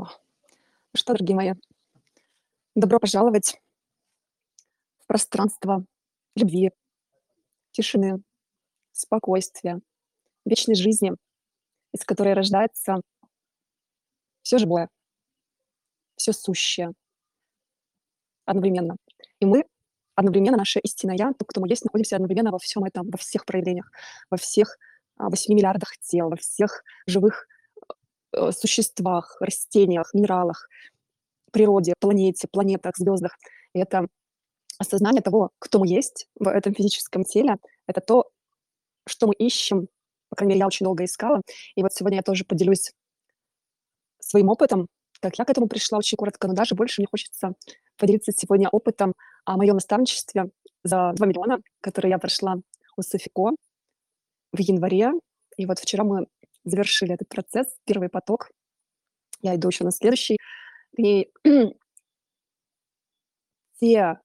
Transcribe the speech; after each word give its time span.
О, 0.00 0.04
ну 0.04 0.96
что, 0.96 1.12
дорогие 1.12 1.36
мои, 1.36 1.52
добро 2.74 2.98
пожаловать 2.98 3.60
в 5.00 5.06
пространство 5.06 5.84
любви, 6.34 6.70
тишины, 7.72 8.22
спокойствия, 8.92 9.80
вечной 10.46 10.74
жизни, 10.74 11.12
из 11.92 12.02
которой 12.06 12.32
рождается 12.32 13.02
все 14.40 14.56
живое, 14.56 14.88
все 16.16 16.32
сущее 16.32 16.92
одновременно. 18.46 18.96
И 19.38 19.44
мы 19.44 19.66
одновременно, 20.14 20.56
наша 20.56 20.80
истинная 20.80 21.16
Я, 21.18 21.34
то, 21.34 21.44
кто 21.44 21.60
мы 21.60 21.68
есть, 21.68 21.84
находимся 21.84 22.16
одновременно 22.16 22.52
во 22.52 22.58
всем 22.58 22.84
этом, 22.84 23.10
во 23.10 23.18
всех 23.18 23.44
проявлениях, 23.44 23.92
во 24.30 24.38
всех 24.38 24.78
а, 25.18 25.28
8 25.28 25.54
миллиардах 25.54 25.98
тел, 25.98 26.30
во 26.30 26.36
всех 26.36 26.84
живых 27.06 27.46
существах, 28.50 29.36
растениях, 29.40 30.12
минералах, 30.14 30.68
природе, 31.52 31.94
планете, 31.98 32.48
планетах, 32.50 32.96
звездах. 32.96 33.36
И 33.74 33.78
это 33.78 34.06
осознание 34.78 35.22
того, 35.22 35.50
кто 35.58 35.78
мы 35.78 35.88
есть 35.88 36.28
в 36.36 36.48
этом 36.48 36.74
физическом 36.74 37.24
теле, 37.24 37.56
это 37.86 38.00
то, 38.00 38.30
что 39.06 39.26
мы 39.26 39.34
ищем. 39.34 39.88
По 40.28 40.36
крайней 40.36 40.50
мере, 40.50 40.60
я 40.60 40.66
очень 40.66 40.84
долго 40.84 41.04
искала. 41.04 41.42
И 41.74 41.82
вот 41.82 41.92
сегодня 41.92 42.18
я 42.18 42.22
тоже 42.22 42.44
поделюсь 42.44 42.92
своим 44.20 44.48
опытом, 44.48 44.86
как 45.20 45.38
я 45.38 45.44
к 45.44 45.50
этому 45.50 45.66
пришла 45.66 45.98
очень 45.98 46.16
коротко, 46.16 46.48
но 46.48 46.54
даже 46.54 46.74
больше 46.74 47.00
мне 47.00 47.08
хочется 47.10 47.54
поделиться 47.96 48.32
сегодня 48.32 48.68
опытом 48.68 49.12
о 49.44 49.56
моем 49.56 49.74
наставничестве 49.74 50.50
за 50.82 51.12
2 51.14 51.26
миллиона, 51.26 51.58
который 51.80 52.10
я 52.10 52.18
прошла 52.18 52.56
у 52.96 53.02
Софико 53.02 53.50
в 54.52 54.58
январе. 54.60 55.12
И 55.56 55.66
вот 55.66 55.78
вчера 55.78 56.04
мы 56.04 56.26
завершили 56.64 57.14
этот 57.14 57.28
процесс, 57.28 57.66
первый 57.84 58.08
поток. 58.08 58.50
Я 59.42 59.56
иду 59.56 59.68
еще 59.68 59.84
на 59.84 59.92
следующий. 59.92 60.38
И 60.96 61.30
те 63.80 64.20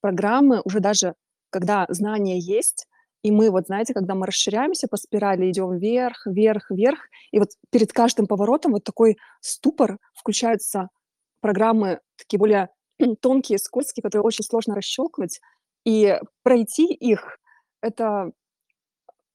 программы 0.00 0.60
уже 0.64 0.80
даже, 0.80 1.14
когда 1.50 1.86
знания 1.88 2.38
есть, 2.38 2.86
и 3.22 3.30
мы 3.30 3.50
вот, 3.50 3.66
знаете, 3.66 3.94
когда 3.94 4.14
мы 4.14 4.26
расширяемся 4.26 4.88
по 4.88 4.96
спирали, 4.96 5.50
идем 5.50 5.78
вверх, 5.78 6.26
вверх, 6.26 6.70
вверх, 6.70 7.08
и 7.30 7.38
вот 7.38 7.50
перед 7.70 7.92
каждым 7.92 8.26
поворотом 8.26 8.72
вот 8.72 8.84
такой 8.84 9.16
ступор, 9.40 9.98
включаются 10.14 10.88
программы 11.40 12.00
такие 12.16 12.38
более 12.38 12.68
тонкие, 13.20 13.58
скользкие, 13.58 14.02
которые 14.02 14.24
очень 14.24 14.44
сложно 14.44 14.74
расщелкнуть, 14.74 15.40
и 15.84 16.18
пройти 16.42 16.92
их, 16.92 17.38
это 17.80 18.32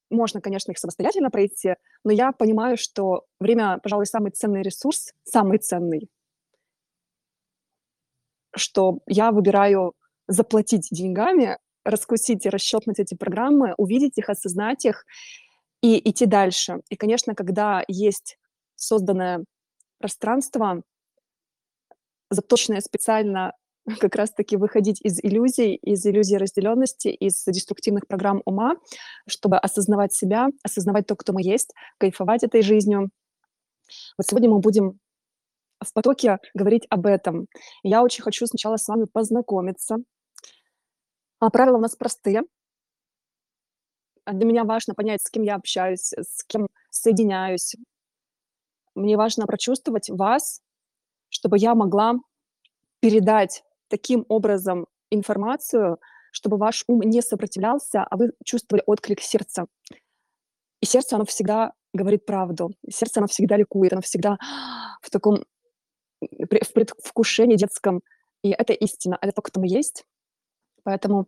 можно, 0.10 0.42
конечно, 0.42 0.72
их 0.72 0.80
самостоятельно 0.80 1.30
пройти, 1.30 1.76
но 2.04 2.12
я 2.12 2.32
понимаю, 2.32 2.78
что 2.78 3.26
время, 3.40 3.80
пожалуй, 3.82 4.06
самый 4.06 4.32
ценный 4.32 4.62
ресурс, 4.62 5.14
самый 5.24 5.60
ценный, 5.60 6.10
что 8.56 9.00
я 9.06 9.32
выбираю 9.32 9.94
заплатить 10.28 10.88
деньгами, 10.92 11.58
раскусить 11.84 12.46
и 12.46 12.50
расщелкнуть 12.50 13.00
эти 13.00 13.16
программы, 13.16 13.74
увидеть 13.78 14.18
их, 14.18 14.30
осознать 14.30 14.86
их 14.86 15.06
и 15.82 16.10
идти 16.10 16.26
дальше. 16.26 16.82
И, 16.90 16.96
конечно, 16.96 17.36
когда 17.36 17.84
есть 17.88 18.38
созданное 18.76 19.46
пространство, 20.00 20.82
заточенное 22.30 22.82
специально 22.82 23.54
как 24.00 24.16
раз-таки 24.16 24.58
выходить 24.58 25.02
из 25.02 25.20
иллюзий, 25.24 25.76
из 25.76 26.06
иллюзий 26.06 26.38
разделенности, 26.38 27.08
из 27.08 27.44
деструктивных 27.46 28.08
программ 28.08 28.42
ума, 28.46 28.76
чтобы 29.28 29.58
осознавать 29.58 30.14
себя, 30.14 30.48
осознавать 30.64 31.08
то, 31.08 31.16
кто 31.16 31.34
мы 31.34 31.42
есть, 31.42 31.74
кайфовать 31.98 32.44
этой 32.44 32.62
жизнью. 32.62 33.10
Вот 34.18 34.28
сегодня 34.28 34.50
мы 34.50 34.60
будем 34.60 35.00
в 35.84 35.94
потоке 35.94 36.40
говорить 36.54 36.86
об 36.90 37.06
этом. 37.06 37.48
Я 37.84 38.04
очень 38.04 38.24
хочу 38.24 38.46
сначала 38.46 38.78
с 38.78 38.88
вами 38.88 39.06
познакомиться. 39.06 39.98
А 41.40 41.50
правила 41.50 41.78
у 41.78 41.82
нас 41.82 41.96
простые. 41.96 42.42
А 44.26 44.34
для 44.34 44.46
меня 44.46 44.66
важно 44.66 44.94
понять, 44.94 45.22
с 45.22 45.30
кем 45.30 45.44
я 45.44 45.56
общаюсь, 45.56 46.12
с 46.12 46.44
кем 46.48 46.68
соединяюсь. 46.90 47.76
Мне 48.96 49.16
важно 49.16 49.46
прочувствовать 49.46 50.10
вас, 50.10 50.62
чтобы 51.30 51.58
я 51.60 51.76
могла 51.76 52.16
передать 53.00 53.64
таким 53.90 54.26
образом 54.30 54.88
информацию, 55.10 56.00
чтобы 56.32 56.58
ваш 56.58 56.84
ум 56.88 57.02
не 57.02 57.22
сопротивлялся, 57.22 58.04
а 58.04 58.18
вы 58.18 58.32
чувствовали 58.44 58.84
отклик 58.86 59.22
сердца. 59.22 59.66
И 60.82 60.86
сердце, 60.86 61.16
оно 61.16 61.26
всегда 61.26 61.74
говорит 61.94 62.26
правду. 62.26 62.72
Сердце, 62.90 63.20
оно 63.20 63.28
всегда 63.28 63.58
ликует, 63.58 63.94
оно 63.94 64.02
всегда 64.02 64.38
в 65.02 65.10
таком 65.10 65.44
в 66.22 66.74
предвкушении 66.74 67.56
детском. 67.56 68.02
И 68.44 68.50
это 68.50 68.74
истина, 68.74 69.18
это 69.22 69.34
то, 69.34 69.42
кто 69.42 69.60
мы 69.60 69.68
есть. 69.68 70.06
Поэтому 70.84 71.28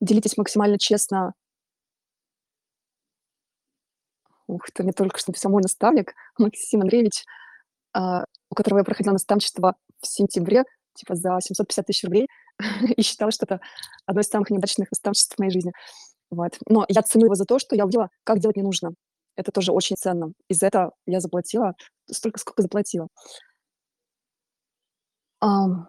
делитесь 0.00 0.36
максимально 0.36 0.78
честно. 0.78 1.34
Ух 4.46 4.70
ты, 4.72 4.82
мне 4.82 4.92
только 4.92 5.18
что 5.18 5.48
мой 5.48 5.62
наставник 5.62 6.12
Максим 6.38 6.80
Андреевич, 6.80 7.24
а, 7.92 8.24
у 8.50 8.54
которого 8.54 8.78
я 8.78 8.84
проходила 8.84 9.12
наставничество 9.12 9.76
в 10.00 10.06
сентябре 10.06 10.64
типа 11.00 11.14
за 11.14 11.38
750 11.40 11.86
тысяч 11.86 12.04
рублей 12.04 12.28
и 12.96 13.02
считала, 13.02 13.32
что 13.32 13.46
это 13.46 13.60
одно 14.06 14.20
из 14.20 14.28
самых 14.28 14.50
неудачных 14.50 14.90
наставничеств 14.90 15.34
в 15.34 15.38
моей 15.38 15.50
жизни. 15.50 15.72
Вот. 16.30 16.58
Но 16.68 16.84
я 16.88 17.02
ценю 17.02 17.26
его 17.26 17.34
за 17.34 17.44
то, 17.44 17.58
что 17.58 17.74
я 17.74 17.84
увидела, 17.84 18.10
как 18.24 18.38
делать 18.38 18.56
не 18.56 18.62
нужно. 18.62 18.94
Это 19.36 19.52
тоже 19.52 19.72
очень 19.72 19.96
ценно. 19.96 20.32
И 20.48 20.54
за 20.54 20.66
это 20.66 20.90
я 21.06 21.20
заплатила 21.20 21.74
столько, 22.10 22.38
сколько 22.38 22.62
заплатила. 22.62 23.08
В 25.40 25.88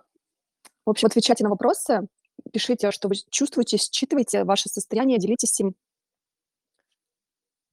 общем, 0.86 1.08
отвечайте 1.08 1.44
на 1.44 1.50
вопросы, 1.50 2.08
пишите, 2.54 2.92
что 2.92 3.08
вы 3.08 3.16
чувствуете, 3.30 3.78
считывайте 3.78 4.46
ваше 4.46 4.70
состояние, 4.70 5.20
делитесь 5.20 5.60
им. 5.60 5.76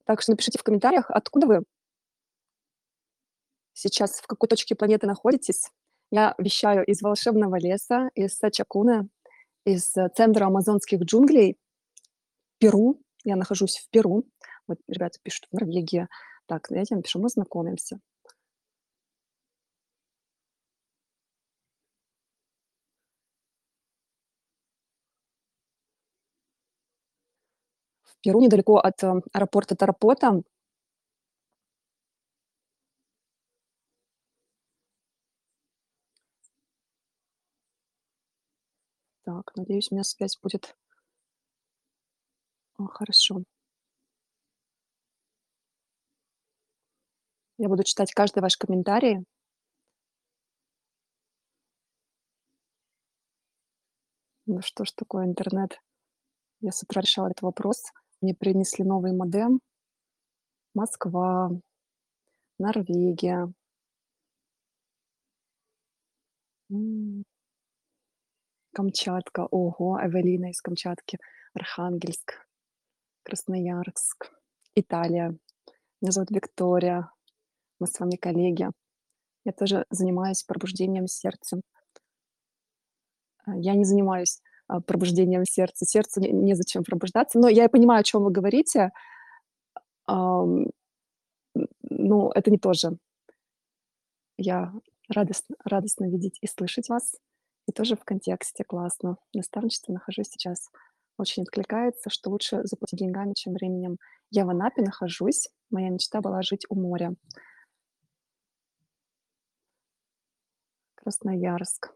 Так 0.05 0.20
что 0.22 0.32
напишите 0.32 0.59
в 0.59 0.62
комментариях, 0.62 1.10
откуда 1.10 1.47
вы 1.47 1.65
сейчас, 3.72 4.20
в 4.20 4.26
какой 4.26 4.49
точке 4.49 4.75
планеты 4.75 5.06
находитесь, 5.06 5.70
я 6.10 6.34
вещаю 6.38 6.84
из 6.84 7.02
волшебного 7.02 7.56
леса, 7.58 8.10
из 8.14 8.36
Сачакуна, 8.36 9.08
из 9.64 9.96
э, 9.96 10.08
центра 10.14 10.46
амазонских 10.46 11.00
джунглей, 11.02 11.58
Перу. 12.58 13.00
Я 13.24 13.36
нахожусь 13.36 13.76
в 13.78 13.91
Перу. 13.91 14.24
Вот 14.66 14.78
ребята 14.88 15.19
пишут 15.22 15.46
в 15.50 15.54
Норвегии. 15.54 16.08
Так, 16.46 16.66
давайте 16.70 16.94
я 16.94 16.96
напишу, 16.96 17.20
мы 17.20 17.28
знакомимся. 17.28 18.00
В 28.04 28.20
Перу, 28.22 28.40
недалеко 28.40 28.78
от 28.78 29.02
э, 29.04 29.20
аэропорта 29.32 29.76
Тарапота, 29.76 30.42
Так, 39.48 39.56
надеюсь, 39.56 39.91
у 39.91 39.94
меня 39.94 40.04
связь 40.04 40.38
будет 40.42 40.76
а, 42.76 42.86
хорошо. 42.86 43.42
Я 47.56 47.69
буду 47.69 47.82
читать 47.82 48.12
каждый 48.12 48.41
ваш 48.41 48.56
комментарий. 48.58 49.25
Ну 54.47 54.60
что 54.60 54.84
ж 54.84 54.92
такое 54.92 55.25
интернет? 55.25 55.81
Я 56.60 56.72
с 56.72 56.82
утра 56.82 57.00
решала 57.00 57.28
этот 57.28 57.41
вопрос. 57.42 57.84
Мне 58.20 58.34
принесли 58.34 58.84
новый 58.84 59.12
модем. 59.12 59.60
Москва, 60.75 61.50
Норвегия. 62.58 63.50
Камчатка. 68.73 69.47
Ого, 69.50 69.99
Эвелина 70.03 70.50
из 70.50 70.61
Камчатки. 70.61 71.19
Архангельск, 71.55 72.47
Красноярск, 73.25 74.31
Италия. 74.75 75.37
Меня 76.00 76.12
зовут 76.12 76.31
Виктория. 76.31 77.11
Мы 77.81 77.87
с 77.87 77.99
вами 77.99 78.17
коллеги. 78.17 78.69
Я 79.44 79.53
тоже 79.53 79.85
занимаюсь 79.91 80.44
пробуждением 80.44 81.06
сердца. 81.06 81.61
Я 83.47 83.75
не 83.75 83.85
занимаюсь, 83.85 84.41
а, 84.67 84.81
пробуждением 84.81 85.44
сердца. 85.44 86.20
Не 86.20 86.32
незачем 86.32 86.85
пробуждаться. 86.85 87.38
Но 87.38 87.49
я 87.49 87.69
понимаю, 87.69 88.00
о 88.00 88.05
чем 88.05 88.25
вы 88.25 88.31
говорите. 88.31 88.91
Ну, 90.06 90.70
это 92.35 92.50
не 92.50 92.59
то 92.59 92.73
же. 92.73 92.97
Я 94.37 94.73
радостно 95.09 95.56
радостно 95.65 96.05
видеть 96.05 96.38
и 96.41 96.47
слышать 96.47 96.88
вас. 96.88 97.17
И 97.69 97.73
тоже 97.73 97.97
в 97.97 98.05
контексте 98.05 98.65
классно. 98.65 99.19
Наставничество 99.35 99.93
нахожусь 99.93 100.29
сейчас 100.31 100.70
очень 101.19 101.43
откликается, 101.43 102.09
что 102.09 102.31
лучше 102.31 102.61
заплатить 102.65 102.99
деньгами, 102.99 103.35
чем 103.35 103.53
временем. 103.53 103.99
Я 104.31 104.47
в 104.47 104.50
Анапе 104.50 104.81
нахожусь. 104.81 105.49
Моя 105.70 105.91
мечта 105.91 106.23
была 106.23 106.41
жить 106.41 106.65
у 106.70 106.75
моря. 106.75 107.15
Красноярск. 110.94 111.93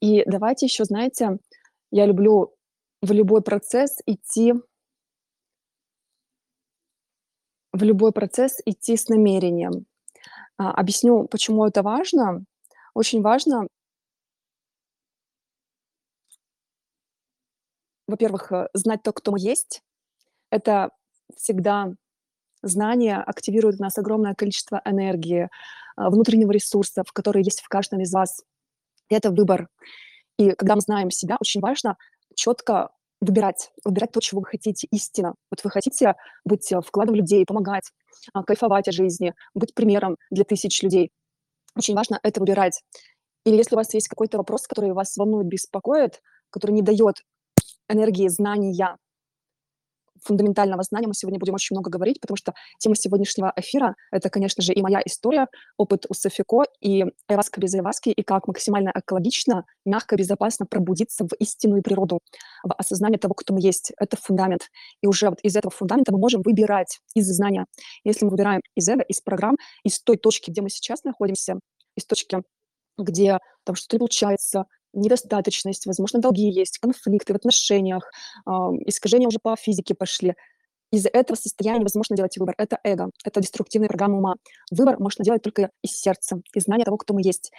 И 0.00 0.24
давайте 0.24 0.64
ещё, 0.64 0.84
знаете, 0.84 1.38
я 1.90 2.06
люблю 2.06 2.54
в 3.02 3.12
любой 3.12 3.42
процесс 3.42 3.98
идти 4.06 4.54
в 7.72 7.82
любой 7.82 8.12
процесс 8.12 8.60
идти 8.64 8.96
с 8.96 9.08
намерением. 9.08 9.84
А, 10.56 10.72
объясню, 10.72 11.28
почему 11.28 11.66
это 11.66 11.82
важно. 11.82 12.44
Очень 12.98 13.22
важно 13.22 13.68
во-первых, 18.08 18.50
э, 18.50 18.66
знать 18.74 19.04
то, 19.04 19.12
кто 19.12 19.30
мы 19.30 19.38
есть. 19.38 19.82
Это 20.50 20.90
всегда 21.36 21.92
знание 22.62 23.18
активирует 23.18 23.76
в 23.76 23.80
нас 23.80 23.98
огромное 23.98 24.34
количество 24.34 24.82
энергии, 24.84 25.48
а, 25.96 26.10
внутреннего 26.10 26.50
ресурсов, 26.50 27.12
которые 27.12 27.44
есть 27.44 27.60
в 27.60 27.68
каждом 27.68 28.00
из 28.00 28.12
вас. 28.12 28.42
И 29.10 29.14
это 29.14 29.30
выбор. 29.30 29.68
И 30.38 30.50
когда 30.52 30.74
мы 30.74 30.80
знаем 30.80 31.12
себя, 31.12 31.36
очень 31.40 31.60
важно 31.60 31.96
чётко 32.34 32.90
выбирать, 33.20 33.70
выбирать 33.84 34.10
то, 34.10 34.20
чего 34.20 34.40
вы 34.40 34.46
хотите 34.46 34.88
истинно. 34.90 35.34
Вот 35.52 35.62
вы 35.62 35.70
хотите 35.70 36.16
быть, 36.44 36.72
э, 36.72 36.80
вкладом 36.80 37.14
людей, 37.14 37.44
помогать, 37.46 37.92
кайфовать 38.46 38.88
от 38.88 38.94
жизни, 38.94 39.34
быть 39.54 39.74
примером 39.74 40.16
для 40.30 40.44
тысяч 40.44 40.82
людей. 40.82 41.12
Очень 41.78 41.94
важно 41.94 42.18
это 42.24 42.40
выбирать. 42.40 42.82
Или 43.44 43.56
если 43.56 43.76
у 43.76 43.78
вас 43.78 43.94
есть 43.94 44.08
какой-то 44.08 44.36
вопрос, 44.38 44.66
который 44.66 44.92
вас 44.92 45.16
волнует, 45.16 45.46
беспокоит, 45.46 46.20
который 46.50 46.72
не 46.72 46.82
даёт 46.82 47.14
энергии 47.88 48.28
знания, 48.28 48.96
фундаментального 50.24 50.82
знания 50.82 51.06
мы 51.06 51.14
сегодня 51.14 51.38
будем 51.38 51.54
очень 51.54 51.74
много 51.74 51.90
говорить, 51.90 52.20
потому 52.20 52.36
что 52.36 52.54
тема 52.78 52.94
сегодняшнего 52.96 53.52
эфира- 53.56 53.94
это, 54.10 54.30
конечно 54.30 54.62
же, 54.62 54.72
и 54.72 54.82
моя 54.82 55.00
история, 55.04 55.46
опыт 55.76 56.06
у 56.08 56.14
Софико, 56.14 56.64
и 56.80 57.04
айваска 57.26 57.60
без 57.60 57.74
айваски, 57.74 58.10
и 58.10 58.22
как 58.22 58.46
максимально 58.48 58.92
экологично, 58.94 59.64
мягко, 59.84 60.16
безопасно 60.16 60.66
пробудиться 60.66 61.24
в 61.24 61.34
истинную 61.38 61.82
природу, 61.82 62.20
в 62.62 62.72
осознание 62.74 63.18
того, 63.18 63.34
кто 63.34 63.54
мы 63.54 63.60
есть. 63.60 63.92
Это 63.98 64.16
фундамент. 64.16 64.68
И 65.02 65.06
уже 65.06 65.30
вот 65.30 65.40
из 65.42 65.56
этого 65.56 65.70
фундамента 65.70 66.12
мы 66.12 66.18
можем 66.18 66.42
выбирать 66.42 67.00
из 67.14 67.26
знания. 67.26 67.66
Если 68.04 68.24
мы 68.24 68.30
выбираем 68.30 68.60
из 68.74 68.88
эго, 68.88 69.02
из 69.02 69.20
программ, 69.20 69.56
из 69.84 70.00
той 70.00 70.16
точки, 70.16 70.50
где 70.50 70.62
мы 70.62 70.70
сейчас 70.70 71.04
находимся, 71.04 71.58
из 71.96 72.04
точки, 72.06 72.42
где 72.96 73.38
там 73.64 73.76
что-то 73.76 73.96
не 73.96 73.98
получается, 73.98 74.64
недостаточность, 74.92 75.86
возможно, 75.86 76.20
долги 76.20 76.50
есть, 76.50 76.78
конфликты 76.78 77.32
в 77.32 77.36
отношениях, 77.36 78.10
искажения 78.86 79.28
уже 79.28 79.38
по 79.40 79.56
физике 79.56 79.94
пошли. 79.94 80.34
Из 80.90 81.04
этого 81.04 81.36
состояния 81.36 81.80
невозможно 81.80 82.16
делать 82.16 82.38
выбор. 82.38 82.54
Это 82.56 82.78
эго, 82.82 83.10
это 83.24 83.40
деструктивная 83.40 83.88
программа 83.88 84.18
ума. 84.18 84.34
Выбор 84.70 84.98
можно 84.98 85.22
делать 85.22 85.42
только 85.42 85.70
из 85.82 85.92
сердца, 85.92 86.40
из 86.54 86.62
знания 86.62 86.84
того, 86.84 86.96
кто 86.96 87.12
мы 87.12 87.20
есть. 87.22 87.52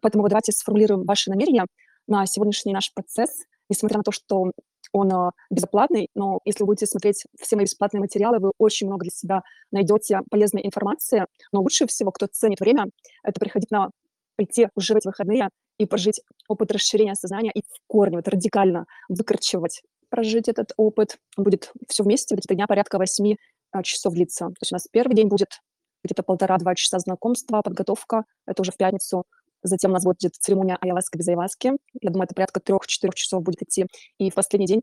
Поэтому 0.00 0.26
давайте 0.28 0.52
сформулируем 0.52 1.04
ваши 1.04 1.30
намерения 1.30 1.66
на 2.06 2.26
сегодняшний 2.26 2.72
наш 2.72 2.92
процесс, 2.94 3.30
несмотря 3.68 3.98
на 3.98 4.04
то, 4.04 4.10
что 4.10 4.52
он, 4.92 5.12
а, 5.12 5.32
бесплатный, 5.50 6.08
но 6.14 6.40
если 6.44 6.62
вы 6.62 6.68
будете 6.68 6.86
смотреть 6.86 7.24
все 7.40 7.56
мои 7.56 7.64
бесплатные 7.64 8.00
материалы, 8.00 8.38
вы 8.38 8.52
очень 8.58 8.86
много 8.86 9.04
для 9.04 9.10
себя 9.10 9.42
найдете 9.70 10.20
полезной 10.30 10.66
информации. 10.66 11.26
Но 11.52 11.60
лучше 11.60 11.86
всего, 11.86 12.10
кто 12.10 12.26
ценит 12.26 12.60
время, 12.60 12.86
это 13.22 13.38
приходить 13.40 13.70
на 13.70 13.90
прийти 14.36 14.68
уже 14.74 14.94
в 14.94 14.96
эти 14.96 15.06
выходные 15.06 15.48
и 15.78 15.86
прожить 15.86 16.20
опыт 16.48 16.72
расширения 16.72 17.14
сознания 17.14 17.50
и 17.54 17.62
в 17.62 17.80
корне, 17.86 18.16
вот 18.16 18.28
радикально 18.28 18.86
выкорчевать, 19.08 19.82
прожить 20.08 20.48
этот 20.48 20.72
опыт. 20.76 21.18
Будет 21.36 21.72
все 21.88 22.02
вместе, 22.04 22.34
где-то 22.34 22.54
дня 22.54 22.66
порядка 22.66 22.98
8 22.98 23.36
а, 23.72 23.82
часов 23.82 24.14
длиться. 24.14 24.46
То 24.46 24.54
есть 24.62 24.72
у 24.72 24.74
нас 24.74 24.86
первый 24.90 25.14
день 25.14 25.28
будет 25.28 25.60
где-то 26.04 26.22
полтора-два 26.22 26.74
часа 26.74 26.98
знакомства, 26.98 27.62
подготовка, 27.62 28.24
это 28.46 28.62
уже 28.62 28.72
в 28.72 28.76
пятницу. 28.76 29.24
Затем 29.62 29.92
у 29.92 29.94
нас 29.94 30.04
будет 30.04 30.34
церемония 30.34 30.76
айаваски 30.80 31.16
без 31.16 31.28
айаваски. 31.28 31.72
Я 32.00 32.10
думаю, 32.10 32.24
это 32.24 32.34
порядка 32.34 32.60
трех-четырех 32.60 33.14
часов 33.14 33.42
будет 33.42 33.62
идти. 33.62 33.86
И 34.18 34.30
в 34.30 34.34
последний 34.34 34.66
день 34.66 34.82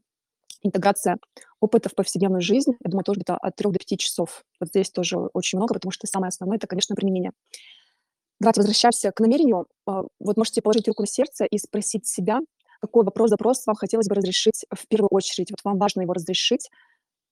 интеграция 0.63 1.17
опыта 1.59 1.89
в 1.89 1.95
повседневную 1.95 2.41
жизнь. 2.41 2.71
Я 2.83 2.89
думаю, 2.89 3.03
тоже 3.03 3.19
где-то 3.19 3.37
от 3.37 3.55
трех 3.55 3.73
до 3.73 3.79
пяти 3.79 3.97
часов. 3.97 4.43
Вот 4.59 4.69
здесь 4.69 4.89
тоже 4.89 5.17
очень 5.17 5.57
много, 5.57 5.73
потому 5.73 5.91
что 5.91 6.07
самое 6.07 6.29
основное- 6.29 6.57
это, 6.57 6.67
конечно, 6.67 6.95
применение. 6.95 7.31
Давайте 8.39 8.61
возвращаемся 8.61 9.11
к 9.11 9.19
намерению. 9.19 9.67
А, 9.85 10.03
вот 10.19 10.37
можете 10.37 10.61
положить 10.61 10.87
руку 10.87 11.03
на 11.03 11.07
сердце 11.07 11.45
и 11.45 11.57
спросить 11.57 12.07
себя, 12.07 12.39
какой 12.81 13.03
вопрос, 13.03 13.29
запрос 13.29 13.65
вам 13.67 13.75
хотелось 13.75 14.07
бы 14.07 14.15
разрешить 14.15 14.65
в 14.73 14.87
первую 14.87 15.09
очередь. 15.11 15.51
Вот 15.51 15.59
вам 15.63 15.77
важно 15.77 16.01
его 16.01 16.13
разрешить, 16.13 16.69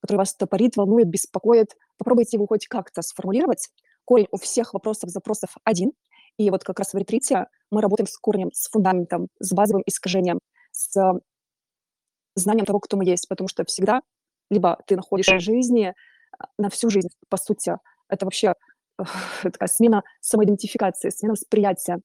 который 0.02 0.18
вас 0.18 0.36
топорит, 0.36 0.76
волнует, 0.76 1.08
беспокоит. 1.08 1.76
Попробуйте 1.98 2.38
его 2.38 2.46
хоть 2.48 2.68
как-то 2.68 3.02
сформулировать. 3.02 3.70
Корень 4.04 4.28
у 4.32 4.38
всех 4.38 4.74
вопросов, 4.74 5.10
запросов 5.10 5.56
один. 5.64 5.94
И 6.38 6.50
вот 6.50 6.64
как 6.64 6.80
раз 6.80 6.94
в 6.94 6.98
ретрите 6.98 7.48
мы 7.72 7.82
работаем 7.82 8.08
с 8.08 8.18
корнем, 8.18 8.52
с 8.54 8.70
фундаментом, 8.70 9.30
с 9.40 9.54
базовым 9.54 9.84
искажением, 9.86 10.40
с 10.72 11.20
знанием 12.36 12.66
того, 12.66 12.80
кто 12.80 12.98
мы 12.98 13.06
есть. 13.06 13.28
Потому 13.30 13.48
что 13.48 13.64
всегда 13.66 14.02
либо 14.50 14.78
ты 14.86 14.96
находишь 14.96 15.28
в 15.28 15.40
жизни 15.40 15.94
а, 16.38 16.46
на 16.58 16.70
всю 16.70 16.90
жизнь, 16.90 17.10
по 17.30 17.38
сути, 17.38 17.78
это 18.10 18.26
вообще 18.26 18.54
такая 19.44 19.68
смена 19.68 20.04
самоидентификации, 20.22 21.10
смена 21.10 21.34
восприятия. 21.34 22.00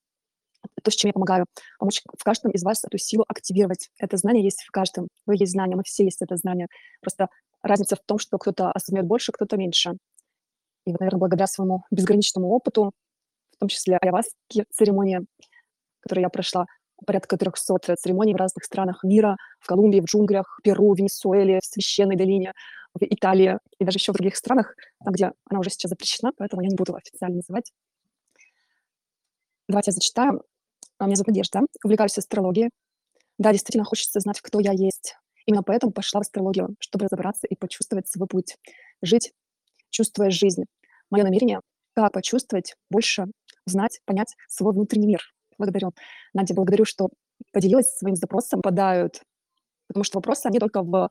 То, 0.82 0.90
с 0.90 0.94
чем 0.94 1.08
я 1.08 1.12
помогаю. 1.12 1.46
Помочь 1.78 2.02
в 2.16 2.22
каждом 2.22 2.52
из 2.52 2.62
вас 2.62 2.84
эту 2.84 2.96
силу 2.98 3.24
активировать. 3.26 3.88
Это 3.98 4.16
знание 4.16 4.44
есть 4.44 4.62
в 4.62 4.70
каждом. 4.70 5.08
Вы 5.26 5.34
есть 5.36 5.52
знание, 5.52 5.76
мы 5.76 5.82
все 5.84 6.04
есть 6.04 6.22
это 6.22 6.36
знание. 6.36 6.68
Просто 7.00 7.28
разница 7.62 7.96
в 7.96 8.00
том, 8.06 8.18
что 8.18 8.38
кто-то 8.38 8.70
осознает 8.70 9.06
больше, 9.06 9.32
кто-то 9.32 9.56
меньше. 9.56 9.94
И 10.86 10.92
наверное, 10.92 11.18
благодаря 11.18 11.46
своему 11.46 11.82
безграничному 11.90 12.48
опыту, 12.48 12.92
в 13.52 13.58
том 13.58 13.68
числе 13.68 13.96
айаваски 13.96 14.64
церемонии, 14.70 15.20
которую 16.00 16.22
я 16.22 16.28
прошла, 16.28 16.66
порядка 17.06 17.36
300 17.36 17.96
церемоний 17.96 18.34
в 18.34 18.36
разных 18.36 18.64
странах 18.64 19.02
мира, 19.02 19.36
в 19.60 19.66
Колумбии, 19.66 20.00
в 20.00 20.04
джунглях, 20.04 20.60
Перу, 20.62 20.94
Венесуэле, 20.94 21.60
в 21.60 21.64
Священной 21.64 22.16
долине, 22.16 22.52
в 22.94 23.02
Италии 23.02 23.58
и 23.78 23.84
даже 23.84 23.96
еще 23.96 24.12
в 24.12 24.16
других 24.16 24.36
странах, 24.36 24.74
там, 25.04 25.12
где 25.12 25.32
она 25.48 25.60
уже 25.60 25.70
сейчас 25.70 25.90
запрещена, 25.90 26.32
поэтому 26.36 26.62
я 26.62 26.68
не 26.68 26.76
буду 26.76 26.94
официально 26.94 27.36
называть. 27.36 27.72
Давайте 29.68 29.90
я 29.90 29.92
зачитаю. 29.92 30.44
А, 30.98 31.06
меня 31.06 31.16
зовут 31.16 31.28
Надежда, 31.28 31.60
увлекаюсь 31.84 32.18
астрологией. 32.18 32.70
Да, 33.38 33.52
действительно 33.52 33.84
хочется 33.84 34.20
знать, 34.20 34.40
кто 34.40 34.60
я 34.60 34.72
есть. 34.72 35.16
Именно 35.46 35.62
поэтому 35.62 35.92
пошла 35.92 36.20
в 36.20 36.22
астрологию, 36.22 36.76
чтобы 36.78 37.06
разобраться 37.06 37.46
и 37.46 37.56
почувствовать 37.56 38.08
свой 38.08 38.28
путь. 38.28 38.56
Жить, 39.00 39.32
чувствуя 39.90 40.30
жизнь. 40.30 40.64
Мое 41.10 41.24
намерение— 41.24 41.60
как 41.94 42.12
почувствовать 42.12 42.74
больше, 42.90 43.26
знать, 43.66 44.00
понять 44.04 44.34
свой 44.48 44.72
внутренний 44.72 45.08
мир. 45.08 45.22
Благодарю. 45.58 45.92
Надя, 46.32 46.54
благодарю, 46.54 46.84
что 46.84 47.08
поделилась 47.52 47.96
своим 47.96 48.16
запросом. 48.16 48.60
Попадают, 48.62 49.22
потому 49.88 50.04
что 50.04 50.18
вопросы, 50.18 50.46
они 50.46 50.58
только 50.58 50.82
в 50.82 51.10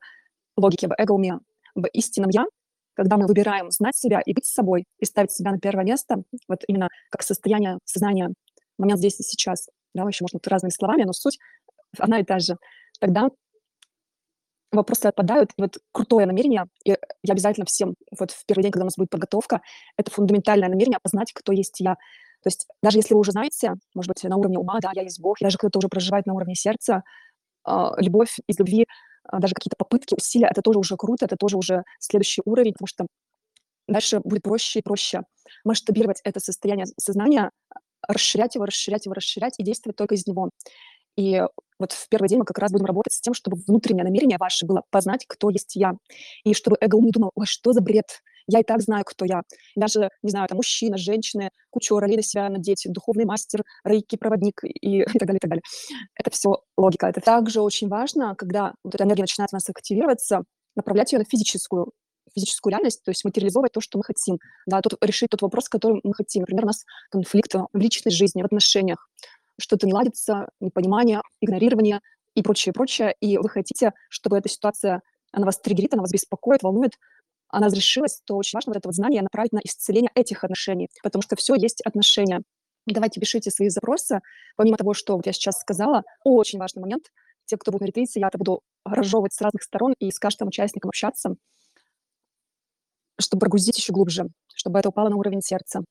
логике, 0.58 0.88
в 0.88 0.94
эго-уме 0.98 1.40
в 1.76 1.86
истинном 1.94 2.30
«я», 2.30 2.46
когда 2.94 3.18
мы 3.18 3.26
выбираем 3.26 3.72
знать 3.72 3.96
себя 3.96 4.22
и 4.26 4.34
быть 4.34 4.46
собой, 4.46 4.86
и 5.00 5.06
ставить 5.06 5.32
себя 5.32 5.52
на 5.52 5.60
первое 5.60 5.86
место, 5.86 6.24
вот 6.48 6.62
именно 6.68 6.90
как 7.10 7.24
состояние 7.24 7.78
сознания, 7.86 8.30
момент 8.78 9.00
здесь 9.00 9.20
и 9.20 9.24
сейчас, 9.24 9.70
да, 9.94 10.04
еще 10.04 10.24
можно 10.24 10.40
разными 10.46 10.72
словами, 10.72 11.04
но 11.04 11.14
суть 11.14 11.38
одна 11.98 12.20
и 12.20 12.24
та 12.24 12.40
же, 12.40 12.58
тогда 13.00 13.30
вопросы 14.72 15.06
отпадают. 15.08 15.52
И 15.58 15.62
вот 15.62 15.78
крутое 15.92 16.26
намерение, 16.26 16.66
и 16.86 16.92
я 17.24 17.34
обязательно 17.34 17.66
всем, 17.66 17.96
вот 18.18 18.32
в 18.32 18.46
первый 18.46 18.64
день, 18.64 18.72
когда 18.72 18.84
у 18.84 18.88
нас 18.88 18.96
будет 18.98 19.10
подготовка, 19.10 19.62
это 19.98 20.12
фундаментальное 20.12 20.70
намерение 20.70 21.00
познать, 21.02 21.32
кто 21.34 21.52
есть 21.52 21.80
я. 21.80 21.96
То 22.44 22.48
есть 22.48 22.68
даже 22.82 22.98
если 22.98 23.14
вы 23.14 23.20
уже 23.20 23.32
знаете, 23.32 23.74
может 23.94 24.10
быть, 24.10 24.24
на 24.24 24.36
уровне 24.36 24.58
ума, 24.58 24.80
да, 24.82 24.92
я 24.96 25.04
есть 25.04 25.20
Бог, 25.20 25.42
и 25.42 25.46
даже 25.46 25.58
кто-то 25.58 25.80
уже 25.80 25.90
проживает 25.90 26.26
на 26.26 26.34
уровне 26.34 26.56
сердца, 26.56 27.04
а, 27.64 27.94
любовь 27.98 28.38
из 28.48 28.58
любви 28.58 28.88
даже 29.32 29.54
какие-то 29.54 29.76
попытки, 29.78 30.16
усилия, 30.16 30.48
это 30.48 30.62
тоже 30.62 30.80
уже 30.80 30.98
круто, 30.98 31.26
это 31.26 31.36
тоже 31.38 31.58
уже 31.58 31.84
следующий 32.00 32.42
уровень, 32.46 32.74
потому 32.74 32.88
что 32.88 33.06
дальше 33.88 34.20
будет 34.24 34.44
проще 34.44 34.80
и 34.80 34.82
проще 34.84 35.22
масштабировать 35.64 36.22
это 36.24 36.40
состояние 36.40 36.86
сознания, 36.98 37.52
расширять 38.08 38.56
его, 38.56 38.66
расширять 38.66 39.06
его, 39.06 39.14
расширять 39.14 39.56
и 39.58 39.64
действовать 39.64 39.98
только 39.98 40.16
из 40.16 40.26
него. 40.26 40.50
И 41.18 41.42
вот 41.78 41.92
в 41.92 42.08
первый 42.10 42.30
день 42.30 42.40
мы 42.40 42.46
как 42.46 42.58
раз 42.58 42.72
будем 42.72 42.86
работать 42.86 43.14
с 43.14 43.22
тем, 43.22 43.34
чтобы 43.34 43.58
внутреннее 43.68 44.04
намерение 44.04 44.38
ваше 44.40 44.66
было 44.66 44.84
познать, 44.90 45.26
кто 45.28 45.50
есть 45.50 45.76
я. 45.76 45.94
И 46.44 46.54
чтобы 46.54 46.78
эго 46.80 47.00
не 47.00 47.12
думал, 47.12 47.32
ой, 47.36 47.46
что 47.46 47.74
за 47.74 47.82
бред, 47.82 48.22
я 48.48 48.60
и 48.60 48.64
так 48.64 48.82
знаю, 48.82 49.04
кто 49.06 49.26
я. 49.26 49.42
Даже, 49.76 50.10
не 50.24 50.32
знаю, 50.32 50.48
там 50.48 50.58
мужчина, 50.58 50.98
женщина, 50.98 51.50
кучу 51.70 51.98
ролей 51.98 52.18
на 52.18 52.24
себя 52.24 52.50
надеть, 52.50 52.86
духовный 52.90 53.26
мастер, 53.26 53.64
рейки, 53.84 54.16
проводник 54.16 54.64
и, 54.64 55.02
и 55.02 55.06
так 55.06 55.28
далее, 55.28 55.38
и 55.38 55.40
так 55.40 55.50
далее. 55.50 55.64
Это 56.16 56.32
все 56.32 56.64
логика. 56.78 57.08
Это 57.08 57.22
также 57.22 57.62
очень 57.62 57.88
важно, 57.88 58.36
когда 58.36 58.74
вот 58.84 58.96
эта 58.96 59.04
энергия 59.04 59.24
начинает 59.24 59.50
у 59.54 59.56
нас 59.56 59.70
активироваться, 59.70 60.44
направлять 60.76 61.12
ее 61.14 61.20
на 61.20 61.26
физическую 61.26 61.92
физическую 62.34 62.72
реальность, 62.72 63.04
то 63.04 63.12
есть 63.12 63.26
материализовать 63.26 63.74
то, 63.74 63.82
что 63.82 63.98
мы 63.98 64.06
хотим, 64.06 64.38
да, 64.66 64.80
тут 64.82 64.94
решить 65.02 65.30
тот 65.30 65.42
вопрос, 65.42 65.68
который 65.68 66.00
мы 66.04 66.14
хотим. 66.14 66.42
Например, 66.42 66.64
у 66.64 66.68
нас 66.68 66.86
конфликт 67.10 67.54
в 67.54 67.78
личной 67.78 68.12
жизни, 68.12 68.42
в 68.42 68.46
отношениях, 68.46 69.10
что-то 69.60 69.86
не 69.86 69.94
ладится, 69.94 70.48
непонимание, 70.60 71.22
игнорирование 71.42 72.00
и 72.36 72.42
прочее, 72.42 72.74
прочее, 72.74 73.16
и 73.20 73.38
вы 73.38 73.50
хотите, 73.50 73.94
чтобы 74.10 74.38
эта 74.38 74.50
ситуация, 74.50 75.02
она 75.32 75.46
вас 75.46 75.60
триггерит, 75.60 75.94
она 75.94 76.02
вас 76.02 76.12
беспокоит, 76.12 76.64
волнует, 76.64 76.98
она 77.52 77.68
разрешилась, 77.68 78.22
то 78.26 78.36
очень 78.36 78.58
важно 78.58 78.72
вот 78.72 78.78
это 78.78 78.88
вот 78.88 78.96
знание 78.96 79.22
направить 79.22 79.54
на 79.54 79.60
исцеление 79.64 80.12
этих 80.16 80.44
отношений, 80.44 80.90
потому 81.04 81.22
что 81.22 81.36
все 81.36 81.56
есть 81.56 81.82
отношения. 81.82 82.42
Давайте 82.86 83.20
пишите 83.20 83.52
свои 83.52 83.70
запросы. 83.70 84.22
Помимо 84.56 84.78
того, 84.78 84.94
что 84.94 85.16
вот 85.16 85.26
я 85.26 85.34
сейчас 85.34 85.60
сказала, 85.60 86.04
очень 86.24 86.60
важный 86.60 86.82
момент. 86.82 87.12
Те, 87.46 87.58
кто 87.58 87.72
будет 87.72 87.82
на 87.82 87.86
ретрите, 87.86 88.20
я 88.20 88.28
это 88.28 88.38
буду 88.38 88.62
разжевывать 88.86 89.34
с 89.34 89.42
разных 89.42 89.64
сторон 89.64 89.94
и 90.00 90.10
с 90.10 90.20
каждым 90.20 90.48
участником 90.48 90.90
общаться, 90.90 91.36
чтобы 93.20 93.42
прогрузить 93.42 93.78
еще 93.78 93.94
глубже, 93.94 94.26
чтобы 94.56 94.80
это 94.80 94.90
упало 94.90 95.10
на 95.10 95.18
уровень 95.18 95.42
сердца. 95.42 95.82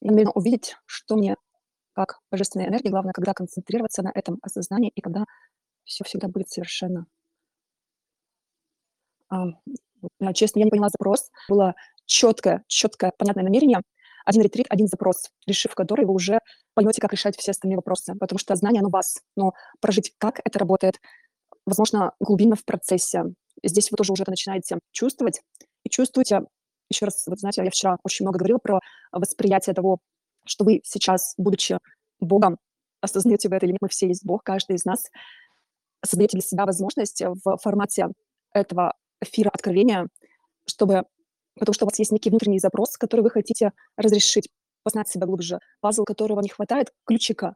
Именно 0.00 0.32
увидеть, 0.32 0.76
что 0.86 1.16
мне 1.16 1.36
как 1.94 2.18
божественная 2.30 2.68
энергия, 2.68 2.90
главное, 2.90 3.12
когда 3.12 3.34
концентрироваться 3.34 4.02
на 4.02 4.10
этом 4.14 4.38
осознании 4.42 4.90
и 4.94 5.00
когда 5.00 5.24
все 5.84 6.04
всегда 6.04 6.28
будет 6.28 6.48
совершенно. 6.48 7.06
А, 9.32 10.32
честно, 10.34 10.60
я 10.60 10.64
не 10.64 10.70
поняла 10.70 10.88
запрос. 10.88 11.30
Было 11.48 11.74
четкое, 12.06 12.64
четкое, 12.66 13.12
понятное 13.16 13.44
намерение. 13.44 13.80
Один 14.24 14.42
ретрит, 14.42 14.66
один 14.68 14.86
запрос, 14.86 15.30
решив 15.46 15.74
который 15.74 16.04
вы 16.04 16.14
уже 16.14 16.38
поймете, 16.74 17.00
как 17.00 17.12
решать 17.12 17.36
все 17.36 17.50
остальные 17.50 17.76
вопросы. 17.76 18.14
Потому 18.20 18.38
что 18.38 18.54
знание, 18.54 18.80
оно 18.80 18.90
вас. 18.90 19.18
Но 19.36 19.52
прожить, 19.80 20.12
как 20.18 20.40
это 20.44 20.58
работает, 20.58 21.00
возможно, 21.66 22.12
глубинно 22.20 22.56
в 22.56 22.64
процессе. 22.64 23.24
Здесь 23.64 23.90
вы 23.90 23.96
тоже 23.96 24.12
уже 24.12 24.22
это 24.22 24.30
начинаете 24.30 24.78
чувствовать. 24.92 25.40
И 25.84 25.88
чувствуете, 25.88 26.42
еще 26.90 27.06
раз, 27.06 27.24
вот 27.26 27.40
знаете, 27.40 27.64
я 27.64 27.70
вчера 27.70 27.96
очень 28.04 28.24
много 28.24 28.38
говорила 28.38 28.58
про 28.58 28.80
восприятие 29.10 29.74
того, 29.74 29.98
что 30.44 30.64
вы 30.64 30.80
сейчас, 30.84 31.34
будучи 31.36 31.78
Богом, 32.20 32.58
осознаете 33.00 33.48
вы 33.48 33.56
это 33.56 33.66
или 33.66 33.72
нет, 33.72 33.82
мы 33.82 33.88
все 33.88 34.06
есть 34.06 34.24
Бог, 34.24 34.44
каждый 34.44 34.76
из 34.76 34.84
нас, 34.84 35.04
создаете 36.04 36.36
для 36.36 36.46
себя 36.46 36.66
возможность 36.66 37.22
в 37.22 37.56
формате 37.58 38.08
этого 38.52 38.94
эфира 39.22 39.50
откровения, 39.50 40.08
чтобы, 40.66 41.04
потому 41.58 41.74
что 41.74 41.84
у 41.84 41.88
вас 41.88 41.98
есть 41.98 42.12
некий 42.12 42.30
внутренний 42.30 42.58
запрос, 42.58 42.96
который 42.96 43.22
вы 43.22 43.30
хотите 43.30 43.72
разрешить, 43.96 44.48
познать 44.82 45.08
себя 45.08 45.26
глубже, 45.26 45.60
пазл 45.80 46.04
которого 46.04 46.40
не 46.40 46.48
хватает, 46.48 46.92
ключика, 47.06 47.54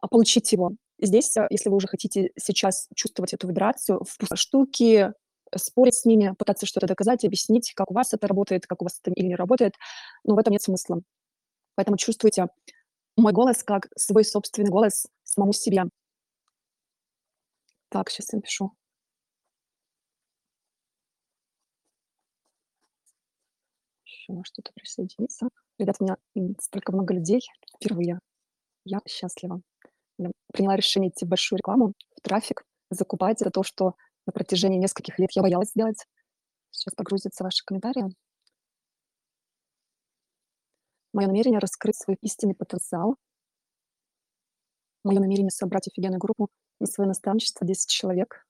а 0.00 0.08
получить 0.08 0.52
его. 0.52 0.72
Здесь, 1.00 1.36
э, 1.36 1.46
если 1.50 1.70
вы 1.70 1.76
уже 1.76 1.86
хотите 1.86 2.30
сейчас 2.38 2.88
чувствовать 2.94 3.32
эту 3.32 3.48
вибрацию, 3.48 4.02
в 4.04 4.36
штуки, 4.36 5.12
спорить 5.56 5.94
с 5.94 6.04
ними, 6.04 6.34
пытаться 6.38 6.66
что-то 6.66 6.86
доказать, 6.86 7.24
объяснить, 7.24 7.72
как 7.74 7.90
у 7.90 7.94
вас 7.94 8.12
это 8.12 8.26
работает, 8.26 8.66
как 8.66 8.82
у 8.82 8.84
вас 8.84 9.00
это 9.02 9.12
или 9.12 9.26
не 9.26 9.36
работает, 9.36 9.74
но 10.24 10.34
в 10.34 10.38
этом 10.38 10.52
нет 10.52 10.62
смысла. 10.62 11.00
Поэтому 11.74 11.96
чувствуйте 11.96 12.46
мой 13.16 13.32
голос 13.32 13.62
как 13.62 13.88
свой 13.96 14.24
собственный 14.24 14.70
голос 14.70 15.06
самому 15.22 15.52
себе. 15.52 15.84
Так, 17.88 18.10
сейчас 18.10 18.32
я 18.32 18.38
напишу. 18.38 18.72
Еще 24.24 24.32
может 24.32 24.54
что-то 24.54 24.72
присоединиться. 24.74 25.48
Ребята, 25.78 25.98
у 26.00 26.04
меня 26.04 26.16
столько 26.58 26.92
много 26.92 27.12
людей 27.12 27.42
впервые. 27.76 28.20
Я 28.86 29.00
счастлива. 29.06 29.60
Я 30.16 30.30
приняла 30.50 30.76
решение 30.76 31.10
идти 31.10 31.26
в 31.26 31.28
большую 31.28 31.58
рекламу, 31.58 31.92
в 32.16 32.20
трафик, 32.22 32.64
закупать. 32.88 33.42
Это 33.42 33.50
то, 33.50 33.62
что 33.62 33.96
на 34.26 34.32
протяжении 34.32 34.78
нескольких 34.78 35.18
лет 35.18 35.30
я 35.32 35.42
боялась 35.42 35.70
сделать. 35.70 36.06
Сейчас 36.70 36.94
погрузятся 36.94 37.44
ваши 37.44 37.62
комментарии. 37.66 38.14
Мое 41.12 41.26
намерение 41.26 41.58
раскрыть 41.58 41.96
свой 41.96 42.16
истинный 42.22 42.54
потенциал. 42.54 43.16
Мое 45.04 45.20
намерение 45.20 45.50
собрать 45.50 45.86
офигенную 45.86 46.18
группу 46.18 46.48
на 46.80 46.86
свое 46.86 47.08
наставничество 47.08 47.66
10 47.66 47.90
человек. 47.90 48.46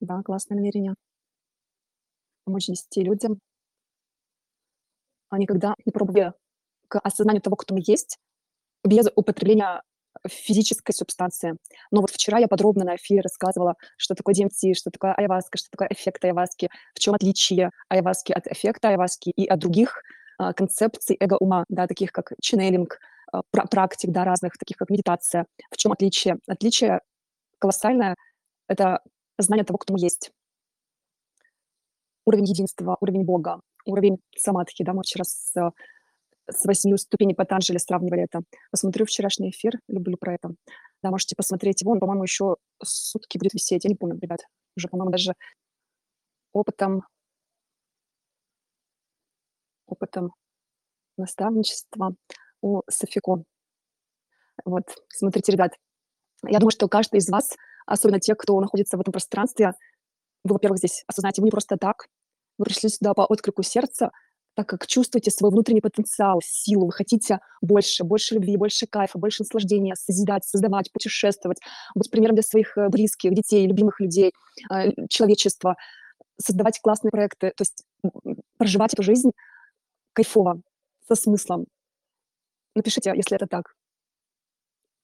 Да, 0.00 0.22
классное 0.22 0.56
намерение. 0.56 0.94
Помочь 2.44 2.66
10 2.66 2.96
людям. 2.98 3.40
А 5.30 5.38
никогда 5.38 5.74
не 5.84 5.92
пробуя 5.92 6.34
к 6.88 6.98
осознанию 6.98 7.40
того, 7.40 7.56
кто 7.56 7.74
мы 7.74 7.82
есть, 7.86 8.18
без 8.84 9.06
употребления 9.14 9.82
физической 10.28 10.92
субстанции. 10.92 11.56
Но 11.90 12.00
вот 12.00 12.10
вчера 12.10 12.38
я 12.38 12.48
подробно 12.48 12.84
на 12.84 12.96
эфире 12.96 13.22
рассказывала, 13.22 13.76
что 13.96 14.14
такое 14.14 14.34
DMT, 14.34 14.74
что 14.74 14.90
такое 14.90 15.14
айваска, 15.14 15.56
что 15.56 15.70
такое 15.70 15.88
эффект 15.90 16.24
айваски, 16.24 16.68
в 16.94 16.98
чем 16.98 17.14
отличие 17.14 17.70
айваски 17.88 18.32
от 18.32 18.46
эффекта 18.46 18.88
айваски 18.88 19.30
и 19.30 19.46
от 19.46 19.60
других 19.60 20.02
а, 20.38 20.52
концепций 20.52 21.16
эго-ума, 21.18 21.64
да, 21.68 21.86
таких 21.86 22.12
как 22.12 22.32
ченнелинг, 22.42 22.98
а, 23.32 23.42
практик, 23.50 24.10
да, 24.10 24.24
разных, 24.24 24.58
таких 24.58 24.76
как 24.76 24.90
медитация. 24.90 25.46
В 25.70 25.76
чем 25.76 25.92
отличие? 25.92 26.38
Отличие 26.46 27.00
колоссальное— 27.58 28.16
это 28.68 29.00
знание 29.38 29.64
того, 29.64 29.78
кто 29.78 29.94
мы 29.94 30.00
есть. 30.00 30.32
Уровень 32.26 32.46
единства, 32.46 32.96
уровень 33.00 33.24
Бога, 33.24 33.60
уровень 33.90 34.18
самадхи, 34.36 34.84
да, 34.84 34.92
мы 34.92 35.02
вчера 35.02 35.24
с 35.24 35.54
с 36.52 36.64
восьмью 36.64 36.96
ступеней 36.98 37.34
Патанджали 37.34 37.78
сравнивали 37.78 38.24
это. 38.24 38.40
Посмотрю 38.70 39.06
вчерашний 39.06 39.50
эфир, 39.50 39.78
люблю 39.88 40.16
про 40.16 40.34
это. 40.34 40.50
Да, 41.02 41.10
можете 41.10 41.36
посмотреть 41.36 41.80
его, 41.80 41.92
он, 41.92 42.00
по-моему, 42.00 42.24
еще 42.24 42.56
сутки 42.82 43.38
будет 43.38 43.54
висеть, 43.54 43.84
я 43.84 43.88
не 43.88 43.96
помню, 43.96 44.18
ребят. 44.20 44.40
Уже, 44.76 44.88
по-моему, 44.88 45.10
даже 45.10 45.34
опытом, 46.52 47.02
опытом 49.86 50.32
наставничества 51.16 52.14
у 52.60 52.82
Софико. 52.88 53.44
Вот, 54.64 54.84
смотрите, 55.08 55.52
ребят, 55.52 55.72
я 56.46 56.58
думаю, 56.58 56.72
что 56.72 56.88
каждый 56.88 57.18
из 57.18 57.28
вас, 57.28 57.56
особенно 57.86 58.20
те, 58.20 58.34
кто 58.34 58.60
находится 58.60 58.96
в 58.96 59.00
этом 59.00 59.12
пространстве, 59.12 59.72
вы, 60.44 60.54
во-первых, 60.54 60.78
здесь 60.78 61.04
осознаете, 61.06 61.40
вы 61.40 61.46
не 61.46 61.50
просто 61.50 61.76
так, 61.76 62.06
вы 62.60 62.66
пришли 62.66 62.90
сюда 62.90 63.14
по 63.14 63.22
отклику 63.22 63.62
сердца, 63.62 64.10
так 64.54 64.68
как 64.68 64.86
чувствуете 64.86 65.30
свой 65.30 65.50
внутренний 65.50 65.80
потенциал, 65.80 66.40
силу, 66.44 66.86
вы 66.86 66.92
хотите 66.92 67.40
больше, 67.62 68.04
больше 68.04 68.34
любви, 68.34 68.58
больше 68.58 68.86
кайфа, 68.86 69.18
больше 69.18 69.42
наслаждения, 69.42 69.94
созидать, 69.96 70.44
создавать, 70.44 70.92
путешествовать, 70.92 71.58
быть 71.94 72.10
примером 72.10 72.34
для 72.34 72.42
своих 72.42 72.76
э, 72.76 72.88
близких, 72.90 73.32
детей, 73.32 73.66
любимых 73.66 73.98
людей, 73.98 74.32
э, 74.70 74.90
человечества, 75.08 75.76
создавать 76.38 76.80
классные 76.80 77.10
проекты, 77.10 77.52
то 77.56 77.62
есть 77.62 77.84
проживать 78.58 78.92
эту 78.92 79.02
жизнь 79.02 79.30
кайфово, 80.12 80.60
со 81.08 81.14
смыслом. 81.14 81.66
Напишите, 82.74 83.12
если 83.16 83.36
это 83.36 83.46
так. 83.46 83.74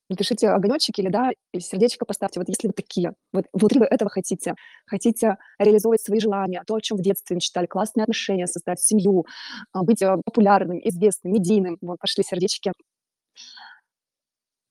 Напишите 0.09 0.49
огонечек 0.51 0.99
или, 1.01 1.09
да, 1.09 1.31
сердечко 1.59 2.05
поставьте, 2.05 2.39
вот 2.39 2.49
если 2.49 2.69
вы 2.69 2.73
такие, 2.73 3.13
вот 3.33 3.47
внутри 3.53 3.81
вы 3.81 3.87
этого 3.87 4.09
хотите, 4.09 4.55
хотите 4.87 5.37
реализовывать 5.59 6.01
свои 6.01 6.21
желания, 6.21 6.63
то, 6.65 6.77
о 6.77 6.81
чем 6.81 6.97
в 6.99 7.03
детстве 7.03 7.35
мечтали, 7.35 7.67
классные 7.67 8.05
отношения, 8.05 8.47
создать 8.47 8.81
семью, 8.81 9.27
а, 9.73 9.83
быть 9.83 10.03
э, 10.03 10.17
популярным, 10.25 10.79
известным, 10.79 11.33
медийным, 11.33 11.77
вот 11.81 11.99
пошли 11.99 12.23
сердечки. 12.23 12.73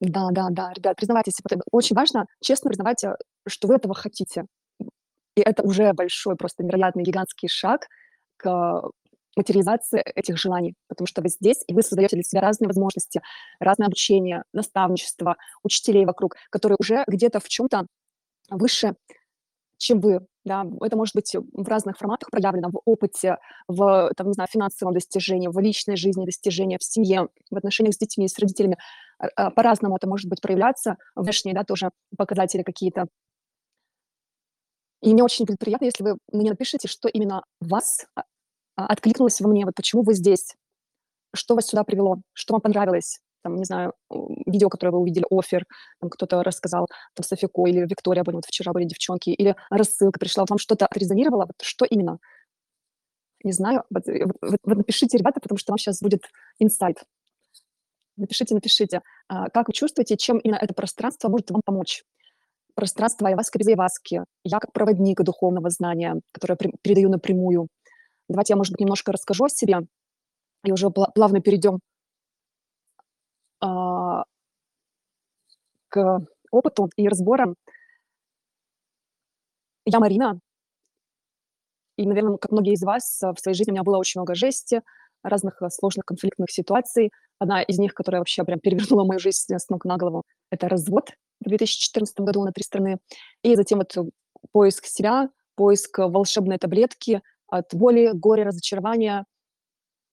Да, 0.02 0.30
да, 0.32 0.48
да, 0.52 0.72
ребят, 0.74 0.98
признавайтесь, 0.98 1.34
вот 1.44 1.62
очень 1.72 1.96
важно 1.96 2.26
честно 2.42 2.70
признавать, 2.70 3.04
что 3.48 3.68
вы 3.68 3.76
этого 3.76 3.94
хотите. 3.94 4.46
И 5.36 5.42
это 5.42 5.64
уже 5.64 5.94
большой, 5.94 6.36
просто 6.36 6.64
невероятный, 6.64 7.04
гигантский 7.04 7.50
шаг 7.50 7.88
к 8.38 8.82
материализации 9.36 10.02
этих 10.02 10.38
желаний, 10.38 10.76
потому 10.88 11.08
что 11.08 11.22
вы 11.22 11.30
здесь, 11.30 11.64
и 11.68 11.74
вы 11.74 11.82
создаете 11.82 12.16
для 12.16 12.24
себя 12.24 12.42
разные 12.42 12.68
возможности, 12.68 13.22
разное 13.60 13.88
обучение, 13.88 14.44
наставничество, 14.54 15.38
учителей 15.64 16.06
вокруг, 16.06 16.36
которые 16.50 16.78
уже 16.80 17.04
где-то 17.08 17.40
в 17.40 17.48
чем-то 17.48 17.88
выше, 18.50 18.96
чем 19.78 20.00
вы. 20.00 20.26
Да? 20.46 20.66
Это 20.82 20.96
может 20.96 21.16
быть 21.16 21.36
в 21.36 21.68
разных 21.68 21.98
форматах 21.98 22.30
проявлено, 22.30 22.70
в 22.70 22.80
опыте, 22.86 23.38
в 23.68 24.12
там, 24.16 24.28
не 24.28 24.34
знаю, 24.34 24.48
финансовом 24.52 24.94
достижении, 24.94 25.48
в 25.48 25.60
личной 25.60 25.98
жизни 25.98 26.26
достижения, 26.26 26.78
в 26.78 26.84
семье, 26.84 27.30
в 27.50 27.58
отношениях 27.58 27.96
с 27.96 27.98
детьми, 27.98 28.28
с 28.28 28.38
родителями. 28.40 28.78
А, 29.18 29.52
по-разному 29.52 29.98
это 29.98 30.08
может 30.08 30.30
быть 30.30 30.42
проявляться, 30.42 30.98
внешние 31.16 31.56
да, 31.56 31.64
тоже 31.64 31.90
показатели 32.18 32.64
какие-то. 32.64 33.08
И 35.02 35.14
мне 35.14 35.24
очень 35.24 35.46
будет 35.46 35.60
приятно, 35.60 35.86
если 35.86 36.04
вы 36.04 36.18
мне 36.32 36.50
напишите, 36.50 36.88
что 36.88 37.08
именно 37.08 37.44
вас 37.60 38.06
а, 38.16 38.24
откликнулось 38.76 39.40
во 39.42 39.50
мне, 39.50 39.66
вот 39.66 39.76
почему 39.76 40.04
вы 40.04 40.14
здесь, 40.14 40.56
что 41.34 41.56
вас 41.56 41.68
сюда 41.68 41.84
привело, 41.84 42.18
что 42.34 42.54
вам 42.54 42.62
понравилось, 42.62 43.20
там, 43.44 43.56
не 43.58 43.66
знаю, 43.66 43.94
видео, 44.46 44.70
которое 44.70 44.92
вы 44.92 45.00
увидели, 45.00 45.26
офер, 45.30 45.66
там 46.00 46.10
кто-то 46.10 46.44
рассказал, 46.44 46.88
там, 47.14 47.24
Софико 47.24 47.68
или 47.68 47.82
Виктория 47.82 48.24
были, 48.24 48.36
вот 48.36 48.46
вчера 48.46 48.74
были 48.74 48.86
девчонки, 48.86 49.30
или 49.30 49.56
рассылка 49.70 50.20
пришла, 50.20 50.46
вам 50.50 50.58
что-то 50.58 50.88
отрезонировало, 50.88 51.46
вот 51.46 51.62
что 51.62 51.86
именно? 51.86 52.18
Не 53.44 53.52
знаю, 53.52 53.84
вот, 53.92 54.08
э, 54.08 54.26
вот, 54.26 54.58
вот 54.64 54.78
напишите, 54.78 55.18
ребята, 55.18 55.40
потому 55.40 55.60
что 55.60 55.72
вам 55.72 55.78
сейчас 55.78 56.02
будет 56.02 56.24
инсайт. 56.58 57.04
Напишите, 58.18 58.56
напишите, 58.56 59.02
а, 59.28 59.50
как 59.50 59.68
вы 59.68 59.74
чувствуете, 59.74 60.18
чем 60.18 60.40
именно 60.40 60.58
это 60.60 60.74
пространство 60.74 61.30
может 61.30 61.52
вам 61.52 61.62
помочь. 61.64 62.04
Пространство 62.74 63.28
Айваска 63.28 63.60
без 63.60 63.68
Айваски. 63.68 64.24
Я 64.44 64.60
как 64.60 64.72
проводник 64.74 65.22
духовного 65.22 65.70
знания, 65.70 66.20
которое 66.32 66.58
передаю 66.82 67.10
напрямую– 67.10 67.68
Давайте 68.28 68.54
я, 68.54 68.58
может 68.58 68.74
быть, 68.74 68.82
немножко 68.82 69.12
расскажу 69.12 69.46
о 69.46 69.50
себе, 69.50 69.82
и 70.64 70.72
уже 70.72 70.90
плавно 70.90 71.42
перейдем 71.42 71.80
а, 73.60 74.24
к 75.90 76.26
опыту 76.52 76.90
и 76.96 77.08
разборам. 77.08 77.56
Я 79.86 80.00
Марина, 80.00 80.40
и, 81.98 82.08
наверное, 82.08 82.38
как 82.38 82.52
многие 82.52 82.74
из 82.74 82.84
вас, 82.84 83.22
в 83.22 83.40
своей 83.40 83.56
жизни 83.56 83.72
у 83.72 83.74
меня 83.76 83.84
было 83.84 83.98
очень 83.98 84.20
много 84.20 84.36
жести, 84.36 84.82
разных 85.24 85.62
э, 85.62 85.70
сложных 85.70 86.06
конфликтных 86.06 86.52
ситуаций, 86.52 87.12
Одна 87.40 87.62
из 87.62 87.78
них, 87.80 87.94
которая 87.94 88.22
вообще 88.22 88.44
прям 88.44 88.60
перевернула 88.60 89.04
мою 89.04 89.20
жизнь 89.20 89.54
с 89.58 89.70
ног 89.70 89.86
на 89.86 89.98
голову, 89.98 90.24
это 90.52 90.70
развод 90.70 91.12
в 91.42 91.50
2014 91.50 92.18
году 92.20 92.44
на 92.44 92.52
3 92.52 92.64
страны. 92.64 92.98
И 93.44 93.56
затем 93.56 93.80
вот 93.80 93.94
поиск 94.52 94.86
себя, 94.86 95.30
поиск 95.56 95.98
волшебной 95.98 96.58
таблетки 96.58 97.22
от 97.48 97.74
боли, 97.74 98.12
горя, 98.14 98.46
разочарования, 98.46 99.26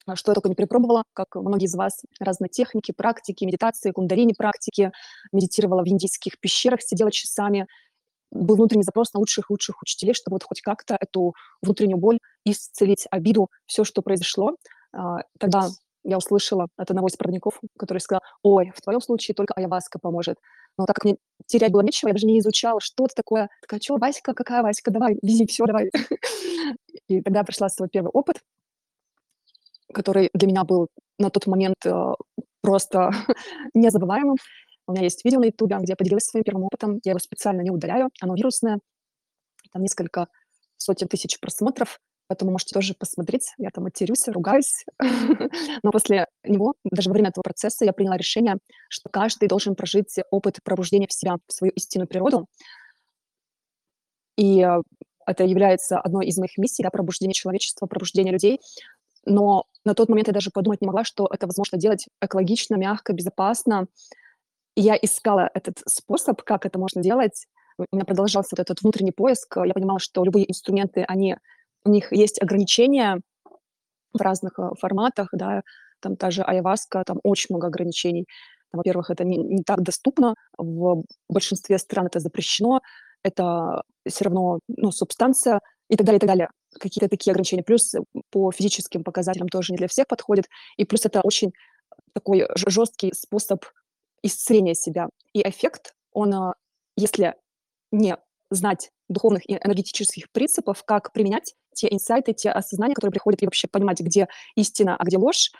а, 0.07 0.17
что 0.17 0.31
я 0.33 0.35
только 0.35 0.49
не 0.49 0.55
перепробовала, 0.55 1.05
как 1.13 1.37
многие 1.37 1.67
из 1.67 1.75
вас, 1.75 2.03
разные 2.21 2.49
техники, 2.49 2.93
практики, 2.93 3.45
медитации, 3.45 3.93
кундалини 3.93 4.35
практики, 4.37 4.93
медитировала 5.33 5.83
в 5.83 5.89
индийских 5.89 6.39
пещерах, 6.41 6.83
сидела 6.83 7.11
часами. 7.11 7.67
Был 8.31 8.57
внутренний 8.57 8.83
запрос 8.83 9.13
на 9.13 9.21
лучших-лучших 9.21 9.83
учителей, 9.83 10.15
чтобы 10.15 10.37
вот 10.37 10.45
хоть 10.45 10.63
как-то 10.63 10.97
эту 10.99 11.35
внутреннюю 11.61 11.99
боль 11.99 12.19
исцелить, 12.45 13.07
обиду, 13.11 13.49
все, 13.67 13.85
что 13.85 14.03
произошло. 14.03 14.57
А, 14.93 15.19
тогда 15.39 15.69
я 16.05 16.19
услышала 16.19 16.67
от 16.77 16.91
одного 16.91 17.09
из 17.09 17.17
проводников, 17.17 17.61
который 17.79 17.99
сказал, 17.99 18.23
ой, 18.43 18.73
в 18.75 18.81
твоем 18.81 19.01
случае 19.01 19.35
только 19.35 19.55
Аяваска 19.55 19.99
поможет. 20.01 20.39
Но 20.79 20.87
так 20.87 20.97
как 20.97 21.05
мне 21.05 21.17
терять 21.47 21.73
было 21.73 21.83
нечего, 21.83 22.09
я 22.09 22.15
даже 22.15 22.27
не 22.27 22.39
изучала, 22.39 22.81
что 22.81 23.05
это 23.05 23.15
такое. 23.15 23.49
Такая, 23.61 23.81
что, 23.81 23.97
Васька, 23.97 24.35
какая 24.35 24.63
Васька, 24.63 24.91
давай, 24.91 25.19
вези, 25.23 25.47
все, 25.47 25.67
давай. 25.67 25.91
И 27.09 27.21
тогда 27.21 27.45
пришла 27.45 27.69
свой 27.69 27.89
первый 27.89 28.11
опыт, 28.11 28.41
который 29.93 30.31
для 30.35 30.49
меня 30.49 30.65
был 30.65 30.89
на 31.19 31.31
тот 31.31 31.47
момент 31.47 31.77
э, 31.85 32.15
просто 32.63 33.11
незабываемым. 33.75 34.37
У 34.87 34.93
меня 34.93 35.05
есть 35.05 35.25
видео 35.25 35.41
на 35.41 35.47
Ютубе, 35.47 35.77
где 35.77 35.93
я 35.93 35.97
поделилась 35.97 36.25
своим 36.25 36.45
первым 36.45 36.65
опытом. 36.65 37.01
Я 37.05 37.13
его 37.13 37.19
специально 37.19 37.61
не 37.61 37.71
удаляю, 37.71 38.11
оно 38.21 38.35
вирусное. 38.35 38.81
Там 39.73 39.83
несколько 39.83 40.29
сотен 40.77 41.09
тысяч 41.09 41.39
просмотров, 41.39 42.01
поэтому 42.33 42.53
можете 42.53 42.73
тоже 42.73 42.95
посмотреть. 42.95 43.53
Я 43.59 43.69
там 43.71 43.85
матерюсь, 43.85 44.27
ругаюсь. 44.27 44.87
Но 45.83 45.91
после 45.91 46.27
него, 46.45 46.73
даже 46.83 47.11
во 47.11 47.13
время 47.13 47.29
этого 47.29 47.43
процесса, 47.43 47.85
я 47.85 47.93
приняла 47.93 48.17
решение, 48.17 48.57
что 48.89 49.11
каждый 49.11 49.49
должен 49.49 49.75
прожить 49.75 50.17
опыт 50.31 50.61
пробуждения 50.65 51.07
в 51.07 51.13
себя, 51.13 51.37
в 51.47 51.53
свою 51.53 51.75
истинную 51.75 52.09
природу. 52.09 52.47
И 54.39 54.63
э, 54.63 54.81
это 55.27 55.45
является 55.45 56.01
одной 56.01 56.27
из 56.27 56.39
моих 56.39 56.57
миссий, 56.57 56.83
да, 56.83 56.89
пробуждение 56.89 57.35
человечества, 57.35 57.87
пробуждение 57.87 58.33
людей. 58.33 58.61
Но 59.27 59.65
на 59.85 59.95
тот 59.95 60.09
момент 60.09 60.29
я 60.29 60.35
даже 60.35 60.51
подумать 60.51 60.81
не 60.81 60.87
могла, 60.87 61.05
что 61.05 61.29
это 61.31 61.47
возможно 61.47 61.77
делать 61.77 62.07
экологично, 62.23 62.77
мягко, 62.77 63.13
безопасно. 63.13 63.89
И 64.75 64.81
я 64.81 64.97
искала 64.97 65.51
этот 65.53 65.83
способ, 65.87 66.41
как 66.43 66.65
это 66.65 66.79
можно 66.79 67.03
делать. 67.03 67.47
У 67.77 67.97
меня 67.97 68.07
продолжался 68.07 68.49
вот 68.53 68.61
этот 68.61 68.81
внутренний 68.81 69.13
поиск. 69.13 69.59
Я 69.63 69.75
понимала, 69.75 69.99
что 69.99 70.25
любые 70.25 70.51
инструменты, 70.51 71.05
они, 71.07 71.37
у 71.85 71.91
них 71.91 72.13
есть 72.13 72.41
ограничения 72.43 73.21
в 74.13 74.21
разных 74.21 74.59
э, 74.59 74.71
форматах, 74.79 75.29
да, 75.33 75.63
там 76.01 76.17
та 76.17 76.31
же 76.31 76.43
айваска, 76.43 77.03
там 77.05 77.19
очень 77.23 77.49
много 77.51 77.69
ограничений. 77.69 78.27
Во-первых, 78.73 79.11
это 79.11 79.25
не, 79.25 79.37
не 79.37 79.63
так 79.63 79.83
доступно, 79.83 80.35
в 80.57 81.05
большинстве 81.29 81.79
стран 81.79 82.07
это 82.07 82.21
запрещено, 82.21 82.81
это 83.23 83.83
все 84.09 84.25
равно 84.25 84.61
ну, 84.69 84.91
субстанция 84.91 85.61
и 85.89 85.97
так 85.97 86.07
далее, 86.07 86.19
и 86.19 86.21
так 86.21 86.29
далее 86.29 86.49
какие-то 86.79 87.09
такие 87.09 87.33
ограничения. 87.33 87.63
Плюс 87.63 87.95
по 88.31 88.51
физическим 88.51 89.05
показателям 89.05 89.49
тоже 89.49 89.73
не 89.73 89.79
для 89.79 89.89
всех 89.89 90.07
подходит. 90.07 90.47
И 90.77 90.85
плюс 90.85 91.05
это 91.05 91.21
очень 91.21 91.53
такой 92.13 92.49
жесткий 92.55 93.13
способ 93.15 93.65
исцеления 94.23 94.75
себя. 94.75 95.09
И 95.33 95.43
эффект, 95.43 95.95
он, 96.13 96.35
а, 96.35 96.55
если 96.97 97.35
не 97.91 98.17
знать 98.51 98.91
духовных 99.09 99.49
и 99.49 99.55
энергетических 99.55 100.31
принципов, 100.33 100.85
как 100.85 101.13
применять 101.13 101.55
те 101.75 101.93
инсайты, 101.93 102.33
те 102.33 102.51
осознания, 102.51 102.95
которые 102.95 103.13
приходят, 103.13 103.43
и 103.43 103.47
вообще 103.47 103.69
понимать, 103.69 104.01
где 104.01 104.29
истина, 104.57 104.97
а 104.97 105.05
где 105.05 105.19
ложь, 105.19 105.51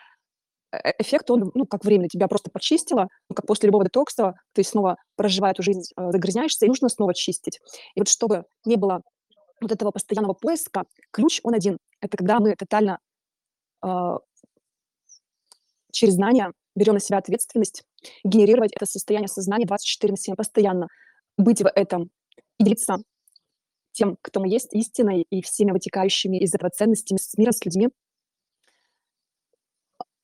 э, 0.73 0.93
эффект, 0.99 1.31
он, 1.31 1.51
ну, 1.55 1.67
как 1.67 1.85
временно 1.85 2.09
тебя 2.09 2.29
просто 2.29 2.51
почистило, 2.51 3.09
как 3.35 3.47
после 3.47 3.69
любого 3.69 3.85
детокса 3.85 4.35
ты 4.53 4.65
снова 4.65 4.97
проживая 5.17 5.53
эту 5.53 5.63
жизнь, 5.63 5.83
э, 5.97 6.11
загрязняешься, 6.13 6.67
и 6.67 6.69
нужно 6.69 6.89
снова 6.89 7.15
чистить. 7.15 7.61
И 7.95 8.01
вот 8.01 8.09
чтобы 8.09 8.45
не 8.65 8.77
было 8.77 9.03
вот 9.61 9.73
этого 9.73 9.91
постоянного 9.91 10.35
поиска, 10.35 10.85
ключ, 11.13 11.41
он 11.43 11.55
один. 11.55 11.79
Это 12.01 12.17
когда 12.17 12.41
мы 12.41 12.55
тотально 12.57 12.99
э, 13.85 14.19
через 15.93 16.15
знания 16.15 16.53
берем 16.75 16.95
на 16.95 17.01
себя 17.01 17.19
ответственность, 17.19 17.85
генерировать 18.25 18.73
это 18.73 18.87
состояние 18.87 19.29
сознания 19.29 19.67
24 19.67 20.13
на 20.13 20.17
7 20.17 20.35
постоянно, 20.35 20.89
быть 21.37 21.61
в 21.61 21.69
этом 21.75 22.11
и 22.59 22.65
делиться 22.65 22.97
тем, 23.93 24.17
кто 24.23 24.41
мы 24.41 24.49
есть, 24.49 24.75
истиной 24.75 25.27
и 25.31 25.43
всеми 25.43 25.71
вытекающими 25.71 26.39
из 26.39 26.55
этого 26.55 26.71
ценностями 26.71 27.19
с 27.19 27.37
мира, 27.37 27.53
с 27.53 27.65
людьми. 27.65 27.91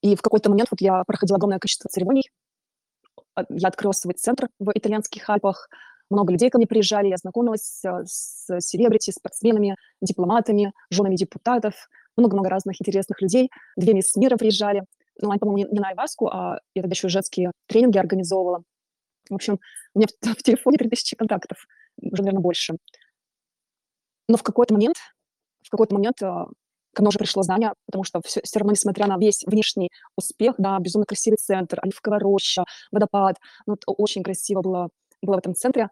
И 0.03 0.15
в 0.17 0.23
какой-то 0.23 0.51
момент 0.51 0.69
вот 0.71 0.81
я 0.81 1.03
проходила 1.05 1.37
огромное 1.37 1.59
количество 1.59 1.91
церемоний. 1.91 2.31
Я 3.51 3.69
открыла 3.69 3.93
свой 3.93 4.15
центр 4.15 4.49
в 4.59 4.71
итальянских 4.75 5.29
Альпах, 5.29 5.69
много 6.11 6.33
людей 6.33 6.51
ко 6.51 6.59
мне 6.59 6.67
приезжали, 6.67 7.09
я 7.09 7.17
знакомилась 7.17 7.85
э, 7.85 8.05
с 8.05 8.61
селебрити, 8.61 9.11
спортсменами, 9.11 9.77
дипломатами, 10.01 10.73
женами 10.91 11.17
депутатов, 11.17 11.75
много-много 12.17 12.49
разных 12.49 12.81
интересных 12.81 13.21
людей. 13.21 13.51
Две 13.77 13.93
мисс 13.93 14.17
мира 14.17 14.37
приезжали. 14.37 14.85
Ну, 15.21 15.31
они, 15.31 15.39
по-моему, 15.39 15.71
не 15.71 15.81
на 15.81 15.89
Айваску, 15.89 16.29
а 16.29 16.61
я 16.75 16.83
тогда 16.83 16.95
еще 16.95 17.09
женские 17.09 17.53
тренинги 17.67 17.99
организовывала. 17.99 18.63
В 19.29 19.35
общем, 19.35 19.59
у 19.95 19.99
меня 19.99 20.09
в, 20.09 20.27
в 20.39 20.43
телефоне 20.43 20.79
3000 20.79 21.17
контактов, 21.17 21.67
уже, 22.01 22.23
наверное, 22.23 22.43
больше. 22.43 22.77
Но 24.29 24.37
в 24.37 24.43
какой-то 24.43 24.75
момент, 24.75 24.97
в 25.63 25.71
какой-то 25.71 25.95
момент 25.95 26.23
э, 26.23 26.27
ко 26.27 27.03
мне 27.03 27.09
уже 27.09 27.19
пришло 27.19 27.43
знание, 27.43 27.73
потому 27.87 28.05
что 28.05 28.21
все, 28.25 28.41
все 28.43 28.59
равно, 28.59 28.73
несмотря 28.73 29.07
на 29.07 29.19
весь 29.19 29.45
внешний 29.47 29.91
успех, 30.17 30.55
да, 30.59 30.79
безумно 30.79 31.07
красивый 31.07 31.39
центр, 31.39 31.79
оливковая 31.83 32.21
роща, 32.21 32.65
водопад, 32.93 33.37
ну, 33.67 33.77
очень 33.87 34.23
красиво 34.23 34.63
было 34.63 34.89
была 35.23 35.37
в 35.37 35.41
этом 35.41 35.55
центре. 35.55 35.91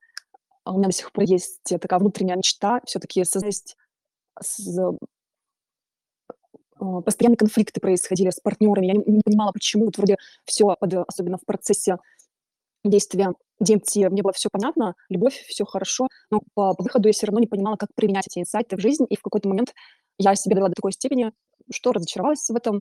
А 0.64 0.72
у 0.72 0.79
меня 0.79 0.88
до 0.88 0.94
сих 0.94 1.12
пор 1.12 1.25
есть 1.25 1.62
такая 1.81 1.99
внутренняя 1.99 2.37
мечта 2.37 2.81
все-таки 2.85 3.25
создать 3.25 3.77
с, 4.40 4.79
а, 6.79 7.01
постоянные 7.03 7.37
конфликты 7.37 7.81
происходили 7.81 8.31
с 8.31 8.40
партнерами. 8.40 8.87
Я 8.87 8.92
не, 8.94 9.05
не 9.07 9.22
понимала, 9.25 9.53
почему. 9.53 9.87
Вот 9.87 9.96
вроде 9.96 10.16
все, 10.44 10.77
особенно 11.07 11.38
в 11.38 11.44
процессе 11.44 11.99
действия 12.90 13.33
DMT, 13.62 14.11
мне 14.11 14.22
было 14.22 14.33
все 14.33 14.49
понятно, 14.51 14.94
любовь, 15.09 15.35
все 15.49 15.64
хорошо, 15.64 16.09
но 16.31 16.40
по, 16.55 16.75
выходу 16.79 17.09
я 17.09 17.12
все 17.12 17.27
равно 17.27 17.40
не 17.40 17.46
понимала, 17.46 17.77
как 17.77 17.88
применять 17.94 18.27
эти 18.27 18.40
инсайты 18.40 18.77
в 18.77 18.81
жизнь, 18.81 19.07
и 19.09 19.16
в 19.16 19.22
какой-то 19.22 19.49
момент 19.49 19.72
я 20.18 20.35
себе 20.35 20.55
дала 20.57 20.68
до 20.68 20.75
такой 20.75 20.92
степени, 20.92 21.33
что 21.72 21.92
разочаровалась 21.92 22.49
в 22.49 22.55
этом, 22.55 22.81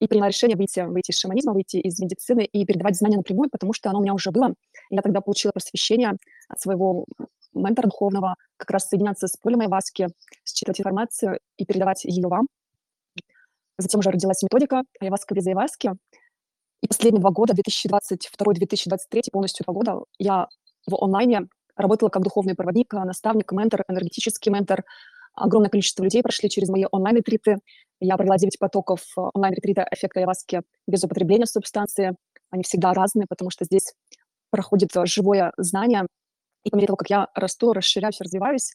и 0.00 0.08
приняла 0.08 0.28
решение 0.28 0.56
выйти, 0.56 0.80
выйти 0.80 1.10
из 1.10 1.18
шаманизма, 1.18 1.52
выйти 1.52 1.76
из 1.78 1.98
медицины 1.98 2.44
и 2.44 2.66
передавать 2.66 2.96
знания 2.96 3.16
напрямую, 3.16 3.48
потому 3.50 3.72
что 3.72 3.88
оно 3.88 4.00
у 4.00 4.02
меня 4.02 4.14
уже 4.14 4.30
было. 4.30 4.54
Я 4.90 5.00
тогда 5.00 5.20
получила 5.20 5.52
просвещение 5.52 6.12
от 6.48 6.60
своего 6.60 7.06
ментора 7.54 7.86
духовного, 7.86 8.36
как 8.56 8.70
раз 8.70 8.88
соединяться 8.88 9.26
с 9.26 9.36
полем 9.36 9.60
Айваски, 9.60 10.08
считывать 10.44 10.80
информацию 10.80 11.38
и 11.56 11.64
передавать 11.64 12.04
ее 12.04 12.28
вам. 12.28 12.46
Затем 13.78 14.00
уже 14.00 14.10
родилась 14.10 14.42
методика 14.42 14.82
Айваска 15.00 15.34
без 15.34 15.46
Айваски. 15.46 15.92
И 16.82 16.88
последние 16.88 17.20
два 17.20 17.30
года, 17.30 17.54
2022-2023, 17.54 19.30
полностью 19.32 19.64
два 19.64 19.74
года, 19.74 20.00
я 20.18 20.48
в 20.86 20.94
онлайне 21.02 21.48
работала 21.74 22.08
как 22.08 22.22
духовный 22.22 22.54
проводник, 22.54 22.92
наставник, 22.92 23.50
ментор, 23.52 23.84
энергетический 23.88 24.52
ментор, 24.52 24.84
Огромное 25.36 25.68
количество 25.68 26.02
людей 26.02 26.22
прошли 26.22 26.48
через 26.48 26.70
мои 26.70 26.86
онлайн-ретриты. 26.90 27.58
Я 28.00 28.16
провела 28.16 28.38
9 28.38 28.58
потоков 28.58 29.00
э, 29.16 29.20
онлайн-ретрита 29.34 29.86
эффекта 29.90 30.20
Яваски 30.20 30.62
без 30.86 31.04
употребления 31.04 31.46
субстанции. 31.46 32.16
Они 32.50 32.62
всегда 32.62 32.94
разные, 32.94 33.26
потому 33.28 33.50
что 33.50 33.66
здесь 33.66 33.92
проходит 34.50 34.90
живое 35.04 35.52
знание. 35.58 36.06
И 36.64 36.70
по 36.70 36.76
мере 36.76 36.86
того, 36.86 36.96
как 36.96 37.10
я 37.10 37.28
расту, 37.34 37.74
расширяюсь, 37.74 38.20
развиваюсь, 38.20 38.72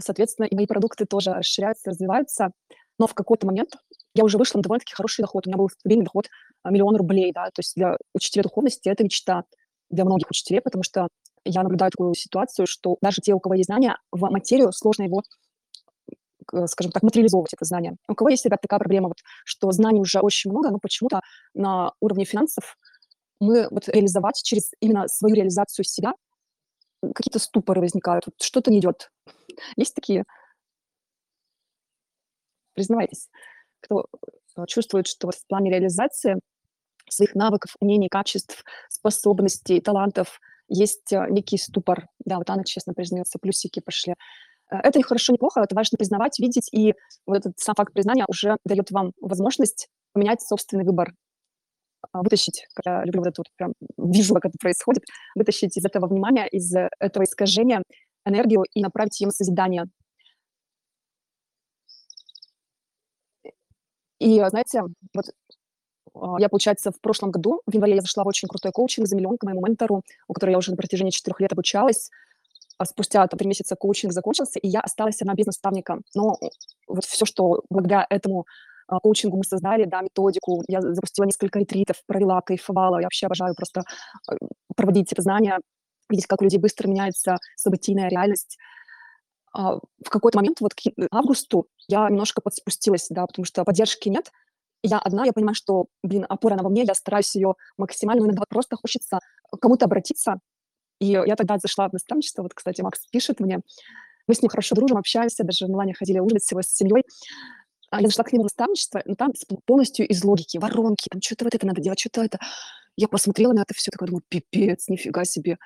соответственно, 0.00 0.46
и 0.46 0.56
мои 0.56 0.66
продукты 0.66 1.04
тоже 1.04 1.34
расширяются, 1.34 1.90
развиваются. 1.90 2.50
Но 2.98 3.06
в 3.06 3.12
какой-то 3.12 3.46
момент 3.46 3.72
я 4.14 4.24
уже 4.24 4.38
вышла 4.38 4.58
на 4.58 4.62
довольно-таки 4.62 4.94
хороший 4.94 5.22
доход. 5.22 5.46
У 5.46 5.50
меня 5.50 5.58
был 5.58 5.68
стабильный 5.68 6.04
доход 6.04 6.26
э, 6.26 6.70
миллион 6.70 6.96
рублей. 6.96 7.32
Да? 7.32 7.46
То 7.46 7.60
есть 7.60 7.74
для 7.76 7.96
учителя 8.14 8.42
духовности 8.42 8.88
это 8.88 9.04
мечта 9.04 9.44
для 9.90 10.04
многих 10.04 10.30
учителей, 10.30 10.60
потому 10.60 10.82
что 10.82 11.08
я 11.44 11.62
наблюдаю 11.62 11.90
такую 11.90 12.14
ситуацию, 12.14 12.66
что 12.66 12.96
даже 13.00 13.20
те, 13.22 13.34
у 13.34 13.40
кого 13.40 13.54
есть 13.54 13.66
знания, 13.66 13.96
в 14.12 14.28
материю 14.30 14.72
сложно 14.72 15.04
его 15.04 15.22
скажем 16.66 16.90
так, 16.90 17.02
материализовывать 17.02 17.52
это 17.52 17.64
знание. 17.64 17.96
У 18.08 18.14
кого 18.14 18.30
есть, 18.30 18.44
ребят, 18.44 18.60
такая 18.60 18.80
проблема, 18.80 19.08
вот, 19.08 19.18
что 19.44 19.70
знаний 19.70 20.00
уже 20.00 20.20
очень 20.20 20.50
много, 20.50 20.70
но 20.70 20.78
почему-то 20.78 21.20
на 21.54 21.92
уровне 22.00 22.24
финансов 22.24 22.76
мы 23.40 23.68
вот 23.70 23.88
реализовать 23.88 24.40
через 24.42 24.72
именно 24.80 25.06
свою 25.06 25.34
реализацию 25.34 25.84
себя 25.84 26.12
какие-то 27.14 27.38
ступоры 27.38 27.80
возникают, 27.80 28.26
вот 28.26 28.34
что-то 28.40 28.70
не 28.70 28.78
идет. 28.78 29.10
Есть 29.76 29.94
такие? 29.94 30.24
Признавайтесь, 32.74 33.28
кто 33.80 34.06
э, 34.56 34.64
чувствует, 34.66 35.06
что 35.06 35.30
в 35.30 35.46
плане 35.48 35.70
реализации 35.70 36.36
своих 37.08 37.34
навыков, 37.34 37.74
умений, 37.80 38.08
качеств, 38.08 38.64
способностей, 38.88 39.80
талантов 39.80 40.40
есть 40.68 41.12
э, 41.12 41.26
некий 41.30 41.58
ступор. 41.58 42.06
Да, 42.24 42.38
вот 42.38 42.48
она 42.50 42.64
честно 42.64 42.94
признается, 42.94 43.38
плюсики 43.40 43.80
пошли. 43.80 44.14
Э, 44.70 44.76
это 44.82 44.98
не 44.98 45.02
хорошо, 45.02 45.32
не 45.32 45.38
плохо, 45.38 45.60
это 45.60 45.74
важно 45.74 45.96
признавать, 45.98 46.38
видеть, 46.38 46.68
и 46.72 46.94
вот 47.26 47.38
этот 47.38 47.58
сам 47.58 47.74
факт 47.74 47.92
признания 47.92 48.24
уже 48.28 48.56
дает 48.64 48.90
вам 48.90 49.12
возможность 49.20 49.88
поменять 50.12 50.40
собственный 50.42 50.84
выбор. 50.84 51.12
а, 52.12 52.22
вытащить, 52.22 52.66
когда 52.74 53.04
люблю 53.04 53.20
вот 53.20 53.28
это 53.28 53.40
вот 53.40 53.48
прям, 53.56 53.72
вижу, 53.98 54.34
как 54.34 54.46
это 54.46 54.56
происходит, 54.58 55.04
вытащить 55.34 55.76
из 55.76 55.84
этого 55.84 56.06
внимания, 56.08 56.46
из 56.48 56.74
этого 56.74 57.24
искажения 57.24 57.82
энергию 58.26 58.64
и 58.74 58.82
направить 58.82 59.20
ее 59.20 59.26
на 59.26 59.32
созидание. 59.32 59.84
И, 64.20 64.38
знаете, 64.48 64.82
вот 65.14 65.24
а, 66.14 66.36
я, 66.38 66.48
получается, 66.48 66.92
в 66.92 67.00
прошлом 67.00 67.30
году, 67.30 67.62
в 67.66 67.74
январе, 67.74 67.96
я 67.96 68.00
зашла 68.00 68.24
в 68.24 68.28
очень 68.28 68.48
крутой 68.48 68.72
коучинг 68.72 69.06
за 69.06 69.16
миллион 69.16 69.38
к 69.38 69.44
моему 69.44 69.64
ментору, 69.66 70.02
у 70.28 70.32
которого 70.32 70.52
я 70.52 70.58
уже 70.58 70.70
на 70.70 70.76
протяжении 70.76 71.10
четырех 71.10 71.40
лет 71.40 71.52
обучалась. 71.52 72.10
А 72.78 72.86
спустя 72.86 73.26
три 73.26 73.46
месяца 73.46 73.76
коучинг 73.76 74.12
закончился, 74.12 74.58
и 74.58 74.68
я 74.68 74.80
осталась 74.80 75.20
одна 75.20 75.34
без 75.34 75.46
наставника. 75.46 75.98
Но 76.14 76.38
вот 76.86 77.04
все, 77.04 77.26
что 77.26 77.62
благодаря 77.68 78.06
этому 78.08 78.46
а, 78.88 79.00
коучингу 79.00 79.36
мы 79.36 79.44
создали, 79.44 79.84
да, 79.84 80.00
методику, 80.00 80.62
я 80.68 80.80
запустила 80.80 81.26
несколько 81.26 81.58
ретритов, 81.58 81.96
провела, 82.06 82.40
кайфовала. 82.40 82.98
Я 82.98 83.04
вообще 83.04 83.26
обожаю 83.26 83.54
просто 83.54 83.82
а, 84.26 84.34
проводить 84.76 85.12
это 85.12 85.22
знания, 85.22 85.58
видеть, 86.08 86.26
как 86.26 86.40
у 86.40 86.44
людей 86.44 86.58
быстро 86.58 86.88
меняется 86.88 87.36
событийная 87.56 88.08
реальность. 88.08 88.58
В 89.52 90.08
какой-то 90.08 90.38
момент, 90.38 90.60
вот 90.60 90.74
к 90.74 90.80
августу, 91.10 91.66
я 91.88 92.08
немножко 92.08 92.40
подспустилась, 92.40 93.06
да, 93.10 93.26
потому 93.26 93.44
что 93.44 93.64
поддержки 93.64 94.08
нет, 94.08 94.30
я 94.82 94.98
одна, 94.98 95.24
я 95.26 95.32
понимаю, 95.32 95.54
что, 95.54 95.86
блин, 96.02 96.24
опора 96.28 96.54
она 96.54 96.62
во 96.62 96.70
мне, 96.70 96.84
я 96.84 96.94
стараюсь 96.94 97.34
ее 97.34 97.54
максимально, 97.76 98.24
иногда 98.24 98.44
просто 98.48 98.76
хочется 98.76 99.18
к 99.50 99.58
кому-то 99.58 99.86
обратиться. 99.86 100.38
И 101.00 101.06
я 101.06 101.34
тогда 101.36 101.58
зашла 101.58 101.88
в 101.88 101.92
наставничество, 101.92 102.42
вот, 102.42 102.54
кстати, 102.54 102.80
Макс 102.82 103.06
пишет 103.10 103.40
мне, 103.40 103.60
мы 104.26 104.34
с 104.34 104.42
ним 104.42 104.50
хорошо 104.50 104.76
дружим, 104.76 104.96
общаемся, 104.96 105.44
даже 105.44 105.66
в 105.66 105.68
Милане 105.68 105.94
ходили 105.94 106.20
ужинать 106.20 106.44
с 106.44 106.76
семьей. 106.76 107.02
А 107.90 108.00
я 108.00 108.06
зашла 108.06 108.22
к 108.22 108.32
нему 108.32 108.44
в 108.44 108.46
наставничество, 108.46 109.02
но 109.04 109.16
там 109.16 109.32
полностью 109.66 110.06
из 110.06 110.22
логики, 110.22 110.58
воронки, 110.58 111.08
там 111.10 111.20
что-то 111.20 111.46
вот 111.46 111.54
это 111.54 111.66
надо 111.66 111.80
делать, 111.80 111.98
что-то 111.98 112.22
это. 112.22 112.38
Я 112.96 113.08
посмотрела 113.08 113.52
на 113.52 113.62
это 113.62 113.74
все, 113.74 113.90
такая 113.90 114.06
думаю, 114.06 114.22
пипец, 114.28 114.88
нифига 114.88 115.24
себе. 115.24 115.58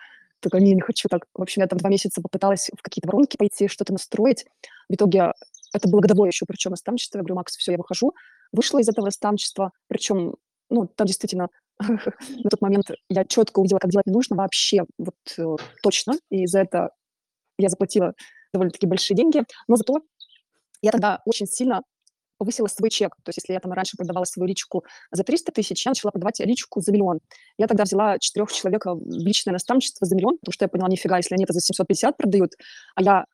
Такая, 0.44 0.60
не, 0.60 0.74
не 0.74 0.80
хочу 0.82 1.08
так. 1.08 1.24
В 1.34 1.42
общем, 1.42 1.62
я 1.62 1.68
там 1.68 1.78
два 1.78 1.88
месяца 1.88 2.20
попыталась 2.20 2.70
в 2.76 2.82
какие-то 2.82 3.08
воронки 3.08 3.36
пойти, 3.36 3.66
что-то 3.66 3.92
настроить. 3.92 4.44
В 4.88 4.94
итоге 4.94 5.32
это 5.72 5.88
было 5.88 6.00
годовое 6.00 6.28
еще, 6.28 6.44
причем 6.46 6.70
наставничество. 6.70 7.18
Я 7.18 7.22
говорю, 7.22 7.36
Макс, 7.36 7.56
все, 7.56 7.72
я 7.72 7.78
выхожу. 7.78 8.14
Вышла 8.52 8.78
из 8.78 8.88
этого 8.88 9.06
наставничества, 9.06 9.72
причем, 9.88 10.34
ну, 10.68 10.86
там 10.86 11.06
действительно 11.06 11.48
на 11.80 12.50
тот 12.50 12.60
момент 12.60 12.90
я 13.08 13.24
четко 13.24 13.60
увидела, 13.60 13.78
как 13.78 13.90
делать 13.90 14.06
не 14.06 14.12
нужно 14.12 14.36
вообще, 14.36 14.84
вот 14.98 15.16
э, 15.38 15.56
точно, 15.82 16.14
и 16.30 16.46
за 16.46 16.60
это 16.60 16.90
я 17.58 17.68
заплатила 17.68 18.14
довольно-таки 18.52 18.86
большие 18.86 19.16
деньги, 19.16 19.42
но 19.66 19.76
зато 19.76 20.02
я 20.82 20.92
тогда 20.92 21.20
очень 21.24 21.46
сильно 21.46 21.82
повысила 22.38 22.66
свой 22.66 22.90
чек. 22.90 23.14
То 23.22 23.30
есть 23.30 23.38
если 23.38 23.52
я 23.52 23.60
там 23.60 23.72
раньше 23.72 23.96
продавала 23.96 24.24
свою 24.24 24.46
личку 24.46 24.84
за 25.10 25.22
300 25.24 25.52
тысяч, 25.52 25.84
я 25.84 25.90
начала 25.90 26.10
продавать 26.10 26.40
личку 26.40 26.80
за 26.80 26.92
миллион. 26.92 27.20
Я 27.58 27.66
тогда 27.66 27.84
взяла 27.84 28.18
четырех 28.18 28.52
человек 28.52 28.86
в 28.86 29.00
личное 29.06 29.52
наставничество 29.52 30.06
за 30.06 30.14
миллион, 30.16 30.38
потому 30.38 30.52
что 30.52 30.64
я 30.64 30.68
поняла, 30.68 30.88
нифига, 30.88 31.16
если 31.16 31.34
они 31.34 31.44
это 31.44 31.52
за 31.52 31.60
750 31.60 32.16
продают, 32.16 32.52
а 32.94 33.02
я, 33.02 33.24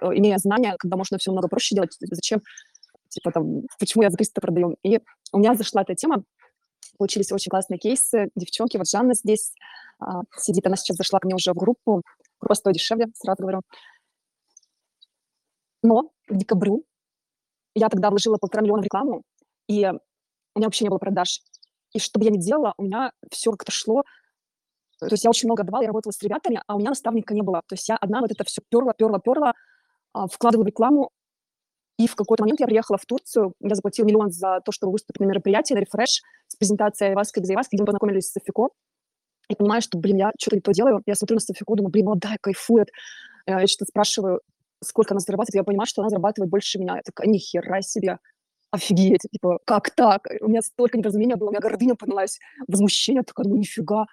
э, 0.00 0.06
имея 0.16 0.38
знания, 0.38 0.74
когда 0.78 0.96
можно 0.96 1.18
все 1.18 1.30
намного 1.30 1.48
проще 1.48 1.74
делать, 1.74 1.96
зачем, 2.00 2.40
типа 3.08 3.30
там, 3.30 3.62
почему 3.78 4.02
я 4.02 4.10
за 4.10 4.16
300 4.16 4.40
продаю? 4.40 4.76
И 4.82 5.00
у 5.32 5.38
меня 5.38 5.54
зашла 5.54 5.82
эта 5.82 5.94
тема, 5.94 6.24
получились 6.98 7.32
очень 7.32 7.50
классные 7.50 7.78
кейсы. 7.78 8.28
Девчонки, 8.34 8.76
вот 8.76 8.88
Жанна 8.88 9.14
здесь 9.14 9.52
а, 9.98 10.22
сидит, 10.36 10.66
она 10.66 10.76
сейчас 10.76 10.96
зашла 10.96 11.18
ко 11.18 11.26
мне 11.26 11.34
уже 11.34 11.52
в 11.52 11.56
группу. 11.56 12.02
Стоит 12.52 12.76
дешевле, 12.76 13.06
сразу 13.14 13.42
говорю. 13.42 13.62
Но 15.82 16.10
в 16.28 16.36
декабрю 16.36 16.84
я 17.74 17.88
тогда 17.88 18.10
вложила 18.10 18.36
полтора 18.36 18.62
миллиона 18.62 18.82
в 18.82 18.84
рекламу, 18.84 19.22
и 19.68 19.84
у 19.84 20.58
меня 20.58 20.66
вообще 20.66 20.84
не 20.84 20.90
было 20.90 20.98
продаж. 20.98 21.40
И 21.92 21.98
что 21.98 22.18
бы 22.18 22.24
я 22.24 22.30
ни 22.30 22.38
делала, 22.38 22.74
у 22.76 22.84
меня 22.84 23.12
все 23.30 23.50
как-то 23.52 23.72
шло. 23.72 24.02
То 25.00 25.08
есть 25.10 25.24
я 25.24 25.30
очень 25.30 25.48
много 25.48 25.64
давала, 25.64 25.82
я 25.82 25.88
работала 25.88 26.12
с 26.12 26.22
ребятами, 26.22 26.60
а 26.66 26.76
у 26.76 26.78
меня 26.78 26.90
наставника 26.90 27.34
не 27.34 27.42
было. 27.42 27.62
То 27.66 27.74
есть 27.74 27.88
я 27.88 27.96
одна 27.96 28.20
вот 28.20 28.30
это 28.30 28.44
все 28.44 28.62
перла, 28.68 28.94
перла, 28.94 29.20
перла, 29.20 29.54
а, 30.12 30.26
вкладывала 30.26 30.64
в 30.64 30.68
рекламу, 30.68 31.10
и 31.98 32.08
в 32.08 32.16
какой-то 32.16 32.42
момент 32.42 32.60
я 32.60 32.66
приехала 32.66 32.98
в 32.98 33.06
Турцию, 33.06 33.54
я 33.60 33.74
заплатила 33.74 34.06
миллион 34.06 34.30
за 34.30 34.60
то, 34.64 34.72
чтобы 34.72 34.92
выступить 34.92 35.20
на 35.20 35.26
мероприятии, 35.26 35.74
на 35.74 35.78
рефреш, 35.78 36.22
с 36.48 36.56
презентацией 36.56 37.10
Айваски 37.10 37.38
и 37.38 37.48
Айваски, 37.48 37.76
где 37.76 37.82
мы 37.82 37.86
познакомились 37.86 38.28
с 38.28 38.32
Софико. 38.32 38.70
И 39.48 39.54
понимаю, 39.54 39.82
что, 39.82 39.98
блин, 39.98 40.16
я 40.16 40.30
что-то 40.38 40.56
не 40.56 40.62
то 40.62 40.72
делаю. 40.72 41.02
Я 41.06 41.14
смотрю 41.14 41.36
на 41.36 41.40
Софико, 41.40 41.76
думаю, 41.76 41.92
блин, 41.92 42.06
молодая, 42.06 42.38
кайфует. 42.40 42.88
Я 43.46 43.66
что-то 43.66 43.86
спрашиваю, 43.90 44.40
сколько 44.84 45.14
она 45.14 45.20
зарабатывает. 45.20 45.54
Я 45.54 45.64
понимаю, 45.64 45.86
что 45.86 46.02
она 46.02 46.10
зарабатывает 46.10 46.50
больше 46.50 46.78
меня. 46.78 46.96
Я 46.96 47.02
такая, 47.02 47.28
нихера 47.28 47.82
себе, 47.82 48.18
офигеть, 48.70 49.22
типа, 49.30 49.58
как 49.64 49.90
так? 49.90 50.26
У 50.40 50.48
меня 50.48 50.60
столько 50.62 50.98
недоразумения 50.98 51.36
было, 51.36 51.48
у 51.48 51.50
меня 51.50 51.60
гордыня 51.60 51.94
поднялась, 51.94 52.38
возмущение, 52.66 53.22
такая, 53.22 53.44
думаю, 53.44 53.60
нифига, 53.60 54.06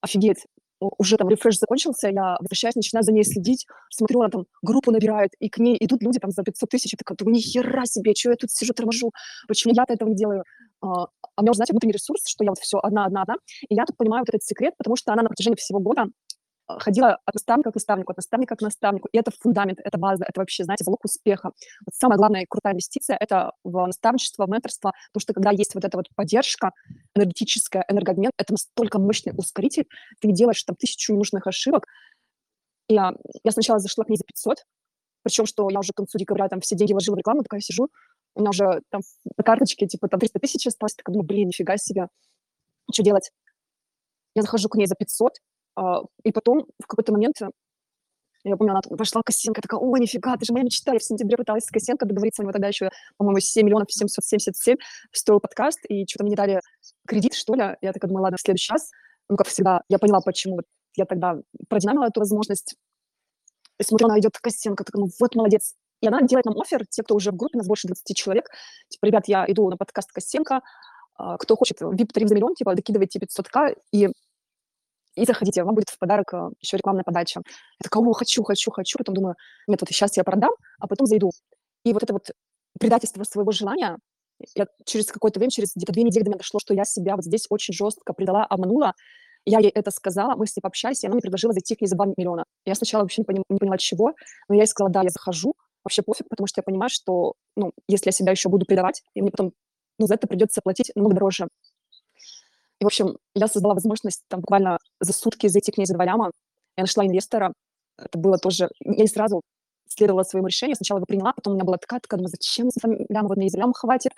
офигеть 0.00 0.46
уже 0.80 1.16
там 1.16 1.28
рефреш 1.28 1.58
закончился, 1.58 2.08
я 2.08 2.36
возвращаюсь, 2.40 2.76
начинаю 2.76 3.02
за 3.02 3.12
ней 3.12 3.24
следить, 3.24 3.66
смотрю, 3.90 4.20
она 4.20 4.30
там 4.30 4.44
группу 4.62 4.90
набирает, 4.90 5.32
и 5.38 5.48
к 5.48 5.58
ней 5.58 5.76
идут 5.80 6.02
люди 6.02 6.18
там 6.18 6.30
за 6.30 6.42
500 6.42 6.68
тысяч, 6.68 6.92
и 6.92 6.96
такая, 6.96 7.16
думаю, 7.16 7.34
ни 7.34 7.40
хера 7.40 7.84
себе, 7.86 8.12
что 8.14 8.30
я 8.30 8.36
тут 8.36 8.50
сижу, 8.50 8.72
торможу, 8.74 9.12
почему 9.48 9.74
я-то 9.74 9.94
этого 9.94 10.08
не 10.08 10.16
делаю? 10.16 10.44
А, 10.82 11.04
а 11.04 11.08
у 11.38 11.42
меня 11.42 11.50
уже, 11.50 11.58
знаете, 11.58 11.72
внутренний 11.72 11.94
ресурс, 11.94 12.22
что 12.26 12.44
я 12.44 12.50
вот 12.50 12.58
все 12.58 12.78
одна-одна-одна, 12.78 13.36
и 13.68 13.74
я 13.74 13.84
тут 13.86 13.96
понимаю 13.96 14.22
вот 14.22 14.28
этот 14.28 14.42
секрет, 14.42 14.74
потому 14.76 14.96
что 14.96 15.12
она 15.12 15.22
на 15.22 15.28
протяжении 15.28 15.56
всего 15.56 15.80
года 15.80 16.06
ходила 16.68 17.18
от 17.24 17.34
наставника 17.34 17.70
к 17.70 17.74
наставнику, 17.74 18.12
от 18.12 18.16
наставника 18.16 18.56
к 18.56 18.60
наставнику. 18.60 19.08
И 19.12 19.18
это 19.18 19.30
фундамент, 19.30 19.78
это 19.82 19.98
база, 19.98 20.24
это 20.24 20.40
вообще, 20.40 20.64
знаете, 20.64 20.84
залог 20.84 21.04
успеха. 21.04 21.52
Вот 21.84 21.94
самая 21.94 22.18
главная 22.18 22.46
крутая 22.48 22.74
инвестиция– 22.74 23.16
это 23.20 23.52
в 23.64 23.86
наставничество, 23.86 24.46
в 24.46 24.50
менторство, 24.50 24.92
потому 25.12 25.20
что 25.20 25.32
когда 25.32 25.50
есть 25.50 25.74
вот 25.74 25.84
эта 25.84 25.96
вот 25.96 26.06
поддержка 26.14 26.72
энергетическая, 27.14 27.84
энергообмен, 27.88 28.30
это 28.36 28.52
настолько 28.52 28.98
мощный 28.98 29.32
ускоритель, 29.36 29.86
ты 30.20 30.32
делаешь 30.32 30.62
там 30.64 30.76
тысячу 30.76 31.12
ненужных 31.12 31.46
ошибок. 31.46 31.86
И 32.88 32.94
я, 32.94 33.12
я 33.44 33.50
сначала 33.52 33.78
зашла 33.78 34.04
к 34.04 34.08
ней 34.08 34.16
за 34.16 34.24
500, 34.24 34.58
причем, 35.22 35.46
что 35.46 35.68
я 35.70 35.80
уже 35.80 35.92
к 35.92 35.96
концу 35.96 36.18
декабря 36.18 36.48
там 36.48 36.60
все 36.60 36.76
деньги 36.76 36.92
вложила 36.92 37.16
в 37.16 37.18
рекламу, 37.18 37.42
такая 37.42 37.60
сижу, 37.60 37.88
у 38.34 38.40
меня 38.40 38.50
уже 38.50 38.82
там 38.90 39.00
на 39.36 39.42
карточке 39.42 39.86
типа 39.86 40.08
там 40.08 40.20
300 40.20 40.38
тысяч 40.38 40.66
осталось, 40.66 40.94
такая 40.94 41.14
думаю, 41.14 41.26
блин, 41.26 41.48
нифига 41.48 41.76
себе, 41.78 42.08
что 42.92 43.02
делать? 43.02 43.30
Я 44.34 44.42
захожу 44.42 44.68
к 44.68 44.76
ней 44.76 44.86
за 44.86 44.94
500, 44.94 45.32
а, 45.76 46.02
и 46.24 46.32
потом 46.32 46.66
в 46.82 46.86
какой-то 46.86 47.12
момент, 47.12 47.36
я 48.44 48.56
помню, 48.56 48.72
она 48.72 48.80
пошла 48.96 49.22
Косенко, 49.24 49.60
такая, 49.60 49.80
ой, 49.80 50.00
нифига, 50.00 50.36
ты 50.36 50.44
же 50.44 50.52
моя 50.52 50.64
мечта. 50.64 50.92
Я 50.92 50.98
в 50.98 51.02
сентябре 51.02 51.36
пыталась 51.36 51.64
с 51.64 51.70
Косенко 51.70 52.06
договориться, 52.06 52.42
у 52.42 52.44
него 52.44 52.52
тогда 52.52 52.68
еще, 52.68 52.90
по-моему, 53.16 53.40
7 53.40 53.66
миллионов 53.66 53.90
777 53.90 54.76
стоил 55.12 55.40
подкаст, 55.40 55.80
и 55.88 56.06
что-то 56.06 56.24
мне 56.24 56.30
не 56.30 56.36
дали 56.36 56.60
кредит, 57.06 57.34
что 57.34 57.54
ли. 57.54 57.76
Я 57.80 57.92
такая 57.92 58.08
думаю, 58.08 58.22
ладно, 58.22 58.38
в 58.38 58.40
следующий 58.40 58.72
раз, 58.72 58.90
ну, 59.28 59.36
как 59.36 59.48
всегда, 59.48 59.82
я 59.88 59.98
поняла, 59.98 60.20
почему. 60.20 60.60
Я 60.94 61.04
тогда 61.04 61.36
продинамила 61.68 62.04
эту 62.04 62.20
возможность. 62.20 62.76
И 63.78 63.82
смотрю, 63.82 64.06
она 64.06 64.18
идет 64.20 64.38
Косенко, 64.38 64.84
такая, 64.84 65.02
ну, 65.02 65.10
вот 65.20 65.34
молодец. 65.34 65.74
И 66.00 66.06
она 66.06 66.22
делает 66.22 66.46
нам 66.46 66.58
офер, 66.60 66.86
те, 66.86 67.02
кто 67.02 67.16
уже 67.16 67.32
в 67.32 67.36
группе, 67.36 67.58
нас 67.58 67.66
больше 67.66 67.88
20 67.88 68.16
человек. 68.16 68.48
Типа, 68.88 69.06
ребят, 69.06 69.24
я 69.26 69.44
иду 69.48 69.68
на 69.68 69.76
подкаст 69.76 70.12
Косенко, 70.12 70.60
а, 71.16 71.36
кто 71.38 71.56
хочет 71.56 71.80
VIP-тариф 71.80 72.28
за 72.28 72.34
миллион, 72.34 72.54
типа, 72.54 72.74
докидывайте 72.74 73.18
500к, 73.18 73.74
и 73.92 74.10
и 75.16 75.24
заходите, 75.24 75.64
вам 75.64 75.74
будет 75.74 75.88
в 75.88 75.98
подарок 75.98 76.32
э, 76.34 76.50
еще 76.60 76.76
рекламная 76.76 77.04
подача. 77.04 77.40
Я 77.44 77.82
такая, 77.82 78.02
о, 78.02 78.12
хочу, 78.12 78.42
хочу, 78.44 78.70
хочу. 78.70 78.98
Потом 78.98 79.14
думаю, 79.14 79.34
нет, 79.66 79.80
вот 79.80 79.88
сейчас 79.88 80.16
я 80.16 80.24
продам, 80.24 80.50
а 80.78 80.86
потом 80.86 81.06
зайду. 81.06 81.30
И 81.84 81.92
вот 81.92 82.02
это 82.02 82.12
вот 82.12 82.30
предательство 82.78 83.24
своего 83.24 83.50
желания, 83.50 83.96
я 84.54 84.66
через 84.84 85.06
какое-то 85.06 85.40
время, 85.40 85.50
через 85.50 85.72
где-то 85.74 85.92
две 85.92 86.02
недели 86.02 86.24
до 86.24 86.30
меня 86.30 86.38
дошло, 86.38 86.60
что 86.60 86.74
я 86.74 86.84
себя 86.84 87.16
вот 87.16 87.24
здесь 87.24 87.46
очень 87.48 87.72
жестко 87.72 88.12
предала, 88.12 88.44
обманула. 88.44 88.92
Я 89.46 89.60
ей 89.60 89.70
это 89.70 89.90
сказала, 89.90 90.34
мы 90.34 90.46
с 90.46 90.56
ней 90.56 90.60
пообщались, 90.60 91.02
и 91.02 91.06
она 91.06 91.14
мне 91.14 91.22
предложила 91.22 91.52
зайти 91.52 91.76
к 91.76 91.80
ней 91.80 91.86
за 91.86 91.96
2 91.96 92.06
миллиона. 92.16 92.44
Я 92.66 92.74
сначала 92.74 93.02
вообще 93.02 93.22
не, 93.22 93.24
поним, 93.24 93.44
не 93.48 93.58
поняла, 93.58 93.78
чего, 93.78 94.12
но 94.48 94.54
я 94.54 94.62
ей 94.62 94.66
сказала, 94.66 94.92
да, 94.92 95.02
я 95.02 95.10
захожу, 95.10 95.54
вообще 95.84 96.02
пофиг, 96.02 96.28
потому 96.28 96.48
что 96.48 96.58
я 96.58 96.62
понимаю, 96.64 96.90
что, 96.90 97.34
ну, 97.56 97.72
если 97.88 98.08
я 98.08 98.12
себя 98.12 98.32
еще 98.32 98.48
буду 98.48 98.66
предавать, 98.66 99.02
и 99.14 99.22
мне 99.22 99.30
потом, 99.30 99.52
ну, 99.98 100.06
за 100.06 100.14
это 100.14 100.26
придется 100.26 100.60
платить 100.62 100.90
намного 100.96 101.14
дороже. 101.14 101.46
И, 102.80 102.84
в 102.84 102.86
общем, 102.86 103.16
я 103.34 103.46
создала 103.46 103.74
возможность 103.74 104.22
там 104.28 104.40
буквально 104.40 104.78
за 105.00 105.12
сутки 105.12 105.46
зайти 105.48 105.72
к 105.72 105.78
ней 105.78 105.86
за 105.86 105.94
два 105.94 106.04
ляма. 106.04 106.30
Я 106.76 106.82
нашла 106.82 107.06
инвестора. 107.06 107.52
Это 107.98 108.18
было 108.18 108.38
тоже... 108.38 108.68
Я 108.80 109.02
не 109.02 109.08
сразу 109.08 109.42
следовала 109.88 110.22
своему 110.24 110.48
решению. 110.48 110.76
Сначала 110.76 110.98
его 110.98 111.06
приняла, 111.06 111.32
потом 111.32 111.52
у 111.52 111.56
меня 111.56 111.64
была 111.64 111.78
такая, 111.78 112.00
такая, 112.00 112.18
думаю, 112.18 112.30
зачем 112.30 112.70
за 112.70 112.80
ляма, 113.08 113.28
вот 113.28 113.36
мне 113.36 113.48
за 113.48 113.58
ляма 113.58 113.72
хватит. 113.74 114.12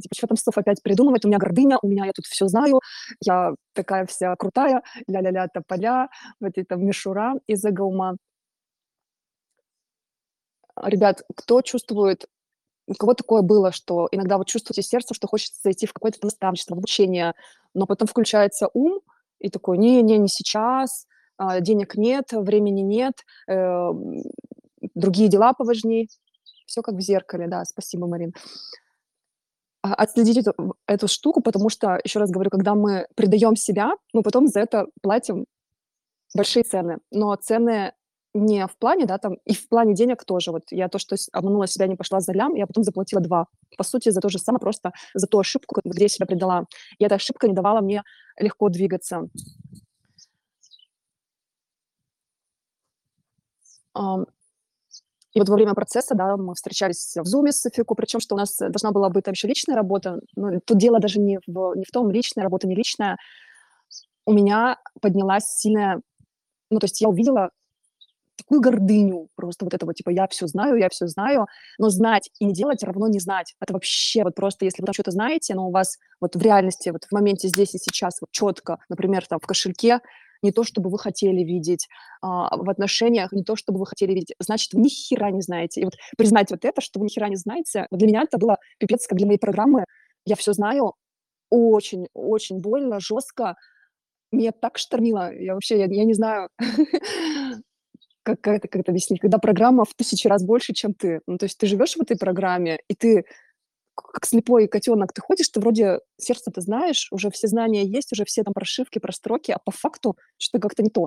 Типа, 0.00 0.14
что 0.14 0.26
там 0.26 0.36
слов 0.36 0.56
опять 0.58 0.82
придумывать? 0.82 1.24
У 1.24 1.28
меня 1.28 1.38
гордыня, 1.38 1.78
у 1.82 1.88
меня 1.88 2.06
я 2.06 2.12
тут 2.12 2.26
все 2.26 2.48
знаю, 2.48 2.80
я 3.20 3.54
такая 3.72 4.06
вся 4.06 4.34
крутая, 4.36 4.82
ля-ля-ля, 5.06 5.48
тополя, 5.48 6.08
вот 6.40 6.52
это 6.56 6.76
мишура 6.76 7.34
из-за. 7.46 7.70
Ребят, 10.76 11.22
кто 11.36 11.62
чувствует 11.62 12.26
у 12.86 12.94
кого 12.94 13.14
такое 13.14 13.42
было, 13.42 13.72
что 13.72 14.08
иногда 14.12 14.36
вот 14.36 14.46
чувствуете 14.46 14.82
сердце, 14.82 15.14
что 15.14 15.26
хочется 15.26 15.58
зайти 15.62 15.86
в 15.86 15.92
какое-то 15.92 16.18
наставничество, 16.22 16.74
в 16.74 16.78
обучение, 16.78 17.34
но 17.72 17.86
потом 17.86 18.06
включается 18.08 18.68
ум 18.74 19.00
и 19.44 19.50
такой, 19.50 19.76
не-не, 19.78 20.16
не 20.18 20.28
сейчас, 20.28 21.06
а, 21.36 21.60
денег 21.60 21.96
нет, 21.96 22.32
времени 22.32 22.80
нет, 22.80 23.14
э, 23.46 23.90
другие 24.94 25.28
дела 25.28 25.52
поважнее. 25.52 26.06
Все 26.66 26.80
как 26.80 26.94
в 26.94 27.00
зеркале, 27.00 27.46
да, 27.46 27.64
спасибо, 27.64 28.06
Марин. 28.06 28.32
а, 29.82 29.94
отследить 29.94 30.38
эту 30.38 30.76
эту 30.86 31.08
штуку, 31.08 31.42
потому 31.42 31.68
что, 31.68 32.00
еще 32.04 32.20
раз 32.20 32.30
говорю, 32.30 32.50
когда 32.50 32.74
мы 32.74 33.06
предаем 33.16 33.54
себя, 33.54 33.92
мы 34.14 34.22
потом 34.22 34.48
за 34.48 34.60
это 34.60 34.86
платим 35.02 35.44
большие 36.34 36.62
цены. 36.62 36.98
Но 37.10 37.36
цены 37.36 37.92
не 38.34 38.66
в 38.66 38.76
плане, 38.76 39.06
да, 39.06 39.18
там, 39.18 39.34
и 39.44 39.54
в 39.54 39.68
плане 39.68 39.94
денег 39.94 40.24
тоже. 40.24 40.50
Вот 40.50 40.64
я 40.70 40.88
то, 40.88 40.98
что 40.98 41.16
обманула 41.32 41.66
себя, 41.66 41.86
не 41.86 41.96
пошла 41.96 42.20
за 42.20 42.32
лям, 42.32 42.54
я 42.54 42.66
потом 42.66 42.82
заплатила 42.84 43.22
2. 43.22 43.46
По 43.78 43.84
сути, 43.84 44.10
за 44.10 44.20
то 44.20 44.28
же 44.28 44.38
самое, 44.38 44.60
просто 44.60 44.92
за 45.14 45.26
ту 45.26 45.38
ошибку, 45.38 45.80
где 45.84 46.04
я 46.04 46.08
себя 46.08 46.26
предала. 46.26 46.66
И 46.98 47.04
эта 47.04 47.14
ошибка 47.14 47.46
не 47.46 47.54
давала 47.54 47.80
мне 47.80 48.02
легко 48.38 48.68
двигаться. 48.68 49.28
И 53.96 55.40
вот 55.40 55.48
во 55.48 55.54
время 55.54 55.74
процесса, 55.74 56.14
да, 56.14 56.36
мы 56.36 56.54
встречались 56.54 57.16
в 57.16 57.24
зуме 57.24 57.52
с 57.52 57.60
Софико, 57.60 57.94
причем 57.94 58.20
что 58.20 58.34
у 58.34 58.38
нас 58.38 58.56
должна 58.58 58.90
была 58.92 59.10
быть 59.10 59.24
там 59.24 59.32
еще 59.32 59.48
личная 59.48 59.76
работа. 59.76 60.20
Но 60.36 60.60
тут 60.60 60.78
дело 60.78 61.00
даже 61.00 61.20
не 61.20 61.38
в 61.46 61.74
не 61.76 61.84
в 61.84 61.90
том, 61.92 62.10
личная 62.10 62.44
работа, 62.44 62.66
не 62.66 62.74
личная. 62.74 63.16
У 64.26 64.32
меня 64.32 64.78
поднялась 65.00 65.44
сильная 65.56 66.00
ну, 66.70 66.80
то 66.80 66.84
есть 66.86 67.00
я 67.00 67.08
увидела 67.08 67.50
такую 68.36 68.60
гордыню, 68.60 69.28
просто 69.36 69.64
вот 69.64 69.74
этого 69.74 69.94
типа 69.94 70.10
я 70.10 70.26
все 70.28 70.46
знаю, 70.46 70.76
я 70.76 70.88
все 70.88 71.06
знаю, 71.06 71.46
но 71.78 71.88
знать 71.88 72.30
и 72.38 72.44
не 72.44 72.52
делать 72.52 72.82
равно 72.82 73.08
не 73.08 73.20
знать. 73.20 73.54
Это 73.60 73.72
вообще 73.72 74.24
вот 74.24 74.34
просто, 74.34 74.64
если 74.64 74.82
вы 74.82 74.86
там 74.86 74.94
что-то 74.94 75.10
знаете, 75.10 75.54
но 75.54 75.68
у 75.68 75.70
вас 75.70 75.98
вот 76.20 76.36
в 76.36 76.42
реальности, 76.42 76.90
вот 76.90 77.04
в 77.04 77.12
моменте 77.12 77.48
здесь 77.48 77.74
и 77.74 77.78
сейчас 77.78 78.20
вот 78.20 78.30
четко, 78.32 78.78
например, 78.88 79.26
там 79.26 79.38
в 79.40 79.46
кошельке 79.46 80.00
не 80.42 80.52
то, 80.52 80.62
чтобы 80.62 80.90
вы 80.90 80.98
хотели 80.98 81.42
видеть, 81.42 81.88
а, 82.20 82.54
в 82.56 82.68
отношениях 82.68 83.32
не 83.32 83.42
то, 83.42 83.56
чтобы 83.56 83.78
вы 83.80 83.86
хотели 83.86 84.12
видеть, 84.12 84.34
значит, 84.38 84.74
вы 84.74 84.82
ни 84.82 84.88
хера 84.88 85.30
не 85.30 85.40
знаете. 85.40 85.80
И 85.80 85.84
вот 85.84 85.94
признать 86.18 86.50
вот 86.50 86.64
это, 86.64 86.80
что 86.80 87.00
вы 87.00 87.06
ни 87.06 87.10
хера 87.10 87.28
не 87.28 87.36
знаете, 87.36 87.86
для 87.90 88.06
меня 88.06 88.22
это 88.22 88.36
было 88.38 88.58
пипец, 88.78 89.06
как 89.06 89.16
для 89.16 89.26
моей 89.26 89.38
программы. 89.38 89.86
Я 90.26 90.36
все 90.36 90.52
знаю, 90.52 90.94
очень, 91.50 92.08
очень 92.14 92.60
больно, 92.60 93.00
жестко. 93.00 93.56
Меня 94.32 94.52
так 94.52 94.78
штормило. 94.78 95.32
Я 95.32 95.54
вообще, 95.54 95.78
я, 95.78 95.86
я 95.86 96.04
не 96.04 96.14
знаю, 96.14 96.48
как, 98.24 98.40
как, 98.40 98.56
это, 98.56 98.68
как 98.68 98.80
это 98.80 98.90
объяснить, 98.90 99.20
когда 99.20 99.38
программа 99.38 99.84
в 99.84 99.94
тысячу 99.94 100.28
раз 100.28 100.44
больше, 100.44 100.72
чем 100.72 100.94
ты. 100.94 101.20
Ну, 101.26 101.38
то 101.38 101.44
есть 101.44 101.58
ты 101.58 101.66
живешь 101.66 101.94
в 101.94 102.00
этой 102.00 102.16
программе, 102.16 102.80
и 102.88 102.94
ты 102.94 103.24
как 103.94 104.26
слепой 104.26 104.66
котенок, 104.66 105.12
ты 105.12 105.20
ходишь, 105.20 105.48
ты 105.48 105.60
вроде 105.60 106.00
сердце 106.16 106.50
ты 106.50 106.60
знаешь, 106.60 107.08
уже 107.12 107.30
все 107.30 107.46
знания 107.46 107.84
есть, 107.84 108.12
уже 108.12 108.24
все 108.24 108.42
там 108.42 108.52
прошивки, 108.52 108.98
простроки, 108.98 109.52
а 109.52 109.58
по 109.58 109.70
факту 109.70 110.16
что-то 110.36 110.60
как-то 110.60 110.82
не 110.82 110.90
то. 110.90 111.06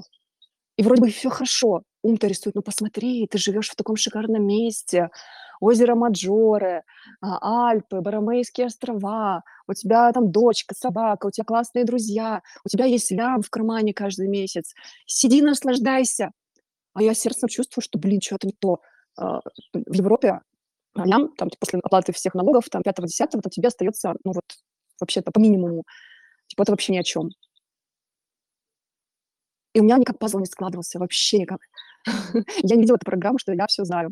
И 0.78 0.84
вроде 0.84 1.02
бы 1.02 1.10
все 1.10 1.30
хорошо, 1.30 1.82
ум-то 2.04 2.28
рисует, 2.28 2.56
ну 2.56 2.62
посмотри, 2.62 3.28
ты 3.28 3.38
живешь 3.40 3.70
в 3.70 3.76
таком 3.76 3.98
шикарном 3.98 4.46
месте, 4.46 5.10
озеро 5.60 5.96
Маджоре, 5.96 6.84
а, 7.20 7.70
Альпы, 7.70 8.02
Барамейские 8.02 8.68
острова, 8.68 9.44
у 9.68 9.74
тебя 9.74 10.12
там 10.14 10.32
дочка, 10.32 10.76
собака, 10.78 11.28
у 11.28 11.32
тебя 11.32 11.46
классные 11.46 11.84
друзья, 11.84 12.42
у 12.64 12.70
тебя 12.70 12.86
есть 12.86 13.12
лям 13.12 13.42
в 13.42 13.50
кармане 13.50 13.94
каждый 13.94 14.28
месяц. 14.28 14.74
Сиди, 15.08 15.42
наслаждайся. 15.42 16.32
А 16.98 17.04
я 17.04 17.14
сердцем 17.14 17.48
чувствую, 17.48 17.84
что, 17.84 18.00
блин, 18.00 18.20
что-то 18.20 18.48
не 18.48 18.54
то. 18.60 18.82
А, 19.20 19.40
в 19.72 19.94
Европе 19.94 20.42
лям, 20.96 21.32
там, 21.36 21.50
после 21.60 21.80
оплаты 21.84 22.12
всех 22.12 22.34
налогов, 22.34 22.70
там, 22.72 22.82
5-10, 22.82 23.28
там 23.30 23.42
тебе 23.52 23.68
остается, 23.68 24.16
ну, 24.24 24.32
вот, 24.34 24.46
вообще-то 25.00 25.32
по 25.32 25.38
минимуму. 25.38 25.84
Типа 26.48 26.64
это 26.64 26.72
вообще 26.72 26.94
ни 26.94 26.98
о 26.98 27.04
чем. 27.04 27.30
И 29.74 29.80
у 29.80 29.84
меня 29.84 29.98
никак 29.98 30.18
пазл 30.18 30.40
не 30.40 30.48
складывался, 30.48 30.98
вообще 30.98 31.38
никак. 31.38 31.60
я 32.64 32.76
не 32.76 32.82
видела 32.82 32.96
эту 32.96 33.06
программу, 33.06 33.38
что 33.38 33.54
я 33.54 33.68
все 33.68 33.86
знаю. 33.86 34.12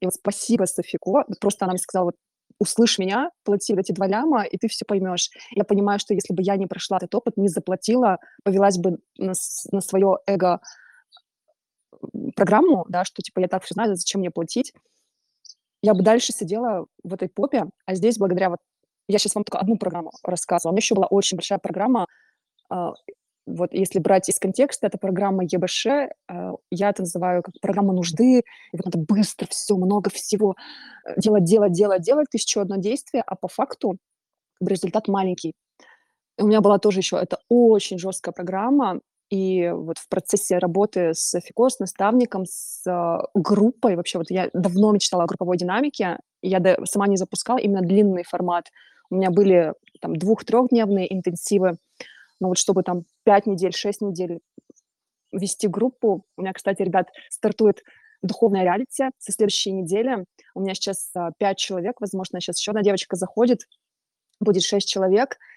И 0.00 0.04
вот 0.04 0.14
спасибо 0.14 0.64
Софико, 0.64 1.24
просто 1.40 1.66
она 1.66 1.74
мне 1.74 1.78
сказала, 1.78 2.06
вот, 2.06 2.16
услышь 2.58 2.98
меня, 2.98 3.30
плати 3.44 3.76
эти 3.78 3.92
два 3.92 4.08
ляма, 4.08 4.42
и 4.42 4.58
ты 4.58 4.66
все 4.66 4.84
поймешь. 4.84 5.30
Я 5.52 5.62
понимаю, 5.62 6.00
что 6.00 6.14
если 6.14 6.34
бы 6.34 6.42
я 6.42 6.56
не 6.56 6.66
прошла 6.66 6.96
этот 6.96 7.14
опыт, 7.14 7.36
не 7.36 7.46
заплатила, 7.46 8.18
повелась 8.42 8.78
бы 8.78 8.98
на, 9.18 9.34
на 9.70 9.80
свое 9.80 10.18
эго 10.26 10.60
программу, 12.34 12.84
да, 12.88 13.04
что 13.04 13.22
типа 13.22 13.40
я 13.40 13.48
так 13.48 13.62
все 13.64 13.74
знаю, 13.74 13.96
зачем 13.96 14.20
мне 14.20 14.30
платить, 14.30 14.72
я 15.82 15.94
бы 15.94 16.02
дальше 16.02 16.32
сидела 16.32 16.86
в 17.02 17.14
этой 17.14 17.28
попе, 17.28 17.66
а 17.86 17.94
здесь 17.94 18.18
благодаря 18.18 18.50
вот 18.50 18.58
я 19.08 19.18
сейчас 19.18 19.34
вам 19.34 19.44
только 19.44 19.58
одну 19.58 19.76
программу 19.76 20.12
рассказывала. 20.22 20.72
У 20.72 20.74
меня 20.74 20.80
еще 20.80 20.94
была 20.94 21.06
очень 21.06 21.36
большая 21.36 21.58
программа, 21.58 22.06
а, 22.70 22.94
вот 23.46 23.74
если 23.74 23.98
брать 23.98 24.28
из 24.28 24.38
контекста, 24.38 24.86
это 24.86 24.96
программа 24.96 25.44
ЕБШ, 25.44 25.86
а, 25.86 26.52
я 26.70 26.88
это 26.88 27.02
называю 27.02 27.42
как 27.42 27.54
программа 27.60 27.92
нужды, 27.92 28.38
и 28.38 28.76
вот 28.76 28.86
надо 28.86 28.98
быстро 28.98 29.46
все, 29.50 29.76
много 29.76 30.10
всего 30.10 30.54
э, 31.04 31.20
делать, 31.20 31.44
делать, 31.44 31.72
делать, 31.72 32.02
делать, 32.02 32.28
тысячу 32.30 32.60
одно 32.60 32.76
действие, 32.76 33.22
а 33.26 33.36
по 33.36 33.48
факту 33.48 33.98
результат 34.60 35.08
маленький. 35.08 35.52
У 36.38 36.46
меня 36.46 36.60
была 36.62 36.78
тоже 36.78 37.00
еще, 37.00 37.16
это 37.16 37.38
очень 37.48 37.98
жесткая 37.98 38.32
программа, 38.32 39.00
и 39.34 39.68
вот 39.70 39.98
в 39.98 40.08
процессе 40.08 40.58
работы 40.58 41.10
с 41.12 41.40
ФИКО, 41.40 41.68
с 41.68 41.80
наставником, 41.80 42.44
с 42.46 42.86
э, 42.86 43.18
группой, 43.34 43.96
вообще 43.96 44.18
вот 44.18 44.30
я 44.30 44.48
давно 44.52 44.92
мечтала 44.92 45.24
о 45.24 45.26
групповой 45.26 45.56
динамике, 45.56 46.20
я 46.40 46.76
сама 46.84 47.08
не 47.08 47.16
запускала 47.16 47.58
именно 47.58 47.80
длинный 47.80 48.22
формат. 48.22 48.70
У 49.10 49.16
меня 49.16 49.32
были 49.32 49.72
там 50.00 50.14
двух-трехдневные 50.14 51.12
интенсивы, 51.12 51.78
но 52.38 52.46
вот 52.46 52.58
чтобы 52.58 52.84
там 52.84 53.06
пять 53.24 53.46
недель, 53.46 53.72
шесть 53.72 54.02
недель 54.02 54.38
вести 55.32 55.66
группу, 55.66 56.24
у 56.36 56.40
меня, 56.40 56.52
кстати, 56.52 56.82
ребят, 56.82 57.08
стартует 57.28 57.82
духовная 58.22 58.62
реалити 58.62 59.10
со 59.18 59.32
следующей 59.32 59.72
недели. 59.72 60.26
У 60.54 60.60
меня 60.60 60.74
сейчас 60.74 61.10
а, 61.16 61.32
пять 61.38 61.58
человек, 61.58 62.00
возможно, 62.00 62.40
сейчас 62.40 62.60
еще 62.60 62.70
одна 62.70 62.82
девочка 62.82 63.16
заходит, 63.16 63.62
будет 64.38 64.62
шесть 64.62 64.88
человек– 64.88 65.38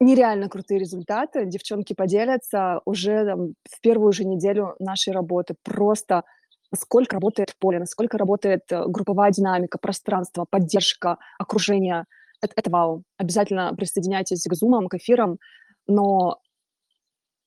нереально 0.00 0.48
крутые 0.48 0.80
результаты. 0.80 1.46
Девчонки 1.46 1.94
поделятся 1.94 2.80
уже 2.84 3.24
там, 3.24 3.54
в 3.70 3.80
первую 3.80 4.12
же 4.12 4.24
неделю 4.24 4.74
нашей 4.78 5.12
работы. 5.12 5.54
Просто 5.62 6.24
насколько 6.70 7.14
работает 7.14 7.54
поле, 7.58 7.78
насколько 7.78 8.18
работает 8.18 8.62
э, 8.70 8.84
групповая 8.86 9.30
динамика, 9.30 9.78
пространство, 9.78 10.44
поддержка, 10.48 11.18
окружение. 11.38 12.04
Это, 12.42 12.52
это 12.56 12.70
вау. 12.70 13.04
Обязательно 13.16 13.72
присоединяйтесь 13.76 14.44
к 14.44 14.54
зумам, 14.54 14.88
к 14.88 14.94
эфирам, 14.94 15.38
но 15.86 16.40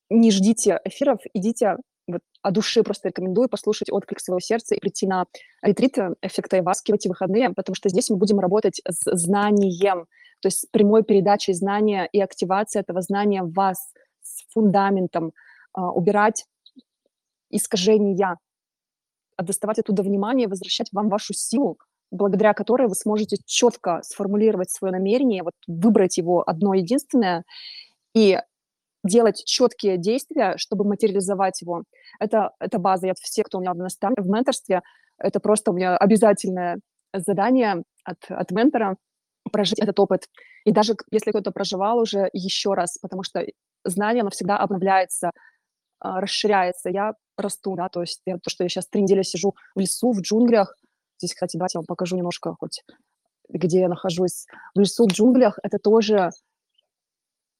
не 0.09 0.31
ждите 0.31 0.79
эфиров, 0.85 1.19
идите 1.33 1.75
вот, 2.07 2.21
о 2.41 2.51
душе 2.51 2.83
просто 2.83 3.09
рекомендую 3.09 3.49
послушать 3.49 3.91
отклик 3.91 4.21
своего 4.21 4.39
сердца 4.39 4.75
и 4.75 4.79
прийти 4.79 5.07
на 5.07 5.25
ретрит 5.61 5.97
эффекта 6.21 6.59
Иваски 6.59 6.91
в 6.91 6.95
эти 6.95 7.09
выходные, 7.09 7.49
потому 7.49 7.75
что 7.75 7.89
здесь 7.89 8.09
мы 8.09 8.15
будем 8.15 8.39
работать 8.39 8.81
с 8.87 9.11
знанием, 9.17 10.07
то 10.39 10.47
есть 10.47 10.59
с 10.59 10.65
прямой 10.65 11.03
передачей 11.03 11.53
знания 11.53 12.07
и 12.11 12.21
активацией 12.21 12.81
этого 12.81 13.01
знания 13.01 13.43
в 13.43 13.53
вас, 13.53 13.93
с 14.21 14.43
фундаментом, 14.53 15.31
а, 15.73 15.91
убирать 15.91 16.45
искажения, 17.49 18.37
а 19.35 19.43
доставать 19.43 19.79
оттуда 19.79 20.03
внимание, 20.03 20.47
возвращать 20.47 20.89
вам 20.91 21.09
вашу 21.09 21.33
силу, 21.33 21.77
благодаря 22.11 22.53
которой 22.53 22.87
вы 22.87 22.95
сможете 22.95 23.37
четко 23.45 24.01
сформулировать 24.03 24.69
свое 24.69 24.91
намерение, 24.91 25.43
вот 25.43 25.53
выбрать 25.67 26.17
его 26.17 26.43
одно 26.47 26.73
единственное 26.73 27.43
и 28.13 28.39
делать 29.03 29.43
четкие 29.45 29.97
действия, 29.97 30.55
чтобы 30.57 30.85
материализовать 30.85 31.61
его. 31.61 31.83
Это, 32.19 32.51
это 32.59 32.79
база. 32.79 33.07
Я 33.07 33.13
все, 33.21 33.43
кто 33.43 33.57
у 33.57 33.61
меня 33.61 33.73
в, 33.73 33.77
наставе, 33.77 34.15
в 34.17 34.27
менторстве, 34.27 34.81
это 35.17 35.39
просто 35.39 35.71
у 35.71 35.73
меня 35.73 35.95
обязательное 35.97 36.79
задание 37.13 37.83
от, 38.03 38.17
от 38.29 38.51
ментора 38.51 38.97
прожить 39.49 39.79
этот 39.79 39.99
опыт. 39.99 40.29
И 40.65 40.71
даже 40.71 40.95
если 41.11 41.31
кто-то 41.31 41.51
проживал 41.51 41.99
уже 41.99 42.29
еще 42.33 42.73
раз, 42.73 42.97
потому 43.01 43.23
что 43.23 43.45
знание, 43.83 44.21
оно 44.21 44.29
всегда 44.29 44.57
обновляется, 44.57 45.31
а, 45.99 46.21
расширяется. 46.21 46.89
Я 46.89 47.13
расту, 47.37 47.75
да, 47.75 47.89
то 47.89 48.01
есть 48.01 48.21
я, 48.25 48.37
то, 48.37 48.49
что 48.49 48.63
я 48.63 48.69
сейчас 48.69 48.87
три 48.87 49.01
недели 49.01 49.23
сижу 49.23 49.55
в 49.75 49.79
лесу, 49.79 50.11
в 50.11 50.21
джунглях. 50.21 50.75
Здесь, 51.19 51.33
кстати, 51.33 51.57
давайте 51.57 51.77
я 51.77 51.79
вам 51.79 51.85
покажу 51.85 52.15
немножко 52.15 52.55
хоть, 52.59 52.83
где 53.49 53.81
я 53.81 53.89
нахожусь. 53.89 54.45
В 54.75 54.79
лесу, 54.79 55.05
в 55.05 55.11
джунглях 55.11 55.57
это 55.63 55.79
тоже 55.79 56.29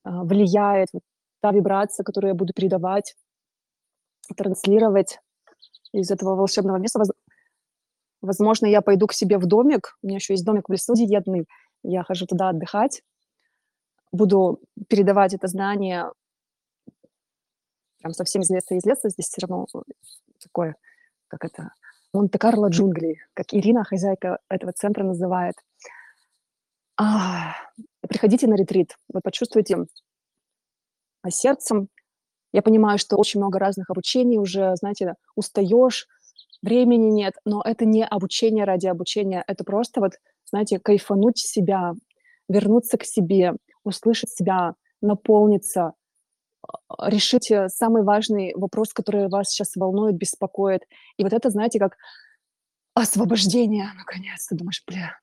а, 0.04 0.24
влияет, 0.24 0.90
вот, 0.94 1.04
та 1.42 1.52
вибрация, 1.52 2.04
которую 2.04 2.30
я 2.30 2.36
буду 2.36 2.54
передавать, 2.54 3.16
транслировать 4.36 5.20
из 5.94 6.12
этого 6.12 6.36
волшебного 6.36 6.78
места. 6.78 7.02
Возможно, 8.22 8.66
я 8.66 8.82
пойду 8.82 9.08
к 9.08 9.14
себе 9.14 9.38
в 9.38 9.46
домик. 9.46 9.98
У 10.02 10.08
меня 10.08 10.18
еще 10.18 10.34
есть 10.34 10.46
домик 10.46 10.70
в 10.70 10.72
лесу 10.72 10.96
диетный 10.96 11.46
я 11.84 12.04
хожу 12.04 12.26
туда 12.26 12.50
отдыхать, 12.50 13.02
буду 14.12 14.60
передавать 14.88 15.34
это 15.34 15.48
знание 15.48 16.12
прям 18.00 18.14
совсем 18.14 18.42
из 18.42 18.50
леса 18.50 18.76
из 18.76 18.86
леса, 18.86 19.10
здесь 19.10 19.28
все 19.28 19.42
равно 19.42 19.66
такое, 20.42 20.76
как 21.28 21.44
это, 21.44 21.72
Монте-Карло 22.14 22.70
джунглей, 22.70 23.20
как 23.34 23.48
Ирина, 23.52 23.84
хозяйка 23.84 24.40
этого 24.50 24.72
центра, 24.72 25.04
называет. 25.04 25.56
А, 27.00 27.56
приходите 28.08 28.48
на 28.48 28.56
ретрит, 28.56 28.96
вы 29.10 29.22
почувствуете 29.22 29.86
сердцем. 31.30 31.90
Я 32.54 32.62
понимаю, 32.62 32.98
что 32.98 33.18
очень 33.18 33.42
много 33.42 33.60
разных 33.60 33.90
обучений 33.90 34.38
уже, 34.38 34.74
знаете, 34.78 35.16
устаешь, 35.36 36.08
времени 36.62 37.12
нет, 37.12 37.36
но 37.46 37.62
это 37.64 37.86
не 37.86 38.06
обучение 38.06 38.64
ради 38.64 38.88
обучения, 38.88 39.44
это 39.46 39.64
просто 39.64 40.00
вот 40.00 40.14
знаете, 40.50 40.80
кайфануть 40.80 41.38
себя, 41.40 41.94
вернуться 42.50 42.98
к 42.98 43.04
себе, 43.06 43.54
услышать 43.84 44.30
себя, 44.32 44.76
наполниться, 45.02 45.94
а, 46.90 47.10
решить, 47.10 47.52
э, 47.52 47.70
самый 47.70 48.04
важный 48.04 48.54
вопрос, 48.56 48.94
который 48.94 49.30
вас 49.30 49.50
сейчас 49.52 49.76
волнует, 49.76 50.16
беспокоит. 50.18 50.84
И 51.18 51.24
вот 51.24 51.34
это, 51.34 51.50
знаете, 51.52 51.80
как 51.80 51.98
освобождение 52.96 53.90
наконец-то. 53.98 54.56
Думаешь: 54.56 54.84
"Бля". 54.88 55.18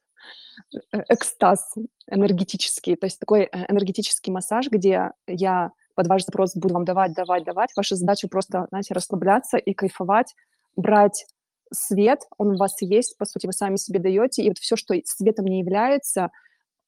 Э 0.92 1.02
экстаз 1.08 1.74
энергетический, 2.10 2.96
то 2.96 3.06
есть 3.06 3.18
такой, 3.20 3.42
э, 3.44 3.66
энергетический 3.72 4.32
массаж, 4.32 4.68
где 4.70 5.10
я 5.26 5.72
под 5.94 6.08
ваш 6.08 6.24
запрос 6.24 6.56
буду 6.56 6.74
вам 6.74 6.84
давать, 6.84 7.14
давать, 7.14 7.44
давать. 7.44 7.70
Ваша 7.76 7.96
задача 7.96 8.28
просто, 8.28 8.66
знаете, 8.70 8.94
расслабляться 8.94 9.56
и 9.58 9.74
кайфовать, 9.74 10.34
брать 10.76 11.26
свет, 11.72 12.20
он 12.38 12.52
у 12.52 12.56
вас 12.56 12.80
есть, 12.82 13.16
по 13.18 13.24
сути, 13.26 13.46
вы 13.46 13.52
сами 13.52 13.76
себе 13.76 14.00
даёте. 14.00 14.42
И 14.42 14.48
вот 14.48 14.58
всё, 14.58 14.76
что 14.76 14.94
светом 15.04 15.46
не 15.46 15.60
является, 15.60 16.30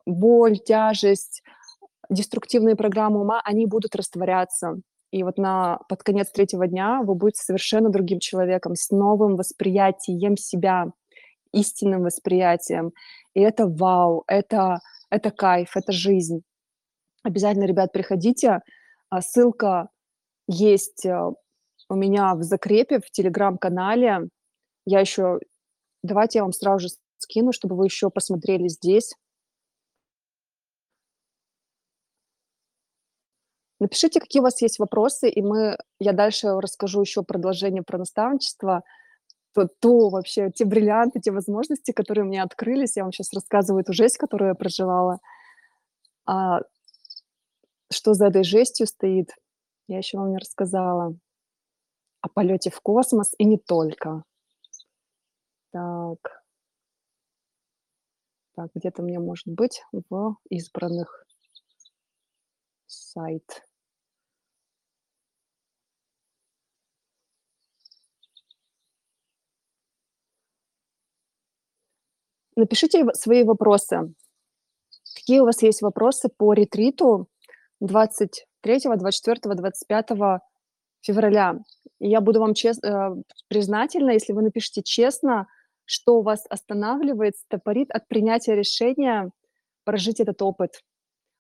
боль, 0.07 0.59
тяжесть, 0.59 1.43
деструктивные 2.11 2.77
программы 2.77 3.21
ума, 3.23 3.41
они 3.45 3.67
будут 3.67 3.97
растворяться. 3.97 4.81
И 5.13 5.23
вот 5.23 5.39
на 5.39 5.79
под 5.89 6.03
конец 6.03 6.31
третьего 6.31 6.67
дня 6.67 7.03
вы 7.03 7.15
будете 7.15 7.43
совершенно 7.43 7.91
другим 7.91 8.21
человеком, 8.21 8.75
с 8.77 8.91
новым 8.91 9.37
восприятием 9.37 10.37
себя, 10.37 10.87
истинным 11.53 12.03
восприятием. 12.03 12.93
И 13.35 13.41
это 13.41 13.67
вау, 13.67 14.25
это 14.27 14.81
это 15.11 15.31
кайф, 15.31 15.77
это 15.77 15.93
жизнь. 15.93 16.43
Обязательно, 17.23 17.65
ребят, 17.65 17.93
приходите. 17.93 18.61
А, 19.11 19.21
ссылка 19.21 19.89
есть, 20.49 21.07
э, 21.07 21.31
у 21.89 21.95
меня 21.95 22.35
в 22.35 22.43
закрепе 22.43 23.01
в 23.01 23.11
телеграм-канале. 23.11 24.29
Я 24.89 25.01
ещё 25.01 25.41
давайте 26.03 26.39
я 26.41 26.45
вам 26.45 26.53
сразу 26.53 26.89
же 26.89 26.95
скину, 27.19 27.53
чтобы 27.53 27.77
вы 27.77 27.87
ещё 27.87 28.11
посмотрели 28.11 28.69
здесь. 28.69 29.15
Напишите, 33.81 34.21
какие 34.21 34.41
у 34.41 34.43
вас 34.45 34.63
есть 34.63 34.79
вопросы, 34.79 35.29
и 35.29 35.43
мы 35.43 35.77
я 36.01 36.13
дальше 36.13 36.49
расскажу 36.61 37.01
ещё 37.03 37.23
продолжение 37.23 37.83
про 37.83 37.99
наставничество. 37.99 38.83
То 39.55 39.69
то 39.81 40.11
вообще, 40.11 40.51
те 40.55 40.65
бриллианты, 40.67 41.21
те 41.21 41.33
возможности, 41.33 41.93
которые 41.93 42.25
меня 42.27 42.45
открылись. 42.45 42.97
Я 42.97 43.05
вам 43.05 43.13
щас 43.13 43.33
рассказываю 43.35 43.85
ту 43.85 43.93
жесть, 43.95 44.19
которую 44.19 44.51
я 44.51 44.55
проживала. 44.55 45.19
А 46.27 46.61
что 47.93 48.15
за 48.15 48.27
этой 48.27 48.43
жестью 48.45 48.87
стоит, 48.87 49.31
я 49.89 49.99
ещё 49.99 50.19
вам 50.19 50.31
не 50.33 50.39
рассказала. 50.39 51.17
О 52.23 52.29
полёте 52.29 52.71
в 52.71 52.81
космос 52.81 53.33
и 53.39 53.45
не 53.45 53.59
только. 53.59 54.23
Так. 55.77 56.43
Так, 58.55 58.71
где-то 58.75 59.03
меня 59.03 59.21
может 59.21 59.47
быть 59.47 59.83
в 59.93 60.37
избранных 60.49 61.27
сайт. 62.87 63.63
Напишите 72.57 73.05
свои 73.13 73.45
вопросы. 73.45 74.15
Какие 75.15 75.41
у 75.41 75.45
вас 75.45 75.61
есть 75.61 75.83
вопросы 75.83 76.31
по 76.31 76.55
ретриту 76.55 77.29
23, 77.81 78.81
24, 78.97 79.55
25 79.55 80.09
февраля? 81.03 81.59
Я 82.01 82.23
буду 82.23 82.41
вам 82.41 82.55
чес 82.55 82.79
э, 82.83 83.15
признательна, 83.49 84.13
если 84.13 84.33
вы 84.33 84.41
напишите 84.41 84.83
честно, 84.83 85.49
что 85.87 86.21
вас 86.21 86.45
останавливает, 86.51 87.37
стопорит 87.37 87.91
от 87.91 88.07
принятия 88.09 88.55
решения 88.55 89.31
прожить 89.85 90.21
этот 90.21 90.43
опыт. 90.43 90.83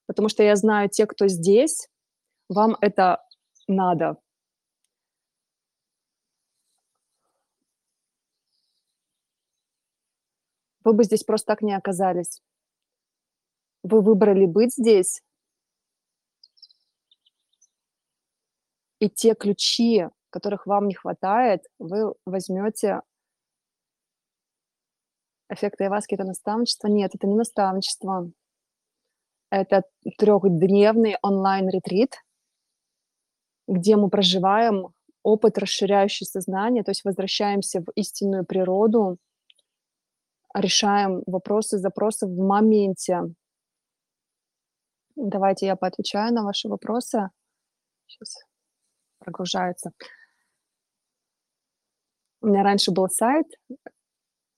Потому 0.06 0.28
что 0.28 0.42
я 0.42 0.56
знаю, 0.56 0.88
те, 0.88 1.06
кто 1.06 1.28
здесь, 1.28 1.88
вам 2.48 2.76
это 2.80 3.22
надо. 3.68 4.16
Вы 10.84 10.92
бы 10.92 11.02
здесь 11.02 11.24
просто 11.24 11.46
так 11.48 11.62
не 11.62 11.74
оказались. 11.74 12.40
Вы 13.82 14.00
выбрали 14.00 14.46
быть 14.46 14.72
здесь. 14.72 15.20
И 19.00 19.10
те 19.10 19.34
ключи, 19.34 20.06
которых 20.30 20.66
вам 20.66 20.86
не 20.86 20.94
хватает, 20.94 21.64
вы 21.80 22.14
возьмёте 22.24 23.02
Эффект 25.48 25.80
айваски- 25.80 26.14
это 26.14 26.24
наставничество? 26.24 26.88
Нет, 26.88 27.14
это 27.14 27.26
не 27.26 27.34
наставничество. 27.36 28.30
Это 29.50 29.84
трёхдневный 30.18 31.16
онлайн-ретрит 31.22 32.16
где 33.68 33.96
мы 33.96 34.08
проживаем 34.08 34.88
опыт, 35.22 35.58
расширяющий 35.58 36.26
сознание, 36.26 36.84
то 36.84 36.90
есть 36.90 37.04
возвращаемся 37.04 37.80
в 37.80 37.90
истинную 37.96 38.44
природу, 38.44 39.18
решаем 40.54 41.22
вопросы, 41.26 41.78
запросы 41.78 42.26
в 42.26 42.36
моменте. 42.36 43.22
Давайте 45.16 45.66
я 45.66 45.76
поотвечаю 45.76 46.32
на 46.32 46.44
ваши 46.44 46.68
вопросы. 46.68 47.30
Щас 48.06 48.36
прогружается. 49.18 49.90
У 52.42 52.46
меня 52.48 52.62
раньше 52.62 52.92
был 52.92 53.08
сайт. 53.08 53.46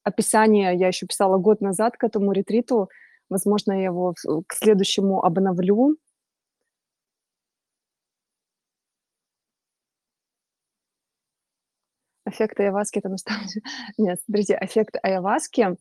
Описание 0.09 0.75
я 0.75 0.88
ещё 0.88 1.07
писала 1.07 1.37
год 1.38 1.61
назад 1.61 1.97
к 1.99 2.05
этому 2.05 2.33
ретриту. 2.33 2.88
Возможно, 3.29 3.73
я 3.73 3.85
его 3.85 4.14
к 4.49 4.55
следующему 4.55 5.23
обновлю. 5.23 5.99
Эффект 12.27 12.61
айваски- 12.61 12.99
это 12.99 13.09
наставниче 13.09 13.61
Нет, 13.99 14.18
смотрите, 14.25 14.59
эффект 14.61 14.97
айваски, 15.03 15.77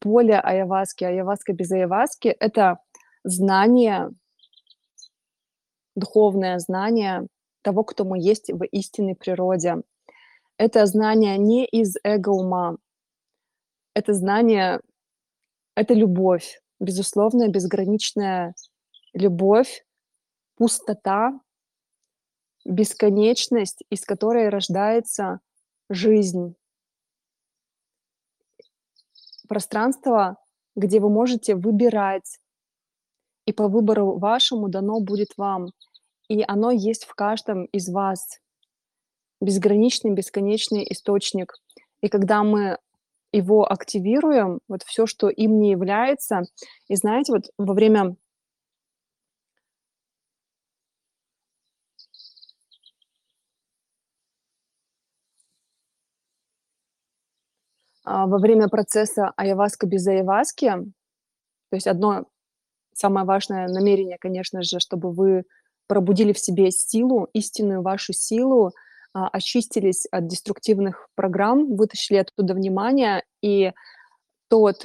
поле 0.00 0.38
айваски, 0.40 1.04
айваска 1.04 1.52
без 1.54 1.72
айваски- 1.72 2.36
это 2.40 2.78
знание 3.24 4.10
духовное 5.96 6.58
знание 6.58 7.26
того, 7.62 7.84
кто 7.84 8.04
мы 8.04 8.18
есть 8.18 8.50
в 8.52 8.64
истинной 8.64 9.14
природе. 9.14 9.76
Это 10.58 10.86
знание 10.86 11.38
не 11.38 11.66
из 11.66 11.96
эго-ума. 12.04 12.78
Это 13.94 14.12
знание 14.12 14.80
это 15.76 15.94
любовь, 15.94 16.60
безусловная, 16.78 17.48
безграничная 17.48 18.54
любовь, 19.12 19.84
пустота, 20.56 21.40
бесконечность, 22.64 23.82
из 23.90 24.04
которой 24.04 24.48
рождается 24.48 25.40
жизнь. 25.88 26.54
Пространство, 29.48 30.38
где 30.76 31.00
вы 31.00 31.10
можете 31.10 31.54
выбирать, 31.56 32.38
и 33.46 33.52
по 33.52 33.68
выбору 33.68 34.18
вашему 34.18 34.68
дано 34.68 35.00
будет 35.00 35.36
вам. 35.36 35.68
И 36.28 36.42
оно 36.46 36.70
есть 36.70 37.04
в 37.04 37.14
каждом 37.14 37.66
из 37.66 37.90
вас. 37.90 38.40
Безграничный, 39.40 40.12
бесконечный 40.12 40.86
источник. 40.90 41.52
И 42.00 42.08
когда 42.08 42.42
мы 42.42 42.78
его 43.36 43.70
активируем, 43.70 44.60
вот 44.68 44.82
всё, 44.84 45.06
что 45.06 45.28
им 45.30 45.58
не 45.60 45.70
является. 45.72 46.42
И 46.88 46.96
знаете, 46.96 47.32
вот 47.32 47.44
во 47.58 47.74
время 47.74 48.16
А, 58.04 58.26
во 58.26 58.38
время 58.38 58.68
процесса 58.68 59.32
айваска 59.36 59.86
без 59.86 60.06
айваски, 60.06 60.68
то 61.70 61.76
есть 61.76 61.86
одно 61.86 62.26
самое 62.94 63.26
важное 63.26 63.68
намерение, 63.68 64.18
конечно 64.20 64.62
же, 64.62 64.80
чтобы 64.80 65.12
вы 65.12 65.44
пробудили 65.88 66.32
в 66.32 66.38
себе 66.38 66.70
силу, 66.70 67.28
истинную 67.34 67.82
вашу 67.82 68.12
силу, 68.14 68.72
очистились 69.14 70.06
от 70.10 70.26
деструктивных 70.26 71.08
программ, 71.14 71.76
вытащили 71.76 72.18
оттуда 72.18 72.54
внимание. 72.54 73.24
И 73.42 73.72
тот 74.48 74.84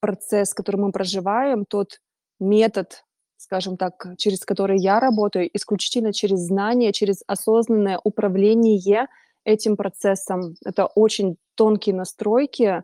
процесс, 0.00 0.54
который 0.54 0.76
мы 0.76 0.92
проживаем, 0.92 1.64
тот 1.64 2.00
метод, 2.38 3.04
скажем 3.36 3.76
так, 3.76 4.06
через 4.16 4.44
который 4.44 4.78
я 4.78 5.00
работаю, 5.00 5.50
исключительно 5.52 6.12
через 6.12 6.40
знание, 6.40 6.92
через 6.92 7.22
осознанное 7.26 8.00
управление 8.02 9.08
этим 9.44 9.76
процессом. 9.76 10.54
Это 10.64 10.86
очень 10.86 11.36
тонкие 11.54 11.94
настройки, 11.94 12.82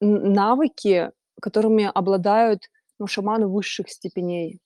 навыки, 0.00 1.10
которыми 1.40 1.90
обладают, 1.92 2.68
ну, 2.98 3.06
шаманы 3.06 3.46
высших 3.46 3.88
степеней. 3.90 4.60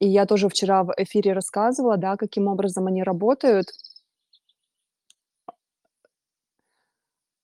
И 0.00 0.08
я 0.08 0.26
тоже 0.26 0.48
вчера 0.48 0.82
в 0.82 0.92
эфире 0.96 1.32
рассказывала, 1.34 1.96
да, 1.96 2.16
каким 2.16 2.48
образом 2.48 2.86
они 2.86 3.02
работают. 3.02 3.68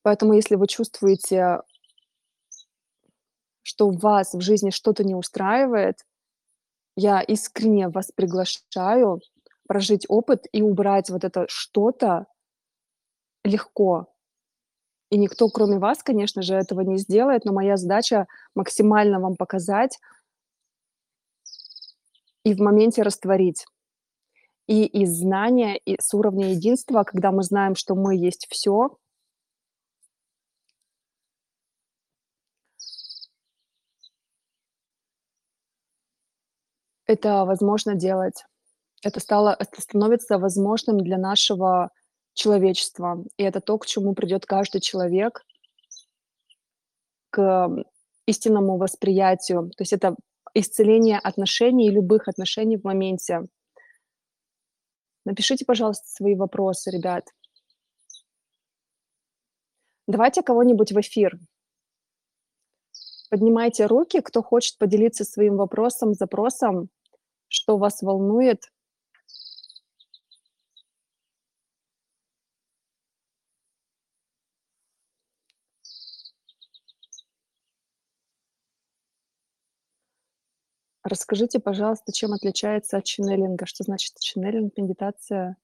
Поэтому 0.03 0.35
если 0.35 0.55
вы 0.57 0.67
чувствуете 0.67 1.61
что 3.63 3.91
вас 3.91 4.33
в 4.33 4.41
жизни 4.41 4.71
что-то 4.71 5.03
не 5.03 5.17
устраивает, 5.17 5.97
я 6.97 7.21
искренне 7.21 7.89
вас 7.89 8.13
приглашаю 8.15 9.21
прожить 9.69 10.07
опыт 10.09 10.47
и 10.53 10.63
убрать 10.63 11.11
вот 11.11 11.25
это 11.25 11.47
что-то 11.49 12.27
легко. 13.45 14.07
И 15.11 15.19
никто, 15.19 15.49
кроме 15.49 15.79
вас, 15.79 16.03
конечно 16.03 16.43
же, 16.43 16.55
этого 16.55 16.81
не 16.81 16.99
сделает, 16.99 17.45
но 17.45 17.53
моя 17.53 17.77
задача 17.77 18.27
максимально 18.55 19.21
вам 19.21 19.37
показать 19.37 19.99
и 22.47 22.55
в 22.55 22.61
моменте 22.61 23.03
растворить. 23.03 23.67
И 24.69 24.85
из 24.87 25.19
знания, 25.19 25.77
и 25.79 25.97
с 26.01 26.15
уровня 26.15 26.51
единства, 26.53 27.03
когда 27.03 27.33
мы 27.33 27.43
знаем, 27.43 27.75
что 27.75 27.97
мы 27.97 28.15
есть 28.15 28.47
все. 28.49 28.97
Это 37.07 37.45
возможно 37.45 37.97
делать. 37.97 38.45
Это 39.03 39.19
стало 39.19 39.57
это 39.59 39.81
становится 39.81 40.39
возможным 40.39 40.99
для 40.99 41.19
нашего 41.19 41.91
человечества. 42.35 43.25
И 43.37 43.43
это 43.43 43.61
то, 43.61 43.77
к 43.77 43.87
чему 43.87 44.15
придет 44.15 44.47
каждый 44.47 44.81
человек. 44.81 45.43
К 47.31 47.69
истинному 48.27 48.77
восприятию. 48.77 49.73
То 49.77 49.83
есть 49.83 49.93
это 49.93 50.15
исцеление 50.59 51.19
отношений, 51.19 51.91
любых 51.91 52.29
отношений 52.29 52.77
в 52.77 52.85
моменте. 52.85 53.47
Напишите, 55.25 55.65
пожалуйста, 55.65 56.09
свои 56.09 56.35
вопросы, 56.35 56.91
ребят. 56.91 57.29
Давайте 60.07 60.43
кого-нибудь 60.43 60.93
в 60.93 61.01
эфир. 61.01 61.39
Поднимайте 63.29 63.87
руки, 63.87 64.21
кто 64.21 64.43
хочет 64.43 64.79
поделиться 64.79 65.25
своим 65.25 65.57
вопросом, 65.57 66.15
запросом, 66.15 66.89
что 67.49 67.77
вас 67.77 68.03
волнует. 68.03 68.71
Расскажите, 81.09 81.61
пожалуйста, 81.61 82.11
чем 82.11 82.33
отличается 82.33 82.97
от 82.97 83.05
ченнелинга? 83.05 83.65
Что 83.65 83.85
значит 83.85 84.19
ченнелинг, 84.19 84.77
медитация, 84.77 85.57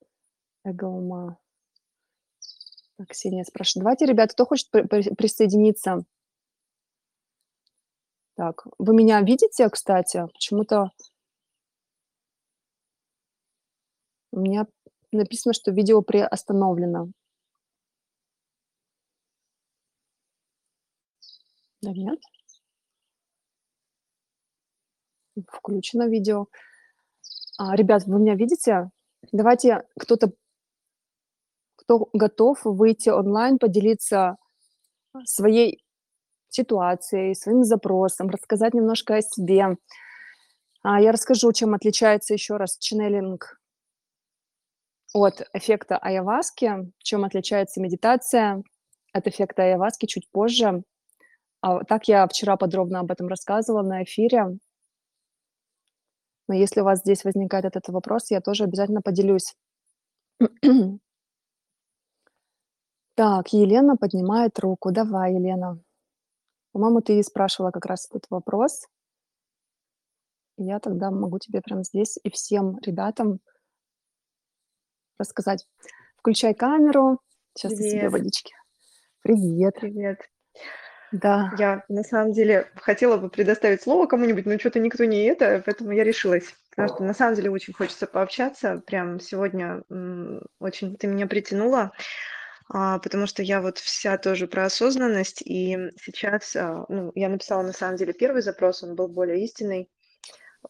эго-ума? 0.62 1.36
Так, 2.96 3.08
Ксения 3.08 3.42
спрашивает. 3.42 3.82
Давайте, 3.82 4.06
ребят, 4.06 4.32
кто 4.32 4.46
хочет 4.46 4.70
присоединиться? 4.70 6.04
Так, 8.36 8.68
вы 8.78 8.94
меня 8.94 9.20
видите, 9.20 9.68
кстати? 9.68 10.24
Почему-то 10.32 10.92
у 14.30 14.38
меня 14.38 14.68
написано, 15.10 15.54
что 15.54 15.72
видео 15.72 16.02
приостановлено. 16.02 17.08
Да 21.80 21.90
нет? 21.90 22.20
Включено 25.48 26.08
видео. 26.08 26.46
А, 27.58 27.76
ребят, 27.76 28.04
вы 28.06 28.18
меня 28.20 28.34
видите? 28.34 28.90
Давайте 29.30 29.82
кто-то, 29.98 30.32
кто 31.76 32.08
готов 32.12 32.60
выйти 32.64 33.08
онлайн, 33.08 33.58
поделиться 33.58 34.36
своей 35.24 35.84
ситуацией, 36.48 37.34
своим 37.34 37.64
запросом, 37.64 38.28
рассказать 38.28 38.74
немножко 38.74 39.16
о 39.16 39.22
себе. 39.22 39.76
А, 40.82 41.00
я 41.00 41.12
расскажу, 41.12 41.52
чем 41.52 41.74
отличается 41.74 42.34
еще 42.34 42.56
раз 42.56 42.76
ченнелинг 42.78 43.60
от 45.14 45.42
эффекта 45.52 45.98
айаваски, 45.98 46.90
чем 46.98 47.24
отличается 47.24 47.80
медитация 47.80 48.62
от 49.12 49.26
эффекта 49.26 49.62
айаваски 49.64 50.06
чуть 50.06 50.28
позже. 50.30 50.82
А, 51.60 51.84
так 51.84 52.08
я 52.08 52.26
вчера 52.26 52.56
подробно 52.56 53.00
об 53.00 53.10
этом 53.10 53.28
рассказывала 53.28 53.82
на 53.82 54.02
эфире. 54.04 54.58
Но 56.52 56.58
если 56.58 56.82
у 56.82 56.84
вас 56.84 56.98
здесь 56.98 57.24
возникает 57.24 57.64
этот 57.64 57.88
вопрос, 57.88 58.30
я 58.30 58.42
тоже 58.42 58.64
обязательно 58.64 59.00
поделюсь. 59.00 59.56
Так, 63.14 63.52
Елена 63.54 63.96
поднимает 63.96 64.58
руку. 64.58 64.92
Давай, 64.92 65.32
Елена. 65.32 65.82
По-моему, 66.72 67.00
ты 67.00 67.18
и 67.18 67.22
спрашивала 67.22 67.70
как 67.70 67.86
раз 67.86 68.06
этот 68.10 68.26
вопрос. 68.28 68.86
Я 70.58 70.78
тогда 70.78 71.10
могу 71.10 71.38
тебе 71.38 71.62
прямо 71.62 71.84
здесь 71.84 72.18
и 72.22 72.30
всем 72.30 72.78
ребятам 72.80 73.40
рассказать. 75.18 75.66
Включай 76.18 76.52
камеру. 76.52 77.18
Сейчас 77.54 77.72
я 77.80 77.90
себе 77.90 78.08
водички. 78.10 78.54
Привет. 79.22 79.76
Привет. 79.80 80.18
Да. 81.12 81.52
Я 81.58 81.84
на 81.88 82.02
самом 82.02 82.32
деле 82.32 82.70
хотела 82.76 83.18
бы 83.18 83.28
предоставить 83.28 83.82
слово 83.82 84.06
кому-нибудь, 84.06 84.46
но 84.46 84.58
что-то 84.58 84.80
никто 84.80 85.04
не 85.04 85.24
это, 85.24 85.62
поэтому 85.64 85.92
я 85.92 86.04
решилась. 86.04 86.54
Потому 86.70 86.88
что 86.88 87.04
на 87.04 87.14
самом 87.14 87.34
деле 87.34 87.50
очень 87.50 87.74
хочется 87.74 88.06
пообщаться. 88.06 88.82
Прям 88.86 89.20
сегодня 89.20 89.82
очень 90.58 90.96
ты 90.96 91.06
меня 91.06 91.26
притянула, 91.26 91.92
а, 92.70 92.98
потому 92.98 93.26
что 93.26 93.42
я 93.42 93.60
вот 93.60 93.78
вся 93.78 94.16
тоже 94.16 94.46
про 94.46 94.64
осознанность. 94.64 95.42
И 95.42 95.76
сейчас 96.00 96.56
а, 96.56 96.86
ну, 96.88 97.12
я 97.14 97.28
написала 97.28 97.62
на 97.62 97.74
самом 97.74 97.96
деле 97.96 98.14
первый 98.14 98.40
запрос, 98.40 98.82
он 98.82 98.94
был 98.94 99.08
более 99.08 99.44
истинный 99.44 99.90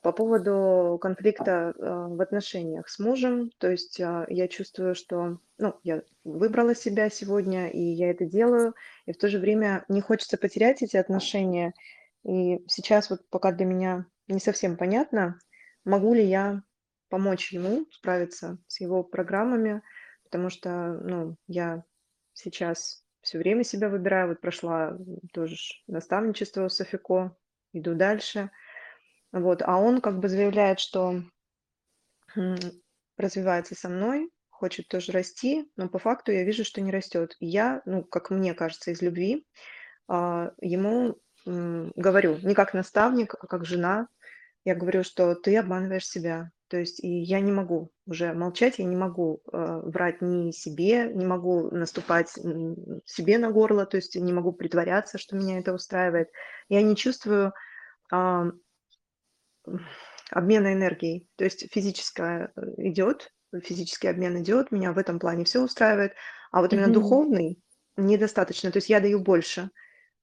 по 0.02 0.12
поводу 0.12 0.98
конфликта 1.00 1.72
а, 1.78 2.08
в 2.08 2.20
отношениях 2.20 2.88
с 2.88 2.98
мужем. 2.98 3.50
То 3.58 3.70
есть 3.70 3.98
я 3.98 4.48
чувствую, 4.48 4.94
что 4.94 5.38
ну, 5.58 5.78
я 5.84 6.02
выбрала 6.24 6.74
себя 6.74 7.08
сегодня, 7.08 7.68
и 7.68 7.80
я 7.80 8.10
это 8.10 8.26
делаю, 8.26 8.74
и 9.06 9.12
в 9.12 9.16
то 9.16 9.28
же 9.28 9.38
время 9.38 9.84
не 9.88 10.00
хочется 10.00 10.36
потерять 10.36 10.82
эти 10.82 10.96
отношения. 10.96 11.72
И 12.24 12.60
сейчас 12.68 13.10
вот 13.10 13.20
пока 13.30 13.52
для 13.52 13.64
меня 13.64 14.06
не 14.28 14.40
совсем 14.40 14.76
понятно, 14.76 15.38
могу 15.84 16.14
ли 16.14 16.24
я 16.24 16.62
помочь 17.08 17.52
ему 17.52 17.86
справиться 17.90 18.58
с 18.66 18.80
его 18.80 19.02
программами, 19.04 19.82
потому 20.24 20.50
что, 20.50 20.98
ну, 21.02 21.36
я 21.46 21.84
сейчас 22.32 23.04
все 23.20 23.38
время 23.38 23.64
себя 23.64 23.88
выбираю, 23.88 24.28
вот 24.28 24.40
прошла 24.40 24.96
тоже 25.32 25.56
наставничество 25.86 26.68
с 26.68 26.76
Софико, 26.76 27.36
иду 27.72 27.94
дальше, 27.94 28.50
вот, 29.32 29.62
а 29.62 29.78
он 29.78 30.00
как 30.00 30.18
бы 30.18 30.28
заявляет, 30.28 30.80
что 30.80 31.22
развивается 33.16 33.74
со 33.74 33.88
мной, 33.88 34.30
хочет 34.50 34.88
тоже 34.88 35.12
расти, 35.12 35.70
но 35.76 35.88
по 35.88 35.98
факту 35.98 36.32
я 36.32 36.44
вижу, 36.44 36.64
что 36.64 36.80
не 36.80 36.92
растет. 36.92 37.36
И 37.40 37.46
я, 37.46 37.82
ну, 37.84 38.04
как 38.04 38.30
мне 38.30 38.54
кажется, 38.54 38.90
из 38.90 39.02
любви 39.02 39.46
а, 40.08 40.52
ему 40.60 41.18
говорю, 41.44 42.38
не 42.42 42.54
как 42.54 42.74
наставник, 42.74 43.34
а 43.34 43.46
как 43.46 43.64
жена, 43.64 44.08
я 44.64 44.74
говорю, 44.74 45.02
что 45.02 45.34
ты 45.34 45.56
обманываешь 45.56 46.06
себя. 46.06 46.50
То 46.68 46.78
есть 46.78 47.04
и 47.04 47.08
я 47.08 47.40
не 47.40 47.52
могу 47.52 47.90
уже 48.06 48.32
молчать, 48.32 48.78
я 48.78 48.86
не 48.86 48.96
могу 48.96 49.42
э, 49.52 49.80
врать 49.84 50.22
ни 50.22 50.52
себе, 50.52 51.12
не 51.12 51.26
могу 51.26 51.70
наступать 51.70 52.30
себе 52.30 53.38
на 53.38 53.50
горло, 53.50 53.84
то 53.84 53.98
есть 53.98 54.16
не 54.16 54.32
могу 54.32 54.52
притворяться, 54.52 55.18
что 55.18 55.36
меня 55.36 55.58
это 55.58 55.74
устраивает. 55.74 56.30
Я 56.68 56.80
не 56.80 56.96
чувствую 56.96 57.52
э, 58.10 58.52
обмена 60.30 60.72
энергией, 60.72 61.28
то 61.36 61.44
есть 61.44 61.70
физическая 61.72 62.52
э, 62.56 62.60
идет, 62.88 63.32
физический 63.62 64.08
обмен 64.08 64.42
идет, 64.42 64.72
меня 64.72 64.92
в 64.92 64.98
этом 64.98 65.18
плане 65.18 65.44
все 65.44 65.62
устраивает, 65.62 66.14
а 66.50 66.62
вот 66.62 66.72
именно 66.72 66.86
mm-hmm. 66.86 66.92
духовный 66.92 67.62
недостаточно, 67.96 68.70
то 68.70 68.78
есть 68.78 68.88
я 68.88 69.00
даю 69.00 69.20
больше. 69.20 69.70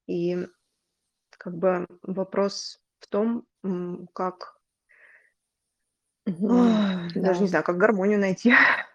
И 0.08 0.48
как 1.30 1.56
бы 1.56 1.88
вопрос 2.02 2.80
в 3.00 3.08
том, 3.08 3.46
как 4.14 4.56
mm-hmm. 6.28 7.14
даже 7.16 7.40
да. 7.40 7.40
не 7.40 7.48
знаю, 7.48 7.64
как 7.64 7.78
гармонию 7.78 8.20
найти. 8.20 8.54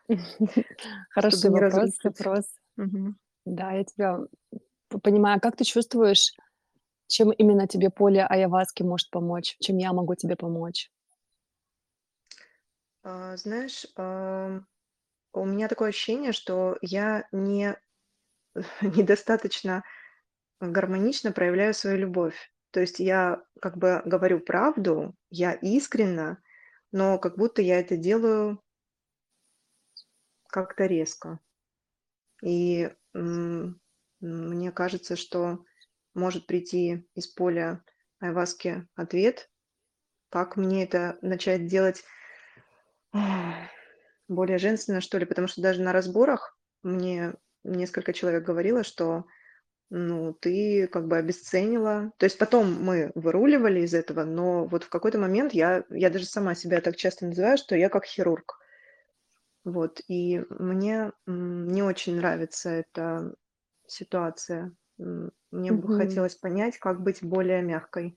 Хороший 1.10 1.50
вопрос, 1.50 1.98
вопрос. 2.02 2.44
Да, 3.44 3.72
я 3.72 3.84
тебя 3.84 4.18
понимаю. 5.02 5.40
Как 5.40 5.56
ты 5.56 5.64
чувствуешь, 5.64 6.32
чем 7.14 7.30
именно 7.30 7.68
тебе 7.68 7.90
поле 7.90 8.26
айаваски 8.26 8.82
может 8.82 9.08
помочь? 9.10 9.56
Чем 9.60 9.76
я 9.76 9.92
могу 9.92 10.16
тебе 10.16 10.34
помочь? 10.34 10.90
А, 13.04 13.36
знаешь, 13.36 13.86
у 13.96 15.44
меня 15.46 15.68
такое 15.68 15.90
ощущение, 15.90 16.32
что 16.32 16.76
я 16.82 17.28
не 17.30 17.76
недостаточно 18.82 19.84
гармонично 20.60 21.30
проявляю 21.30 21.72
свою 21.72 21.98
любовь. 21.98 22.52
То 22.72 22.80
есть 22.80 22.98
я 22.98 23.40
как 23.60 23.78
бы 23.78 24.02
говорю 24.04 24.40
правду, 24.40 25.14
я 25.30 25.52
искренна, 25.52 26.42
но 26.90 27.20
как 27.20 27.36
будто 27.36 27.62
я 27.62 27.78
это 27.78 27.96
делаю 27.96 28.60
как-то 30.48 30.86
резко. 30.86 31.38
И, 32.42 32.90
мне 33.12 34.72
кажется, 34.72 35.14
что 35.14 35.64
может 36.14 36.46
прийти 36.46 37.06
из 37.14 37.26
поля 37.26 37.82
айваски 38.20 38.86
ответ, 38.94 39.50
как 40.30 40.56
мне 40.56 40.84
это 40.84 41.18
начать 41.22 41.66
делать 41.66 42.04
более 44.28 44.58
женственно, 44.58 45.00
что 45.00 45.18
ли, 45.18 45.26
потому 45.26 45.48
что 45.48 45.60
даже 45.62 45.82
на 45.82 45.92
разборах 45.92 46.58
мне 46.82 47.34
несколько 47.62 48.12
человек 48.12 48.44
говорило, 48.44 48.84
что 48.84 49.26
ну, 49.90 50.32
ты 50.32 50.88
как 50.88 51.06
бы 51.06 51.16
обесценила. 51.18 52.12
То 52.18 52.24
есть 52.24 52.38
потом 52.38 52.82
мы 52.82 53.12
выруливали 53.14 53.80
из 53.80 53.94
этого, 53.94 54.24
но 54.24 54.66
вот 54.66 54.84
в 54.84 54.88
какой-то 54.88 55.18
момент 55.18 55.52
я, 55.52 55.84
я 55.90 56.10
даже 56.10 56.26
сама 56.26 56.54
себя 56.54 56.80
так 56.80 56.96
часто 56.96 57.26
называю, 57.26 57.58
что 57.58 57.76
я 57.76 57.88
как 57.88 58.04
хирург. 58.04 58.58
Вот, 59.62 60.00
и 60.08 60.42
мне 60.50 61.12
не 61.26 61.82
очень 61.82 62.16
нравится 62.16 62.70
эта 62.70 63.34
ситуация. 63.86 64.74
Мне 65.50 65.72
бы 65.72 65.88
хотелось 65.88 66.36
понять, 66.36 66.78
как 66.78 67.02
быть 67.02 67.22
более 67.22 67.62
мягкой. 67.62 68.16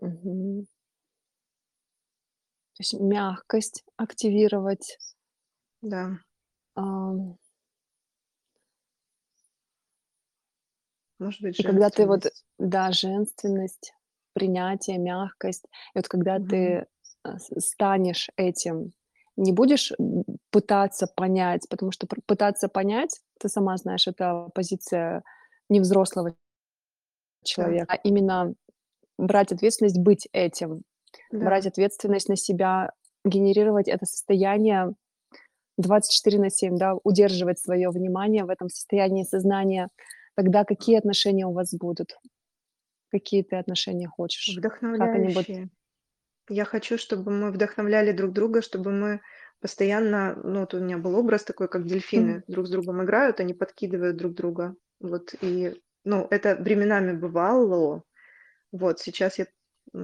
Мгм. 0.00 0.68
То 2.76 2.82
есть 2.82 2.94
мягкость 3.00 3.82
активировать. 3.96 4.98
Да. 5.82 6.18
Ам. 6.76 7.38
Может 11.20 11.42
быть, 11.42 11.56
И 11.58 11.62
когда 11.64 11.90
ты 11.90 12.06
вот 12.06 12.22
женственность. 12.22 12.44
да, 12.58 12.92
женственность, 12.92 13.92
принятие, 14.32 14.98
мягкость. 14.98 15.64
И 15.94 15.98
вот 15.98 16.08
когда 16.08 16.38
Мгм. 16.38 16.38
ты, 16.40 16.86
с 17.24 17.50
станешь 17.60 18.28
этим, 18.36 18.92
не 19.38 19.52
будешь, 19.52 19.92
пытаться 20.52 21.08
понять, 21.16 21.66
потому 21.70 21.92
что 21.92 22.08
пытаться 22.26 22.68
понять, 22.68 23.20
ты 23.40 23.48
сама 23.50 23.78
знаешь, 23.78 24.08
это 24.08 24.50
позиция 24.54 25.24
невзрослого 25.70 26.36
Да. 27.56 27.86
человека, 27.86 27.86
а 27.88 27.96
именно 28.04 28.54
брать 29.18 29.52
ответственность 29.52 30.00
быть 30.00 30.28
этим, 30.32 30.82
брать 31.40 31.66
Да. 31.66 31.68
ответственность 31.68 32.28
на 32.30 32.36
себя, 32.36 32.92
генерировать 33.24 33.88
это 33.88 34.06
состояние 34.06 34.94
24 35.78 36.40
на 36.40 36.50
7, 36.50 36.76
да, 36.78 36.94
удерживать 37.04 37.58
своё 37.60 37.90
внимание 37.92 38.44
в 38.44 38.50
этом 38.50 38.68
состоянии 38.70 39.24
сознания. 39.24 39.90
Тогда 40.36 40.64
какие 40.64 40.98
отношения 40.98 41.46
у 41.46 41.52
вас 41.54 41.74
будут? 41.74 42.16
Какие 43.12 43.42
ты 43.44 43.56
отношения 43.56 44.08
хочешь? 44.08 44.62
Как 44.92 45.14
они 45.14 45.28
будут. 45.28 45.48
Я 46.48 46.64
хочу, 46.64 46.96
чтобы 46.98 47.30
мы 47.30 47.50
вдохновляли 47.50 48.12
друг 48.12 48.32
друга, 48.32 48.62
чтобы 48.62 48.90
мы 48.90 49.20
постоянно 49.60 50.34
ну, 50.42 50.60
вот 50.60 50.74
у 50.74 50.80
меня 50.80 50.96
был 50.98 51.14
образ 51.16 51.44
такой, 51.44 51.68
как 51.68 51.86
дельфины 51.86 52.42
друг 52.46 52.66
с 52.66 52.70
другом 52.70 53.02
играют, 53.04 53.40
они 53.40 53.52
подкидывают 53.54 54.16
друг 54.16 54.34
друга. 54.34 54.76
Вот, 55.00 55.34
и, 55.40 55.74
ну, 56.04 56.26
это 56.30 56.56
временами 56.56 57.12
бывало. 57.12 58.02
Вот 58.72 59.00
сейчас 59.00 59.38
я, 59.38 59.46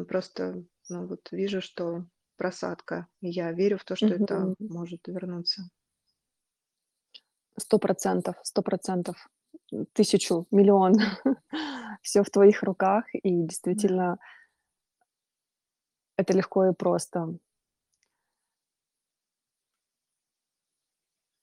просто, 0.09 0.65
ну, 0.91 1.07
вот 1.07 1.29
вижу, 1.33 1.61
что 1.63 2.07
просадка. 2.37 3.09
И 3.21 3.29
я 3.31 3.53
верю 3.53 3.79
в 3.79 3.85
то, 3.85 3.97
что 3.97 4.15
это 4.15 4.53
Мгм. 4.59 4.69
может 4.69 5.09
вернуться. 5.09 5.63
100 7.59 7.79
%, 7.79 8.37
100 8.43 8.63
%, 8.63 9.29
м, 9.73 9.87
1000, 9.93 10.47
1 10.51 10.51
000 10.51 10.81
000. 10.91 10.95
Всё 12.03 12.23
в 12.25 12.31
твоих 12.31 12.63
руках, 12.63 13.05
и 13.15 13.21
действительно 13.43 14.19
это 16.19 16.33
легко 16.33 16.67
и 16.69 16.73
просто. 16.75 17.39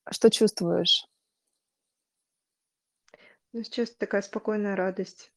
Что 0.10 0.30
чувствуешь? 0.32 1.06
Ну, 3.54 3.64
сейчас 3.64 3.90
такая 3.92 4.22
спокойная 4.22 4.78
радость. 4.78 5.32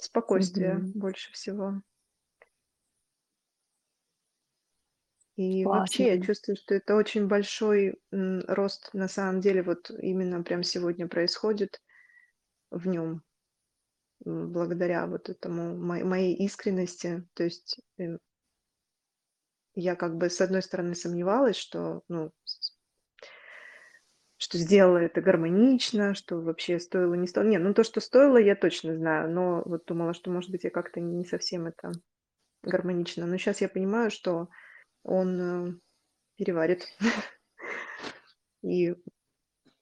Спокойствие 0.00 0.84
Мгм. 0.84 0.94
больше 0.94 1.32
всего. 1.32 1.80
И 5.36 5.66
вообще, 5.66 6.06
я 6.12 6.18
Классно. 6.18 6.18
чувствую, 6.18 6.56
что 6.56 6.74
это 6.74 6.94
очень 6.96 7.26
большой, 7.26 8.00
м, 8.10 8.42
рост 8.48 8.94
на 8.94 9.06
самом 9.06 9.40
деле 9.40 9.62
вот 9.62 9.90
именно 9.90 10.42
прям 10.42 10.62
сегодня 10.62 11.08
происходит 11.08 11.82
в 12.70 12.88
нём. 12.88 13.22
Благодаря 14.26 15.06
вот 15.06 15.28
этому 15.28 15.76
мо 15.76 16.04
моей 16.04 16.34
искренности. 16.34 17.24
То 17.34 17.44
есть, 17.44 17.78
э 17.98 18.18
я 19.76 19.94
как 19.94 20.16
бы 20.16 20.30
с 20.30 20.40
одной 20.40 20.62
стороны 20.62 20.94
сомневалась, 20.94 21.56
что, 21.56 22.02
ну, 22.08 22.32
что 24.38 24.58
сделала 24.58 24.98
это 24.98 25.20
гармонично, 25.20 26.14
что 26.14 26.40
вообще 26.40 26.78
стоило, 26.80 27.14
не 27.14 27.26
стоило. 27.26 27.48
Не, 27.48 27.58
ну 27.58 27.72
то, 27.74 27.84
что 27.84 28.00
стоило, 28.00 28.38
я 28.38 28.56
точно 28.56 28.96
знаю, 28.96 29.30
но 29.30 29.62
вот 29.64 29.84
думала, 29.86 30.14
что, 30.14 30.30
может 30.30 30.50
быть, 30.50 30.64
я 30.64 30.70
как-то 30.70 31.00
не 31.00 31.24
совсем 31.24 31.66
это 31.66 31.92
гармонично. 32.62 33.26
Но 33.26 33.38
щас 33.38 33.60
я 33.60 33.68
понимаю, 33.68 34.10
что 34.10 34.48
он, 35.04 35.40
э, 35.40 35.74
переварит 36.36 36.86
и 38.62 38.94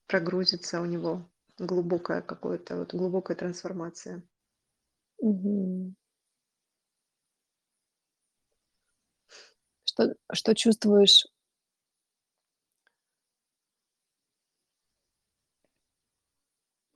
прогрузится 0.07 0.81
у 0.81 0.85
него 0.87 1.31
глубокое 1.59 2.23
какое-то 2.23 2.77
вот 2.79 2.95
глубокая 2.95 3.37
трансформация. 3.37 4.23
Мгм. 5.23 5.95
Что 9.87 10.15
что 10.33 10.55
чувствуешь? 10.55 11.25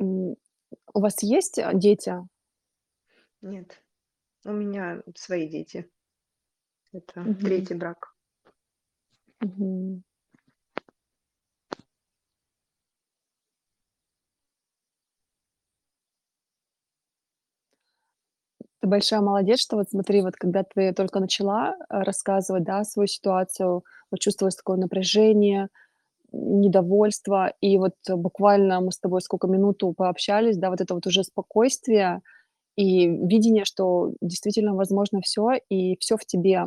М, 0.00 0.36
у 0.94 1.00
вас 1.00 1.22
есть, 1.22 1.58
а, 1.58 1.74
дети? 1.74 2.14
Нет, 3.42 3.82
у 4.44 4.52
меня 4.52 5.02
свои 5.16 5.48
дети. 5.48 5.88
Это 6.92 7.20
Мгм. 7.20 7.38
3 7.40 7.74
брак. 7.74 8.14
Мгм. 9.40 10.02
Ты 18.82 18.86
большая 18.88 19.20
молодец, 19.20 19.60
что 19.60 19.76
вот 19.76 19.88
смотри, 19.90 20.22
вот 20.22 20.36
когда 20.36 20.62
ты 20.62 20.92
только 20.92 21.18
начала, 21.20 21.74
а, 21.88 22.04
рассказывать, 22.04 22.62
да, 22.64 22.84
свою 22.84 23.08
ситуацию, 23.08 23.82
вот 24.10 24.20
чувствовалось 24.20 24.54
такое 24.56 24.76
напряжение, 24.76 25.68
недовольство, 26.32 27.52
и 27.60 27.78
вот 27.78 27.94
буквально 28.08 28.80
мы 28.80 28.92
с 28.92 28.98
тобой 29.00 29.22
сколько, 29.22 29.48
минуту 29.48 29.92
пообщались, 29.96 30.58
да, 30.58 30.70
вот 30.70 30.80
это 30.82 30.94
вот 30.94 31.06
уже 31.06 31.24
спокойствие 31.24 32.22
и 32.76 33.08
видение, 33.08 33.64
что 33.66 34.12
действительно 34.22 34.74
возможно 34.74 35.20
всё, 35.22 35.50
и 35.70 35.96
всё 36.00 36.16
в 36.18 36.26
тебе. 36.26 36.66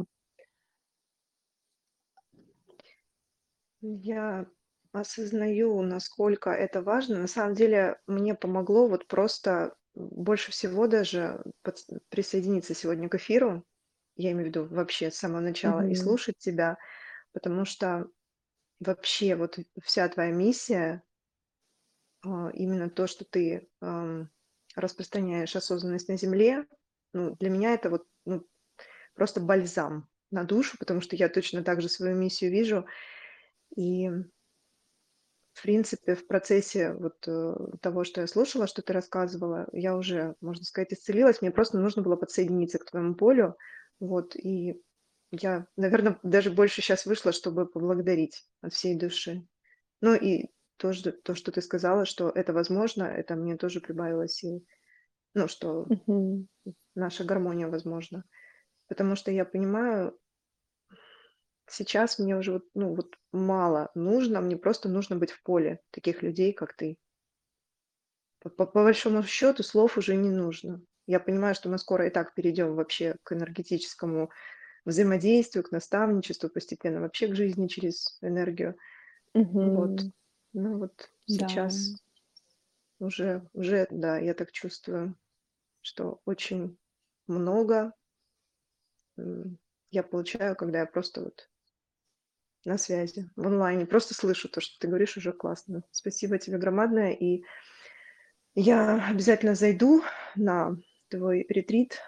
Я 3.84 4.46
осознаю, 4.92 5.82
насколько 5.82 6.52
это 6.52 6.82
важно. 6.84 7.18
На 7.20 7.28
самом 7.28 7.56
деле 7.56 7.98
мне 8.08 8.36
помогло 8.36 8.88
вот 8.88 9.08
просто, 9.08 9.74
больше 9.96 10.52
всего 10.52 10.88
даже 10.88 11.44
подс 11.64 11.88
присоединиться 12.10 12.74
сегодня 12.76 13.10
к 13.10 13.16
эфиру. 13.16 13.66
Я 14.16 14.32
имею 14.32 14.46
в 14.46 14.50
виду 14.50 14.66
вообще 14.66 15.12
с 15.12 15.18
самого 15.18 15.42
начала 15.42 15.82
и 15.82 15.94
Мгм. 15.94 15.96
слушать 15.96 16.38
тебя, 16.38 16.78
потому 17.34 17.66
что 17.66 18.08
вообще 18.80 19.36
вот 19.36 19.60
вся 19.84 20.10
твоя 20.10 20.32
миссия 20.32 21.04
а, 22.24 22.50
именно 22.54 22.90
то, 22.90 23.08
что 23.08 23.26
ты, 23.26 23.70
распространяешь 24.76 25.56
осознанность 25.56 26.08
на 26.08 26.18
Земле, 26.18 26.66
ну, 27.14 27.36
для 27.36 27.50
меня 27.50 27.74
это 27.74 27.90
вот, 27.90 28.08
ну, 28.26 28.48
просто 29.16 29.42
бальзам 29.42 30.10
на 30.32 30.46
душу, 30.46 30.78
потому 30.80 31.02
что 31.02 31.16
я 31.16 31.30
точно 31.30 31.64
так 31.64 31.82
же 31.82 31.90
свою 31.90 32.16
миссию 32.16 32.52
вижу. 32.52 32.86
И 33.76 34.10
в 35.54 35.62
принципе, 35.64 36.16
в 36.16 36.28
процессе 36.28 36.94
вот, 36.94 37.28
э, 37.28 37.56
того, 37.82 38.04
что 38.04 38.22
я 38.22 38.28
слушала, 38.28 38.68
что 38.68 38.82
ты 38.82 38.94
рассказывала, 38.94 39.68
я 39.74 39.96
уже, 39.96 40.36
можно 40.42 40.64
сказать, 40.64 40.94
исцелилась. 40.94 41.42
Мне 41.42 41.52
просто 41.52 41.78
нужно 41.78 42.02
было 42.02 42.16
подсоединиться 42.16 42.80
к 42.80 42.90
твоему 42.90 43.16
полю. 43.16 43.58
Вот, 44.00 44.36
и 44.36 44.82
я, 45.32 45.68
наверно, 45.76 46.20
даже 46.24 46.52
больше 46.52 46.82
щас 46.82 47.06
вышла, 47.06 47.32
чтобы 47.32 47.66
поблагодарить 47.66 48.46
от 48.62 48.74
всей 48.74 48.98
души. 48.98 49.46
Ну 50.02 50.16
и 50.16 50.48
тоже 50.78 51.12
то, 51.12 51.36
что 51.36 51.52
ты 51.52 51.62
сказала, 51.62 52.06
что 52.06 52.30
это 52.30 52.54
возможно, 52.54 53.04
это 53.04 53.36
мне 53.36 53.56
тоже 53.58 53.82
прибавило 53.82 54.28
сил. 54.28 54.66
Ну, 55.34 55.48
что 55.48 55.86
наша 56.96 57.24
гармония 57.24 57.68
возможна. 57.68 58.24
Потому 58.88 59.16
что 59.16 59.32
я 59.32 59.46
понимаю 59.46 60.18
сейчас 61.72 62.20
мне 62.20 62.38
уже 62.38 62.54
вот, 62.54 62.66
ну, 62.76 62.96
вот 62.96 63.16
мало 63.32 63.92
нужно, 63.96 64.42
мне 64.42 64.58
просто 64.58 64.90
нужно 64.90 65.16
быть 65.18 65.32
в 65.32 65.44
поле 65.44 65.82
таких 65.92 66.24
людей, 66.24 66.54
как 66.54 66.74
ты. 66.76 66.98
По 68.42 68.50
по 68.50 68.66
по 68.66 68.84
большому 68.84 69.22
счёту 69.24 69.64
слов 69.64 69.98
уже 69.98 70.16
не 70.16 70.30
нужно. 70.32 70.82
Я 71.08 71.20
понимаю, 71.20 71.54
что 71.56 71.70
мы 71.70 71.78
скоро 71.78 72.08
и 72.08 72.10
так 72.10 72.34
перейдём 72.34 72.76
вообще 72.76 73.16
к 73.24 73.34
энергетическому 73.34 74.32
взаимодействию, 74.86 75.64
к 75.66 75.72
наставничеству, 75.72 76.50
постепенно 76.50 77.02
вообще 77.02 77.28
к 77.30 77.36
жизни 77.36 77.68
через 77.68 78.18
энергию. 78.22 78.78
Вот. 79.62 79.94
Мгм. 79.94 80.12
Ну 80.54 80.80
вот 80.80 81.12
Да. 81.28 81.52
сейчас 81.56 82.04
уже 83.00 83.50
уже, 83.54 83.88
да, 83.92 84.18
я 84.20 84.34
так 84.34 84.52
чувствую, 84.52 85.18
что 85.82 86.22
очень 86.26 86.78
много, 87.28 87.94
я 89.92 90.04
получаю, 90.04 90.56
когда 90.56 90.80
я 90.80 90.86
просто 90.86 91.22
вот 91.24 91.51
на 92.66 92.78
связи, 92.78 93.30
в 93.36 93.48
онлайне. 93.48 93.86
Просто 93.86 94.14
слышу 94.14 94.50
то, 94.50 94.62
что 94.62 94.78
ты 94.80 94.88
говоришь, 94.88 95.18
уже 95.18 95.34
классно. 95.34 95.84
Спасибо 95.92 96.38
тебе 96.38 96.58
громадное. 96.58 97.12
И 97.12 97.44
я 98.56 99.08
обязательно 99.10 99.56
зайду 99.56 100.04
на 100.36 100.78
твой 101.10 101.46
ретрит. 101.50 102.00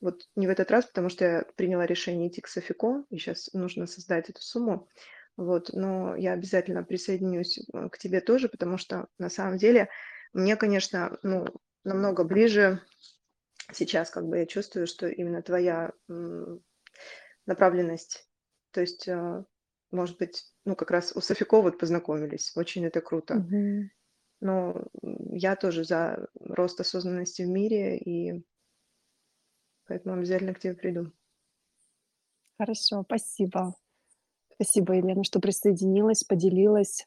Вот 0.00 0.22
не 0.36 0.46
в 0.46 0.50
этот 0.50 0.70
раз, 0.70 0.86
потому 0.86 1.08
что 1.08 1.24
я 1.24 1.44
приняла 1.56 1.86
решение 1.86 2.28
идти 2.28 2.40
к 2.40 2.48
Софико, 2.48 3.04
и 3.10 3.18
сейчас 3.18 3.52
нужно 3.52 3.86
создать 3.86 4.28
эту 4.28 4.42
сумму. 4.42 4.88
Вот, 5.36 5.70
но 5.72 6.16
я 6.16 6.32
обязательно 6.32 6.82
присоединюсь 6.82 7.58
э, 7.58 7.88
к 7.90 7.98
тебе 7.98 8.20
тоже, 8.20 8.48
потому 8.48 8.78
что 8.78 9.06
на 9.18 9.28
самом 9.28 9.58
деле 9.58 9.88
мне, 10.32 10.56
конечно, 10.56 11.18
ну, 11.22 11.46
намного 11.84 12.24
ближе 12.24 12.80
сейчас, 13.72 14.10
как 14.10 14.26
бы 14.26 14.38
я 14.38 14.46
чувствую, 14.46 14.86
что 14.86 15.08
именно 15.08 15.42
твоя 15.42 15.92
направленность, 17.46 18.26
то 18.72 18.80
есть 18.80 19.06
э, 19.08 19.44
может 19.96 20.18
быть, 20.18 20.44
ну, 20.64 20.76
как 20.76 20.90
раз 20.90 21.12
у 21.16 21.20
Софико 21.20 21.60
вот 21.60 21.78
познакомились. 21.78 22.52
Очень 22.56 22.84
это 22.86 23.00
круто. 23.00 23.34
Мгм. 23.34 23.90
Но 24.40 24.84
я 25.02 25.56
тоже 25.56 25.84
за 25.84 26.28
рост 26.38 26.78
осознанности 26.80 27.42
в 27.42 27.48
мире, 27.48 27.98
и 27.98 28.44
поэтому 29.86 30.14
обязательно 30.14 30.54
к 30.54 30.60
тебе 30.60 30.74
приду. 30.74 31.12
Хорошо, 32.58 33.02
спасибо. 33.02 33.74
Спасибо, 34.54 34.94
Елена, 34.94 35.24
что 35.24 35.40
присоединилась, 35.40 36.24
поделилась. 36.24 37.06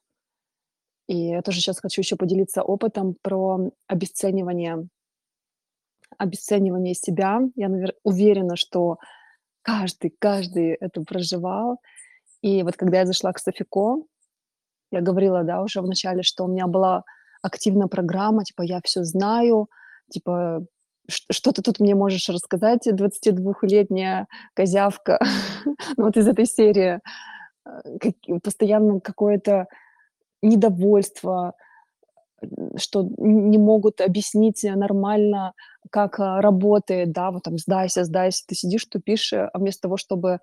И 1.08 1.30
я 1.30 1.42
тоже 1.42 1.60
сейчас 1.60 1.80
хочу 1.80 2.02
еще 2.02 2.16
поделиться 2.16 2.62
опытом 2.62 3.16
про 3.22 3.72
обесценивание 3.88 4.88
обесценивание 6.18 6.94
себя. 6.94 7.42
Я 7.56 7.70
уверена, 8.04 8.56
что 8.56 8.98
каждый 9.62 10.16
каждый 10.20 10.74
это 10.74 11.02
проживал. 11.02 11.80
И 12.42 12.64
вот 12.64 12.76
когда 12.78 13.00
я 13.00 13.06
зашла 13.06 13.34
к 13.34 13.40
Софико, 13.40 14.04
я 14.92 15.02
говорила, 15.02 15.44
да, 15.44 15.62
уже 15.62 15.82
в 15.82 15.88
начале, 15.88 16.24
что 16.24 16.46
у 16.46 16.48
меня 16.48 16.68
была 16.68 17.04
активная 17.42 17.88
программа, 17.88 18.44
типа 18.44 18.64
я 18.64 18.80
все 18.84 19.04
знаю, 19.04 19.68
типа 20.12 20.66
что 21.10 21.52
ты 21.52 21.64
тут 21.64 21.80
мне 21.80 21.96
можешь 21.96 22.30
рассказать, 22.30 22.82
двадцатидвухлетняя 22.86 24.28
козявка? 24.54 25.20
Ну, 25.98 26.06
вот 26.06 26.18
из 26.18 26.28
этой 26.28 26.46
серии. 26.46 27.00
Э, 27.66 28.40
постоянно 28.44 29.00
какое-то 29.00 29.68
недовольство, 30.42 31.54
что 32.78 33.10
не 33.18 33.58
могут 33.58 34.02
объяснить 34.02 34.64
нормально, 34.64 35.54
как, 35.92 36.20
а, 36.20 36.42
работает, 36.42 37.12
да, 37.12 37.32
вот 37.32 37.44
там: 37.44 37.58
"Сдайся, 37.58 38.04
сдайся". 38.06 38.44
Ты 38.48 38.56
сидишь, 38.56 38.86
тупишь, 38.86 39.34
э, 39.34 39.50
а 39.54 39.60
вместо 39.60 39.84
того, 39.84 39.98
чтобы 39.98 40.40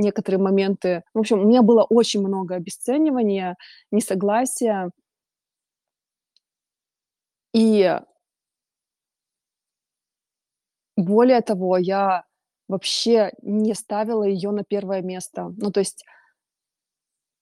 некоторые 0.00 0.40
моменты 0.42 1.02
в 1.14 1.20
общем, 1.20 1.40
у 1.40 1.44
меня 1.44 1.62
было 1.62 1.84
очень 1.84 2.20
много 2.26 2.56
обесценивания, 2.56 3.56
несогласия. 3.92 4.90
И 7.54 8.00
более 10.96 11.40
того, 11.40 11.76
я 11.78 12.24
вообще 12.68 13.32
не 13.42 13.74
ставила 13.74 14.24
её 14.24 14.52
на 14.52 14.64
первое 14.64 15.02
место. 15.02 15.52
Ну, 15.56 15.70
то 15.70 15.80
есть 15.80 16.04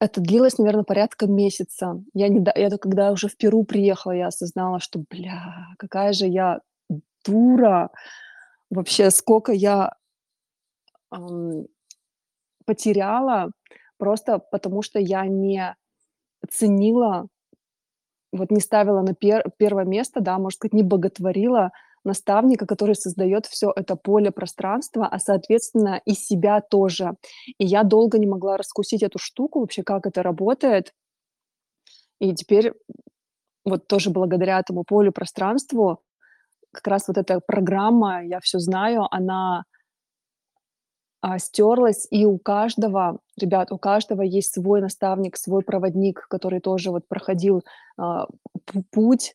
это 0.00 0.20
длилось, 0.20 0.58
наверно, 0.58 0.84
порядка 0.84 1.26
месяца. 1.26 2.00
Я 2.14 2.28
не 2.28 2.44
это 2.54 2.78
когда 2.78 3.10
уже 3.10 3.28
в 3.28 3.36
Перу 3.36 3.64
приехала, 3.64 4.12
я 4.12 4.28
осознала, 4.28 4.78
что, 4.80 5.02
бля, 5.10 5.66
какая 5.78 6.12
же 6.12 6.26
я 6.26 6.60
дура. 7.26 7.90
Вообще, 8.70 9.10
скока 9.10 9.52
я, 9.52 9.94
потеряла 12.68 13.52
просто 13.98 14.40
потому, 14.52 14.82
что 14.82 15.00
я 15.00 15.26
не 15.26 15.76
ценила, 16.50 17.28
вот 18.32 18.50
не 18.52 18.60
ставила 18.60 19.02
на 19.02 19.14
пер 19.14 19.44
первое 19.58 19.84
место, 19.86 20.20
да, 20.22 20.38
можно 20.38 20.50
сказать, 20.52 20.74
не 20.74 20.82
боготворила 20.84 21.70
наставника, 22.04 22.66
который 22.66 22.94
создаёт 22.96 23.46
всё 23.46 23.72
это 23.76 23.96
поле, 23.96 24.30
пространство, 24.32 25.06
а 25.08 25.18
соответственно 25.20 26.00
и 26.06 26.14
себя 26.14 26.60
тоже. 26.62 27.12
И 27.60 27.66
я 27.66 27.84
долго 27.84 28.18
не 28.18 28.26
могла 28.28 28.56
раскусить 28.58 29.02
эту 29.04 29.18
штуку, 29.20 29.60
вообще, 29.60 29.82
как 29.84 30.06
это 30.06 30.22
работает. 30.24 30.92
И 32.20 32.34
теперь 32.34 32.72
вот 33.64 33.88
тоже 33.88 34.10
благодаря 34.10 34.60
этому 34.60 34.84
полю, 34.84 35.12
пространству 35.12 36.00
как 36.72 36.88
раз 36.88 37.08
вот 37.08 37.18
эта 37.18 37.40
программа 37.40 38.24
"Я 38.26 38.40
всё 38.40 38.58
знаю", 38.60 39.06
она 39.12 39.64
а, 41.20 41.38
стерлась, 41.38 42.06
и 42.10 42.24
у 42.26 42.38
каждого, 42.38 43.18
ребят, 43.36 43.72
у 43.72 43.78
каждого 43.78 44.22
есть 44.22 44.54
свой 44.54 44.80
наставник, 44.80 45.36
свой 45.36 45.62
проводник, 45.62 46.26
который 46.28 46.60
тоже 46.60 46.90
вот 46.90 47.08
проходил, 47.08 47.64
а, 47.96 48.26
пу 48.64 48.84
путь, 48.90 49.34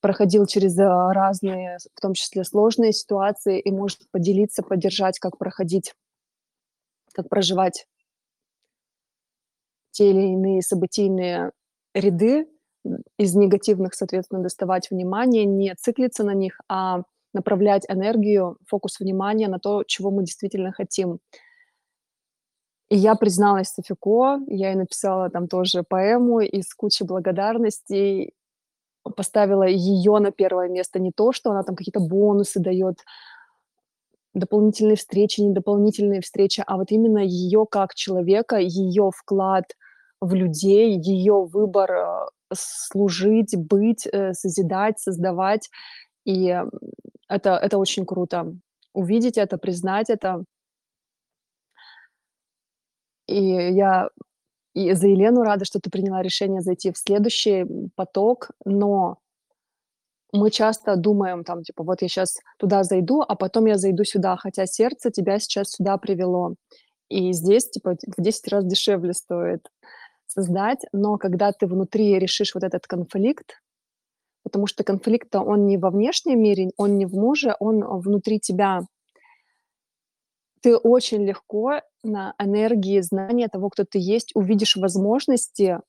проходил 0.00 0.46
через, 0.46 0.78
а, 0.78 1.12
разные, 1.12 1.78
в 1.94 2.00
том 2.00 2.14
числе 2.14 2.44
сложные 2.44 2.92
ситуации 2.92 3.60
и 3.60 3.70
может 3.70 4.00
поделиться, 4.10 4.62
поддержать, 4.62 5.18
как 5.18 5.38
проходить, 5.38 5.94
как 7.12 7.28
проживать 7.28 7.86
те 9.92 10.10
или 10.10 10.32
иные 10.32 10.62
событийные 10.62 11.52
ряды, 11.94 12.46
из 13.18 13.34
негативных, 13.34 13.94
соответственно, 13.94 14.42
доставать 14.42 14.90
внимание, 14.90 15.44
не 15.44 15.74
циклиться 15.74 16.22
на 16.24 16.34
них, 16.34 16.60
а 16.68 17.02
направлять 17.36 17.84
энергию, 17.90 18.58
фокус 18.68 19.00
внимания 19.00 19.48
на 19.48 19.60
то, 19.60 19.84
чего 19.86 20.10
мы 20.12 20.24
действительно 20.24 20.72
хотим. 20.72 21.20
И 22.90 22.96
я 22.96 23.14
призналась 23.16 23.68
Софико, 23.70 24.38
я 24.46 24.68
ей 24.70 24.76
написала 24.76 25.28
там 25.28 25.48
тоже 25.48 25.82
поэму 25.82 26.40
из 26.40 26.72
кучи 26.74 27.02
благодарностей, 27.02 28.32
поставила 29.16 29.64
её 29.64 30.18
на 30.20 30.32
первое 30.32 30.68
место. 30.68 31.00
Не 31.00 31.12
то, 31.12 31.32
что 31.32 31.50
она 31.52 31.62
там 31.64 31.76
какие-то 31.76 32.00
бонусы 32.00 32.60
даёт, 32.60 32.96
дополнительные 34.34 34.96
встречи, 34.96 35.40
не 35.42 35.52
дополнительные 35.54 36.20
встречи, 36.22 36.62
а 36.66 36.76
вот 36.78 36.92
именно 36.92 37.20
её 37.20 37.66
как 37.66 37.94
человека, 37.94 38.56
её 38.58 39.10
вклад 39.12 39.64
в 40.20 40.34
людей, 40.34 40.98
её 40.98 41.44
выбор, 41.44 41.92
а, 41.92 42.28
служить, 42.54 43.56
быть, 43.56 44.06
э, 44.12 44.34
созидать, 44.34 44.98
создавать. 45.00 45.70
И, 46.26 46.60
это 47.28 47.50
это 47.56 47.78
очень 47.78 48.04
круто. 48.06 48.54
Увидеть 48.92 49.38
это, 49.38 49.58
признать 49.58 50.10
это. 50.10 50.44
И 53.28 53.40
я 53.42 54.08
и 54.74 54.92
за 54.94 55.08
Елену 55.08 55.42
рада, 55.42 55.64
что 55.64 55.80
ты 55.80 55.90
приняла 55.90 56.22
решение 56.22 56.60
зайти 56.62 56.92
в 56.92 56.98
следующий, 56.98 57.66
поток. 57.96 58.50
Но 58.64 59.18
мы 60.32 60.50
часто 60.50 60.96
думаем 60.96 61.44
там, 61.44 61.62
типа: 61.62 61.82
"Вот 61.84 62.02
я 62.02 62.08
щас 62.08 62.38
туда 62.58 62.82
зайду, 62.84 63.22
а 63.26 63.34
потом 63.36 63.66
я 63.66 63.76
зайду 63.78 64.04
сюда", 64.04 64.36
хотя 64.36 64.66
сердце 64.66 65.10
тебя 65.10 65.38
сейчас 65.38 65.70
сюда 65.70 65.96
привело. 65.98 66.54
И 67.10 67.32
здесь, 67.32 67.70
типа, 67.70 67.96
в 68.16 68.22
10 68.22 68.48
раз 68.48 68.64
дешевле 68.66 69.14
стоит 69.14 69.68
создать. 70.28 70.80
Но 70.92 71.18
когда 71.18 71.52
ты 71.52 71.66
внутри 71.66 72.18
решишь 72.18 72.54
вот 72.54 72.64
этот 72.64 72.86
конфликт, 72.86 73.60
потому 74.46 74.68
что 74.68 74.84
конфликт-то 74.84 75.40
он 75.40 75.66
не 75.66 75.76
во 75.76 75.90
внешнем 75.90 76.40
мире, 76.40 76.70
он 76.76 76.98
не 76.98 77.04
в 77.04 77.14
муже, 77.14 77.56
он 77.58 77.82
внутри 77.98 78.38
тебя. 78.38 78.82
Ты 80.62 80.76
очень 80.76 81.26
легко 81.26 81.80
на 82.04 82.32
энергии 82.38 83.00
знания 83.00 83.48
того, 83.48 83.70
кто 83.70 83.82
ты 83.82 83.98
есть, 83.98 84.30
увидишь 84.36 84.76
возможности, 84.76 85.80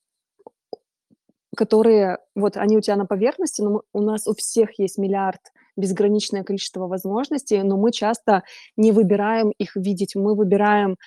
которые 1.55 2.17
вот 2.33 2.57
они 2.57 2.77
у 2.77 2.81
тя 2.81 2.95
на 2.95 3.05
поверхности, 3.05 3.61
но 3.61 3.69
мы 3.69 3.81
у 3.93 4.01
нас 4.01 4.25
у 4.25 4.33
всех 4.33 4.79
есть 4.79 4.97
миллиард, 4.97 5.41
безграничное 5.75 6.43
количество 6.43 6.87
возможностей, 6.87 7.61
но 7.61 7.77
мы 7.77 7.91
часто 7.91 8.41
не 8.75 8.91
выбираем 8.91 9.51
их 9.51 9.75
видеть. 9.75 10.15
Мы 10.15 10.33
выбираем, 10.33 10.97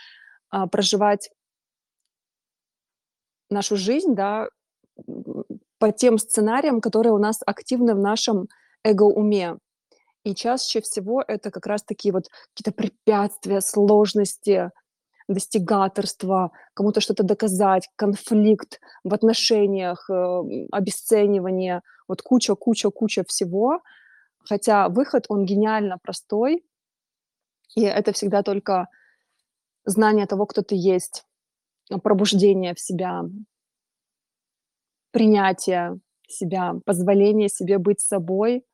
а, 0.51 0.69
проживать 0.69 1.33
нашу 3.51 3.75
жизнь, 3.75 4.15
да, 4.15 4.51
по 5.81 5.93
тем 5.93 6.19
сценариям, 6.19 6.83
которые 6.83 7.15
у 7.15 7.19
нас 7.19 7.41
активны 7.47 7.97
в 7.97 8.01
нашем 8.01 8.49
эго-уме. 8.85 9.59
И 10.25 10.35
чаще 10.35 10.81
всего 10.83 11.23
это 11.27 11.51
как 11.51 11.67
раз 11.67 11.83
таки 11.85 12.13
вот 12.13 12.27
какие-то 12.55 12.73
препятствия, 12.77 13.61
сложности, 13.63 14.71
достигаторство, 15.29 16.53
кому-то 16.75 17.01
что-то 17.01 17.23
доказать, 17.25 17.89
конфликт 17.97 18.81
в 19.05 19.15
отношениях, 19.15 20.11
э, 20.11 20.15
м, 20.15 20.69
обесценивание, 20.73 21.83
вот 22.09 22.23
куча 22.23 22.55
куча 22.57 22.91
куча 22.91 23.25
всего. 23.27 23.81
Хотя 24.41 24.89
выход, 24.91 25.27
он 25.29 25.45
гениально 25.47 25.99
простой. 26.03 26.65
И 27.77 27.83
это 27.83 28.13
всегда 28.13 28.43
только 28.43 28.89
знание 29.85 30.27
того, 30.27 30.47
кто 30.47 30.63
ты 30.63 30.75
есть, 30.77 31.25
пробуждение 32.03 32.75
в 32.75 32.81
себя 32.81 33.25
принятие 35.11 35.99
себя, 36.29 36.75
позволение 36.85 37.49
себе 37.49 37.79
быть 37.79 38.01
собой, 38.01 38.65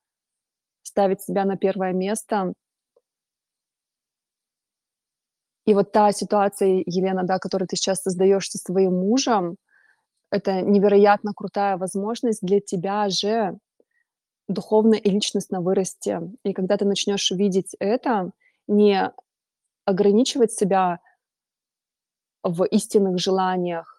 ставить 0.82 1.22
себя 1.22 1.44
на 1.44 1.56
первое 1.56 1.92
место. 1.92 2.52
И 5.66 5.74
вот 5.74 5.90
та 5.92 6.12
ситуация, 6.12 6.82
Елена, 6.86 7.24
да, 7.24 7.38
которую 7.38 7.66
ты 7.66 7.76
сейчас 7.76 8.02
создаешь 8.02 8.48
со 8.48 8.58
своим 8.58 8.94
мужем, 8.94 9.56
это 10.30 10.62
невероятно 10.62 11.32
крутая 11.34 11.76
возможность 11.76 12.40
для 12.42 12.60
тебя 12.60 13.08
же 13.08 13.58
духовно 14.48 14.94
и 14.94 15.10
личностно 15.10 15.60
вырасти. 15.60 16.20
И 16.44 16.52
когда 16.52 16.76
ты 16.76 16.84
начнешь 16.84 17.30
видеть 17.30 17.74
это, 17.78 18.30
не 18.68 19.12
ограничивать 19.84 20.52
себя 20.52 21.00
в 22.42 22.64
истинных 22.64 23.18
желаниях, 23.18 23.95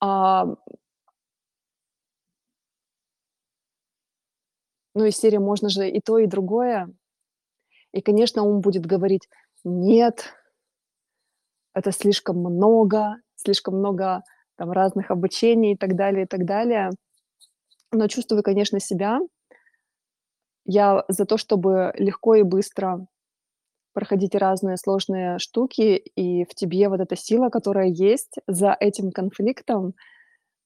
а 0.00 0.46
ну, 4.94 5.04
из 5.06 5.16
серии 5.16 5.38
можно 5.38 5.68
же 5.68 5.88
и 5.88 6.00
то, 6.00 6.18
и 6.18 6.26
другое. 6.26 6.92
И, 7.92 8.00
конечно, 8.00 8.42
ум 8.42 8.60
будет 8.60 8.86
говорить: 8.86 9.28
"Нет" 9.64 10.32
это 11.74 11.92
слишком 11.92 12.38
много, 12.38 13.16
слишком 13.36 13.76
много 13.78 14.22
там 14.56 14.72
разных 14.72 15.10
обучений 15.10 15.72
и 15.72 15.76
так 15.76 15.94
далее, 15.96 16.24
и 16.24 16.26
так 16.26 16.44
далее. 16.44 16.90
Но 17.92 18.08
чувствую, 18.08 18.42
конечно, 18.42 18.80
себя. 18.80 19.20
Я 20.66 21.04
за 21.08 21.24
то, 21.24 21.36
чтобы 21.36 21.92
легко 21.96 22.34
и 22.36 22.42
быстро 22.42 23.06
проходить 23.98 24.36
разные 24.36 24.76
сложные 24.76 25.40
штуки, 25.40 25.96
и 25.96 26.44
в 26.44 26.54
тебе 26.54 26.88
вот 26.88 27.00
эта 27.00 27.16
сила, 27.16 27.48
которая 27.48 27.88
есть 27.88 28.36
за 28.46 28.76
этим 28.78 29.10
конфликтом, 29.10 29.94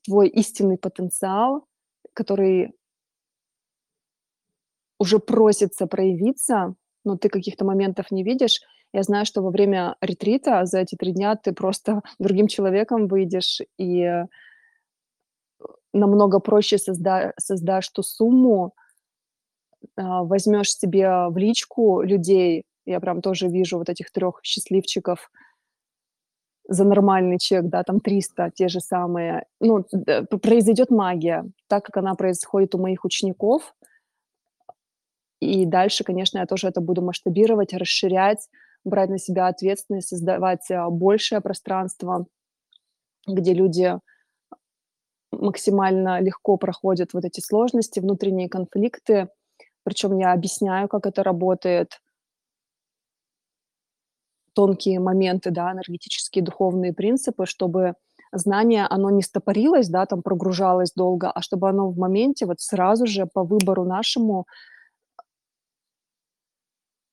твой 0.05 0.29
истинный 0.29 0.77
потенциал, 0.77 1.65
который 2.13 2.75
уже 4.99 5.19
просится 5.19 5.87
проявиться, 5.87 6.75
но 7.07 7.17
ты 7.17 7.31
каких-то 7.31 7.65
моментов 7.65 8.11
не 8.11 8.23
видишь. 8.23 8.61
Я 8.93 9.03
знаю, 9.03 9.25
что 9.25 9.41
во 9.41 9.51
время 9.51 9.97
ретрита 10.03 10.67
за 10.67 10.81
эти 10.81 10.95
3 10.95 11.13
дня 11.13 11.35
ты 11.35 11.55
просто 11.55 12.03
другим 12.19 12.49
человеком 12.49 13.07
выйдешь 13.07 13.63
и, 13.79 14.03
э, 14.03 14.27
намного 15.95 16.39
проще 16.39 16.77
созда 16.77 17.33
создашь 17.39 17.89
ту 17.89 18.03
сумму, 18.03 18.75
а, 19.97 20.23
возьмешь 20.23 20.75
себе 20.75 21.29
в 21.31 21.37
личку 21.39 22.03
людей. 22.03 22.65
Я 22.87 23.01
прям 23.01 23.21
тоже 23.23 23.49
вижу 23.49 23.79
вот 23.79 23.89
этих 23.89 24.11
3 24.11 24.43
счастливчиков 24.43 25.31
за 26.69 26.85
нормальный 26.85 27.39
чек, 27.39 27.65
да, 27.65 27.83
там 27.83 28.01
300, 28.01 28.51
те 28.55 28.69
же 28.69 28.81
самые. 28.81 29.45
Ну, 29.61 29.85
произойдет 30.43 30.91
магия, 30.91 31.45
так 31.69 31.85
как 31.85 31.97
она 31.97 32.15
происходит 32.15 32.75
у 32.75 32.79
моих 32.79 33.05
учеников. 33.05 33.75
И 35.41 35.67
дальше, 35.67 36.05
конечно, 36.05 36.39
я 36.39 36.47
тоже 36.47 36.69
это 36.69 36.81
буду 36.81 37.03
масштабировать, 37.03 37.75
расширять, 37.75 38.49
брать 38.85 39.11
на 39.11 39.19
себя 39.19 39.49
ответственность, 39.49 40.09
создавать, 40.09 40.71
а, 40.71 40.89
большее 40.91 41.41
пространство, 41.41 42.27
где 43.29 43.55
люди 43.55 43.99
максимально 45.33 46.21
легко 46.21 46.57
проходят 46.57 47.15
вот 47.15 47.25
эти 47.25 47.41
сложности, 47.41 48.01
внутренние 48.01 48.49
конфликты. 48.49 49.29
Причем 49.85 50.19
я 50.19 50.33
объясняю, 50.35 50.89
как 50.89 51.07
это 51.07 51.23
работает. 51.25 52.02
Тонкие 54.55 55.01
моменты, 55.01 55.51
да, 55.51 55.73
энергетические, 55.73 56.45
духовные 56.45 56.93
принципы, 56.93 57.47
чтобы 57.47 57.95
знание, 58.33 58.87
оно 58.89 59.11
не 59.11 59.23
стопорилось, 59.23 59.89
да, 59.89 60.07
там 60.07 60.23
прогружалось 60.23 60.93
долго, 60.93 61.31
а 61.31 61.43
чтобы 61.43 61.69
оно 61.69 61.91
в 61.91 61.99
моменте 61.99 62.47
вот 62.47 62.61
сразу 62.61 63.07
же 63.07 63.27
по 63.27 63.45
выбору 63.45 63.85
нашему 63.85 64.47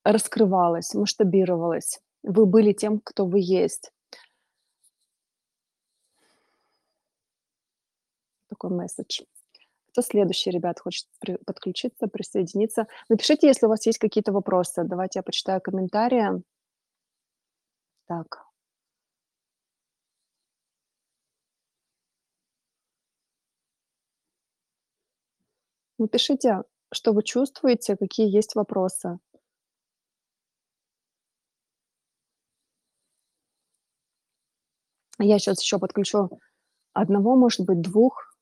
раскрывалось, 0.04 0.94
масштабировалось. 0.94 2.00
Вы 2.24 2.46
были 2.46 2.74
тем, 2.74 3.00
кто 3.00 3.26
вы 3.26 3.40
есть. 3.42 3.92
Такой 8.50 8.72
месседж. 8.72 9.22
Кто 9.92 10.02
следующий, 10.02 10.52
ребят, 10.52 10.80
хочет 10.80 11.08
при 11.20 11.38
подключиться, 11.38 12.08
присоединиться? 12.08 12.88
Напишите, 13.10 13.48
если 13.48 13.66
у 13.66 13.70
вас 13.70 13.86
есть 13.86 14.00
какие-то 14.00 14.32
вопросы. 14.32 14.84
Давайте 14.84 15.20
я 15.20 15.24
почитаю 15.24 15.62
комментарии. 15.62 16.42
Так. 18.10 18.50
Напишите, 26.00 26.64
что 26.94 27.12
вы 27.12 27.24
чувствуете, 27.24 27.96
какие 27.96 28.34
есть 28.34 28.56
вопросы. 28.56 29.20
Я 35.20 35.38
сейчас 35.38 35.62
еще 35.62 35.78
подключу 35.80 36.30
одного, 36.94 37.36
может 37.36 37.62
быть, 37.66 37.82
двух. 37.82 38.34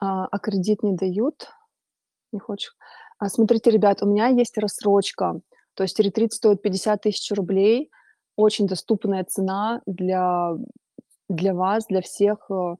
А, 0.00 0.26
а 0.26 0.38
кредит 0.38 0.82
не 0.82 0.94
дают? 0.94 1.48
Не 2.32 2.38
хочешь? 2.38 2.76
А, 3.18 3.28
смотрите, 3.28 3.70
ребят, 3.70 4.02
у 4.02 4.06
меня 4.06 4.28
есть 4.28 4.58
рассрочка. 4.58 5.40
То 5.74 5.84
есть 5.84 5.98
ретрит 6.00 6.32
стоит 6.32 6.62
50 6.62 7.02
тысяч 7.02 7.30
рублей. 7.32 7.90
Очень 8.36 8.66
доступная 8.66 9.24
цена 9.24 9.80
для 9.86 10.54
для 11.28 11.54
вас, 11.54 11.86
для 11.86 12.00
всех, 12.00 12.50
э. 12.50 12.76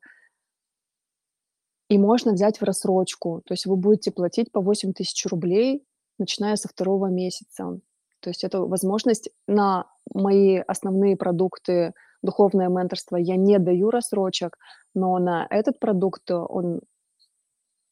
И 1.90 1.96
можно 1.96 2.32
взять 2.32 2.60
в 2.60 2.64
рассрочку. 2.64 3.42
То 3.46 3.54
есть 3.54 3.66
вы 3.66 3.76
будете 3.76 4.10
платить 4.10 4.52
по 4.52 4.60
8 4.60 4.92
тысяч 4.92 5.24
рублей 5.26 5.84
начиная 6.18 6.56
со 6.56 6.68
второго 6.68 7.06
месяца. 7.06 7.78
То 8.20 8.30
есть 8.30 8.44
это 8.44 8.60
возможность 8.60 9.30
на 9.46 9.86
мои 10.12 10.58
основные 10.58 11.16
продукты, 11.16 11.94
духовное 12.22 12.68
менторство 12.68 13.16
я 13.16 13.36
не 13.36 13.58
даю 13.58 13.90
рассрочек, 13.90 14.58
но 14.94 15.18
на 15.18 15.46
этот 15.48 15.78
продукт 15.78 16.30
он, 16.30 16.80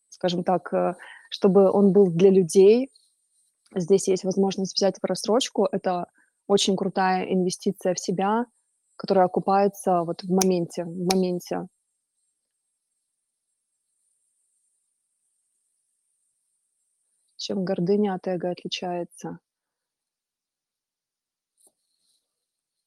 скажем 0.09 0.43
так, 0.43 0.75
э, 0.75 0.95
чтобы 1.31 1.70
он 1.70 1.93
был 1.93 2.11
для 2.11 2.31
людей, 2.31 2.91
здесь 3.74 4.09
есть 4.09 4.24
возможность 4.24 4.74
взять 4.74 4.99
в 5.01 5.05
рассрочку. 5.05 5.68
Это 5.70 6.07
очень 6.47 6.77
крутая 6.77 7.24
инвестиция 7.24 7.95
в 7.95 8.01
себя, 8.01 8.47
которая 8.97 9.27
окупается 9.27 10.03
вот 10.03 10.22
в 10.22 10.31
моменте 10.31 10.85
в 10.85 11.14
моменте. 11.14 11.66
Чем 17.37 17.64
гордыня 17.64 18.14
от 18.14 18.27
эго 18.27 18.51
отличается? 18.51 19.39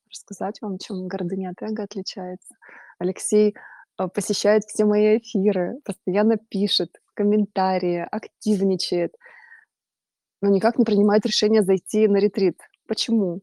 Рассказать 0.09 0.61
вам, 0.61 0.79
чем 0.79 1.07
гордыня 1.07 1.51
от 1.51 1.61
эго 1.61 1.83
отличается? 1.83 2.55
Алексей, 2.97 3.55
а, 3.95 4.07
посещает 4.07 4.63
все 4.65 4.85
мои 4.85 5.17
эфиры, 5.19 5.79
постоянно 5.85 6.37
пишет 6.37 6.89
комментарии, 7.20 8.07
активничает, 8.11 9.11
но 10.41 10.49
никак 10.49 10.78
не 10.78 10.86
принимает 10.86 11.26
решение 11.26 11.63
зайти 11.63 12.07
на 12.07 12.17
ретрит. 12.17 12.57
Почему? 12.88 13.41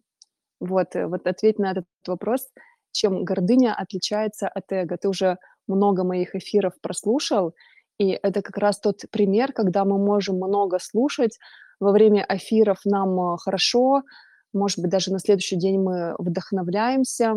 Вот, 0.61 0.97
э, 0.97 1.07
вот 1.07 1.27
ответь 1.27 1.59
на 1.59 1.72
этот 1.72 1.85
вопрос. 2.07 2.49
Чем 2.93 3.24
гордыня 3.24 3.74
отличается 3.74 4.49
от 4.49 4.72
эго? 4.72 4.97
Ты 4.97 5.09
уже 5.09 5.37
много 5.68 6.05
моих 6.05 6.35
эфиров 6.35 6.72
прослушал, 6.81 7.55
и 7.99 8.18
это 8.22 8.41
как 8.43 8.57
раз 8.57 8.81
тот 8.81 9.03
пример, 9.11 9.53
когда 9.53 9.85
мы 9.85 9.99
можем 9.99 10.37
много 10.37 10.79
слушать. 10.79 11.39
Во 11.81 11.93
время 11.93 12.24
эфиров 12.29 12.79
нам, 12.87 13.20
а, 13.20 13.37
хорошо, 13.37 14.03
может 14.55 14.79
быть, 14.79 14.91
даже 14.91 15.12
на 15.12 15.18
следующий 15.18 15.57
день 15.57 15.81
мы 15.83 16.14
вдохновляемся. 16.18 17.35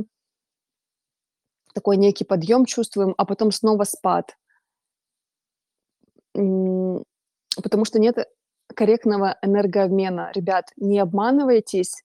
Такой 1.74 1.98
некий 1.98 2.24
подъем 2.24 2.66
чувствуем, 2.66 3.14
а 3.18 3.26
потом 3.26 3.52
снова 3.52 3.84
спад. 3.84 4.38
Потому 7.62 7.86
что 7.86 8.00
нет 8.00 8.28
корректного 8.76 9.38
энергообмена. 9.42 10.32
Ребят, 10.34 10.66
не 10.78 11.00
обманывайтесь, 11.00 12.04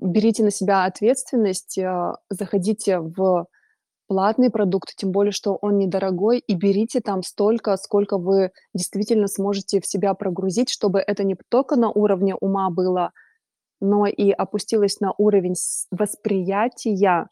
берите 0.00 0.42
на 0.44 0.50
себя 0.50 0.84
ответственность, 0.84 1.78
а, 1.78 2.16
заходите 2.30 2.98
в 2.98 3.46
платный 4.06 4.50
продукт, 4.50 4.94
тем 4.94 5.10
более, 5.10 5.32
что 5.32 5.54
он 5.54 5.78
недорогой, 5.78 6.38
и 6.38 6.54
берите 6.54 7.00
там 7.00 7.22
столько, 7.22 7.76
сколько 7.76 8.18
вы 8.18 8.50
действительно 8.74 9.26
сможете 9.26 9.80
в 9.80 9.86
себя 9.86 10.14
прогрузить, 10.14 10.70
чтобы 10.70 11.00
это 11.00 11.24
не 11.24 11.36
только 11.48 11.76
на 11.76 11.90
уровне 11.90 12.34
ума 12.34 12.70
было, 12.70 13.12
но 13.80 14.06
и 14.06 14.30
опустилось 14.30 15.00
на 15.00 15.14
уровень 15.16 15.54
восприятия, 15.90 17.26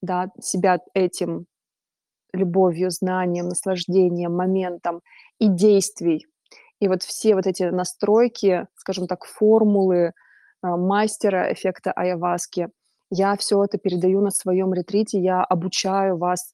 да, 0.00 0.30
себя 0.40 0.80
этим 0.94 1.46
любовью, 2.32 2.90
знанием, 2.90 3.48
наслаждением, 3.48 4.34
моментом 4.36 5.02
и 5.40 5.48
действий. 5.48 6.26
И 6.80 6.88
вот 6.88 7.02
все 7.04 7.34
вот 7.36 7.46
эти 7.46 7.64
настройки, 7.64 8.66
скажем 8.76 9.06
так, 9.06 9.24
формулы, 9.24 10.12
а, 10.62 10.76
мастера 10.76 11.52
эффекта 11.52 11.92
айаваски. 11.92 12.68
Я 13.10 13.36
всё 13.36 13.64
это 13.64 13.78
передаю 13.78 14.20
на 14.22 14.30
своём 14.30 14.74
ретрите, 14.74 15.20
я 15.20 15.44
обучаю 15.44 16.16
вас, 16.18 16.52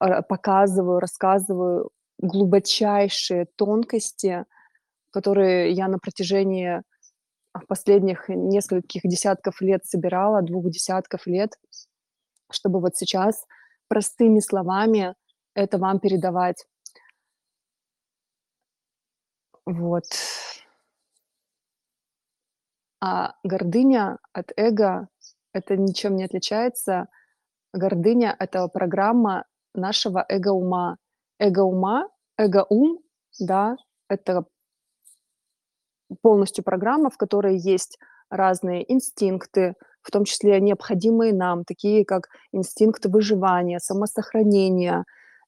а, 0.00 0.22
показываю, 0.22 1.00
рассказываю 1.00 1.90
глубочайшие 2.20 3.46
тонкости, 3.56 4.44
которые 5.12 5.72
я 5.72 5.88
на 5.88 5.98
протяжении, 6.00 6.82
последних 7.68 8.28
нескольких 8.30 9.02
десятков 9.04 9.60
лет 9.62 9.84
собирала, 9.86 10.42
двух 10.42 10.70
десятков 10.70 11.26
лет, 11.28 11.52
чтобы 12.52 12.80
вот 12.80 12.96
сейчас 12.96 13.44
простыми 13.94 14.40
словами 14.40 15.14
это 15.54 15.78
вам 15.78 16.00
передавать. 16.00 16.66
Вот. 19.66 20.02
А 23.00 23.34
гордыня 23.44 24.18
от 24.32 24.50
эго- 24.56 25.06
это 25.52 25.76
ничем 25.76 26.16
не 26.16 26.24
отличается. 26.24 27.06
Гордыня- 27.72 28.34
это 28.36 28.66
программа 28.66 29.44
нашего 29.74 30.26
эго-ума. 30.28 30.96
Эго-ума, 31.38 32.08
эго-ум, 32.36 32.98
да, 33.38 33.76
это 34.08 34.44
полностью 36.20 36.64
программа, 36.64 37.10
в 37.10 37.16
которой 37.16 37.56
есть 37.58 38.00
разные 38.28 38.92
инстинкты, 38.92 39.74
в 40.04 40.12
том 40.12 40.24
числе 40.26 40.60
необходимые 40.60 41.34
нам, 41.34 41.64
такие 41.64 42.04
как 42.06 42.28
инстинкт 42.52 43.06
выживания, 43.06 43.80
самосохранения 43.80 45.04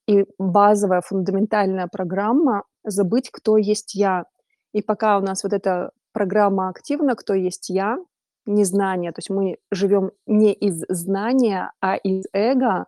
и 0.07 0.25
базовая 0.39 1.01
фундаментальная 1.01 1.87
программа 1.87 2.63
забыть, 2.85 3.29
кто 3.31 3.57
есть 3.57 3.95
я. 3.95 4.25
И 4.73 4.81
пока 4.83 5.17
у 5.19 5.21
нас 5.21 5.43
вот 5.43 5.53
эта 5.53 5.91
программа 6.13 6.69
активна, 6.69 7.15
кто 7.15 7.33
есть 7.35 7.69
я, 7.69 7.99
незнание, 8.47 9.11
то 9.13 9.19
есть 9.19 9.29
мы 9.31 9.57
живем 9.71 10.11
не 10.27 10.53
из 10.53 10.83
знания, 10.89 11.71
а 11.81 11.95
из 11.97 12.25
эго, 12.33 12.87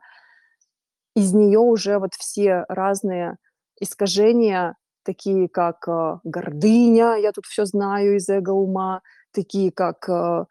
из 1.16 1.34
неё 1.34 1.62
уже 1.64 2.00
вот 2.00 2.14
все 2.16 2.66
разные 2.70 3.38
искажения, 3.82 4.76
такие 5.04 5.50
как, 5.50 5.88
э, 5.88 6.20
гордыня, 6.24 7.16
я 7.18 7.32
тут 7.32 7.46
всё 7.46 7.66
знаю 7.66 8.18
из 8.18 8.30
эго-ума, 8.30 9.02
такие 9.34 9.72
как, 9.72 10.08
э, 10.10 10.46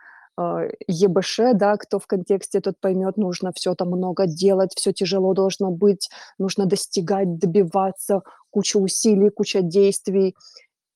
ЕБШ, 0.88 1.40
да, 1.54 1.76
кто 1.76 1.98
в 1.98 2.06
контексте, 2.06 2.60
тот 2.60 2.74
поймёт, 2.80 3.16
нужно 3.18 3.52
всё 3.54 3.74
там 3.74 3.88
много 3.90 4.26
делать, 4.26 4.72
всё 4.76 4.92
тяжело 4.92 5.34
должно 5.34 5.70
быть, 5.70 6.08
нужно 6.38 6.66
достигать, 6.66 7.38
добиваться, 7.38 8.22
куча 8.50 8.78
усилий, 8.78 9.30
куча 9.30 9.62
действий. 9.62 10.34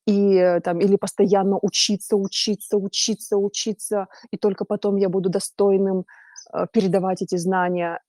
И, 0.09 0.37
э, 0.37 0.61
там 0.63 0.81
или 0.81 0.97
постоянно 0.97 1.59
учиться, 1.63 2.17
учиться, 2.17 2.77
учиться, 2.79 3.37
учиться, 3.39 4.07
и 4.33 4.39
только 4.39 4.65
потом 4.67 4.97
я 4.99 5.09
буду 5.09 5.31
достойным, 5.31 6.05
э, 6.55 6.67
передавать 6.73 7.23
эти 7.23 7.37
знания. 7.39 8.01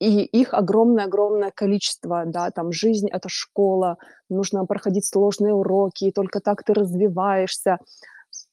И 0.00 0.22
их 0.42 0.54
огромное-огромное 0.54 1.52
количество, 1.54 2.24
да, 2.26 2.50
там 2.52 2.72
жизнь- 2.72 3.08
это 3.12 3.28
школа, 3.30 3.96
нужно 4.30 4.66
проходить 4.66 5.06
сложные 5.06 5.54
уроки, 5.54 6.06
и 6.06 6.12
только 6.12 6.40
так 6.40 6.64
ты 6.64 6.74
развиваешься. 6.74 7.78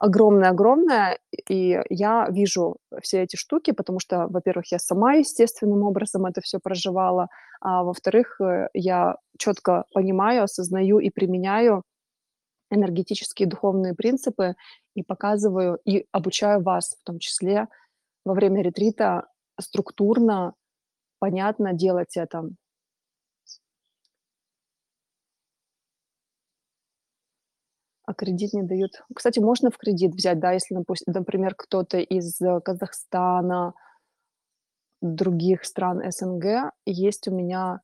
Огромное-огромное. 0.02 1.20
И 1.50 1.80
я 1.90 2.28
вижу 2.30 2.76
все 3.02 3.24
эти 3.24 3.38
штуки, 3.38 3.72
потому 3.72 4.00
что, 4.00 4.28
во-первых, 4.30 4.72
я 4.72 4.80
сама 4.80 5.14
естественным 5.14 5.84
образом 5.84 6.26
это 6.26 6.42
всё 6.42 6.60
проживала, 6.60 7.30
а 7.62 7.84
во-вторых, 7.84 8.40
э, 8.42 8.68
я 8.74 9.16
чётко 9.38 9.86
понимаю, 9.94 10.44
осознаю 10.44 11.00
и 11.00 11.10
применяю 11.10 11.84
энергетические 12.72 13.48
духовные 13.50 13.96
принципы 13.96 14.56
и 14.96 15.04
показываю, 15.04 15.80
и 15.86 16.06
обучаю 16.14 16.64
вас, 16.64 16.98
в 17.02 17.06
том 17.06 17.20
числе 17.20 17.68
во 18.26 18.34
время 18.36 18.64
ретрита, 18.64 19.28
структурно, 19.60 20.54
понятно 21.20 21.74
делать 21.74 22.18
это. 22.18 22.46
А 28.08 28.14
кредит 28.14 28.54
не 28.54 28.62
дают. 28.64 29.04
Кстати, 29.16 29.40
можно 29.40 29.72
в 29.72 29.78
кредит 29.78 30.14
взять, 30.14 30.40
да, 30.40 30.52
если, 30.52 30.76
напус 30.76 31.00
например, 31.08 31.56
кто-то 31.56 31.98
из, 31.98 32.40
э, 32.42 32.60
Казахстана, 32.62 33.74
других 35.02 35.66
стран 35.66 36.02
СНГ. 36.12 36.72
Есть 36.86 37.28
у 37.28 37.32
меня 37.36 37.82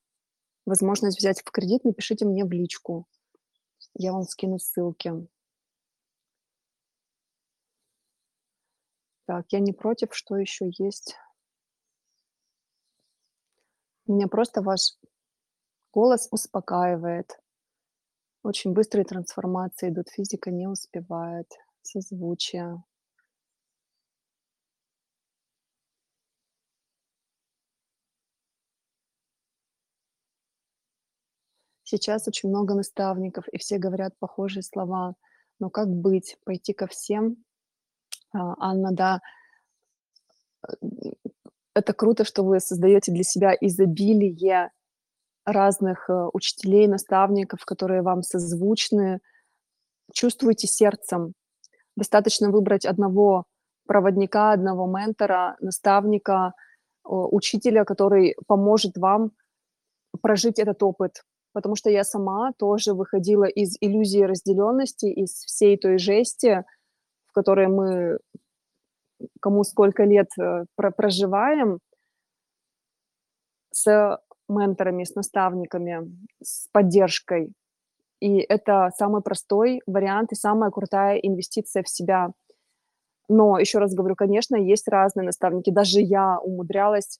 возможность 0.65 1.17
взять 1.19 1.41
в 1.41 1.51
кредит, 1.51 1.85
напишите 1.85 2.25
мне 2.25 2.45
в 2.45 2.51
личку. 2.51 3.07
Я 3.95 4.13
вам 4.13 4.23
скину 4.23 4.59
ссылки. 4.59 5.27
Так, 9.27 9.45
я 9.51 9.59
не 9.59 9.71
против. 9.73 10.09
Что 10.13 10.37
ещё 10.37 10.65
есть? 10.77 11.15
Меня 14.07 14.27
просто 14.27 14.61
ваш 14.61 14.93
голос 15.93 16.27
успокаивает. 16.31 17.37
Очень 18.43 18.73
быстрые 18.73 19.05
трансформации 19.05 19.89
идут, 19.89 20.09
физика 20.09 20.49
не 20.49 20.67
успевает, 20.67 21.47
созвучие. 21.83 22.83
Сейчас 31.83 32.27
очень 32.27 32.49
много 32.49 32.73
наставников, 32.75 33.47
и 33.49 33.57
все 33.57 33.77
говорят 33.77 34.13
похожие 34.19 34.63
слова. 34.63 35.15
Но 35.59 35.69
как 35.69 35.89
быть? 35.89 36.37
Пойти 36.45 36.73
ко 36.73 36.87
всем? 36.87 37.37
А, 38.33 38.55
Анна, 38.59 38.91
да. 38.93 39.21
Э, 40.67 40.73
это 41.75 41.93
круто, 41.93 42.25
что 42.25 42.43
вы 42.43 42.59
создаёте 42.59 43.11
для 43.11 43.23
себя 43.23 43.55
изобилие 43.59 44.71
разных, 45.45 46.09
э, 46.09 46.29
учителей, 46.33 46.87
наставников, 46.87 47.65
которые 47.65 48.01
вам 48.01 48.23
созвучны. 48.23 49.19
Чувствуйте 50.13 50.67
сердцем. 50.67 51.33
Достаточно 51.95 52.49
выбрать 52.49 52.85
одного 52.85 53.45
проводника, 53.87 54.51
одного 54.53 54.87
ментора, 54.87 55.57
наставника, 55.59 56.53
о 57.03 57.27
учителя, 57.35 57.83
который 57.83 58.35
поможет 58.47 58.97
вам 58.97 59.31
прожить 60.21 60.59
этот 60.59 60.83
опыт. 60.83 61.23
Потому 61.53 61.75
что 61.75 61.89
я 61.89 62.03
сама 62.03 62.53
тоже 62.57 62.93
выходила 62.93 63.45
из 63.45 63.75
иллюзии 63.81 64.21
разделённости, 64.21 65.05
из 65.07 65.31
всей 65.31 65.77
той 65.77 65.97
жести, 65.97 66.63
в 67.27 67.33
которой 67.33 67.67
мы, 67.67 68.19
кому 69.41 69.63
сколько 69.63 70.03
лет, 70.03 70.29
э, 70.39 70.65
про 70.75 70.91
проживаем 70.91 71.79
с 73.71 74.19
менторами, 74.51 75.05
с 75.05 75.15
наставниками, 75.15 76.11
с 76.43 76.67
поддержкой. 76.73 77.53
И 78.21 78.39
это 78.39 78.91
самый 78.97 79.21
простой 79.23 79.81
вариант 79.87 80.33
и 80.33 80.35
самая 80.35 80.71
крутая 80.71 81.17
инвестиция 81.17 81.83
в 81.83 81.89
себя. 81.89 82.31
Но 83.29 83.59
ещё 83.59 83.79
раз 83.79 83.93
говорю, 83.95 84.15
конечно, 84.15 84.55
есть 84.57 84.87
разные 84.89 85.25
наставники. 85.25 85.71
Даже 85.71 86.01
я 86.01 86.39
умудрялась 86.39 87.19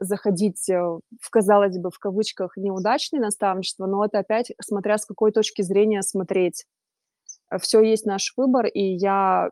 заходить, 0.00 0.68
э, 0.70 0.74
в, 1.20 1.30
казалось 1.30 1.78
бы, 1.78 1.90
в 1.90 1.98
кавычках, 2.00 2.56
"неудачные 2.58 3.20
наставничества", 3.22 3.86
но 3.86 4.04
это 4.06 4.20
опять 4.20 4.52
смотря 4.62 4.98
с 4.98 5.06
какой 5.06 5.32
точки 5.32 5.62
зрения 5.62 6.02
смотреть. 6.02 6.66
Всё 7.60 7.82
есть 7.82 8.06
наш 8.06 8.34
выбор, 8.38 8.66
и 8.66 8.80
я, 8.82 9.50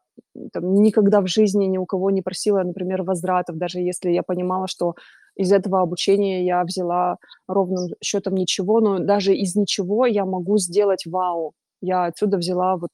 там 0.53 0.75
никогда 0.83 1.21
в 1.23 1.29
жизни 1.29 1.67
ни 1.67 1.79
у 1.79 1.87
кого 1.87 2.11
не 2.13 2.23
просила, 2.23 2.63
например, 2.65 3.03
возвратов, 3.05 3.57
даже 3.59 3.81
если 3.81 4.11
я 4.13 4.23
понимала, 4.25 4.69
что 4.69 4.95
из 5.37 5.53
этого 5.53 5.81
обучения 5.83 6.45
я 6.47 6.65
взяла 6.65 7.17
ровным 7.49 7.89
счётом 8.03 8.35
ничего. 8.35 8.81
Но 8.81 8.99
даже 9.01 9.35
из 9.35 9.57
ничего 9.57 10.07
я 10.07 10.25
могу 10.27 10.59
сделать 10.59 11.07
вау. 11.07 11.53
Я 11.83 12.07
отсюда 12.07 12.39
взяла 12.39 12.77
вот 12.77 12.91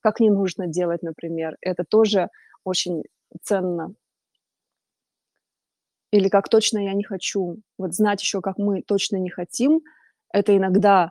как 0.00 0.20
не 0.20 0.30
нужно 0.30 0.66
делать, 0.68 1.02
например. 1.02 1.56
Это 1.62 1.84
тоже 1.88 2.28
очень 2.64 3.02
ценно. 3.42 3.94
Или 6.12 6.28
как 6.28 6.48
точно 6.48 6.78
я 6.78 6.94
не 6.94 7.04
хочу. 7.04 7.58
Вот 7.78 7.94
знать 7.94 8.22
ещё, 8.22 8.40
как 8.40 8.58
мы 8.58 8.82
точно 8.82 9.16
не 9.16 9.30
хотим- 9.30 9.80
это 10.32 10.56
иногда 10.56 11.10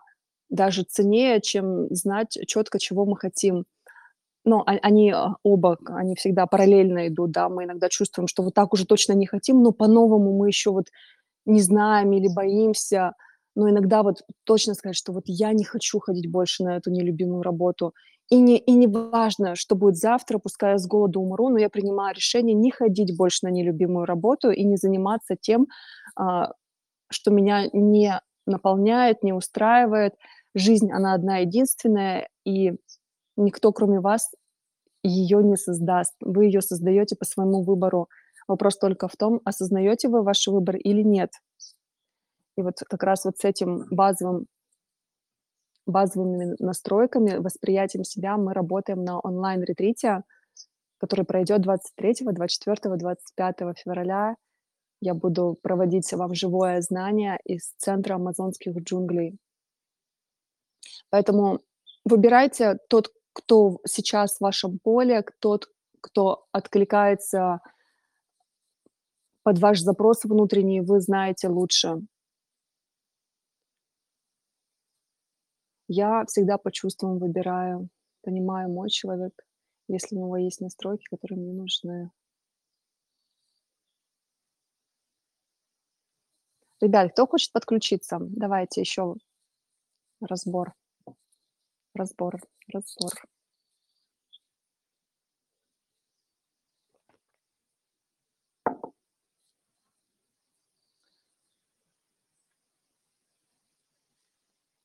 даже 0.50 0.84
ценнее, 0.84 1.42
чем 1.42 1.88
знать 1.94 2.38
чётко, 2.48 2.80
чего 2.80 3.06
мы 3.06 3.16
хотим. 3.18 3.66
Но 4.48 4.62
о 4.66 4.72
они, 4.82 5.12
а, 5.12 5.36
оба, 5.44 5.78
они 5.88 6.16
всегда 6.16 6.48
параллельно 6.48 7.10
идут, 7.10 7.32
да. 7.32 7.50
Мы 7.50 7.66
иногда 7.66 7.90
чувствуем, 7.90 8.28
что 8.30 8.44
вот 8.44 8.54
так 8.54 8.74
уже 8.74 8.86
точно 8.86 9.12
не 9.14 9.26
хотим, 9.28 9.62
но 9.62 9.74
по-новому 9.74 10.38
мы 10.38 10.48
ещё 10.48 10.72
вот 10.72 10.86
не 11.46 11.62
знаем 11.62 12.14
или 12.14 12.28
боимся. 12.30 13.14
Но 13.56 13.70
иногда 13.70 14.04
вот 14.04 14.24
точно 14.46 14.76
сказать, 14.76 14.98
что 14.98 15.14
вот 15.14 15.24
я 15.28 15.54
не 15.54 15.66
хочу 15.66 16.00
ходить 16.00 16.32
больше 16.32 16.64
на 16.66 16.78
эту 16.78 16.92
нелюбимую 16.92 17.44
работу. 17.44 17.94
И 18.30 18.40
не 18.40 18.58
и 18.60 18.74
неважно, 18.74 19.56
что 19.56 19.76
будет 19.76 19.98
завтра, 19.98 20.40
пускай 20.40 20.74
я 20.74 20.78
с 20.80 20.88
голоду 20.88 21.22
умру, 21.22 21.50
но 21.50 21.60
я 21.60 21.70
принимаю 21.70 22.16
решение 22.16 22.56
не 22.56 22.72
ходить 22.72 23.18
больше 23.18 23.40
на 23.48 23.50
нелюбимую 23.52 24.06
работу 24.06 24.52
и 24.52 24.64
не 24.66 24.78
заниматься 24.78 25.36
тем, 25.42 25.68
а, 26.18 26.54
что 27.12 27.32
меня 27.32 27.68
не 27.74 28.22
наполняет, 28.48 29.24
не 29.24 29.34
устраивает. 29.34 30.14
Жизнь, 30.56 30.92
она 30.94 31.14
одна 31.16 31.40
единственная, 31.40 32.30
и 32.46 32.74
никто, 33.38 33.72
кроме 33.72 34.00
вас, 34.00 34.32
ее 35.04 35.44
не 35.44 35.56
создаст. 35.56 36.16
Вы 36.22 36.46
ее 36.46 36.62
создаете 36.62 37.16
по 37.16 37.26
своему 37.26 37.64
выбору. 37.64 38.10
Вопрос 38.48 38.78
только 38.78 39.08
в 39.08 39.16
том, 39.16 39.42
осознаете 39.46 40.10
вы 40.10 40.24
ваш 40.24 40.48
выбор 40.48 40.76
или 40.76 41.02
нет. 41.02 41.32
И 42.58 42.62
вот 42.62 42.80
как 42.90 43.04
раз 43.04 43.26
вот 43.26 43.38
с 43.38 43.46
этим 43.46 43.86
базовым 43.92 44.48
базовыми 45.86 46.56
настройками, 46.60 47.38
восприятием 47.38 48.04
себя 48.04 48.38
мы 48.38 48.54
работаем 48.54 49.04
на 49.04 49.20
онлайн-ретрите, 49.20 50.24
который 51.00 51.26
пройдет 51.26 51.62
23, 51.62 52.26
24, 52.32 52.98
25 52.98 53.56
февраля. 53.78 54.36
Я 55.00 55.14
буду 55.14 55.58
проводить 55.62 56.12
вам 56.14 56.34
живое 56.34 56.82
знание 56.82 57.40
из 57.46 57.72
центра 57.78 58.16
амазонских 58.16 58.76
джунглей. 58.78 59.38
Поэтому 61.10 61.62
выбирайте 62.04 62.78
тот, 62.90 63.12
кто 63.38 63.80
сейчас 63.86 64.38
в 64.38 64.42
вашем 64.42 64.80
поле, 64.80 65.24
тот, 65.40 65.70
кто 66.02 66.48
откликается 66.52 67.62
под 69.44 69.60
ваш 69.60 69.80
запрос 69.80 70.24
внутренний, 70.24 70.82
вы 70.82 71.00
знаете 71.00 71.48
лучше. 71.48 72.02
Я 75.88 76.26
всегда 76.26 76.58
по 76.58 76.72
чувствам 76.72 77.20
выбираю, 77.20 77.90
понимаю 78.24 78.70
мой 78.70 78.90
человек, 78.90 79.34
если 79.88 80.16
у 80.16 80.20
него 80.20 80.38
есть 80.38 80.60
настройки, 80.60 81.06
которые 81.08 81.38
мне 81.40 81.54
нужны. 81.54 82.10
Ребят, 86.82 87.12
кто 87.12 87.28
хочет 87.28 87.52
подключиться? 87.54 88.18
Давайте 88.20 88.82
еще 88.82 89.16
разбор. 90.22 90.74
Разбор, 91.98 92.36
разбор. 92.72 93.12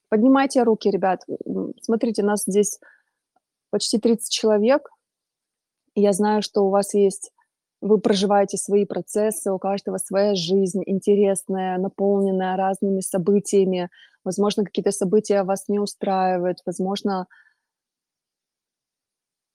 Поднимайте 0.09 0.63
руки, 0.63 0.91
ребят. 0.91 1.21
Смотрите, 1.83 2.23
нас 2.23 2.45
здесь 2.47 2.81
почти 3.69 3.99
30 3.99 4.33
человек. 4.33 4.89
Я 5.95 6.15
знаю, 6.15 6.41
что 6.41 6.63
у 6.63 6.71
вас 6.71 6.95
есть 6.95 7.31
вы 7.83 7.99
проживаете 7.99 8.57
свои 8.57 8.87
процессы, 8.87 9.51
у 9.51 9.59
каждого 9.59 9.99
своя 9.99 10.35
жизнь 10.35 10.83
интересная, 10.87 11.77
наполненная 11.79 12.57
разными 12.57 13.01
событиями. 13.01 13.91
Возможно, 14.25 14.65
какие-то 14.65 14.93
события 14.93 15.43
вас 15.43 15.69
не 15.69 15.79
устраивают, 15.79 16.59
возможно, 16.65 17.27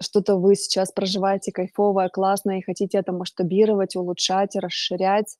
что-то 0.02 0.36
вы 0.38 0.56
сейчас 0.56 0.92
проживаете 0.92 1.52
кайфовое, 1.52 2.10
классное 2.10 2.60
и 2.60 2.64
хотите 2.64 2.98
это 2.98 3.12
масштабировать, 3.12 3.96
улучшать, 3.96 4.56
расширять, 4.56 5.38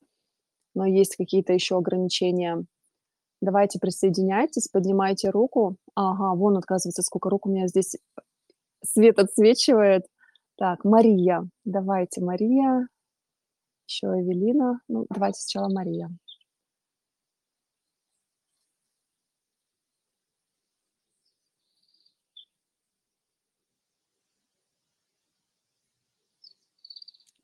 но 0.74 0.84
есть 0.86 1.16
какие-то 1.16 1.52
еще 1.52 1.76
ограничения. 1.76 2.64
Давайте 3.40 3.78
присоединяйтесь, 3.78 4.68
поднимайте 4.68 5.30
руку. 5.30 5.76
Ага, 5.94 6.34
вон, 6.34 6.56
оказывается, 6.56 7.02
сколько 7.02 7.30
рук 7.30 7.46
у 7.46 7.50
меня 7.50 7.68
здесь 7.68 7.96
свет 8.82 9.18
отсвечивает. 9.18 10.06
Так, 10.56 10.84
Мария. 10.84 11.48
Давайте, 11.64 12.20
Мария. 12.20 12.88
Еще 13.86 14.06
Эвелина. 14.06 14.80
Ну, 14.88 15.06
давайте 15.08 15.40
сначала 15.40 15.72
Мария. 15.72 16.10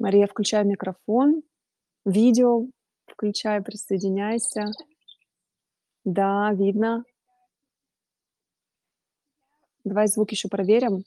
Мария, 0.05 0.27
включай 0.27 0.63
микрофон, 0.67 1.43
видео 2.05 2.67
включай, 3.07 3.63
присоединяйся. 3.63 4.67
Да, 6.05 6.53
видно. 6.53 7.05
Давай 9.83 10.07
звук 10.09 10.31
еще 10.31 10.49
проверим. 10.49 11.05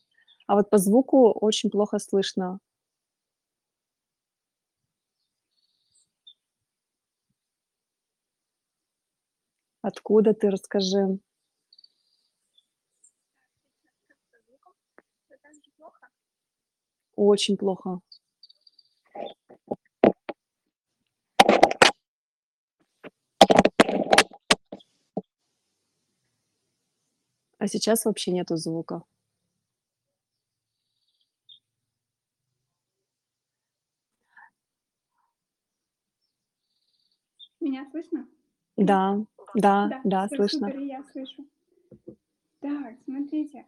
А 0.47 0.55
вот 0.55 0.71
по 0.71 0.79
звуку 0.79 1.29
очень 1.29 1.69
плохо 1.69 1.99
слышно. 1.99 2.57
Откуда 9.83 10.33
ты? 10.33 10.49
Расскажи. 10.49 11.19
Очень 17.15 17.57
плохо. 17.57 18.01
А 27.59 27.67
сейчас 27.67 28.05
вообще 28.05 28.31
нету 28.31 28.55
звука. 28.55 29.03
Меня 37.59 37.85
слышно? 37.89 38.27
Да, 38.77 39.25
да, 39.55 39.87
Да, 39.87 40.01
да, 40.03 40.27
слышно. 40.27 40.67
супер, 40.67 40.79
я 40.79 41.03
слышу. 41.03 41.45
Так, 42.59 42.99
смотрите. 43.03 43.65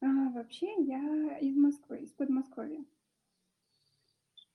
А, 0.00 0.06
вообще 0.30 0.74
я 0.82 1.38
из 1.38 1.56
Москвы, 1.56 2.00
из 2.00 2.12
Подмосковья. 2.12 2.84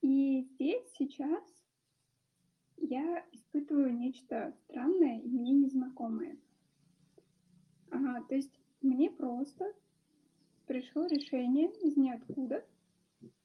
И 0.02 0.42
здесь 0.42 0.84
сейчас 0.98 1.44
я 2.78 3.26
испытываю 3.32 3.94
нечто 3.94 4.54
странное 4.66 5.20
и 5.22 5.28
мне 5.30 5.52
незнакомое. 5.52 6.38
Ага, 7.96 8.26
то 8.28 8.36
есть 8.36 8.52
мне 8.82 9.10
просто 9.10 9.74
пришло 10.68 11.06
решение 11.06 11.72
из 11.82 11.96
ниоткуда, 11.96 12.66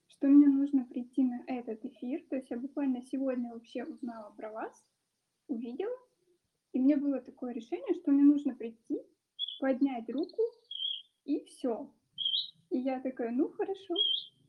что 0.09 0.27
мне 0.27 0.49
нужно 0.49 0.85
прийти 0.87 1.23
на 1.23 1.45
этот 1.47 1.85
эфир. 1.85 2.25
То 2.29 2.35
есть 2.35 2.51
я 2.51 2.59
буквально 2.59 3.01
сегодня 3.03 3.53
вообще 3.53 3.85
узнала 3.85 4.31
про 4.37 4.51
вас, 4.51 4.85
увидела, 5.47 5.97
и 6.73 6.81
мне 6.81 6.97
было 6.97 7.21
такое 7.21 7.53
решение, 7.53 7.95
что 7.95 8.11
мне 8.11 8.25
нужно 8.25 8.57
прийти, 8.57 9.01
поднять 9.61 10.11
руку, 10.11 10.43
и 11.25 11.45
все. 11.45 11.89
И 12.71 12.79
я 12.79 13.01
такая, 13.01 13.31
ну 13.31 13.51
хорошо, 13.51 13.95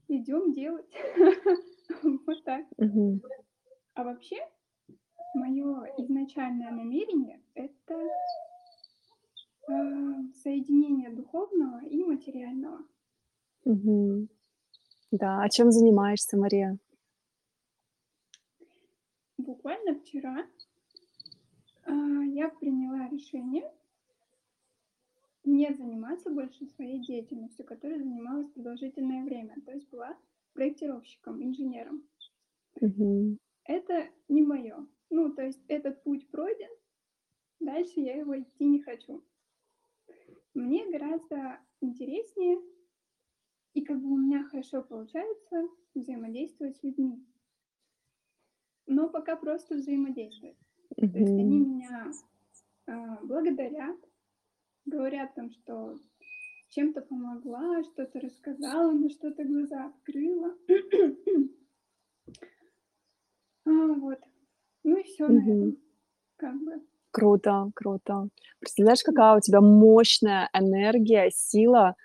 идем 0.08 0.54
делать. 0.54 0.92
Вот 2.26 2.44
так. 2.46 2.66
А 3.94 4.04
вообще, 4.04 4.38
мое 5.36 5.94
изначальное 6.00 6.72
намерение 6.72 7.40
это 7.54 8.10
соединение 9.68 11.10
духовного 11.10 11.84
и 11.86 12.04
материального. 12.04 12.84
Мгм. 13.66 14.30
Да, 15.12 15.42
а 15.42 15.50
чем 15.50 15.72
занимаешься, 15.72 16.38
Мария? 16.38 16.78
Буквально 19.38 20.00
вчера 20.00 20.46
а, 21.84 21.94
я 21.94 22.50
приняла 22.50 23.10
решение 23.10 23.72
не 25.44 25.74
заниматься 25.74 26.30
больше 26.30 26.66
своей 26.68 27.00
деятельностью, 27.00 27.66
которой 27.66 27.98
занималась 27.98 28.50
продолжительное 28.52 29.24
время. 29.24 29.56
То 29.66 29.72
есть 29.74 29.90
была 29.90 30.16
проектировщиком, 30.54 31.44
инженером. 31.44 32.04
Мгм. 32.80 33.38
Это 33.66 34.10
не 34.28 34.44
мое. 34.44 34.88
Ну, 35.10 35.34
то 35.34 35.44
есть 35.44 35.62
этот 35.68 36.04
путь 36.04 36.30
пройден, 36.30 36.70
дальше 37.60 38.00
я 38.00 38.16
его 38.16 38.40
идти 38.40 38.66
не 38.66 38.82
хочу. 38.82 39.24
Мне 40.54 40.90
гораздо 40.92 41.60
интереснее, 41.80 42.62
и 43.74 43.82
как 43.84 44.02
бы 44.02 44.12
у 44.12 44.18
меня 44.18 44.44
хорошо 44.44 44.84
получается 44.84 45.68
взаимодействовать 45.96 46.78
с 46.78 46.84
людьми. 46.84 47.26
Но 48.88 49.10
пока 49.10 49.36
просто 49.38 49.76
взаимодействовать. 49.76 50.58
То 50.98 51.20
есть 51.20 51.38
они 51.38 51.60
меня 51.60 52.12
а, 52.88 53.24
благодарят, 53.24 53.98
говорят 54.86 55.34
там, 55.36 55.52
что 55.52 55.98
чем-то 56.70 57.02
помогла, 57.02 57.84
что-то 57.84 58.20
рассказала, 58.20 58.92
на 58.92 59.10
что-то 59.10 59.44
глаза 59.46 59.86
открыла. 59.86 60.58
А, 63.64 63.70
вот. 63.70 64.20
Ну 64.84 64.98
и 64.98 65.04
все 65.04 65.28
на 65.28 65.38
Мгм. 65.38 65.54
этом. 65.54 65.78
Как 66.38 66.60
бы. 66.64 66.82
Круто, 67.12 67.72
круто. 67.76 68.30
Представляешь, 68.60 69.04
какая 69.04 69.38
у 69.38 69.42
тебя 69.42 69.62
мощная 69.62 70.50
энергия, 70.54 71.30
сила. 71.34 71.96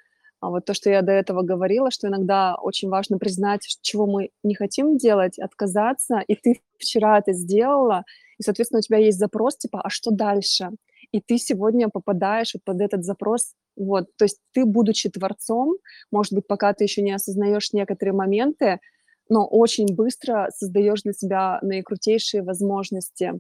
А 0.41 0.51
вот 0.51 0.65
то, 0.65 0.75
что 0.75 0.91
я 0.91 1.03
до 1.03 1.13
этого 1.13 1.43
говорила, 1.43 1.91
что 1.91 2.09
иногда 2.09 2.57
очень 2.57 2.89
важно 2.89 3.19
признать, 3.19 3.63
чего 3.83 4.07
мы 4.07 4.31
не 4.43 4.55
хотим 4.55 4.97
делать, 4.97 5.39
отказаться, 5.39 6.23
и 6.27 6.35
ты 6.35 6.61
вчера 6.79 7.19
это 7.19 7.33
сделала, 7.33 8.05
и, 8.39 8.43
соответственно, 8.43 8.81
у 8.81 8.83
тебя 8.83 8.99
есть 8.99 9.19
запрос, 9.19 9.57
типа, 9.57 9.81
а 9.81 9.89
что 9.89 10.11
дальше? 10.11 10.71
и 11.13 11.21
ты 11.21 11.39
сегодня 11.39 11.89
попадаешь 11.89 12.55
вот 12.55 12.65
под 12.65 12.81
этот 12.81 13.05
запрос. 13.05 13.55
Вот, 13.77 14.09
то 14.17 14.25
есть 14.25 14.39
ты, 14.53 14.65
будучи 14.65 15.11
творцом, 15.11 15.77
может 16.11 16.33
быть, 16.33 16.47
пока 16.47 16.73
ты 16.73 16.85
еще 16.85 17.03
не 17.03 17.13
осознаешь 17.13 17.73
некоторые 17.73 18.15
моменты, 18.15 18.81
но 19.29 19.47
очень 19.47 19.87
быстро 19.95 20.49
создаешь 20.55 21.03
для 21.03 21.13
себя 21.13 21.59
наикрутейшие 21.63 22.43
возможности. 22.43 23.33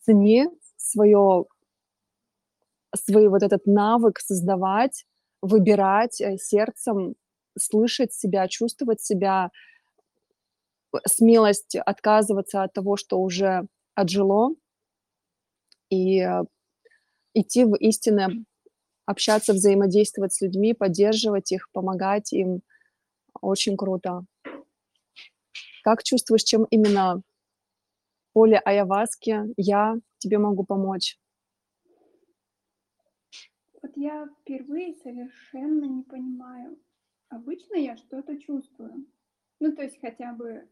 Цени 0.00 0.46
свое, 0.86 1.44
свой 2.94 3.28
вот 3.28 3.42
этот 3.42 3.66
навык 3.66 4.18
создавать, 4.18 5.04
выбирать 5.42 6.20
э, 6.20 6.36
сердцем, 6.38 7.14
слышать 7.58 8.12
себя, 8.12 8.48
чувствовать 8.48 9.00
себя, 9.00 9.50
смелость 11.06 11.76
отказываться 11.76 12.62
от 12.62 12.72
того, 12.72 12.96
что 12.96 13.18
уже 13.20 13.66
отжило, 13.94 14.54
и 15.90 16.20
э, 16.20 16.44
идти 17.34 17.64
в 17.64 17.74
истинное, 17.76 18.30
общаться, 19.06 19.52
взаимодействовать 19.52 20.32
с 20.32 20.40
людьми, 20.40 20.74
поддерживать 20.74 21.52
их, 21.52 21.70
помогать 21.72 22.32
им. 22.32 22.62
Очень 23.40 23.76
круто. 23.76 24.24
Как 25.84 26.02
чувствуешь, 26.02 26.42
чем 26.42 26.64
именно 26.70 27.22
поле 28.36 28.58
Аяваски 28.58 29.34
я 29.56 29.98
тебе 30.18 30.36
могу 30.36 30.62
помочь? 30.62 31.18
Вот 33.80 33.92
я 33.96 34.28
впервые 34.42 34.92
совершенно 34.92 35.86
не 35.86 36.02
понимаю. 36.02 36.78
Обычно 37.30 37.76
я 37.76 37.96
что-то 37.96 38.36
чувствую. 38.36 39.06
Ну, 39.58 39.74
то 39.74 39.84
есть 39.84 39.98
хотя 40.02 40.34
бы 40.34 40.68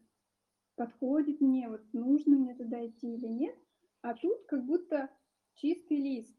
подходит 0.75 1.41
мне, 1.41 1.67
вот 1.67 1.81
нужно 1.91 2.37
мне 2.37 2.53
туда 2.53 2.85
идти 2.85 3.15
или 3.15 3.25
нет. 3.25 3.57
А 4.01 4.13
тут 4.13 4.45
как 4.45 4.63
будто 4.63 5.09
чистый 5.55 5.97
лист. 5.97 6.37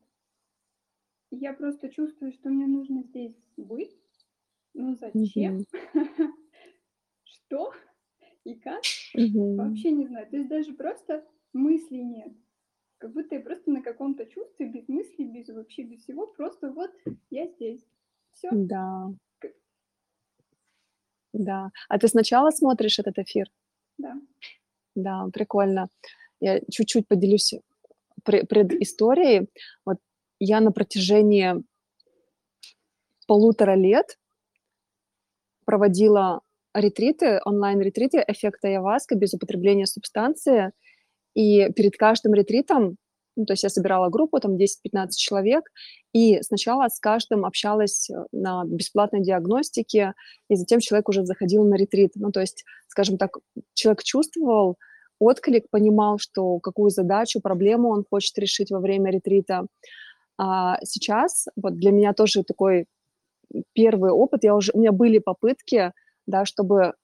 Я 1.33 1.55
просто 1.55 1.89
чувствую, 1.89 2.31
что 2.31 2.51
мне 2.51 2.69
нужно 2.69 3.03
здесь 3.03 3.35
быть. 3.57 4.01
Ну 4.75 4.95
зачем? 4.95 5.65
Что? 7.25 7.73
И 8.47 8.55
как? 8.55 8.81
Вообще 9.15 9.91
не 9.91 10.07
знаю. 10.07 10.29
То 10.31 10.37
есть 10.37 10.49
даже 10.49 10.73
просто 10.73 11.27
мыслей 11.53 12.05
нет. 12.05 12.33
Как 12.99 13.13
будто 13.13 13.35
я 13.35 13.41
просто 13.41 13.71
на 13.73 13.83
каком-то 13.83 14.25
чувстве, 14.25 14.67
без 14.69 14.89
мыслей, 14.89 15.25
без 15.25 15.49
вообще 15.49 15.83
без 15.83 16.03
всего, 16.03 16.29
просто 16.29 16.71
вот 16.71 16.93
я 17.31 17.49
здесь. 17.49 17.83
Все. 18.33 18.49
Да. 18.53 19.11
Да. 21.33 21.71
А 21.89 21.99
ты 21.99 22.07
сначала 22.07 22.51
смотришь 22.51 23.01
этот 23.01 23.19
эфир? 23.19 23.51
Да. 23.99 24.15
Да, 24.95 25.29
прикольно. 25.33 25.89
Я 26.39 26.61
чуть-чуть 26.71 27.09
поделюсь 27.09 27.53
предысторией. 28.23 29.49
Вот 29.85 29.99
я 30.39 30.61
на 30.61 30.71
протяжении 30.71 31.65
полутора 33.27 33.75
лет 33.75 34.19
проводила 35.65 36.43
ретриты, 36.77 37.41
онлайн-ретриты 37.45 38.25
эффекта 38.27 38.69
Яваска 38.69 39.15
без 39.15 39.35
употребления 39.35 39.87
субстанции. 39.87 40.73
И 41.35 41.71
перед 41.73 41.97
каждым 41.97 42.35
ретритом, 42.35 42.97
ну, 43.37 43.45
то 43.45 43.53
есть 43.53 43.63
я 43.63 43.69
собирала 43.69 44.09
группу, 44.09 44.41
там 44.41 44.57
10-15 44.57 45.11
человек, 45.17 45.65
и 46.13 46.41
сначала 46.43 46.89
с 46.89 46.99
каждым 46.99 47.45
общалась 47.45 48.11
на 48.33 48.65
бесплатной 48.65 49.23
диагностике, 49.23 50.15
и 50.49 50.57
затем 50.57 50.81
человек 50.81 51.09
уже 51.09 51.25
заходил 51.25 51.65
на 51.65 51.75
ретрит. 51.75 52.13
Ну, 52.15 52.33
то 52.33 52.41
есть, 52.41 52.65
скажем 52.89 53.19
так, 53.19 53.37
человек 53.75 54.03
чувствовал, 54.03 54.77
отклик, 55.19 55.69
понимал, 55.71 56.19
что 56.19 56.59
какую 56.61 56.91
задачу, 56.91 57.41
проблему 57.41 57.91
он 57.91 58.05
хочет 58.09 58.39
решить 58.39 58.71
во 58.71 58.81
время 58.81 59.11
ретрита. 59.11 59.67
А 60.39 60.79
сейчас 60.85 61.47
вот 61.57 61.77
для 61.77 61.91
меня 61.91 62.13
тоже 62.13 62.45
такой 62.45 62.87
первый 63.73 64.11
опыт. 64.11 64.45
Я 64.45 64.55
уже, 64.55 64.73
у 64.73 64.79
меня 64.79 64.93
были 64.93 65.19
попытки, 65.19 65.93
да, 66.27 66.45
чтобы 66.45 66.95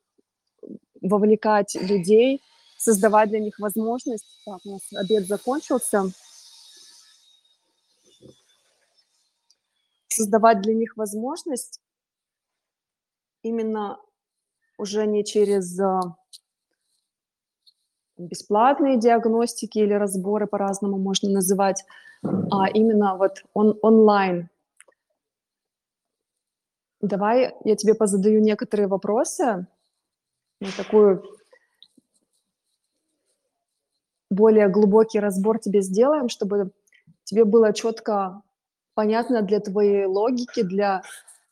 вовлекать 1.00 1.74
людей, 1.74 2.40
создавать 2.78 3.30
для 3.30 3.40
них 3.40 3.58
возможность. 3.58 4.26
Так, 4.44 4.60
у 4.64 4.72
нас 4.72 4.82
обед 4.94 5.26
закончился. 5.26 6.04
Создавать 10.08 10.60
для 10.60 10.74
них 10.74 10.96
возможность 10.96 11.80
именно 13.42 13.98
уже 14.78 15.06
не 15.06 15.24
через 15.24 15.78
а, 15.80 16.16
бесплатные 18.16 18.98
диагностики 18.98 19.78
или 19.78 19.94
разборы, 19.94 20.46
по-разному 20.46 20.98
можно 20.98 21.30
называть, 21.30 21.84
а 22.22 22.68
именно 22.68 23.16
вот 23.16 23.42
он, 23.54 23.78
онлайн. 23.82 24.48
Давай 27.03 27.55
я 27.64 27.76
тебе 27.76 27.94
позадаю 27.94 28.40
некоторые 28.40 28.86
вопросы, 28.86 29.66
на 30.61 30.68
такую 30.76 31.24
более 34.30 34.68
глубокий 34.68 35.18
разбор 35.18 35.59
тебе 35.59 35.82
сделаем, 35.82 36.28
чтобы 36.28 36.70
тебе 37.24 37.44
было 37.44 37.72
четко 37.72 38.42
понятно 38.94 39.42
для 39.42 39.59
твоей 39.59 40.07
логики, 40.07 40.62
для 40.62 41.03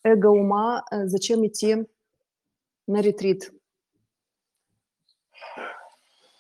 эго-ума, 0.05 0.85
э, 0.91 1.07
зачем 1.07 1.47
идти 1.47 1.87
на 2.87 3.01
ретрит. 3.01 3.53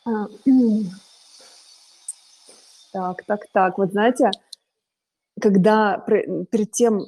А, 0.06 0.26
так, 2.92 3.24
так, 3.24 3.46
так. 3.52 3.78
Вот 3.78 3.90
знаете, 3.90 4.30
когда 5.40 5.98
перед 5.98 6.70
тем, 6.72 7.06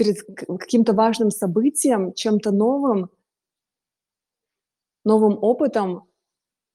перед 0.00 0.16
каким-то 0.58 0.94
важным 0.94 1.30
событием, 1.30 2.14
чем-то 2.14 2.52
новым, 2.52 3.10
новым 5.04 5.38
опытом, 5.42 6.08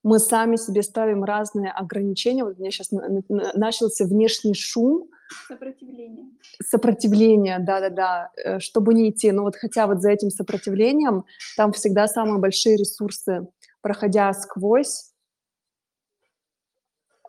мы 0.04 0.20
сами 0.20 0.58
себе 0.58 0.84
ставим 0.84 1.24
разные 1.24 1.72
ограничения. 1.72 2.44
Вот 2.44 2.58
у 2.58 2.60
меня 2.60 2.70
сейчас 2.70 2.92
начался 2.92 4.06
внешний 4.06 4.54
шум. 4.54 5.10
Сопротивление. 5.48 6.26
Сопротивление, 6.62 7.58
да-да-да, 7.58 8.30
э, 8.38 8.60
чтобы 8.60 8.94
не 8.94 9.10
идти. 9.10 9.32
Но 9.32 9.42
вот 9.42 9.56
хотя 9.56 9.88
вот 9.88 10.02
за 10.02 10.12
этим 10.12 10.30
сопротивлением 10.30 11.26
там 11.58 11.72
всегда 11.72 12.08
самые 12.08 12.40
большие 12.40 12.78
ресурсы 12.78 13.48
проходя 13.82 14.34
сквозь 14.34 15.14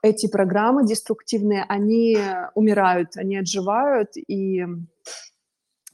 эти 0.03 0.29
программы 0.29 0.87
деструктивные, 0.87 1.65
они 1.69 2.19
умирают, 2.55 3.17
они 3.17 3.39
отживают, 3.39 4.11
и 4.17 4.67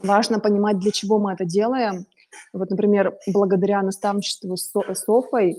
важно 0.03 0.41
понимать, 0.41 0.79
для 0.79 0.91
чего 0.91 1.19
мы 1.19 1.33
это 1.33 1.45
делаем. 1.45 2.07
Вот, 2.53 2.71
например, 2.71 3.17
благодаря 3.27 3.83
наставничеству 3.83 4.57
с 4.57 4.73
Софой, 4.95 5.57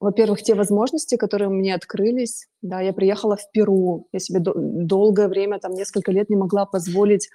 во-первых, 0.00 0.42
те 0.42 0.54
возможности, 0.54 1.16
которые 1.16 1.48
мне 1.48 1.74
открылись, 1.74 2.46
да, 2.62 2.80
я 2.80 2.92
приехала 2.92 3.36
в 3.36 3.50
Перу, 3.50 4.06
я 4.12 4.20
себе 4.20 4.40
долгое 4.40 5.28
время, 5.28 5.58
там, 5.58 5.72
несколько 5.72 6.12
лет 6.12 6.30
не 6.30 6.36
могла 6.36 6.66
позволить 6.66 7.28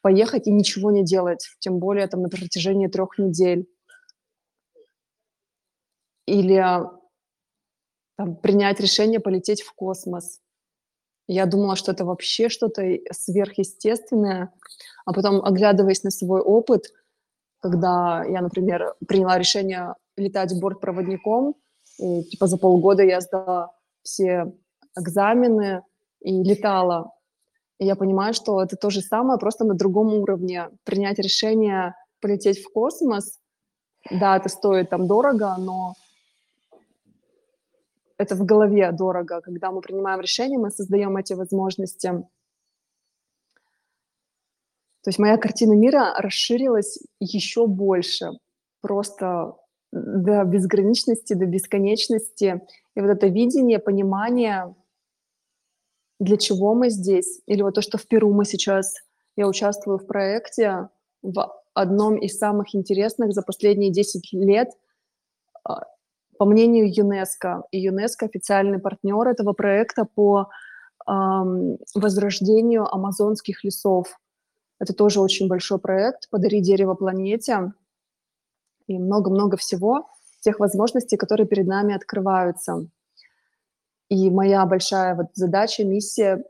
поехать 0.00 0.46
и 0.46 0.52
ничего 0.52 0.90
не 0.90 1.04
делать, 1.04 1.48
тем 1.60 1.78
более 1.78 2.06
там 2.06 2.22
на 2.22 2.28
протяжении 2.28 2.88
трех 2.88 3.18
недель 3.18 3.66
или 6.26 6.62
там, 8.16 8.36
принять 8.36 8.80
решение 8.80 9.20
полететь 9.20 9.62
в 9.62 9.72
космос. 9.74 10.41
Я 11.26 11.46
думала, 11.46 11.76
что 11.76 11.92
это 11.92 12.04
вообще 12.04 12.48
что-то 12.48 12.82
сверхъестественное, 13.12 14.52
а 15.06 15.12
потом, 15.12 15.44
оглядываясь 15.44 16.02
на 16.02 16.10
свой 16.10 16.40
опыт, 16.40 16.92
когда 17.60 18.24
я, 18.24 18.42
например, 18.42 18.94
приняла 19.06 19.38
решение 19.38 19.94
летать 20.16 20.58
бортпроводником, 20.60 21.54
и, 21.98 22.24
типа 22.24 22.46
за 22.46 22.58
полгода 22.58 23.02
я 23.02 23.20
сдала 23.20 23.72
все 24.02 24.52
экзамены 24.98 25.82
и 26.20 26.42
летала. 26.42 27.12
И 27.78 27.86
я 27.86 27.96
понимаю, 27.96 28.34
что 28.34 28.62
это 28.62 28.76
то 28.76 28.90
же 28.90 29.00
самое, 29.00 29.38
просто 29.38 29.64
на 29.64 29.74
другом 29.74 30.12
уровне. 30.14 30.70
Принять 30.84 31.18
решение 31.18 31.94
полететь 32.20 32.62
в 32.62 32.72
космос, 32.72 33.38
да, 34.10 34.36
это 34.36 34.48
стоит 34.48 34.90
там 34.90 35.06
дорого, 35.06 35.56
но 35.58 35.94
это 38.22 38.34
в 38.34 38.44
голове 38.44 38.90
дорого. 38.92 39.40
Когда 39.40 39.70
мы 39.70 39.80
принимаем 39.80 40.20
решение, 40.20 40.58
мы 40.58 40.70
создаем 40.70 41.16
эти 41.16 41.34
возможности. 41.34 42.08
То 45.02 45.08
есть 45.08 45.18
моя 45.18 45.36
картина 45.36 45.72
мира 45.72 46.14
расширилась 46.16 46.98
еще 47.18 47.66
больше, 47.66 48.30
просто 48.80 49.56
до 49.92 50.44
безграничности, 50.44 51.34
до 51.34 51.46
бесконечности. 51.46 52.62
И 52.94 53.00
вот 53.00 53.10
это 53.10 53.26
видение, 53.26 53.78
понимание, 53.78 54.74
для 56.20 56.36
чего 56.36 56.74
мы 56.74 56.88
здесь. 56.90 57.42
Или 57.46 57.62
вот 57.62 57.74
то, 57.74 57.82
что 57.82 57.98
в 57.98 58.06
Перу 58.06 58.32
мы 58.32 58.44
сейчас, 58.44 58.94
я 59.36 59.48
участвую 59.48 59.98
в 59.98 60.06
проекте, 60.06 60.88
в 61.22 61.52
одном 61.74 62.16
из 62.16 62.38
самых 62.38 62.74
интересных 62.74 63.32
за 63.32 63.42
последние 63.42 63.90
10 63.90 64.32
лет 64.32 64.70
а, 65.64 65.82
по 66.38 66.44
мнению 66.44 66.92
ЮНЕСКО, 66.92 67.64
и 67.70 67.78
ЮНЕСКО 67.78 68.26
официальный 68.26 68.78
партнер 68.78 69.28
этого 69.28 69.52
проекта 69.52 70.04
по 70.04 70.48
ам, 71.06 71.76
возрождению 71.94 72.92
амазонских 72.92 73.64
лесов. 73.64 74.18
Это 74.80 74.92
тоже 74.94 75.20
очень 75.20 75.48
большой 75.48 75.78
проект 75.78 76.28
«Подари 76.30 76.60
дерево 76.60 76.94
планете» 76.94 77.72
и 78.88 78.98
много-много 78.98 79.56
всего, 79.56 80.08
тех 80.40 80.58
возможностей, 80.58 81.16
которые 81.16 81.46
перед 81.46 81.66
нами 81.66 81.94
открываются. 81.94 82.86
И 84.08 84.28
моя 84.30 84.66
большая 84.66 85.14
вот 85.14 85.28
задача, 85.34 85.84
миссия 85.84 86.44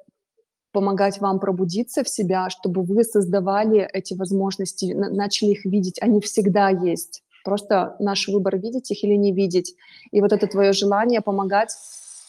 помогать 0.72 1.20
вам 1.20 1.38
пробудиться 1.38 2.02
в 2.02 2.08
себя, 2.08 2.48
чтобы 2.50 2.82
вы 2.82 3.04
создавали 3.04 3.88
эти 3.92 4.14
возможности, 4.14 4.92
начали 4.94 5.50
их 5.50 5.64
видеть. 5.66 6.00
Они 6.00 6.20
всегда 6.20 6.70
есть. 6.70 7.22
Просто 7.44 7.96
наш 7.98 8.28
выбор 8.28 8.56
видеть 8.58 8.90
их 8.90 9.04
или 9.04 9.14
не 9.14 9.32
видеть. 9.32 9.74
И 10.10 10.20
вот 10.20 10.32
это 10.32 10.46
твое 10.46 10.72
желание 10.72 11.20
помогать 11.20 11.74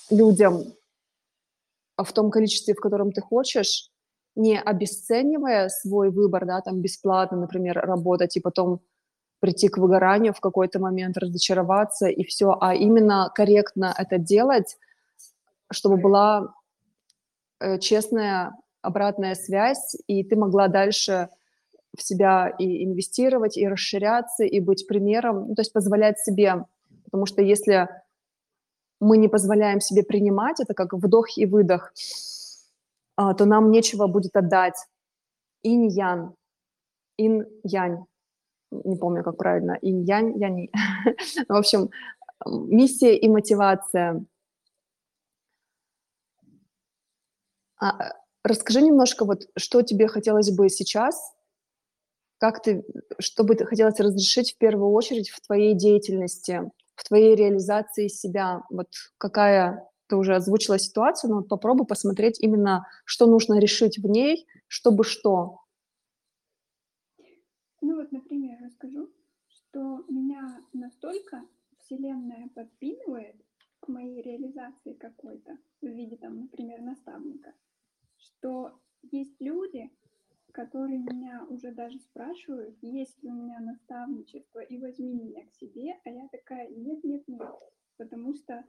людям 0.10 0.64
в 1.98 2.12
том 2.12 2.32
количестве, 2.32 2.74
в 2.74 2.80
котором 2.80 3.12
ты 3.12 3.22
хочешь, 3.22 3.90
не 4.36 4.60
обесценивая 4.60 5.70
свой 5.70 6.10
выбор, 6.10 6.46
да, 6.46 6.62
там 6.62 6.82
бесплатно, 6.82 7.38
например, 7.38 7.78
работать 7.78 8.36
и 8.36 8.40
потом 8.40 8.80
прийти 9.40 9.68
к 9.68 9.78
выгоранию 9.78 10.34
в 10.34 10.40
какой-то 10.40 10.80
момент, 10.80 11.18
разочароваться 11.18 12.08
и 12.08 12.24
все, 12.24 12.58
а 12.60 12.74
именно 12.74 13.32
корректно 13.36 13.94
это 13.98 14.18
делать, 14.18 14.78
чтобы 15.70 15.98
была 15.98 16.54
Э, 17.64 17.80
честная 17.80 18.52
обратная 18.82 19.36
связь, 19.36 19.96
и 20.08 20.24
ты 20.26 20.36
могла 20.36 20.68
дальше 20.68 21.30
в 21.98 22.02
себя 22.02 22.50
и 22.60 22.84
инвестировать, 22.84 23.58
и 23.58 23.68
расширяться, 23.68 24.44
и 24.44 24.60
быть 24.60 24.88
примером, 24.88 25.48
ну, 25.50 25.56
то 25.56 25.62
есть 25.62 25.74
позволять 25.74 26.20
себе, 26.20 26.66
потому 27.06 27.26
что 27.26 27.42
если 27.42 27.90
мы 29.00 29.18
не 29.18 29.28
позволяем 29.28 29.80
себе 29.80 30.04
принимать, 30.04 30.60
это 30.60 30.74
как 30.74 30.94
вдох 30.94 31.38
и 31.38 31.46
выдох, 31.46 31.94
а, 33.16 33.34
то 33.34 33.46
нам 33.46 33.70
нечего 33.70 34.08
будет 34.08 34.36
отдать. 34.36 34.76
Инь-ян, 35.62 36.36
ин-янь, 37.18 38.06
не 38.72 38.96
помню, 38.96 39.24
как 39.24 39.38
правильно, 39.38 39.78
инь-янь, 39.82 40.38
яни. 40.40 40.72
В 41.48 41.56
общем, 41.56 41.90
миссия 42.46 43.16
и 43.16 43.30
мотивация– 43.30 44.26
А, 47.84 48.14
расскажи 48.46 48.82
немножко, 48.82 49.26
вот 49.26 49.50
что 49.58 49.82
тебе 49.82 50.08
хотелось 50.08 50.52
бы 50.52 50.70
сейчас, 50.70 51.34
как 52.44 52.62
ты, 52.62 52.84
что 53.20 53.46
бы 53.46 53.56
ты 53.56 53.64
хотелось 53.64 54.02
разрешить 54.02 54.52
в 54.52 54.58
первую 54.58 54.92
очередь 54.92 55.30
в 55.30 55.40
твоей 55.40 55.76
деятельности, 55.76 56.70
в 56.94 57.04
твоей 57.06 57.38
реализации 57.38 58.10
себя, 58.10 58.64
вот 58.70 58.90
какая 59.18 59.90
ты 60.08 60.18
уже 60.18 60.36
озвучила 60.36 60.78
ситуацию, 60.78 61.30
но 61.32 61.38
вот 61.38 61.48
попробуй 61.48 61.88
посмотреть 61.88 62.42
именно, 62.42 62.86
что 63.06 63.28
нужно 63.28 63.60
решить 63.60 63.98
в 63.98 64.08
ней, 64.10 64.46
чтобы 64.68 65.06
что. 65.06 65.62
Ну 67.80 67.96
вот, 67.96 68.12
например, 68.12 68.60
расскажу, 68.62 69.10
что 69.48 70.04
меня 70.10 70.60
настолько 70.74 71.46
Вселенная 71.80 72.50
подпитывает 72.54 73.38
к 73.80 73.88
моей 73.88 74.22
реализации 74.22 74.92
какой-то 74.96 75.58
в 75.80 75.86
виде, 75.86 76.18
там, 76.18 76.42
например, 76.42 76.82
наставника, 76.82 77.54
что 78.18 78.82
есть 79.02 79.40
люди, 79.40 79.90
которые 80.54 81.00
меня 81.00 81.46
уже 81.50 81.72
даже 81.72 82.00
спрашивают, 82.00 82.78
есть 82.82 83.22
ли 83.24 83.30
у 83.30 83.34
меня 83.34 83.60
наставничество, 83.60 84.60
и 84.60 84.78
возьми 84.78 85.14
меня 85.14 85.46
к 85.46 85.54
себе, 85.56 86.00
а 86.06 86.10
я 86.10 86.28
такая, 86.30 86.70
нет, 86.70 87.04
нет, 87.04 87.28
нет, 87.28 87.50
потому 87.98 88.34
что 88.36 88.64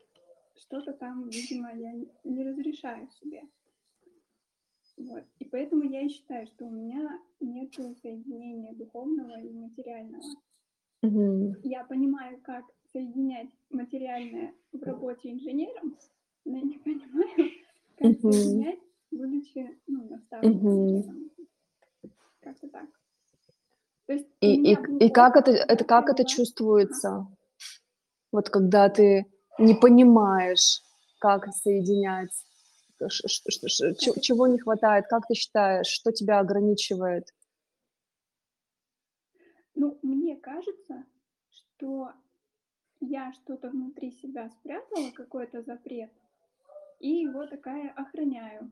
что-то 0.57 0.95
там, 0.95 1.29
видимо, 1.29 1.73
я 1.75 1.93
не 2.25 2.45
разрешаю 2.45 3.09
себе. 3.11 3.43
Вот. 4.97 5.25
И 5.39 5.45
поэтому 5.45 5.83
я 5.83 6.03
и 6.03 6.09
считаю, 6.09 6.47
что 6.47 6.67
у 6.67 6.71
меня 6.71 7.21
нет 7.41 7.75
соединения 7.75 8.75
духовного 8.75 9.41
и 9.41 9.53
материального. 9.53 10.23
Mm-hmm. 11.05 11.61
Я 11.65 11.85
понимаю, 11.85 12.41
как 12.43 12.65
соединять 12.93 13.51
материальное 13.71 14.55
в 14.73 14.83
работе 14.83 15.33
инженером, 15.33 15.99
но 16.45 16.57
я 16.57 16.63
не 16.63 16.79
понимаю, 16.79 17.51
как 17.99 18.13
mm-hmm. 18.13 18.33
соединять 18.33 18.85
будучи 19.15 19.79
ну, 19.87 20.09
наставником. 20.09 20.67
Угу. 20.67 21.24
Как-то 22.45 22.69
так. 22.69 22.87
То 24.07 24.13
есть 24.13 24.27
и, 24.41 24.73
и, 24.73 24.77
и 25.07 25.09
как 25.09 25.37
это, 25.37 25.51
это 25.51 25.85
как 25.85 26.11
это 26.11 26.27
чувствуется? 26.27 27.27
Вот 28.31 28.51
когда 28.51 28.91
ты 28.91 29.27
не 29.59 29.75
понимаешь, 29.75 30.83
как 31.21 31.47
соединять, 31.55 32.33
чего 34.21 34.47
не 34.47 34.59
хватает, 34.59 35.07
как 35.09 35.27
ты 35.27 35.35
считаешь, 35.35 35.87
что 35.87 36.13
тебя 36.13 36.39
ограничивает? 36.39 37.29
Ну, 39.75 39.99
мне 40.03 40.37
кажется, 40.37 41.05
что 41.51 42.13
я 43.01 43.33
что-то 43.33 43.71
внутри 43.71 44.13
себя 44.13 44.51
спрятала, 44.51 45.11
какой-то 45.13 45.63
запрет, 45.63 46.11
и 47.01 47.09
его 47.09 47.47
такая 47.47 47.91
охраняю. 47.93 48.71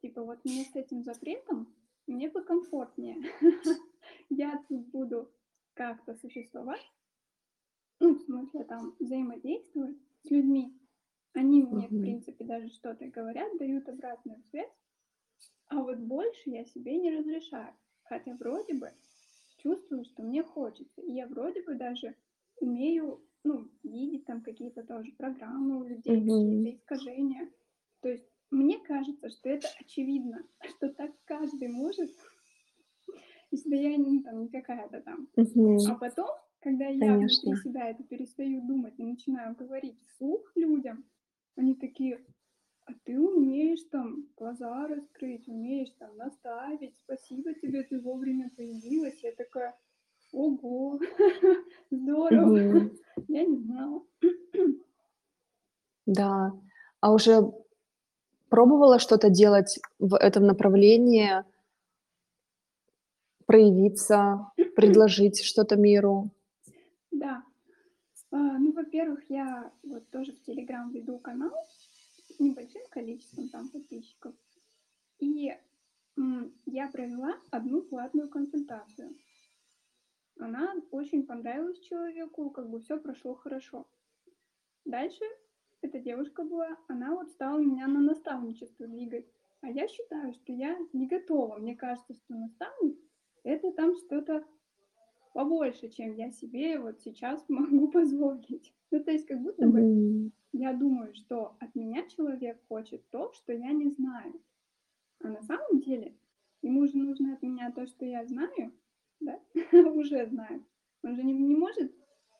Типа 0.00 0.22
вот 0.22 0.44
мне 0.44 0.64
с 0.64 0.76
этим 0.76 1.02
запретом, 1.02 1.66
мне 2.08 2.28
бы 2.30 2.42
комфортнее. 2.42 3.16
Я 4.30 4.64
тут 4.68 4.88
буду 4.88 5.30
как-то 5.74 6.14
существовать, 6.16 6.82
ну, 8.00 8.14
в 8.14 8.20
смысле, 8.20 8.64
там, 8.64 8.94
взаимодействовать 8.98 9.96
с 10.22 10.30
людьми. 10.30 10.74
Они 11.34 11.62
мне, 11.62 11.86
в 11.86 12.00
принципе, 12.00 12.44
даже 12.44 12.68
что-то 12.70 13.06
говорят, 13.06 13.56
дают 13.58 13.88
обратную 13.88 14.42
связь, 14.50 14.72
а 15.68 15.82
вот 15.82 15.98
больше 15.98 16.50
я 16.50 16.64
себе 16.64 16.96
не 16.96 17.10
разрешаю. 17.16 17.74
Хотя 18.04 18.34
вроде 18.34 18.74
бы 18.74 18.90
чувствую, 19.58 20.04
что 20.04 20.22
мне 20.22 20.42
хочется. 20.42 21.00
И 21.02 21.12
я 21.12 21.26
вроде 21.26 21.62
бы 21.62 21.74
даже 21.74 22.16
умею, 22.60 23.22
ну, 23.44 23.68
видеть 23.82 24.24
там 24.24 24.40
какие-то 24.40 24.82
тоже 24.82 25.12
программы 25.12 25.78
у 25.78 25.84
людей, 25.84 26.16
mm-hmm. 26.16 26.26
какие-то 26.26 26.76
искажения. 26.76 27.50
То 28.00 28.08
есть 28.08 28.26
мне 28.50 28.78
кажется, 28.78 29.28
что 29.30 29.48
это 29.48 29.68
очевидно, 29.80 30.42
что 30.64 30.88
так 30.90 31.12
каждый 31.24 31.68
может, 31.68 32.10
если 33.50 33.76
я 33.76 33.96
не, 33.96 34.22
там, 34.22 34.40
не 34.40 34.48
какая-то 34.48 35.00
там. 35.00 35.28
Угу. 35.36 35.86
А 35.88 35.94
потом, 35.94 36.28
когда 36.60 36.86
я 36.86 36.98
Конечно. 36.98 37.50
внутри 37.50 37.70
себя 37.70 37.90
это 37.90 38.02
перестаю 38.04 38.66
думать 38.66 38.94
и 38.98 39.04
начинаю 39.04 39.54
говорить 39.54 39.98
вслух 40.06 40.50
людям, 40.54 41.04
они 41.56 41.74
такие, 41.74 42.24
а 42.86 42.92
ты 43.04 43.20
умеешь 43.20 43.82
там 43.90 44.28
глаза 44.36 44.86
раскрыть, 44.86 45.46
умеешь 45.48 45.92
там 45.98 46.16
наставить, 46.16 46.96
спасибо 46.96 47.52
тебе, 47.54 47.82
ты 47.82 48.00
вовремя 48.00 48.50
появилась. 48.56 49.22
Я 49.22 49.32
такая, 49.32 49.78
ого, 50.32 50.98
здорово, 51.90 52.90
я 53.28 53.44
не 53.44 53.58
знала. 53.58 54.02
Да, 56.06 56.52
а 57.00 57.12
уже 57.12 57.52
Пробовала 58.48 58.98
что-то 58.98 59.28
делать 59.30 59.78
в 59.98 60.16
этом 60.16 60.46
направлении, 60.46 61.44
проявиться, 63.46 64.50
предложить 64.76 65.42
что-то 65.42 65.76
миру? 65.76 66.30
Да. 67.10 67.42
А, 68.30 68.36
ну, 68.36 68.72
во-первых, 68.72 69.20
я 69.28 69.72
вот 69.82 70.08
тоже 70.10 70.32
в 70.32 70.42
Телеграм 70.42 70.90
веду 70.90 71.18
канал 71.18 71.52
с 72.28 72.38
небольшим 72.38 72.82
количеством 72.90 73.48
там 73.48 73.68
подписчиков. 73.68 74.34
И 75.18 75.52
я 76.66 76.88
провела 76.88 77.34
одну 77.50 77.82
платную 77.82 78.28
консультацию. 78.28 79.16
Она 80.38 80.74
очень 80.90 81.26
понравилась 81.26 81.80
человеку, 81.80 82.50
как 82.50 82.70
бы 82.70 82.80
все 82.80 82.98
прошло 82.98 83.34
хорошо. 83.34 83.86
Дальше 84.84 85.24
эта 85.80 85.98
девушка 86.00 86.44
была, 86.44 86.76
она 86.88 87.14
вот 87.14 87.30
стала 87.30 87.58
меня 87.58 87.86
на 87.86 88.00
наставничество 88.00 88.86
двигать. 88.86 89.26
А 89.60 89.70
я 89.70 89.88
считаю, 89.88 90.32
что 90.32 90.52
я 90.52 90.78
не 90.92 91.06
готова. 91.06 91.56
Мне 91.56 91.76
кажется, 91.76 92.14
что 92.14 92.34
наставник— 92.34 92.98
это 93.44 93.72
там 93.72 93.96
что-то 93.96 94.44
побольше, 95.34 95.88
чем 95.88 96.14
я 96.14 96.30
себе 96.30 96.78
вот 96.78 97.00
сейчас 97.00 97.44
могу 97.48 97.88
позволить. 97.88 98.72
Ну, 98.90 99.02
то 99.02 99.10
есть 99.10 99.26
как 99.26 99.40
будто 99.40 99.68
бы 99.68 99.80
mm-hmm. 99.80 100.30
я 100.52 100.72
думаю, 100.72 101.14
что 101.14 101.56
от 101.60 101.74
меня 101.74 102.06
человек 102.08 102.60
хочет 102.68 103.08
то, 103.10 103.32
что 103.32 103.52
я 103.52 103.72
не 103.72 103.90
знаю. 103.90 104.40
А 105.20 105.28
на 105.28 105.42
самом 105.42 105.80
деле 105.80 106.16
ему 106.62 106.86
же 106.86 106.96
нужно 106.96 107.34
от 107.34 107.42
меня 107.42 107.70
то, 107.72 107.86
что 107.86 108.04
я 108.04 108.24
знаю, 108.24 108.72
да, 109.20 109.40
уже 109.94 110.26
знаю. 110.26 110.64
Он 111.02 111.16
же 111.16 111.22
не, 111.22 111.32
не 111.32 111.54
может 111.54 111.92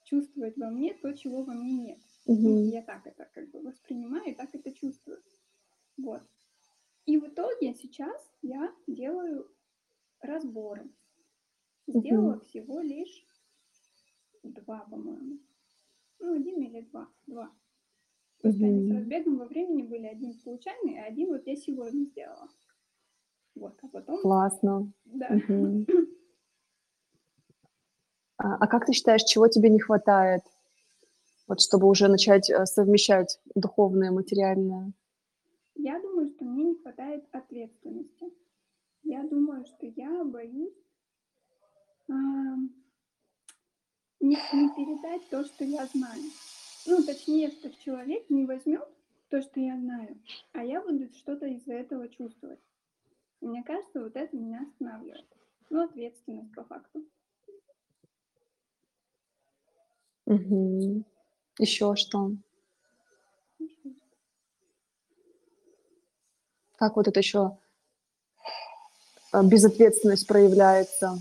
чувствовать 0.04 0.56
во 0.56 0.70
мне 0.70 0.94
то, 0.94 1.12
чего 1.12 1.42
во 1.42 1.52
мне 1.52 1.72
нет. 1.72 2.00
Угу. 2.28 2.64
Я 2.64 2.82
так 2.82 3.06
это 3.06 3.24
как 3.32 3.50
бы 3.50 3.62
воспринимаю, 3.62 4.36
так 4.36 4.54
это 4.54 4.70
чувствую. 4.72 5.22
Вот. 5.96 6.22
И 7.06 7.16
в 7.16 7.26
итоге 7.26 7.74
сейчас 7.74 8.22
я 8.42 8.70
делаю 8.86 9.50
разборы. 10.20 10.90
Сделала 11.86 12.34
угу. 12.34 12.44
всего 12.44 12.80
лишь 12.80 13.26
два, 14.42 14.80
по-моему. 14.80 15.38
Ну, 16.18 16.34
один 16.34 16.60
или 16.60 16.82
два. 16.82 17.08
Два. 17.26 17.50
Просто 18.40 18.66
они 18.66 18.86
с 18.86 18.94
разбегом 18.94 19.38
во 19.38 19.46
времени 19.46 19.82
были. 19.82 20.06
Один 20.06 20.34
случайный, 20.34 21.00
а 21.00 21.06
один 21.06 21.28
вот 21.28 21.46
я 21.46 21.56
сегодня 21.56 22.04
сделала. 22.04 22.48
Вот, 23.54 23.78
а 23.82 23.88
потом, 23.88 24.20
Классно. 24.20 24.92
да. 25.04 25.30
Мгм. 25.30 25.86
А, 28.40 28.54
а 28.54 28.68
как 28.68 28.86
ты 28.86 28.92
считаешь, 28.92 29.24
чего 29.24 29.48
тебе 29.48 29.68
не 29.68 29.80
хватает, 29.80 30.42
вот 31.48 31.60
чтобы 31.60 31.88
уже 31.88 32.08
начать 32.08 32.50
э, 32.50 32.66
совмещать 32.66 33.40
духовное 33.54 34.08
и 34.08 34.14
материальное? 34.14 34.92
Я 35.74 35.98
думаю, 36.00 36.28
что 36.30 36.44
мне 36.44 36.64
не 36.64 36.74
хватает 36.76 37.24
ответственности. 37.32 38.32
Я 39.02 39.22
думаю, 39.24 39.64
что 39.64 39.86
я 39.86 40.24
боюсь 40.24 40.74
ам, 42.08 42.70
не, 44.20 44.36
не 44.36 44.68
передать 44.74 45.28
то, 45.30 45.44
что 45.44 45.64
я 45.64 45.86
знаю. 45.86 46.22
Ну, 46.86 47.02
точнее, 47.02 47.50
что 47.50 47.70
человек 47.70 48.28
не 48.28 48.44
возьмет 48.44 48.86
то, 49.28 49.40
что 49.42 49.60
я 49.60 49.78
знаю, 49.78 50.20
а 50.52 50.64
я 50.64 50.80
буду 50.80 51.08
что-то 51.14 51.46
из-за 51.46 51.74
этого 51.74 52.08
чувствовать. 52.08 52.60
И 53.40 53.46
мне 53.46 53.62
кажется, 53.62 54.02
вот 54.02 54.16
это 54.16 54.36
меня 54.36 54.62
останавливает. 54.62 55.26
Ну, 55.70 55.84
ответственность 55.84 56.54
по 56.54 56.64
факту. 56.64 57.04
Мгм. 60.26 61.04
Еще 61.58 61.96
что? 61.96 62.30
Как 66.76 66.94
вот 66.94 67.08
это 67.08 67.18
еще 67.18 67.58
э, 69.32 69.42
безответственность 69.42 70.28
проявляется? 70.28 71.18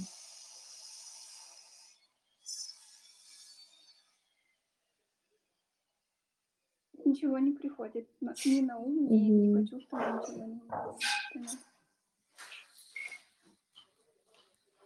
Ничего 7.04 7.40
не 7.40 7.54
приходит 7.54 8.08
ни 8.46 8.62
на 8.62 8.78
ум, 8.78 9.08
ни, 9.10 9.18
ни 9.18 9.50
Мгм. 9.50 9.66
почувствовать 9.66 10.30
ничего 10.30 10.46
не. 10.46 10.62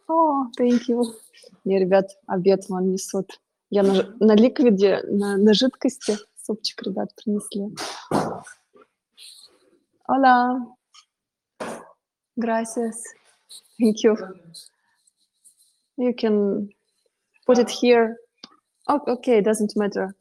О, 0.07 0.45
thank 0.57 0.87
you. 0.87 1.03
Мне, 1.63 1.79
ребят, 1.79 2.11
обед 2.27 2.69
вон 2.69 2.91
несут. 2.91 3.39
Я 3.73 3.83
на, 3.83 4.15
на 4.19 4.35
ликвиде, 4.35 5.01
на, 5.07 5.37
на 5.37 5.53
жидкости 5.53 6.17
супчик, 6.35 6.81
ребят, 6.83 7.09
принесли. 7.15 7.73
Hola. 10.07 10.59
Gracias. 12.35 13.01
Thank 13.79 14.03
you. 14.03 14.17
You 15.97 16.13
can 16.13 16.69
put 17.45 17.59
it 17.59 17.69
here. 17.69 18.17
Oh, 18.89 18.99
okay, 19.07 19.39
doesn't 19.39 19.73
matter. 19.77 20.13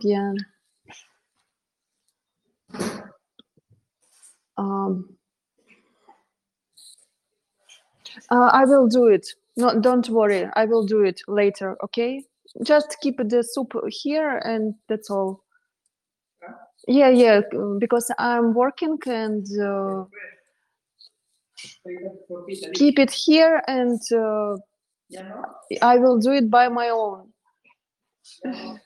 Bien. 0.00 0.36
Um, 4.56 5.19
uh, 8.30 8.50
I 8.52 8.64
will 8.64 8.88
do 8.88 9.06
it. 9.08 9.28
No, 9.56 9.78
don't 9.80 10.08
worry. 10.10 10.48
I 10.54 10.64
will 10.66 10.84
do 10.84 11.02
it 11.04 11.20
later. 11.28 11.76
Okay. 11.84 12.24
Just 12.64 12.96
keep 13.02 13.18
the 13.18 13.42
soup 13.42 13.72
here, 13.88 14.38
and 14.44 14.74
that's 14.88 15.10
all. 15.10 15.44
Yeah, 16.88 17.10
yeah. 17.10 17.42
Because 17.78 18.10
I'm 18.18 18.54
working, 18.54 18.98
and 19.06 19.46
uh, 19.60 20.04
keep 22.74 22.98
it 22.98 23.10
here, 23.10 23.62
and 23.68 24.00
uh, 24.12 24.56
I 25.82 25.98
will 25.98 26.18
do 26.18 26.32
it 26.32 26.50
by 26.50 26.68
my 26.68 26.90
own. 26.90 27.32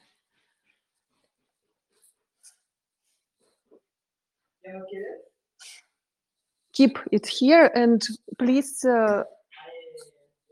Keep 6.74 6.98
it 7.12 7.26
here, 7.26 7.70
and 7.74 8.02
please. 8.38 8.84
Uh, 8.84 9.24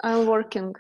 I'm 0.03 0.27
working. 0.27 0.75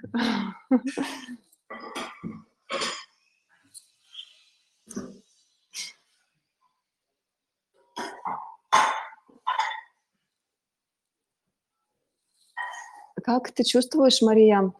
Как 13.25 13.53
ты 13.53 13.63
чувствуешь, 13.65 14.21
Мария? 14.23 14.73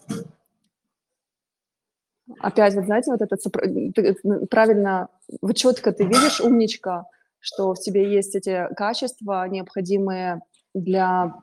Опять, 2.41 2.75
вот 2.75 2.87
знаете, 2.87 3.11
вот 3.13 3.21
это 3.21 3.37
сопро- 3.37 3.93
ты, 3.93 4.03
э, 4.25 4.47
правильно, 4.47 5.09
вот 5.41 5.57
четко 5.57 5.93
ты 5.93 6.05
видишь, 6.05 6.41
умничка, 6.41 7.05
что 7.41 7.75
в 7.75 7.81
тебе 7.81 8.13
есть 8.13 8.35
эти 8.35 8.69
качества, 8.75 9.47
необходимые 9.49 10.41
для 10.75 11.35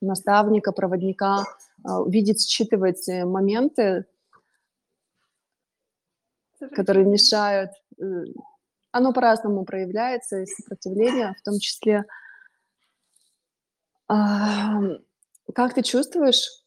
наставника, 0.00 0.72
проводника, 0.72 1.44
а, 1.84 2.02
видеть, 2.08 2.48
считывать 2.48 3.08
э, 3.08 3.24
моменты, 3.24 4.06
которые 6.74 7.06
мешают. 7.06 7.70
э, 8.00 8.24
Оно 8.90 9.12
по-разному 9.12 9.64
проявляется, 9.64 10.42
и 10.42 10.46
сопротивление 10.46 11.34
в 11.38 11.42
том 11.42 11.58
числе. 11.58 12.04
А, 14.08 14.80
Как 15.54 15.74
ты 15.74 15.82
чувствуешь? 15.82 16.62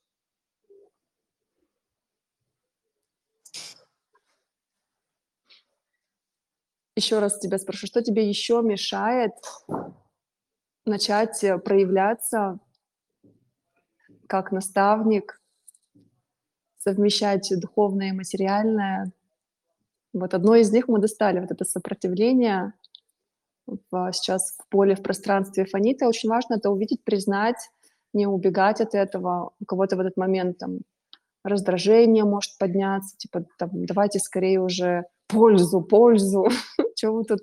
Еще 6.95 7.19
раз 7.19 7.39
тебя 7.39 7.57
спрошу, 7.57 7.88
что 7.88 8.01
тебе 8.01 8.27
еще 8.27 8.61
мешает 8.61 9.34
начать 10.86 11.44
э, 11.44 11.57
проявляться 11.57 12.60
как 14.28 14.52
наставник, 14.52 15.41
совмещать 16.78 17.52
духовное 17.60 18.10
и 18.10 18.14
материальное? 18.14 19.12
Вот 20.14 20.34
одно 20.34 20.56
из 20.56 20.72
них 20.72 20.88
мы 20.88 20.99
достали, 20.99 21.40
вот 21.40 21.52
это 21.52 21.66
сопротивление 21.66 22.74
сейчас 24.12 24.57
в 24.57 24.70
поле, 24.70 24.95
в 24.95 25.02
пространстве 25.02 25.66
фонита. 25.66 26.07
Очень 26.07 26.30
важно 26.30 26.56
это 26.56 26.70
увидеть, 26.70 27.03
признать, 27.03 27.57
не 28.14 28.28
убегать 28.28 28.82
от 28.82 28.94
этого. 28.94 29.52
У 29.60 29.66
кого-то 29.66 29.95
в 29.95 29.99
этот 29.99 30.18
момент 30.18 30.57
там 30.57 30.80
раздражение 31.44 32.24
может 32.24 32.57
подняться, 32.57 33.16
типа 33.18 33.45
там, 33.57 33.70
давайте 33.86 34.20
скорее 34.20 34.62
уже 34.62 35.06
пользу, 35.28 35.82
пользу. 35.82 36.48
Чего 36.95 37.18
вы 37.18 37.24
тут 37.26 37.41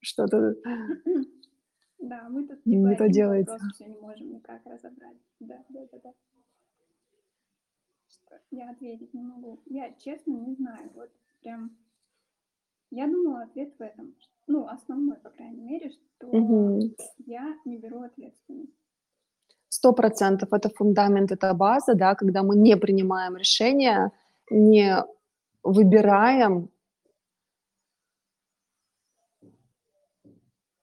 что-то... 0.00 0.54
Да, 2.00 2.28
мы 2.28 2.46
тут 2.46 2.64
Не 2.64 2.76
типа 2.76 2.94
то 2.96 3.04
один 3.04 3.12
делаете. 3.12 3.50
вопрос 3.50 3.72
все 3.74 3.86
не 3.86 3.98
можем 3.98 4.30
никак 4.32 4.64
разобрать. 4.66 5.16
Да, 5.40 5.64
да, 5.68 5.80
да, 5.90 5.98
да. 6.04 6.12
Я 8.52 8.70
ответить 8.70 9.12
не 9.14 9.22
могу. 9.22 9.60
Я 9.66 9.92
честно 9.94 10.32
не 10.32 10.54
знаю. 10.54 10.90
Вот 10.94 11.10
прям. 11.42 11.76
Я 12.90 13.06
думала, 13.08 13.42
ответ 13.42 13.74
в 13.78 13.82
этом. 13.82 14.14
Ну, 14.46 14.66
основной, 14.68 15.16
по 15.16 15.30
крайней 15.30 15.60
мере, 15.60 15.90
что 15.90 16.28
Мгм. 16.28 16.94
я 17.26 17.56
не 17.64 17.76
беру 17.78 18.02
ответственность. 18.02 18.72
Сто 19.68 19.92
процентов 19.92 20.52
это 20.52 20.70
фундамент, 20.70 21.30
это 21.32 21.52
база, 21.52 21.94
да, 21.94 22.14
когда 22.14 22.42
мы 22.42 22.56
не 22.56 22.76
принимаем 22.76 23.36
решения, 23.36 24.12
не 24.50 25.04
выбираем, 25.62 26.70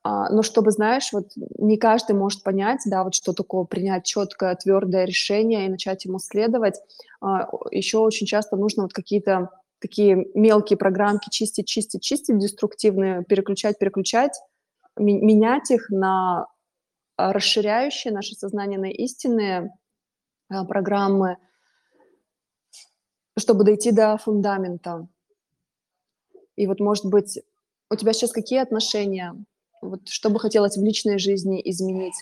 но 0.05 0.43
чтобы, 0.43 0.69
знаешь, 0.69 1.11
вот 1.13 1.31
не 1.35 1.77
каждый 1.77 2.15
может 2.15 2.43
понять, 2.43 2.81
да, 2.85 3.03
вот 3.03 3.15
что 3.15 3.33
такое 3.33 3.63
принять 3.63 4.05
четкое, 4.05 4.53
твердое 4.55 5.05
решение 5.05 5.65
и 5.65 5.69
начать 5.69 6.05
ему 6.05 6.19
следовать. 6.19 6.75
А, 7.21 7.49
Еще 7.71 7.97
очень 7.97 8.27
часто 8.27 8.55
нужно 8.55 8.83
вот 8.83 8.93
какие-то 8.93 9.49
такие 9.79 10.27
мелкие 10.35 10.77
программки 10.77 11.29
чистить, 11.31 11.65
чистить, 11.67 12.03
чистить, 12.03 12.37
деструктивные, 12.37 13.23
переключать, 13.23 13.79
переключать, 13.79 14.39
менять 14.95 15.71
их 15.71 15.89
на 15.89 16.47
а, 17.17 17.33
расширяющие 17.33 18.13
наше 18.13 18.35
сознание 18.35 18.77
на 18.77 18.91
истинные 18.91 19.73
а, 20.49 20.65
программы, 20.65 21.37
чтобы 23.39 23.63
дойти 23.63 23.91
до 23.91 24.17
фундамента. 24.17 25.07
И 26.55 26.67
вот, 26.67 26.79
может 26.79 27.05
быть, 27.05 27.39
у 27.89 27.95
тебя 27.95 28.13
сейчас 28.13 28.31
какие 28.31 28.59
отношения? 28.59 29.35
Вот 29.89 30.07
что 30.09 30.29
бы 30.29 30.39
хотелось 30.39 30.77
в 30.77 30.83
личной 30.83 31.19
жизни 31.19 31.61
изменить? 31.63 32.15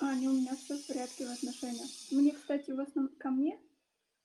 Аня, 0.00 0.30
у 0.30 0.34
меня 0.34 0.56
все 0.56 0.76
в 0.78 0.86
порядке 0.86 1.26
в 1.26 1.30
отношениях. 1.30 1.88
Мне, 2.10 2.32
кстати, 2.32 2.70
в 2.70 2.80
основном 2.80 3.14
ко 3.18 3.30
мне 3.30 3.58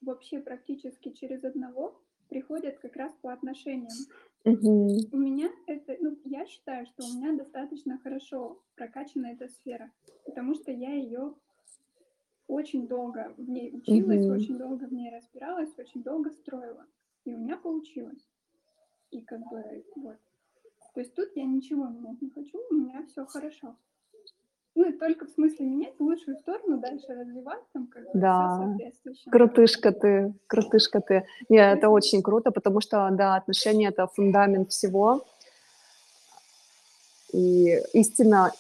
вообще 0.02 0.40
практически 0.40 1.12
через 1.12 1.44
одного 1.44 2.00
приходят 2.30 2.78
как 2.80 2.96
раз 2.96 3.12
по 3.22 3.34
отношениям. 3.34 3.98
Мгм. 4.46 4.98
У 5.12 5.18
меня 5.18 5.50
это, 5.68 5.98
ну, 6.00 6.18
я 6.26 6.46
считаю, 6.46 6.86
что 6.86 7.06
у 7.06 7.14
меня 7.14 7.34
достаточно 7.34 8.00
хорошо 8.00 8.62
прокачана 8.76 9.28
эта 9.28 9.48
сфера, 9.50 9.92
потому 10.26 10.56
что 10.56 10.72
я 10.72 10.94
ее 10.94 11.34
очень 12.48 12.88
долго 12.88 13.34
в 13.38 13.50
ней 13.50 13.76
училась, 13.76 14.26
Мгм. 14.26 14.36
очень 14.36 14.58
долго 14.58 14.86
в 14.86 14.94
ней 14.94 15.10
разбиралась, 15.10 15.78
очень 15.78 16.04
долго 16.04 16.30
строила. 16.32 16.86
И 17.26 17.34
у 17.34 17.38
меня 17.38 17.58
получилось. 17.58 18.24
И 19.12 19.22
как 19.22 19.40
бы 19.50 19.84
вот. 19.96 20.18
То 20.96 21.02
есть 21.02 21.14
тут 21.14 21.30
я 21.36 21.44
ничего 21.44 21.88
менять 21.88 22.22
не 22.22 22.30
хочу, 22.30 22.58
у 22.72 22.74
меня 22.74 23.06
все 23.12 23.26
хорошо. 23.26 23.76
Ну, 24.76 24.92
только 24.98 25.26
в 25.26 25.30
смысле 25.30 25.66
менять 25.66 25.94
в 26.00 26.04
лучшую 26.04 26.38
сторону, 26.38 26.78
дальше 26.80 27.06
развивать 27.10 27.62
там 27.74 27.88
как 27.88 28.04
бы 28.04 28.10
все 28.10 28.20
Да. 28.20 28.58
соответствующим. 28.58 29.32
Крутышка 29.32 29.92
ты, 29.92 30.34
крутышка 30.48 31.02
ты. 31.02 31.26
Не, 31.50 31.58
это 31.58 31.90
очень 31.90 32.22
круто, 32.22 32.52
потому 32.52 32.80
что, 32.82 33.10
да, 33.12 33.36
отношения- 33.36 33.90
это 33.90 34.08
фундамент 34.08 34.72
всего. 34.72 35.26
И 37.34 37.78
истинно 37.94 38.52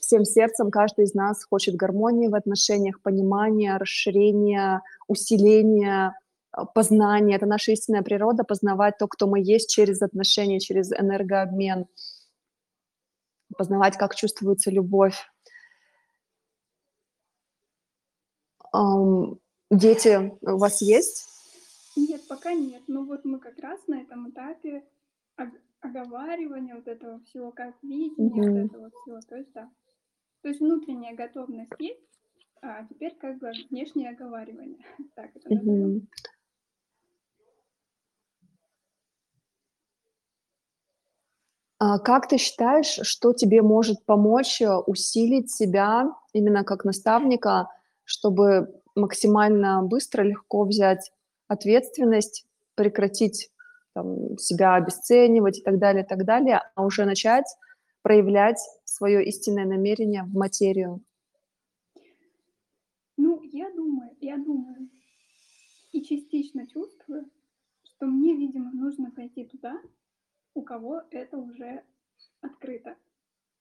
всем 0.00 0.24
сердцем 0.24 0.70
каждый 0.70 1.04
из 1.04 1.12
нас 1.14 1.44
хочет 1.44 1.76
гармонии 1.76 2.28
в 2.28 2.34
отношениях, 2.34 3.00
понимания, 3.02 3.76
расширения, 3.76 4.82
усиления, 5.06 6.18
а, 6.58 6.64
познания. 6.64 7.36
Это 7.36 7.46
наша 7.46 7.72
истинная 7.72 8.02
природа- 8.02 8.44
познавать 8.44 8.98
то, 8.98 9.06
кто 9.06 9.26
мы 9.26 9.40
есть, 9.40 9.70
через 9.70 10.02
отношения, 10.02 10.60
через 10.60 10.92
энергообмен. 10.92 11.86
Познавать, 13.56 13.96
как 13.96 14.14
чувствуется 14.14 14.70
любовь. 14.70 15.16
Дети 19.70 20.32
у 20.42 20.56
вас 20.58 20.82
есть? 20.82 21.26
Нет, 21.96 22.26
пока 22.28 22.52
нет. 22.52 22.82
Но 22.86 23.04
вот 23.04 23.24
мы 23.24 23.38
как 23.38 23.58
раз 23.58 23.80
на 23.86 24.00
этом 24.02 24.30
этапе 24.30 24.84
ог 25.36 25.48
оговаривания 25.80 26.74
вот 26.74 26.88
этого 26.88 27.20
всего, 27.20 27.52
как 27.52 27.74
видение 27.82 28.42
вот 28.42 28.46
Мгм. 28.46 28.66
этого 28.66 28.90
всего. 28.90 29.20
То 29.20 29.36
есть 29.36 29.52
да. 29.52 29.70
То 30.42 30.48
есть 30.48 30.60
внутренняя 30.60 31.14
готовность 31.14 31.70
есть, 31.78 32.00
а 32.62 32.84
теперь 32.86 33.14
как 33.16 33.38
бы 33.38 33.52
внешнее 33.70 34.10
оговаривание. 34.10 34.84
Так 35.14 35.30
это 35.36 35.54
назовем. 35.54 35.88
Мгм. 35.88 36.08
А 36.08 36.28
как 41.78 42.28
ты 42.28 42.38
считаешь, 42.38 42.98
что 43.02 43.32
тебе 43.32 43.62
может 43.62 44.04
помочь, 44.04 44.60
э, 44.60 44.74
усилить 44.74 45.50
себя 45.50 46.12
именно 46.32 46.64
как 46.64 46.84
наставника, 46.84 47.68
чтобы 48.04 48.74
максимально 48.94 49.82
быстро, 49.82 50.22
легко 50.22 50.64
взять 50.64 51.12
ответственность, 51.46 52.46
прекратить 52.74 53.50
там 53.94 54.38
себя 54.38 54.74
обесценивать 54.74 55.58
и 55.58 55.62
так 55.62 55.78
далее, 55.78 56.04
и 56.04 56.06
так 56.06 56.24
далее, 56.24 56.62
а 56.74 56.84
уже 56.84 57.04
начать 57.04 57.46
проявлять 58.02 58.60
свое 58.84 59.24
истинное 59.24 59.64
намерение 59.64 60.24
в 60.24 60.34
материю? 60.34 61.02
Ну, 63.16 63.42
я 63.42 63.70
думаю 63.70 63.88
я 64.20 64.36
думаю 64.36 64.88
и 65.92 66.02
частично 66.02 66.66
чувствую, 66.66 67.30
что 67.82 68.06
мне, 68.06 68.36
видимо, 68.36 68.70
нужно 68.72 69.10
пойти 69.10 69.44
туда, 69.44 69.80
у 70.58 70.62
кого 70.62 71.02
это 71.10 71.38
уже 71.38 71.84
открыто. 72.40 72.96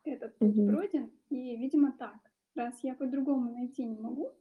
Этот 0.03 0.35
путь 0.37 0.55
Мгм. 0.55 0.67
пройден, 0.67 1.11
и, 1.29 1.55
видимо, 1.57 1.91
так. 1.91 2.15
Раз 2.55 2.73
я 2.81 2.95
по-другому 2.95 3.51
найти 3.51 3.85
не 3.85 3.99
могу, 3.99 4.31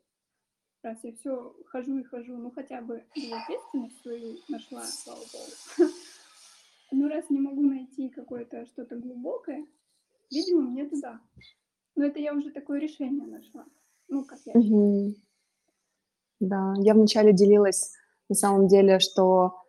раз 0.82 0.98
я 1.02 1.12
все 1.12 1.54
хожу 1.66 1.98
и 1.98 2.04
хожу, 2.04 2.36
ну, 2.38 2.50
хотя 2.50 2.80
бы 2.80 3.04
ответственность 3.14 4.00
свою 4.00 4.38
нашла, 4.48 4.82
слава 4.82 5.20
богу. 5.20 5.90
Ну, 6.92 7.08
раз 7.08 7.28
не 7.30 7.40
могу 7.40 7.62
найти 7.62 8.08
какое-то 8.08 8.64
что-то 8.66 8.96
глубокое, 8.96 9.66
видимо, 10.30 10.62
мне 10.62 10.86
туда. 10.86 11.20
Но 11.96 12.04
это 12.04 12.20
я 12.20 12.32
уже 12.32 12.52
такое 12.52 12.78
решение 12.78 13.26
нашла. 13.26 13.66
Ну, 14.08 14.24
как 14.24 14.38
я. 14.46 14.54
Мгм. 14.54 15.16
Да, 16.38 16.74
я 16.78 16.94
вначале 16.94 17.32
делилась 17.32 17.92
на 18.28 18.36
самом 18.36 18.68
деле, 18.68 19.00
что 19.00 19.65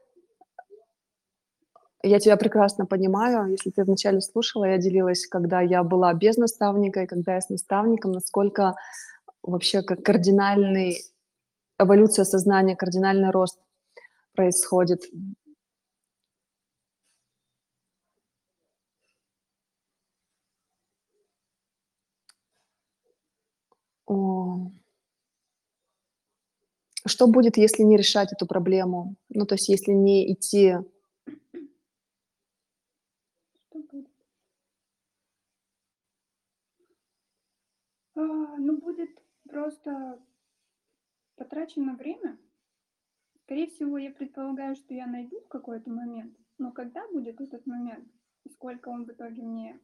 я 2.04 2.20
тебя 2.20 2.38
прекрасно 2.38 2.86
понимаю. 2.86 3.48
Если 3.52 3.72
ты 3.72 3.84
вначале 3.84 4.22
слушала, 4.22 4.66
я 4.66 4.78
делилась, 4.78 5.26
когда 5.28 5.62
я 5.62 5.84
была 5.84 6.14
без 6.14 6.38
наставника 6.38 7.02
и 7.04 7.08
когда 7.08 7.36
я 7.36 7.42
с 7.42 7.50
наставником, 7.50 8.12
насколько 8.12 8.76
вообще 9.44 9.82
как 9.82 10.04
кардинальный 10.04 11.02
эволюция 11.80 12.26
сознания, 12.26 12.76
кардинальный 12.76 13.32
рост 13.32 13.60
происходит. 14.36 15.02
О. 24.08 24.72
Что 27.06 27.28
будет, 27.28 27.58
если 27.58 27.84
не 27.84 27.98
решать 27.98 28.32
эту 28.34 28.46
проблему? 28.48 29.16
Ну, 29.30 29.46
то 29.46 29.56
есть 29.56 29.70
если 29.70 29.92
не 29.92 30.32
идти 30.34 30.78
Что 33.72 33.80
будет? 33.80 34.08
А, 37.66 38.00
ну, 38.22 38.78
будет 38.78 39.22
просто 39.48 40.20
потрачено 41.36 41.96
время. 41.96 42.38
Скорее 43.44 43.68
всего, 43.68 43.98
я 43.98 44.12
предполагаю, 44.12 44.76
что 44.76 44.94
я 44.94 45.08
найду 45.08 45.40
в 45.40 45.48
какой-то 45.48 45.90
момент. 45.90 46.36
Но 46.58 46.72
когда 46.72 47.08
будет 47.08 47.40
этот 47.40 47.66
момент 47.66 48.10
и 48.44 48.50
сколько 48.50 48.90
он 48.90 49.06
в 49.06 49.12
итоге 49.12 49.42
мне 49.44 49.80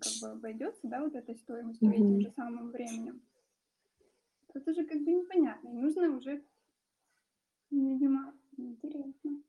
как 0.00 0.12
бы 0.20 0.28
обойдется, 0.28 0.80
да, 0.82 1.00
вот 1.00 1.14
этой 1.14 1.36
стоимостью, 1.36 1.90
этим 1.90 2.16
Мгм. 2.16 2.20
же 2.20 2.30
самым 2.32 2.70
временем, 2.70 3.22
это 4.52 4.74
же 4.74 4.84
как 4.84 5.00
бы 5.02 5.12
непонятно. 5.12 5.68
И 5.68 5.72
нужно 5.72 6.10
уже, 6.16 6.44
видимо, 7.70 8.34
интересно. 8.56 9.42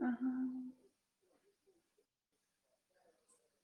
Ага. 0.00 0.81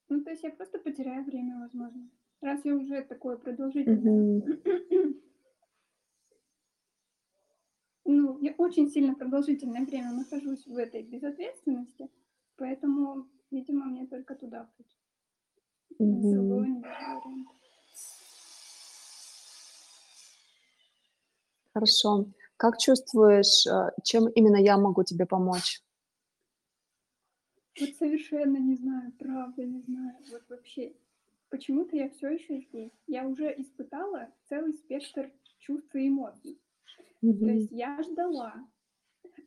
Ну, 0.08 0.22
то 0.22 0.30
есть 0.30 0.42
я 0.42 0.50
просто 0.50 0.78
потеряю 0.78 1.24
время, 1.24 1.58
возможно. 1.60 2.08
Раз 2.40 2.64
я 2.64 2.74
уже 2.74 3.02
такое 3.02 3.36
продолжительное 3.36 4.42
ну, 8.04 8.38
я 8.40 8.54
очень 8.58 8.88
сильно 8.90 9.14
продолжительное 9.14 9.84
время 9.84 10.12
нахожусь 10.12 10.66
в 10.66 10.76
этой 10.76 11.02
безответственности, 11.02 12.10
поэтому, 12.56 13.26
видимо, 13.50 13.84
мне 13.86 14.06
только 14.06 14.34
туда 14.34 14.70
путь. 14.76 14.96
Хорошо. 21.74 22.26
Как 22.56 22.78
чувствуешь, 22.78 23.66
э, 23.66 23.90
чем 24.02 24.28
именно 24.28 24.56
я 24.56 24.78
могу 24.78 25.04
тебе 25.04 25.26
помочь? 25.26 25.80
Вот 27.80 27.94
совершенно 27.94 28.56
не 28.58 28.74
знаю, 28.74 29.12
правда 29.18 29.64
не 29.64 29.80
знаю. 29.82 30.16
Вот 30.30 30.42
вообще. 30.48 30.94
Почему-то 31.50 31.96
я 31.96 32.08
все 32.10 32.28
еще 32.30 32.58
здесь. 32.60 32.92
Я 33.06 33.26
уже 33.26 33.54
испытала 33.56 34.28
целый 34.48 34.74
спектр 34.74 35.32
чувств 35.58 35.94
и 35.94 36.08
эмоций. 36.08 36.58
То 37.44 37.50
Мгм. 37.50 37.52
есть 37.52 37.70
я 37.70 38.02
ждала. 38.02 38.68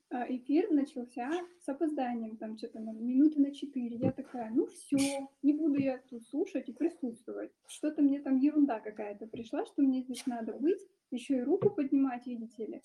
А, 0.09 0.25
эфир 0.29 0.71
начался 0.71 1.31
с 1.59 1.69
опозданием, 1.69 2.37
там 2.37 2.57
что-то 2.57 2.79
на 2.79 2.91
минуты 2.91 3.41
на 3.41 3.51
4. 3.53 3.97
Я 3.97 4.11
такая: 4.11 4.51
"Ну 4.51 4.67
всё, 4.67 5.29
не 5.43 5.53
буду 5.53 5.79
я 5.79 5.99
тут 6.09 6.25
слушать 6.27 6.69
и 6.69 6.73
присутствовать". 6.73 7.51
Что-то 7.67 8.01
мне 8.03 8.21
там 8.21 8.37
ерунда 8.37 8.79
какая-то 8.81 9.27
пришла, 9.27 9.65
что 9.65 9.81
мне 9.83 10.01
здесь 10.03 10.25
надо 10.27 10.53
быть, 10.53 10.81
еще 11.11 11.37
и 11.37 11.41
руку 11.43 11.69
поднимать, 11.71 12.27
видите 12.27 12.65
ли. 12.67 12.83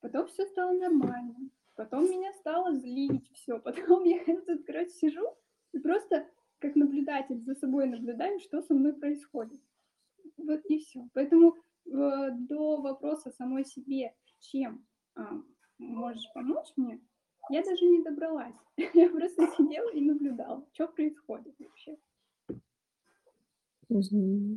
Потом 0.00 0.26
всё 0.28 0.46
стало 0.46 0.72
нормально. 0.78 1.36
Потом 1.78 2.10
меня 2.10 2.32
стало 2.40 2.74
злить 2.74 3.30
всё. 3.34 3.60
Потом 3.60 4.02
я 4.04 4.18
тут, 4.24 4.64
короче, 4.66 4.90
сижу 4.90 5.24
и 5.72 5.78
просто 5.78 6.26
как 6.58 6.74
наблюдатель 6.74 7.40
за 7.44 7.54
собой 7.54 7.86
наблюдаю, 7.86 8.40
что 8.40 8.62
со 8.62 8.74
мной 8.74 8.94
происходит. 8.94 9.60
Вот 10.38 10.60
и 10.70 10.78
всё. 10.78 11.08
Поэтому, 11.14 11.56
э, 11.86 12.30
до 12.32 12.78
вопроса 12.82 13.30
самой 13.32 13.64
себе, 13.64 14.14
чем, 14.40 14.86
а, 15.16 15.42
можешь 15.78 16.32
помочь 16.34 16.72
мне, 16.76 17.00
я 17.50 17.62
даже 17.64 17.84
не 17.86 18.02
добралась. 18.02 18.56
Я 18.94 19.10
просто 19.10 19.46
сидела 19.56 19.90
и 19.92 20.00
наблюдала, 20.02 20.66
чё 20.72 20.88
происходит 20.88 21.54
вообще. 21.60 21.96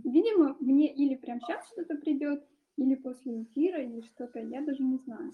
Видимо, 0.03 0.57
мне 0.59 0.93
или 0.93 1.15
прям 1.15 1.39
щас 1.41 1.67
что-то 1.71 1.95
придёт, 1.97 2.43
или 2.77 2.95
после 2.95 3.43
эфира, 3.43 3.81
или 3.83 4.01
что-то, 4.01 4.39
я 4.39 4.61
даже 4.61 4.83
не 4.83 4.97
знаю. 4.97 5.31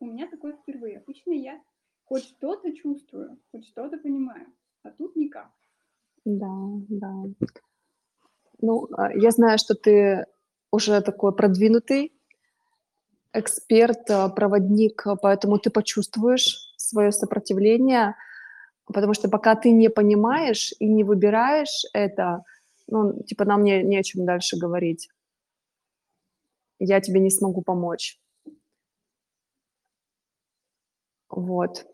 У 0.00 0.06
меня 0.06 0.28
такое 0.28 0.52
впервые. 0.80 0.98
Обычно 0.98 1.32
я 1.32 1.60
хоть 2.04 2.24
что-то 2.24 2.72
чувствую, 2.72 3.38
хоть 3.52 3.66
что-то 3.66 3.98
понимаю, 3.98 4.46
а 4.82 4.90
тут 4.90 5.16
никак. 5.16 5.50
Да, 6.24 6.50
да. 6.88 7.12
Ну, 8.60 8.88
а, 8.96 9.12
я 9.14 9.30
знаю, 9.30 9.58
что 9.58 9.74
ты 9.74 10.26
уже 10.70 11.00
такой 11.00 11.34
продвинутый 11.34 12.12
эксперт, 13.32 14.10
а, 14.10 14.28
проводник, 14.28 15.04
поэтому 15.22 15.58
ты 15.58 15.70
почувствуешь 15.70 16.74
своё 16.76 17.10
сопротивление, 17.10 18.16
потому 18.86 19.14
что 19.14 19.28
пока 19.28 19.54
ты 19.54 19.70
не 19.70 19.88
понимаешь 19.88 20.74
и 20.78 20.86
не 20.88 21.04
выбираешь 21.04 21.84
это, 21.94 22.42
ну, 22.88 23.22
типа, 23.22 23.44
нам 23.44 23.62
не 23.64 23.82
не 23.82 23.98
о 23.98 24.02
чем 24.02 24.26
дальше 24.26 24.58
говорить. 24.58 25.08
я 26.80 27.00
тебе 27.00 27.20
не 27.20 27.30
смогу 27.30 27.62
помочь. 27.62 28.19
Вот. 31.30 31.86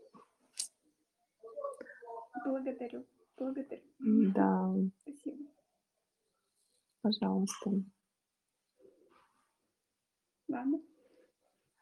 Благодарю. 2.44 3.04
Благодарю. 3.36 3.82
Да, 3.98 4.74
Спасибо. 5.02 5.36
пожалуйста. 7.02 7.70
Ладно. 10.48 10.80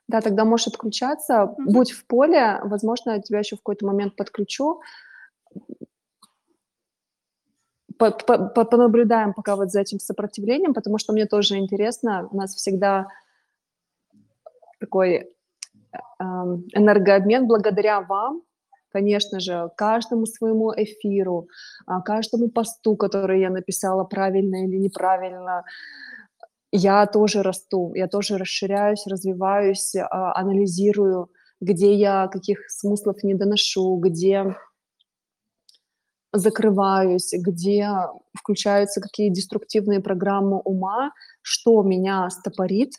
Да, 0.09 0.20
тогда 0.20 0.44
можешь 0.44 0.66
отключаться. 0.68 1.47
Мгм. 1.59 1.72
Будь 1.72 1.93
в 1.93 2.06
поле, 2.06 2.60
возможно, 2.64 3.12
я 3.12 3.20
тебя 3.20 3.39
еще 3.39 3.56
в 3.56 3.60
какой-то 3.60 3.86
момент 3.86 4.16
подключу. 4.16 4.81
По- 7.98 8.10
по- 8.10 8.48
по- 8.48 8.64
Понаблюдаем 8.64 9.32
пока 9.35 9.55
вот 9.56 9.70
за 9.70 9.81
этим 9.81 10.01
сопротивлением, 10.01 10.74
потому 10.74 10.98
что 10.98 11.12
мне 11.12 11.26
тоже 11.26 11.56
интересно. 11.59 12.28
У 12.31 12.36
нас 12.36 12.55
всегда 12.55 13.06
такой 14.81 15.32
энергообмен 16.20 17.46
благодаря 17.46 18.00
вам, 18.00 18.42
конечно 18.94 19.40
же, 19.40 19.70
каждому 19.76 20.26
своему 20.26 20.72
эфиру, 20.76 21.48
а, 21.86 22.00
каждому 22.00 22.48
посту, 22.48 22.96
который 22.96 23.40
я 23.40 23.50
написала 23.50 24.04
правильно 24.04 24.64
или 24.64 24.76
неправильно, 24.76 25.64
я 26.70 27.06
тоже 27.06 27.42
расту, 27.42 27.92
я 27.94 28.08
тоже 28.08 28.38
расширяюсь, 28.38 29.06
развиваюсь, 29.06 29.96
а, 29.96 30.34
анализирую, 30.40 31.28
где 31.60 31.94
я 31.94 32.28
каких 32.28 32.70
смыслов 32.70 33.22
не 33.24 33.34
доношу, 33.34 33.96
где 33.96 34.56
закрываюсь, 36.32 37.32
где 37.32 37.88
включаются 38.36 39.00
какие 39.00 39.30
деструктивные 39.30 40.00
программы 40.00 40.60
ума, 40.64 41.12
что 41.42 41.82
меня 41.82 42.28
стопорит, 42.30 42.92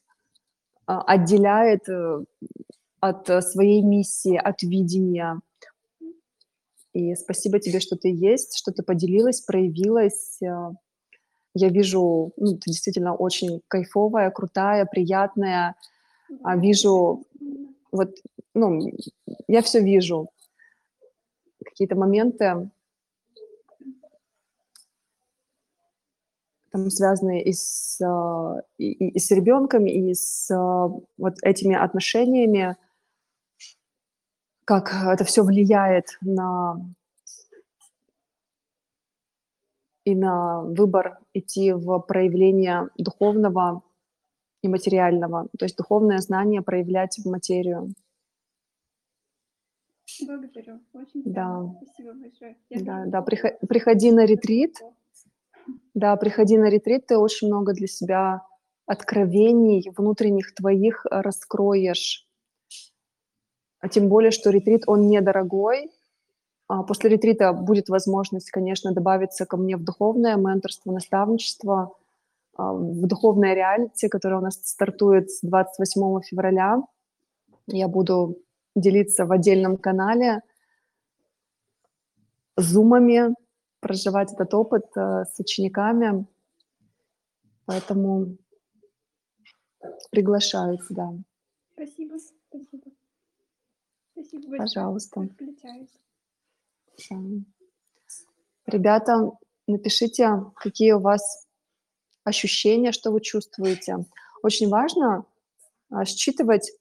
а, 0.88 1.02
отделяет 1.02 1.90
э, 1.90 2.24
от 3.00 3.30
э, 3.30 3.42
своей 3.42 3.82
миссии, 3.82 4.36
от 4.36 4.62
видения. 4.64 5.42
И 6.94 7.14
спасибо 7.16 7.60
тебе, 7.60 7.80
что 7.80 7.98
ты 7.98 8.10
есть, 8.10 8.58
что 8.58 8.72
ты 8.72 8.82
поделилась, 8.84 9.42
проявилась. 9.42 10.42
э. 10.42 10.72
Я 11.54 11.70
вижу, 11.70 12.34
ну, 12.38 12.58
ты 12.58 12.72
действительно 12.72 13.16
очень 13.16 13.62
кайфовая, 13.68 14.30
крутая, 14.30 14.86
приятная. 14.86 15.76
А, 16.44 16.58
вижу 16.58 17.26
вот, 17.92 18.16
ну, 18.54 18.82
я 19.48 19.62
все 19.62 19.82
вижу. 19.82 20.30
Какие-то 21.64 21.96
моменты, 21.96 22.70
там, 26.72 26.90
связанные 26.90 27.44
и 27.44 27.54
с, 27.54 28.02
а, 28.02 28.62
и, 28.78 28.92
и- 28.92 29.20
с 29.20 29.32
ребенком, 29.32 29.86
и 29.86 30.14
с 30.14 30.50
вот 31.18 31.36
этими 31.42 31.76
отношениями, 31.76 32.76
как 34.66 34.92
это 34.94 35.24
все 35.24 35.44
влияет 35.44 36.18
на 36.22 36.82
и 40.06 40.16
на 40.16 40.62
выбор 40.62 41.20
идти 41.34 41.74
в 41.74 42.00
проявление 42.00 42.90
духовного 42.98 43.82
и 44.62 44.68
материального, 44.68 45.48
то 45.58 45.66
есть 45.66 45.78
духовное 45.78 46.20
знание 46.20 46.62
проявлять 46.62 47.18
в 47.18 47.30
материю. 47.30 47.94
Благодарю. 50.26 50.80
Очень 50.94 51.24
Да. 51.26 51.76
Спасибо 51.82 52.14
большое. 52.14 52.58
Я 52.70 52.80
Да, 52.80 52.86
да, 52.86 53.02
слушала 53.06 53.22
прихо- 53.22 53.58
приходи 53.68 54.12
на 54.12 54.26
ретрит, 54.26 54.80
да, 55.94 56.16
приходи 56.16 56.58
на 56.58 56.70
ретрит, 56.70 57.08
ты 57.08 57.18
очень 57.18 57.48
много 57.48 57.74
для 57.74 57.88
себя 57.88 58.46
откровений 58.86 59.92
внутренних 59.98 60.54
твоих 60.54 61.06
раскроешь. 61.10 62.25
А 63.86 63.88
тем 63.88 64.10
более, 64.10 64.32
что 64.32 64.50
ретрит, 64.50 64.82
он 64.88 65.06
недорогой. 65.10 65.92
А 66.68 66.82
После 66.82 67.12
ретрита 67.12 67.54
будет 67.54 67.88
возможность, 67.88 68.50
конечно, 68.50 68.92
добавиться 68.92 69.46
ко 69.46 69.58
мне 69.58 69.78
в 69.78 69.84
духовное 69.84 70.38
менторство, 70.38 70.92
наставничество, 70.92 71.96
а, 72.58 72.74
в 72.74 73.06
духовное 73.06 73.54
реалити, 73.54 74.08
которое 74.08 74.38
у 74.38 74.42
нас 74.42 74.56
стартует 74.56 75.30
с 75.30 75.42
28 75.42 76.22
февраля. 76.22 76.82
Я 77.68 77.88
буду 77.88 78.40
делиться 78.76 79.28
в 79.28 79.32
отдельном 79.32 79.78
канале 79.78 80.42
зумами, 82.58 83.36
проживать 83.82 84.34
этот 84.34 84.52
опыт 84.56 84.86
э, 84.98 85.26
с 85.32 85.40
учениками. 85.40 86.26
Поэтому 87.68 88.36
приглашаю 90.10 90.80
тебя. 90.80 91.12
Спасибо. 91.76 92.16
Спасибо. 92.50 92.96
Спасибо 94.36 94.58
большое. 94.58 94.58
Пожалуйста. 94.58 95.28
Ребята, 98.66 99.32
напишите, 99.68 100.30
какие 100.56 100.94
у 100.94 101.00
вас 101.00 101.48
ощущения, 102.24 102.92
что 102.92 103.12
вы 103.12 103.22
чувствуете. 103.22 104.06
Очень 104.42 104.70
важно 104.70 105.26
а, 105.90 106.06
считывать 106.06 106.72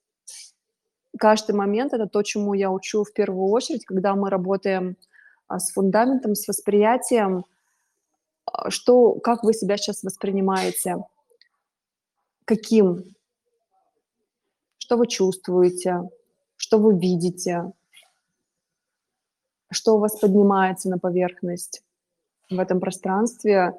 каждый 1.17 1.55
момент. 1.55 1.93
Это 1.93 2.07
то, 2.07 2.23
чему 2.23 2.53
я 2.53 2.71
учу 2.71 3.03
в 3.03 3.13
первую 3.13 3.49
очередь, 3.49 3.85
когда 3.85 4.15
мы 4.15 4.29
работаем 4.29 4.97
а, 5.47 5.59
с 5.59 5.71
фундаментом, 5.71 6.35
с 6.35 6.47
восприятием, 6.47 7.45
а, 8.45 8.71
что, 8.71 9.13
как 9.19 9.43
вы 9.43 9.53
себя 9.53 9.77
сейчас 9.77 10.03
воспринимаете, 10.03 10.97
каким, 12.45 13.15
что 14.77 14.97
вы 14.97 15.07
чувствуете, 15.07 16.09
что 16.57 16.79
вы 16.79 16.97
видите, 16.97 17.71
что 19.71 19.95
у 19.95 19.99
вас 19.99 20.19
поднимается 20.19 20.89
на 20.89 20.97
поверхность 20.97 21.83
в 22.49 22.59
этом 22.59 22.79
пространстве. 22.79 23.73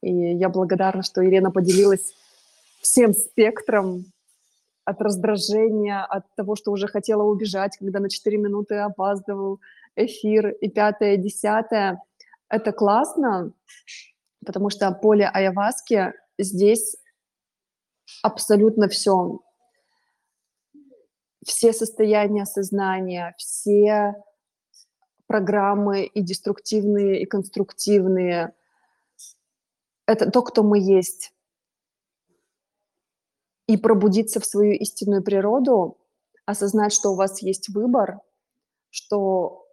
И 0.00 0.12
я 0.12 0.48
благодарна, 0.48 1.02
что 1.02 1.22
Елена 1.22 1.50
поделилась 1.50 2.14
всем 2.80 3.12
спектром 3.12 4.04
от 4.84 5.00
раздражения, 5.00 6.04
от 6.04 6.24
того, 6.34 6.56
что 6.56 6.70
уже 6.70 6.86
хотела 6.86 7.22
убежать, 7.22 7.76
когда 7.78 8.00
на 8.00 8.10
4 8.10 8.36
минуты 8.36 8.76
опаздывал 8.76 9.60
эфир, 9.96 10.48
и 10.48 10.68
пятое, 10.68 11.14
и 11.14 11.18
десятое. 11.18 12.02
Это 12.48 12.72
классно, 12.72 13.52
потому 14.44 14.70
что 14.70 14.90
поле 14.92 15.26
Аяваски 15.26 16.12
здесь 16.38 16.96
абсолютно 18.22 18.88
все. 18.88 19.40
Все 21.44 21.72
состояния 21.72 22.46
сознания, 22.46 23.34
все 23.38 24.14
программы 25.26 26.04
и 26.04 26.22
деструктивные, 26.22 27.22
и 27.22 27.26
конструктивные. 27.26 28.54
Это 30.06 30.30
то, 30.30 30.42
кто 30.42 30.62
мы 30.62 30.78
есть. 30.78 31.32
И 33.66 33.76
пробудиться 33.76 34.40
в 34.40 34.46
свою 34.46 34.74
истинную 34.74 35.22
природу, 35.22 35.98
осознать, 36.44 36.92
что 36.92 37.10
у 37.10 37.16
вас 37.16 37.40
есть 37.40 37.68
выбор, 37.70 38.20
что 38.90 39.66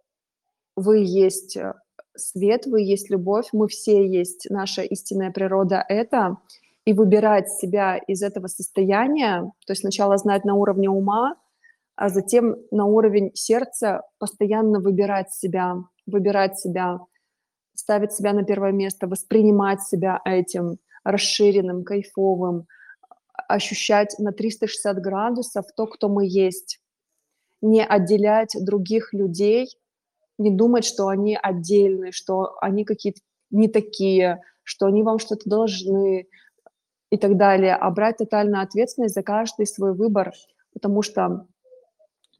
вы 0.74 0.98
есть 1.04 1.56
э, 1.56 1.74
свет, 2.16 2.66
вы 2.66 2.80
есть 2.80 3.10
любовь, 3.10 3.48
мы 3.52 3.68
все 3.68 4.06
есть, 4.06 4.46
наша 4.50 4.82
истинная 4.82 5.30
природа— 5.30 5.84
это, 5.88 6.38
и 6.84 6.92
выбирать 6.92 7.48
себя 7.50 7.96
из 7.96 8.22
этого 8.22 8.48
состояния, 8.48 9.52
то 9.66 9.72
есть 9.72 9.82
сначала 9.82 10.16
знать 10.16 10.44
на 10.44 10.54
уровне 10.54 10.88
ума, 10.90 11.36
а 12.02 12.08
затем 12.08 12.56
на 12.72 12.84
уровень 12.84 13.30
сердца 13.34 14.02
постоянно 14.18 14.80
выбирать 14.80 15.32
себя, 15.32 15.76
выбирать 16.04 16.58
себя, 16.58 16.98
ставить 17.76 18.10
себя 18.10 18.32
на 18.32 18.42
первое 18.42 18.72
место, 18.72 19.06
воспринимать 19.06 19.80
себя 19.82 20.20
этим 20.24 20.78
расширенным, 21.04 21.84
кайфовым, 21.84 22.66
ощущать 23.46 24.16
на 24.18 24.32
360 24.32 24.96
градусов 24.96 25.66
то, 25.76 25.86
кто 25.86 26.08
мы 26.08 26.26
есть, 26.26 26.80
не 27.60 27.84
отделять 27.84 28.56
других 28.60 29.12
людей, 29.12 29.68
не 30.38 30.50
думать, 30.50 30.84
что 30.84 31.06
они 31.06 31.38
отдельные, 31.40 32.10
что 32.10 32.56
они 32.60 32.84
какие-то 32.84 33.20
не 33.52 33.68
такие, 33.68 34.40
что 34.64 34.86
они 34.86 35.04
вам 35.04 35.20
что-то 35.20 35.48
должны 35.48 36.26
и 37.10 37.16
так 37.16 37.36
далее, 37.36 37.76
а 37.76 37.88
брать 37.92 38.16
тотальную 38.16 38.64
ответственность 38.64 39.14
за 39.14 39.22
каждый 39.22 39.68
свой 39.68 39.94
выбор, 39.94 40.32
потому 40.72 41.02
что 41.02 41.46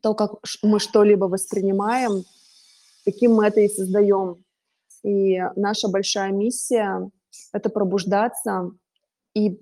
то, 0.02 0.14
как 0.14 0.32
мы 0.62 0.80
что-либо 0.80 1.26
воспринимаем, 1.26 2.24
таким 3.04 3.34
мы 3.34 3.46
это 3.46 3.60
и 3.60 3.68
создаем. 3.68 4.44
И 5.02 5.40
наша 5.56 5.88
большая 5.88 6.32
миссия— 6.32 7.10
это 7.52 7.70
пробуждаться 7.70 8.72
и 9.34 9.60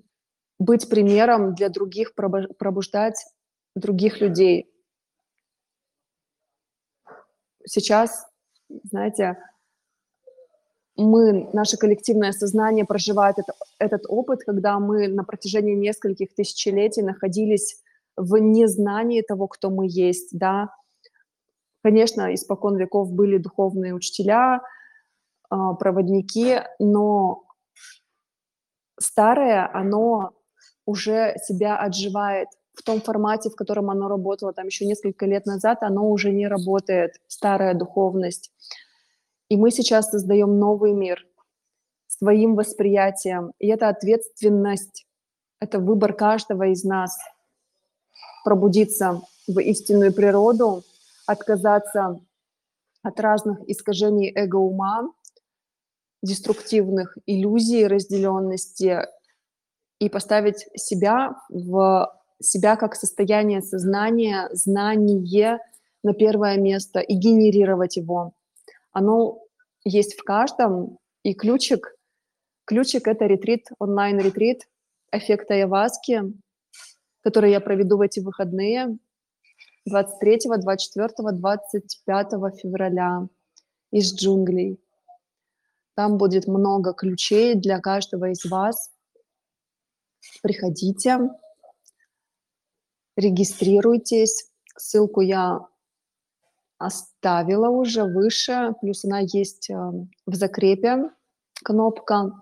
быть 0.59 0.89
примером 0.89 1.55
для 1.55 1.69
других, 1.69 2.13
пробуждать 2.13 3.25
других 3.75 4.19
людей. 4.19 4.67
Сейчас, 7.65 8.27
знаете, 8.83 9.37
мы, 10.95 11.49
наше 11.53 11.77
коллективное 11.77 12.31
сознание 12.31 12.85
проживает 12.85 13.39
это, 13.39 13.53
этот 13.79 14.05
опыт, 14.07 14.43
когда 14.43 14.79
мы 14.79 15.07
на 15.07 15.23
протяжении 15.23 15.75
нескольких 15.75 16.33
тысячелетий 16.33 17.01
находились 17.01 17.81
в 18.17 18.37
незнании 18.37 19.21
того, 19.21 19.47
кто 19.47 19.69
мы 19.69 19.87
есть, 19.87 20.37
да. 20.37 20.73
Конечно, 21.83 22.33
испокон 22.33 22.77
веков 22.77 23.11
были 23.11 23.37
духовные 23.37 23.93
учителя, 23.93 24.61
а, 25.49 25.73
проводники, 25.73 26.61
но 26.79 27.43
старое, 28.99 29.69
оно 29.73 30.31
уже 30.85 31.35
себя 31.43 31.77
отживает 31.77 32.47
в 32.73 32.83
том 32.83 33.01
формате, 33.01 33.49
в 33.49 33.55
котором 33.55 33.89
оно 33.89 34.07
работало 34.07 34.53
там 34.53 34.67
еще 34.67 34.85
несколько 34.85 35.25
лет 35.25 35.45
назад, 35.45 35.79
оно 35.81 36.09
уже 36.09 36.31
не 36.31 36.47
работает, 36.47 37.15
старая 37.27 37.73
духовность. 37.73 38.51
И 39.49 39.57
мы 39.57 39.71
сейчас 39.71 40.09
создаем 40.09 40.57
новый 40.57 40.93
мир 40.93 41.27
своим 42.07 42.55
восприятием. 42.55 43.51
И 43.59 43.67
это 43.67 43.89
ответственность, 43.89 45.05
это 45.59 45.79
выбор 45.79 46.13
каждого 46.13 46.67
из 46.67 46.83
нас 46.83 47.17
пробудиться 48.43 49.21
в 49.47 49.59
истинную 49.59 50.13
природу, 50.13 50.83
отказаться 51.25 52.19
от 53.03 53.19
разных 53.19 53.59
искажений 53.67 54.31
эго-ума, 54.33 55.11
деструктивных 56.21 57.17
иллюзий 57.25 57.87
разделенности 57.87 59.07
и 59.99 60.09
поставить 60.09 60.67
себя 60.75 61.35
в 61.49 62.11
себя 62.39 62.75
как 62.75 62.95
состояние 62.95 63.61
сознания, 63.61 64.49
знание 64.51 65.59
на 66.03 66.13
первое 66.13 66.57
место 66.57 66.99
и 66.99 67.13
генерировать 67.13 67.97
его. 67.97 68.33
Оно 68.91 69.39
есть 69.83 70.15
в 70.15 70.23
каждом, 70.23 70.97
и 71.23 71.33
ключик, 71.33 71.95
ключик— 72.65 73.07
это 73.09 73.25
ретрит, 73.25 73.67
онлайн-ретрит 73.79 74.67
эффекта 75.11 75.53
Яваски, 75.53 76.33
который 77.21 77.51
я 77.51 77.59
проведу 77.59 77.97
в 77.97 78.01
эти 78.01 78.19
выходные 78.19 78.97
23, 79.85 80.39
24, 80.59 81.31
25 81.31 82.29
февраля 82.61 83.27
из 83.91 84.13
джунглей. 84.13 84.79
Там 85.95 86.17
будет 86.17 86.47
много 86.47 86.93
ключей 86.93 87.55
для 87.55 87.79
каждого 87.79 88.29
из 88.31 88.45
вас. 88.45 88.91
Приходите, 90.41 91.29
регистрируйтесь. 93.17 94.49
Ссылку 94.77 95.21
я 95.21 95.67
оставила 96.77 97.69
уже 97.69 98.03
выше, 98.03 98.73
плюс 98.81 99.05
она 99.05 99.19
есть 99.19 99.69
э, 99.69 99.75
в 100.25 100.33
закрепе, 100.33 101.11
кнопка. 101.63 102.41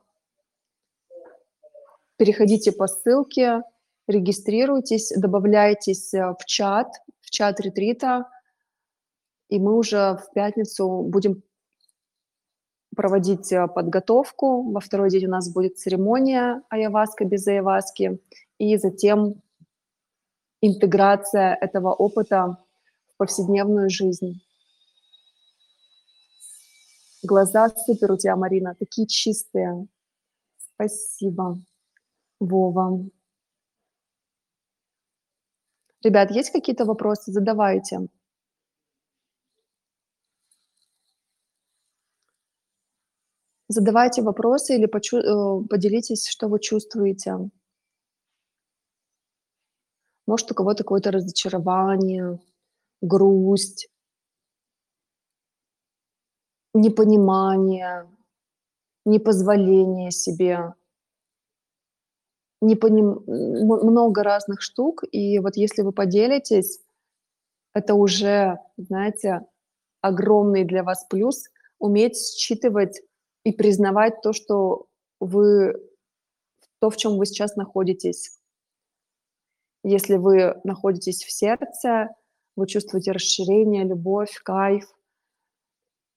Переходите 2.15 2.72
по 2.72 2.88
ссылке, 2.88 3.64
регистрируйтесь, 4.10 5.14
добавляйтесь 5.15 6.14
э, 6.14 6.34
в 6.38 6.45
чат, 6.45 6.88
в 7.22 7.30
чат 7.30 7.60
ретрита, 7.60 8.26
и 9.49 9.60
мы 9.60 9.77
уже 9.77 10.18
в 10.18 10.34
пятницу 10.34 11.03
будем 11.03 11.44
проводить 12.95 13.52
э, 13.52 13.68
подготовку. 13.68 14.72
Во 14.72 14.80
второй 14.80 15.10
день 15.10 15.27
у 15.27 15.30
нас 15.30 15.52
будет 15.53 15.77
церемония 15.77 16.64
Аяваска 16.69 17.23
без 17.23 17.48
Аяваски, 17.48 18.19
и 18.57 18.77
затем 18.77 19.41
интеграция 20.61 21.56
этого 21.61 21.94
опыта 21.94 22.57
в 23.14 23.18
повседневную 23.18 23.90
жизнь. 23.90 24.41
Глаза 27.22 27.69
супер 27.69 28.14
у 28.14 28.18
тебя, 28.18 28.36
Марина, 28.36 28.76
такие 28.80 29.06
чистые. 29.07 29.88
Спасибо, 30.57 31.60
Вова. 32.40 33.10
Ребят, 36.03 36.31
есть 36.31 36.51
какие-то 36.51 36.85
вопросы? 36.85 37.31
Задавайте. 37.31 38.07
Задавайте 43.67 44.21
вопросы 44.21 44.76
или 44.76 44.85
почу- 44.85 45.17
э, 45.17 45.63
поделитесь, 45.69 46.27
что 46.27 46.47
вы 46.49 46.59
чувствуете. 46.59 47.49
Может, 50.27 50.49
у 50.51 50.55
кого-то 50.55 50.84
какое-то 50.85 51.11
разочарование, 51.11 52.39
грусть, 53.01 53.89
непонимание, 56.73 58.07
непозволение 59.05 60.11
себе, 60.11 60.73
непоним... 62.61 63.23
много 63.27 64.23
разных 64.23 64.61
штук. 64.61 65.03
И 65.11 65.40
вот 65.40 65.56
если 65.56 65.81
вы 65.81 65.91
поделитесь, 65.91 66.80
это 67.73 67.94
уже, 67.94 68.60
знаете, 68.77 69.45
огромный 70.02 70.64
для 70.64 70.84
вас 70.84 71.06
плюс 71.10 71.45
уметь 71.77 72.18
считывать 72.18 73.02
и 73.44 73.52
признавать 73.52 74.22
то, 74.22 74.34
что 74.34 74.88
вы, 75.19 75.73
то, 76.80 76.90
в 76.90 76.98
чем 76.98 77.18
вы 77.18 77.26
сейчас 77.26 77.56
находитесь. 77.56 78.40
Если 79.84 80.18
вы 80.18 80.60
находитесь 80.64 81.23
в 81.23 81.31
сердце, 81.31 82.10
вы 82.56 82.68
чувствуете 82.68 83.11
расширение, 83.11 83.86
любовь, 83.86 84.38
кайф. 84.44 84.86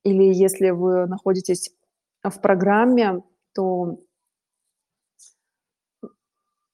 Или 0.05 0.32
если 0.32 0.70
вы 0.70 1.06
находитесь 1.06 1.70
в 2.24 2.40
программе, 2.40 3.23
то 3.55 3.98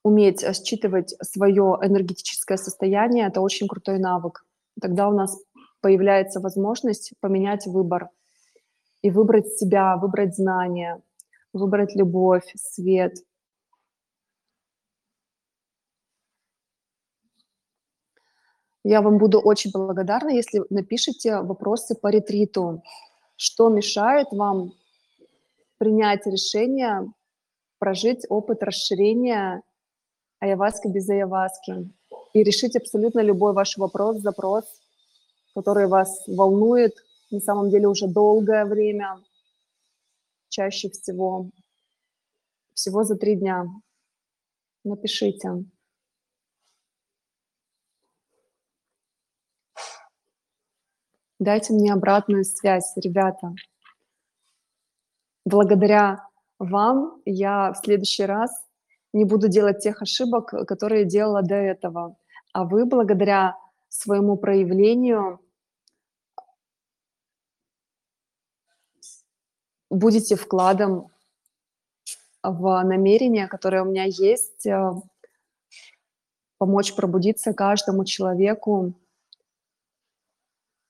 уметь 0.02 0.44
считывать 0.56 1.14
свое 1.22 1.78
энергетическое 1.82 2.56
состояние– 2.56 3.26
это 3.28 3.40
очень 3.40 3.68
крутой 3.68 3.98
навык. 3.98 4.44
Тогда 4.80 5.08
у 5.08 5.12
нас 5.12 5.36
появляется 5.80 6.40
возможность 6.40 7.12
поменять 7.20 7.66
выбор– 7.66 8.08
и 9.02 9.10
выбрать 9.10 9.48
себя, 9.56 9.96
выбрать 9.96 10.34
знания, 10.34 11.00
выбрать 11.52 11.94
любовь, 11.94 12.50
свет. 12.56 13.14
Я 18.84 19.02
вам 19.02 19.18
буду 19.18 19.40
очень 19.40 19.70
благодарна, 19.70 20.30
если 20.30 20.62
напишите 20.70 21.40
вопросы 21.42 21.94
по 21.94 22.08
ретриту. 22.08 22.82
Что 23.36 23.68
мешает 23.68 24.28
вам 24.32 24.72
принять 25.76 26.26
решение 26.26 27.12
прожить 27.78 28.24
опыт 28.28 28.62
расширения 28.62 29.62
аяваски 30.40 30.88
без 30.88 31.08
аяваски 31.08 31.90
и 32.34 32.42
решить 32.42 32.76
абсолютно 32.76 33.20
любой 33.20 33.52
ваш 33.52 33.76
вопрос, 33.76 34.18
запрос, 34.18 34.64
который 35.54 35.86
вас 35.88 36.26
волнует, 36.26 36.94
на 37.30 37.40
самом 37.40 37.70
деле 37.70 37.88
уже 37.88 38.06
долгое 38.06 38.64
время, 38.64 39.22
чаще 40.48 40.88
всего, 40.90 41.50
всего 42.74 43.04
за 43.04 43.16
три 43.16 43.36
дня. 43.36 43.66
Напишите. 44.84 45.64
Дайте 51.38 51.72
мне 51.72 51.92
обратную 51.92 52.44
связь, 52.44 52.96
ребята. 52.96 53.54
Благодаря 55.44 56.28
вам 56.58 57.22
я 57.24 57.72
в 57.72 57.76
следующий 57.76 58.24
раз 58.24 58.67
не 59.18 59.24
буду 59.24 59.48
делать 59.48 59.80
тех 59.80 60.00
ошибок, 60.00 60.50
которые 60.66 61.04
делала 61.04 61.42
до 61.42 61.56
этого. 61.56 62.16
А 62.52 62.64
вы 62.64 62.86
благодаря 62.86 63.56
своему 63.88 64.36
проявлению 64.36 65.40
будете 69.90 70.36
вкладом 70.36 71.10
в 72.42 72.82
намерение, 72.84 73.48
которое 73.48 73.82
у 73.82 73.86
меня 73.86 74.04
есть, 74.04 74.66
э, 74.66 74.92
помочь 76.58 76.94
пробудиться 76.94 77.52
каждому 77.52 78.04
человеку, 78.04 78.94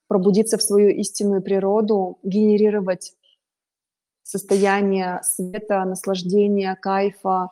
пробудиться 0.08 0.58
в 0.58 0.62
свою 0.62 0.90
истинную 0.90 1.42
природу, 1.42 2.18
генерировать 2.22 3.14
состояние 4.22 5.20
света, 5.22 5.84
наслаждения, 5.84 6.74
кайфа, 6.76 7.50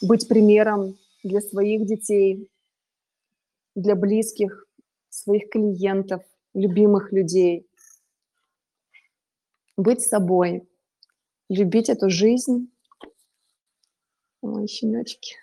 быть 0.00 0.28
примером 0.28 0.98
для 1.22 1.40
своих 1.40 1.86
детей, 1.86 2.50
для 3.74 3.94
близких, 3.94 4.66
своих 5.08 5.50
клиентов, 5.50 6.22
любимых 6.54 7.12
людей. 7.12 7.66
Быть 9.76 10.02
собой, 10.02 10.68
любить 11.48 11.88
эту 11.88 12.10
жизнь. 12.10 12.70
Ой, 14.40 14.66
щеночки. 14.66 15.36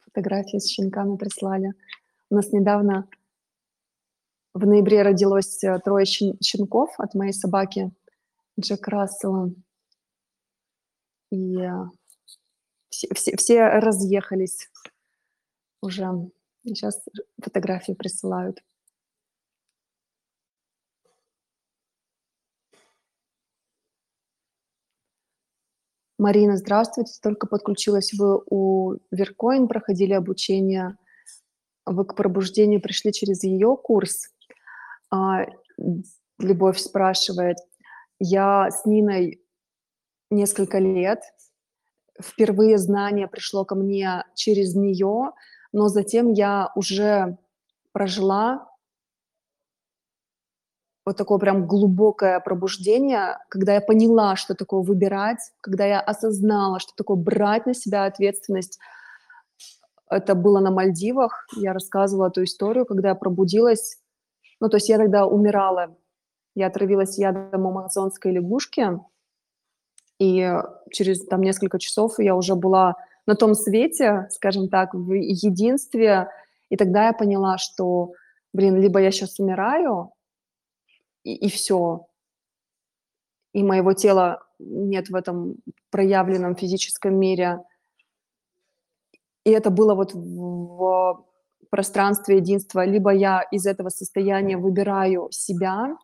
Фотографии 0.00 0.58
с 0.58 0.66
щенками 0.68 1.16
прислали. 1.16 1.74
У 2.30 2.34
нас 2.34 2.52
недавно 2.52 3.08
в 4.54 4.66
ноябре 4.66 5.02
родилось 5.02 5.62
э, 5.62 5.78
трое 5.84 6.04
щенков 6.04 6.90
от 6.98 7.14
моей 7.14 7.32
собаки 7.32 7.92
Джек 8.58 8.88
Рассела. 8.88 9.52
и 11.30 11.56
все, 12.90 13.08
все, 13.14 13.36
все 13.36 13.68
разъехались 13.68 14.70
уже. 15.80 16.30
Сейчас 16.64 17.02
фотографии 17.42 17.92
присылают. 17.92 18.62
Марина, 26.18 26.56
здравствуйте. 26.56 27.12
Только 27.22 27.46
подключилась. 27.46 28.12
Вы 28.12 28.42
у 28.50 28.96
Веркоин 29.12 29.68
проходили 29.68 30.12
обучение. 30.12 30.96
Вы 31.86 32.04
к 32.04 32.16
пробуждению 32.16 32.82
пришли 32.82 33.12
через 33.12 33.44
ее 33.44 33.76
курс. 33.76 34.28
А, 35.10 35.46
Любовь 36.38 36.78
спрашивает. 36.78 37.56
Я 38.18 38.70
с 38.70 38.84
Ниной 38.84 39.40
несколько 40.30 40.78
лет. 40.78 41.20
Впервые 42.20 42.78
знание 42.78 43.28
пришло 43.28 43.64
ко 43.64 43.74
мне 43.74 44.24
через 44.34 44.74
нее, 44.74 45.32
но 45.72 45.88
затем 45.88 46.32
я 46.32 46.72
уже 46.74 47.38
прожила 47.92 48.68
вот 51.08 51.16
такое 51.16 51.38
прям 51.38 51.66
глубокое 51.66 52.38
пробуждение, 52.38 53.38
когда 53.48 53.72
я 53.72 53.80
поняла, 53.80 54.36
что 54.36 54.54
такое 54.54 54.82
выбирать, 54.82 55.38
когда 55.62 55.86
я 55.86 56.00
осознала, 56.00 56.80
что 56.80 56.92
такое 56.94 57.16
брать 57.16 57.64
на 57.64 57.72
себя 57.72 58.04
ответственность. 58.04 58.78
Это 60.10 60.34
было 60.34 60.60
на 60.60 60.70
Мальдивах, 60.70 61.46
я 61.56 61.72
рассказывала 61.72 62.28
эту 62.28 62.44
историю, 62.44 62.84
когда 62.84 63.08
я 63.08 63.14
пробудилась, 63.14 64.02
ну, 64.60 64.68
то 64.68 64.76
есть 64.76 64.90
я 64.90 64.98
тогда 64.98 65.26
умирала, 65.26 65.96
я 66.54 66.66
отравилась 66.66 67.16
ядом 67.16 67.66
амазонской 67.66 68.32
лягушки, 68.32 69.00
и 70.18 70.52
через 70.90 71.24
там 71.26 71.42
несколько 71.42 71.78
часов 71.78 72.18
я 72.18 72.34
уже 72.34 72.54
была 72.54 72.96
на 73.26 73.34
том 73.34 73.54
свете, 73.54 74.26
скажем 74.30 74.68
так, 74.68 74.94
в 74.94 75.12
единстве, 75.12 76.28
и 76.70 76.76
тогда 76.76 77.06
я 77.06 77.12
поняла, 77.12 77.58
что, 77.58 78.12
блин, 78.52 78.80
либо 78.80 79.00
я 79.00 79.10
сейчас 79.10 79.38
умираю, 79.38 80.12
и, 81.24 81.34
и 81.34 81.50
все. 81.50 82.06
И 83.52 83.62
моего 83.62 83.92
тела 83.92 84.42
нет 84.58 85.08
в 85.08 85.14
этом 85.14 85.56
проявленном 85.90 86.56
физическом 86.56 87.14
мире. 87.18 87.62
И 89.44 89.50
это 89.50 89.70
было 89.70 89.94
вот 89.94 90.12
в, 90.14 91.24
пространстве 91.70 92.36
единства. 92.36 92.84
Либо 92.84 93.12
я 93.12 93.42
из 93.42 93.66
этого 93.66 93.88
состояния 93.90 94.56
выбираю 94.56 95.28
себя, 95.30 95.96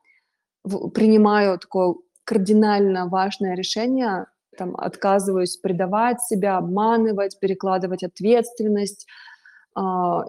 принимаю 0.62 1.58
такое 1.58 1.94
кардинально 2.24 3.06
важное 3.08 3.54
решение, 3.54 4.26
там, 4.56 4.76
отказываюсь 4.76 5.56
предавать 5.56 6.22
себя, 6.22 6.56
обманывать, 6.56 7.38
перекладывать 7.40 8.02
ответственность, 8.02 9.06
э, 9.76 9.80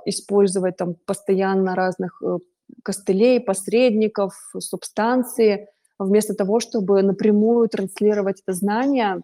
использовать 0.05 0.77
там 0.77 0.95
постоянно 1.05 1.75
разных 1.75 2.21
э, 2.21 2.39
костылей, 2.83 3.39
посредников, 3.39 4.33
субстанции, 4.59 5.69
вместо 5.99 6.33
того, 6.33 6.59
чтобы 6.59 7.01
напрямую 7.01 7.69
транслировать 7.69 8.41
это 8.41 8.53
знание, 8.53 9.21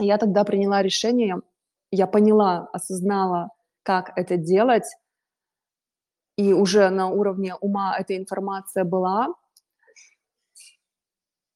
я 0.00 0.18
тогда 0.18 0.44
приняла 0.44 0.82
решение, 0.82 1.40
я 1.90 2.06
поняла, 2.06 2.68
осознала, 2.72 3.50
как 3.82 4.12
это 4.16 4.36
делать, 4.36 4.86
и 6.36 6.52
уже 6.52 6.88
на 6.90 7.08
уровне 7.08 7.54
ума 7.56 7.96
эта 7.98 8.16
информация 8.16 8.84
была, 8.84 9.34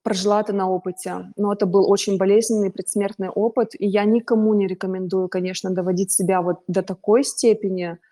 прожила 0.02 0.40
это 0.40 0.52
на 0.52 0.68
опыте. 0.68 1.32
Но 1.36 1.52
это 1.52 1.66
был 1.66 1.90
очень 1.90 2.18
болезненный 2.18 2.70
предсмертный 2.70 3.28
опыт, 3.28 3.70
и 3.78 3.86
я 3.86 4.04
никому 4.04 4.54
не 4.54 4.66
рекомендую, 4.66 5.28
конечно, 5.28 5.70
доводить 5.70 6.12
себя 6.12 6.42
вот 6.42 6.60
до 6.66 6.82
такой 6.82 7.24
степени– 7.24 7.98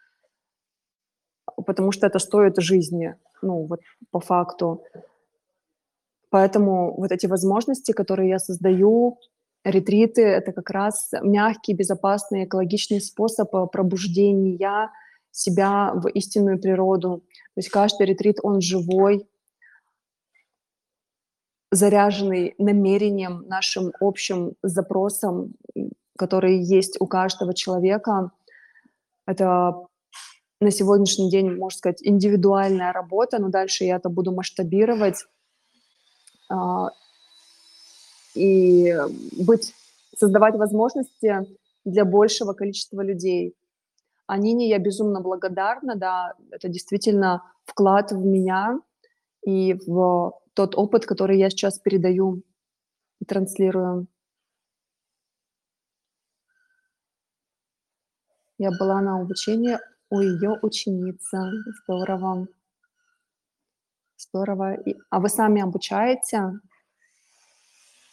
потому 1.67 1.93
что 1.93 2.07
это 2.07 2.19
стоит 2.19 2.59
жизни, 2.59 3.15
ну, 3.43 3.67
вот 3.67 3.81
по 4.11 4.21
факту. 4.21 4.85
Поэтому 6.31 6.95
вот 6.97 7.13
эти 7.13 7.27
возможности, 7.27 7.93
которые 7.93 8.29
я 8.29 8.39
создаю, 8.39 9.19
ретриты— 9.65 10.23
это 10.23 10.53
как 10.53 10.71
раз 10.71 11.11
мягкий, 11.23 11.75
безопасный, 11.75 12.45
экологичный 12.45 13.01
способ 13.01 13.55
э, 13.55 13.67
пробуждения 13.67 14.91
себя 15.33 15.93
в 15.95 16.09
истинную 16.09 16.61
природу. 16.61 17.23
То 17.55 17.59
есть 17.59 17.69
каждый 17.69 18.07
ретрит, 18.07 18.39
он 18.43 18.61
живой, 18.61 19.27
заряженный 21.71 22.55
намерением, 22.59 23.45
нашим 23.47 23.93
общим 24.01 24.55
запросом, 24.63 25.55
который 26.17 26.59
есть 26.59 27.01
у 27.01 27.07
каждого 27.07 27.55
человека. 27.55 28.33
Это 29.27 29.87
на 30.61 30.71
сегодняшний 30.71 31.31
день, 31.31 31.57
можно 31.57 31.79
сказать, 31.79 32.03
индивидуальная 32.03 32.93
работа, 32.93 33.39
но 33.39 33.49
дальше 33.49 33.85
я 33.85 33.97
это 33.97 34.09
буду 34.09 34.33
масштабировать 34.33 35.25
а, 36.51 36.91
и 38.35 38.95
быть, 39.39 39.75
создавать 40.17 40.57
возможности 40.57 41.47
для 41.85 42.05
большего 42.05 42.53
количества 42.53 43.01
людей. 43.01 43.55
А 44.27 44.37
Нине 44.37 44.69
я 44.69 44.79
безумно 44.79 45.21
благодарна, 45.21 45.97
да, 45.97 46.35
это 46.51 46.69
действительно 46.69 47.43
вклад 47.65 48.13
в 48.13 48.19
меня 48.19 48.81
и 49.45 49.75
в 49.87 50.35
тот 50.55 50.75
опыт, 50.77 51.07
который 51.07 51.39
я 51.39 51.51
сейчас 51.51 51.79
передаю 51.79 52.43
и 53.21 53.25
транслирую. 53.25 54.07
Я 58.59 58.71
была 58.79 59.01
на 59.01 59.21
обучении 59.21 59.79
у 60.11 60.21
ее 60.21 60.59
ученицы. 60.63 61.39
Здорово. 61.83 62.47
Здорово. 64.19 64.75
И, 64.75 64.97
а 65.09 65.21
вы 65.21 65.29
сами 65.29 65.63
обучаете? 65.63 66.61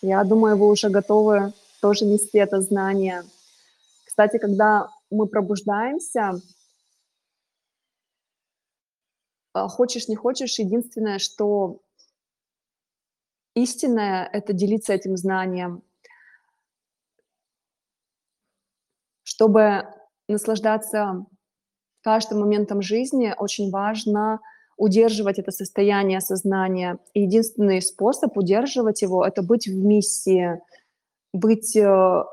Я 0.01 0.23
думаю, 0.23 0.57
вы 0.57 0.69
уже 0.69 0.89
готовы 0.89 1.53
тоже 1.81 2.05
нести 2.05 2.38
это 2.38 2.61
знание. 2.61 3.23
Кстати, 4.05 4.38
когда 4.38 4.89
мы 5.09 5.27
пробуждаемся, 5.27 6.39
а, 9.53 9.68
хочешь, 9.68 10.07
не 10.07 10.15
хочешь, 10.15 10.59
единственное, 10.59 11.19
что 11.19 11.81
истинное— 13.62 14.30
это 14.34 14.54
делиться 14.54 14.94
этим 14.94 15.18
знанием. 15.18 15.84
Чтобы 19.24 19.88
наслаждаться 20.28 21.26
каждым 22.02 22.40
моментом 22.40 22.82
жизни 22.82 23.34
очень 23.38 23.70
важно 23.70 24.40
удерживать 24.78 25.40
это 25.40 25.52
состояние 25.52 26.22
сознания. 26.22 27.00
И 27.14 27.24
единственный 27.24 27.82
способ 27.82 28.38
удерживать 28.38 29.02
его— 29.02 29.26
это 29.28 29.42
быть 29.42 29.68
в 29.68 29.76
миссии, 29.76 30.62
быть 31.34 31.76
э, 31.76 32.24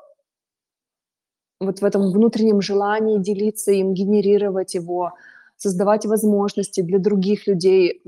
вот 1.60 1.80
в 1.80 1.84
этом 1.84 2.12
внутреннем 2.12 2.60
желании 2.60 3.18
делиться 3.18 3.72
им, 3.72 3.94
генерировать 3.94 4.74
его, 4.74 5.14
создавать 5.56 6.04
возможности 6.06 6.82
для 6.82 6.98
других 6.98 7.46
людей, 7.46 8.02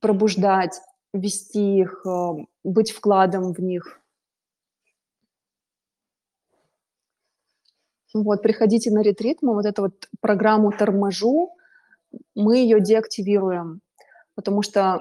пробуждать, 0.00 0.80
вести 1.12 1.78
их, 1.78 2.06
э, 2.06 2.32
быть 2.64 2.90
вкладом 2.90 3.52
в 3.52 3.58
них. 3.60 4.00
Вот, 8.14 8.42
приходите 8.42 8.90
на 8.90 9.02
ретрит, 9.02 9.38
мы 9.42 9.54
вот 9.54 9.64
эту 9.64 9.82
вот 9.82 10.08
программу 10.20 10.70
«Торможу», 10.70 11.50
мы 12.34 12.58
ее 12.58 12.78
деактивируем, 12.80 13.80
потому 14.34 14.62
что 14.62 15.00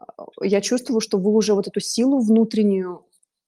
э, 0.00 0.04
я 0.42 0.60
чувствую, 0.60 1.00
что 1.00 1.18
вы 1.18 1.30
уже 1.30 1.54
вот 1.54 1.68
эту 1.68 1.80
силу 1.80 2.20
внутреннюю, 2.20 3.06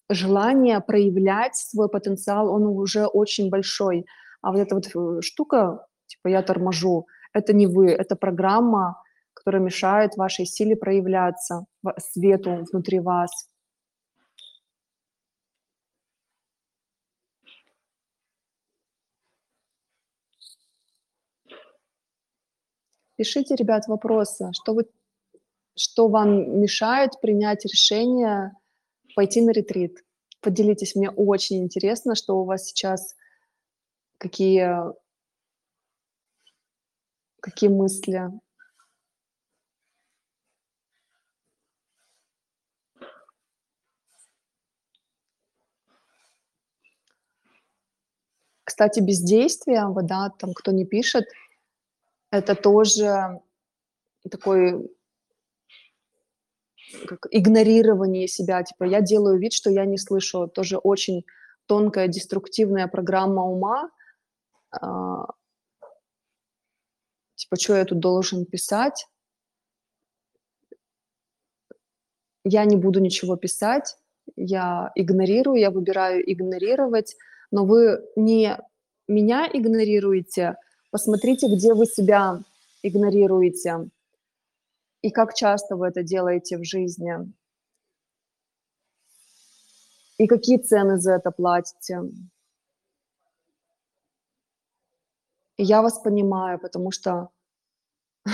желание 0.08 0.80
проявлять 0.80 1.56
свой 1.56 1.88
потенциал, 1.88 2.48
он 2.48 2.66
уже 2.66 3.06
очень 3.06 3.50
большой. 3.50 4.06
А 4.40 4.52
вот 4.52 4.60
эта 4.60 4.74
вот 4.74 4.86
э, 4.94 5.20
штука, 5.22 5.86
типа 6.06 6.28
я 6.28 6.42
торможу, 6.42 7.06
это 7.32 7.52
не 7.52 7.66
вы, 7.66 7.90
это 7.90 8.14
программа, 8.14 9.01
которая 9.42 9.62
мешает 9.62 10.16
вашей 10.16 10.46
силе 10.46 10.76
проявляться, 10.76 11.66
свету 11.98 12.64
внутри 12.70 13.00
вас. 13.00 13.30
Пишите, 23.16 23.56
ребят, 23.56 23.88
вопросы, 23.88 24.50
что, 24.52 24.74
вы, 24.74 24.86
что 25.76 26.08
вам 26.08 26.60
мешает 26.60 27.20
принять 27.20 27.64
решение 27.64 28.52
пойти 29.16 29.40
на 29.40 29.50
ретрит. 29.50 30.04
Поделитесь, 30.40 30.94
мне 30.94 31.10
очень 31.10 31.64
интересно, 31.64 32.14
что 32.14 32.38
у 32.38 32.44
вас 32.44 32.64
сейчас, 32.64 33.16
какие, 34.18 34.76
какие 37.40 37.70
мысли. 37.70 38.30
Кстати, 48.72 49.00
бездействие, 49.00 49.86
вот, 49.88 50.06
да, 50.06 50.30
там 50.38 50.54
кто 50.54 50.72
не 50.72 50.86
пишет, 50.86 51.26
это 52.30 52.54
тоже 52.54 53.42
такой 54.30 54.90
как 57.06 57.26
игнорирование 57.30 58.26
себя, 58.28 58.62
типа 58.62 58.84
я 58.84 59.02
делаю 59.02 59.38
вид, 59.38 59.52
что 59.52 59.68
я 59.68 59.84
не 59.84 59.98
слышу. 59.98 60.48
Тоже 60.48 60.78
очень 60.78 61.26
тонкая 61.66 62.08
деструктивная 62.08 62.88
программа 62.88 63.44
ума. 63.44 63.90
А, 64.70 65.26
типа, 67.34 67.56
что 67.56 67.76
я 67.76 67.84
тут 67.84 67.98
должен 67.98 68.46
писать? 68.46 69.06
Я 72.42 72.64
не 72.64 72.76
буду 72.76 73.00
ничего 73.00 73.36
писать, 73.36 73.98
я 74.34 74.92
игнорирую, 74.94 75.60
я 75.60 75.70
выбираю 75.70 76.22
игнорировать, 76.24 77.16
но 77.52 77.64
вы 77.64 78.04
не 78.16 78.58
меня 79.06 79.48
игнорируете, 79.52 80.56
посмотрите, 80.90 81.46
где 81.46 81.74
вы 81.74 81.86
себя 81.86 82.42
игнорируете 82.82 83.90
и 85.02 85.10
как 85.10 85.34
часто 85.34 85.76
вы 85.76 85.88
это 85.88 86.02
делаете 86.02 86.56
в 86.58 86.64
жизни. 86.64 87.14
И 90.16 90.26
какие 90.26 90.58
цены 90.58 90.98
за 90.98 91.14
это 91.14 91.30
платите. 91.30 92.02
И 95.56 95.64
я 95.64 95.82
вас 95.82 95.98
понимаю, 95.98 96.58
потому 96.58 96.92
что 96.92 97.30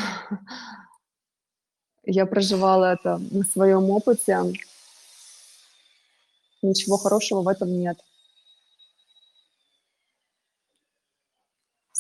я 2.05 2.27
проживала 2.27 2.93
это 2.93 3.19
на 3.19 3.45
своем 3.45 3.91
опыте. 3.91 4.39
Ничего 6.61 6.99
хорошего 6.99 7.43
в 7.43 7.49
этом 7.49 7.71
нет. 7.71 7.99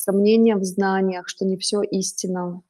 Сомнения 0.09 0.57
в 0.57 0.65
знаниях, 0.65 1.29
что 1.29 1.45
не 1.45 1.59
все 1.59 1.83
истина. 1.83 2.63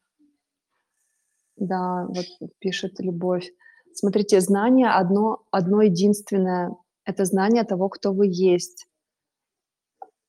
Да, 1.55 2.05
вот 2.09 2.27
пишет 2.59 2.98
Любовь. 2.98 3.48
Смотрите, 3.93 4.40
знание 4.40 4.89
одно, 4.89 5.44
одно 5.52 5.82
единственное. 5.82 6.77
Это 7.05 7.24
знание 7.24 7.62
того, 7.62 7.90
кто 7.90 8.12
вы 8.12 8.27
есть. 8.27 8.89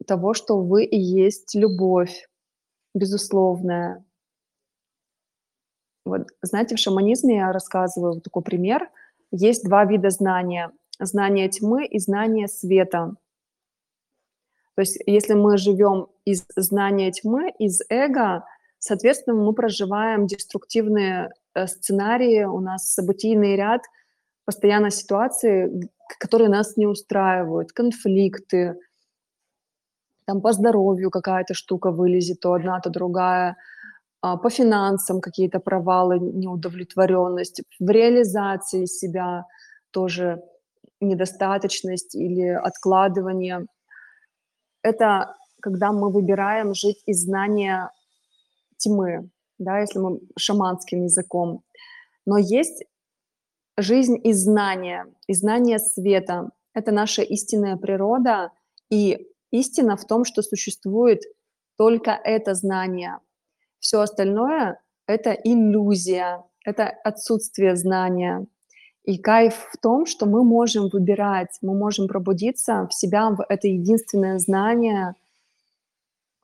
Того, 0.06 0.36
что 0.36 0.62
вы 0.62 0.86
и 0.86 1.00
есть 1.00 1.56
любовь, 1.56 2.30
безусловная. 2.94 4.06
Вот, 6.06 6.28
знаете, 6.44 6.76
в 6.76 6.80
шаманизме 6.80 7.38
я 7.38 7.52
рассказываю 7.52 8.14
вот 8.14 8.24
такой 8.24 8.44
пример. 8.44 8.88
Есть 9.32 9.66
два 9.66 9.84
вида 9.86 10.12
знания. 10.12 10.72
Знание 11.00 11.50
тьмы 11.50 11.88
и 11.88 11.98
знание 11.98 12.48
света. 12.48 13.16
То 14.80 14.84
есть 14.84 14.98
если 15.06 15.34
мы 15.34 15.58
живем 15.58 16.08
из 16.24 16.46
знания 16.56 17.12
тьмы, 17.12 17.52
из 17.60 17.82
эго, 17.90 18.46
соответственно, 18.78 19.36
мы 19.36 19.52
проживаем 19.52 20.26
деструктивные 20.26 21.32
э, 21.54 21.68
сценарии, 21.68 22.46
у 22.46 22.62
нас 22.62 22.94
событийный 22.94 23.58
ряд, 23.58 23.82
постоянно 24.46 24.90
ситуации, 24.90 25.90
которые 26.18 26.48
нас 26.48 26.78
не 26.78 26.88
устраивают, 26.88 27.74
конфликты, 27.74 28.80
там 30.26 30.40
по 30.40 30.54
здоровью 30.54 31.12
какая-то 31.12 31.54
штука 31.54 31.92
вылезет, 31.92 32.40
то 32.40 32.54
одна, 32.54 32.80
то 32.80 32.90
другая, 32.90 33.58
а, 34.22 34.38
по 34.38 34.50
финансам 34.50 35.20
какие-то 35.20 35.60
провалы, 35.60 36.20
неудовлетворенность, 36.20 37.64
в 37.82 37.90
реализации 37.90 38.86
себя 38.86 39.44
тоже 39.92 40.42
недостаточность 41.02 42.16
или 42.16 42.48
откладывание. 42.48 43.68
Это 44.82 45.36
когда 45.62 45.92
мы 45.92 46.12
выбираем 46.12 46.74
жить 46.74 47.02
из 47.06 47.24
знания 47.24 47.92
тьмы, 48.78 49.30
да, 49.58 49.80
если 49.80 50.00
мы 50.00 50.20
шаманским 50.38 51.04
языком. 51.04 51.64
Но 52.26 52.38
есть 52.38 52.86
жизнь 53.78 54.20
из 54.24 54.44
знания, 54.44 55.08
из 55.28 55.40
знания 55.40 55.80
света. 55.80 56.52
Это 56.74 56.92
наша 56.92 57.22
истинная 57.22 57.76
природа, 57.76 58.52
и 58.90 59.28
истина 59.52 59.98
в 59.98 60.06
том, 60.06 60.26
что 60.26 60.42
существует 60.42 61.22
только 61.78 62.12
это 62.12 62.54
знание. 62.54 63.20
Все 63.80 64.02
остальное— 64.02 64.82
это 65.08 65.32
иллюзия, 65.32 66.44
это 66.66 66.88
отсутствие 67.04 67.76
знания. 67.76 68.46
И 69.04 69.18
кайф 69.18 69.56
в 69.72 69.78
том, 69.78 70.06
что 70.06 70.26
мы 70.26 70.44
можем 70.44 70.90
выбирать, 70.90 71.58
мы 71.62 71.74
можем 71.76 72.08
пробудиться 72.08 72.88
в 72.88 72.94
себя, 72.94 73.30
в 73.30 73.44
это 73.48 73.68
единственное 73.68 74.38
знание, 74.40 75.16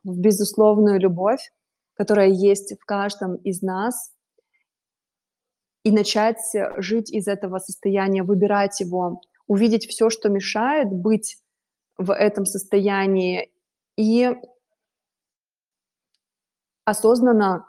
в 0.03 0.17
безусловную 0.17 0.99
любовь, 0.99 1.51
которая 1.95 2.29
есть 2.29 2.73
в 2.79 2.85
каждом 2.85 3.35
из 3.35 3.61
нас, 3.61 4.11
и 5.83 5.91
начать 5.91 6.41
жить 6.77 7.11
из 7.11 7.27
этого 7.27 7.59
состояния, 7.59 8.23
выбирать 8.23 8.79
его, 8.79 9.21
увидеть 9.47 9.87
все, 9.87 10.09
что 10.09 10.29
мешает 10.29 10.91
быть 10.91 11.37
в 11.97 12.11
этом 12.11 12.45
состоянии, 12.45 13.51
и 13.97 14.35
осознанно 16.83 17.67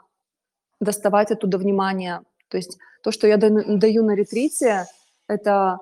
доставать 0.79 1.31
оттуда 1.31 1.57
внимание. 1.57 2.21
То 2.49 2.57
есть 2.57 2.77
то, 3.07 3.11
что 3.13 3.25
я 3.25 3.37
даю 3.37 4.03
на 4.03 4.15
ретрите, 4.15 4.83
это 5.29 5.79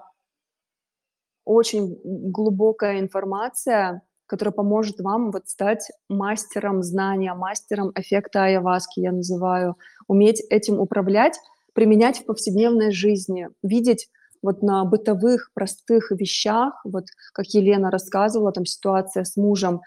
очень 1.44 2.00
глубокая 2.04 3.00
информация, 3.00 4.04
которая 4.28 4.54
поможет 4.54 5.00
вам 5.00 5.32
вот 5.32 5.48
стать 5.48 5.90
мастером 6.08 6.84
знания, 6.84 7.34
мастером 7.34 7.92
эффекта 7.96 8.44
айаваски, 8.44 9.00
я 9.00 9.12
называю, 9.12 9.76
уметь 10.08 10.40
этим 10.52 10.80
управлять, 10.80 11.40
применять 11.74 12.20
в 12.20 12.26
повседневной 12.26 12.92
жизни, 12.92 13.50
видеть 13.64 14.08
вот 14.44 14.62
на 14.62 14.86
бытовых 14.86 15.50
простых 15.56 16.12
вещах, 16.12 16.80
вот 16.84 17.06
как 17.34 17.48
Елена 17.48 17.90
рассказывала, 17.90 18.52
там 18.52 18.68
ситуация 18.68 19.24
с 19.24 19.36
мужем, 19.36 19.82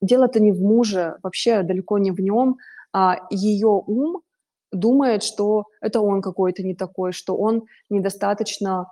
дело-то 0.00 0.40
не 0.40 0.50
в 0.50 0.60
муже, 0.60 1.16
вообще 1.22 1.62
далеко 1.62 1.98
не 1.98 2.10
в 2.10 2.18
нем, 2.18 2.58
а 2.92 3.18
ее 3.30 3.68
ум 3.68 4.22
думает, 4.72 5.22
что 5.22 5.66
это 5.80 6.00
он 6.00 6.22
какой-то 6.22 6.62
не 6.62 6.74
такой, 6.74 7.12
что 7.12 7.36
он 7.36 7.66
недостаточно 7.90 8.88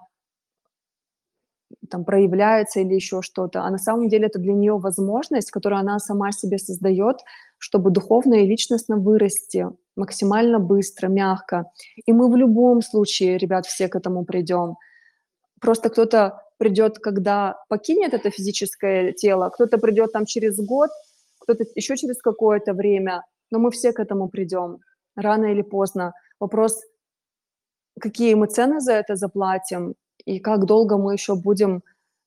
там 1.88 2.04
проявляется 2.04 2.80
или 2.80 2.94
еще 2.94 3.22
что-то, 3.22 3.62
а 3.62 3.70
на 3.70 3.78
самом 3.78 4.08
деле 4.08 4.26
это 4.26 4.38
для 4.38 4.52
нее 4.52 4.78
возможность, 4.78 5.50
которую 5.50 5.80
она 5.80 5.98
сама 5.98 6.32
себе 6.32 6.58
создает, 6.58 7.18
чтобы 7.58 7.90
духовно 7.90 8.34
и 8.34 8.46
личностно 8.46 8.96
вырасти 8.96 9.66
максимально 9.96 10.58
быстро, 10.58 11.08
мягко. 11.08 11.70
И 12.06 12.12
мы 12.12 12.30
в 12.30 12.36
любом 12.36 12.82
случае, 12.82 13.38
ребят, 13.38 13.66
все 13.66 13.88
к 13.88 13.96
этому 13.96 14.24
придем. 14.24 14.76
Просто 15.60 15.90
кто-то 15.90 16.42
придет, 16.58 16.98
когда 16.98 17.56
покинет 17.68 18.14
это 18.14 18.30
физическое 18.30 19.12
тело, 19.12 19.50
кто-то 19.50 19.78
придет 19.78 20.12
там 20.12 20.26
через 20.26 20.58
год, 20.58 20.90
кто-то 21.38 21.64
еще 21.74 21.96
через 21.96 22.20
какое-то 22.20 22.72
время, 22.72 23.24
но 23.50 23.58
мы 23.58 23.70
все 23.70 23.92
к 23.92 24.00
этому 24.00 24.28
придем, 24.28 24.78
рано 25.16 25.46
или 25.46 25.62
поздно. 25.62 26.12
Вопрос, 26.38 26.82
какие 28.00 28.34
мы 28.34 28.46
цены 28.46 28.80
за 28.80 28.92
это 28.92 29.16
заплатим, 29.16 29.94
и 30.24 30.38
как 30.40 30.64
долго 30.64 30.96
мы 30.96 31.14
еще 31.14 31.34
будем 31.34 31.82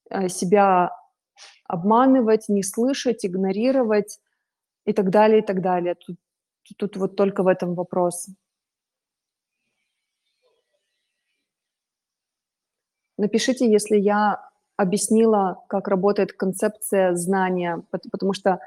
э, 0.09 0.29
себя 0.29 0.91
обманывать, 1.67 2.49
не 2.49 2.63
слышать, 2.63 3.25
игнорировать 3.25 4.19
и 4.85 4.93
так 4.93 5.09
далее, 5.09 5.39
и 5.39 5.45
так 5.45 5.61
далее. 5.61 5.95
Тут, 5.95 6.17
тут 6.77 6.97
вот 6.97 7.15
только 7.15 7.43
в 7.43 7.47
этом 7.47 7.75
вопрос. 7.75 8.27
Напишите, 13.17 13.71
если 13.71 13.97
я 13.97 14.49
объяснила, 14.75 15.63
как 15.69 15.87
работает 15.87 16.33
концепция 16.33 17.15
знания, 17.15 17.83
потому 17.91 18.33
что 18.33 18.59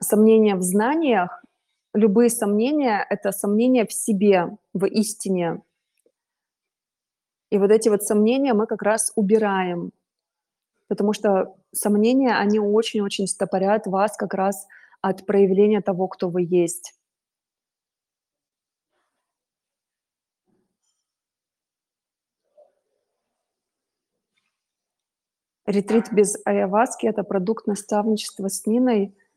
сомнения 0.00 0.54
в 0.54 0.62
знаниях 0.62 1.44
любые 1.94 2.30
сомнения— 2.30 3.04
это 3.10 3.32
сомнения 3.32 3.86
в 3.86 3.92
себе, 3.92 4.56
в 4.72 4.86
истине. 4.86 5.62
И 7.50 7.58
вот 7.58 7.70
эти 7.70 7.88
вот 7.88 8.02
сомнения 8.02 8.54
мы 8.54 8.66
как 8.66 8.82
раз 8.82 9.12
убираем, 9.16 9.92
потому 10.86 11.12
что 11.12 11.56
сомнения, 11.72 12.34
они 12.36 12.58
очень-очень 12.58 13.26
стопорят 13.26 13.86
вас 13.86 14.16
как 14.16 14.34
раз 14.34 14.66
от 15.00 15.24
проявления 15.26 15.80
того, 15.80 16.08
кто 16.08 16.28
вы 16.28 16.42
есть. 16.42 16.94
Ретрит 25.64 26.12
без 26.12 26.36
айаваски— 26.46 27.06
это 27.08 27.22
продукт 27.22 27.66
наставничества 27.66 28.48
с 28.48 28.64
Ниной— 28.66 29.14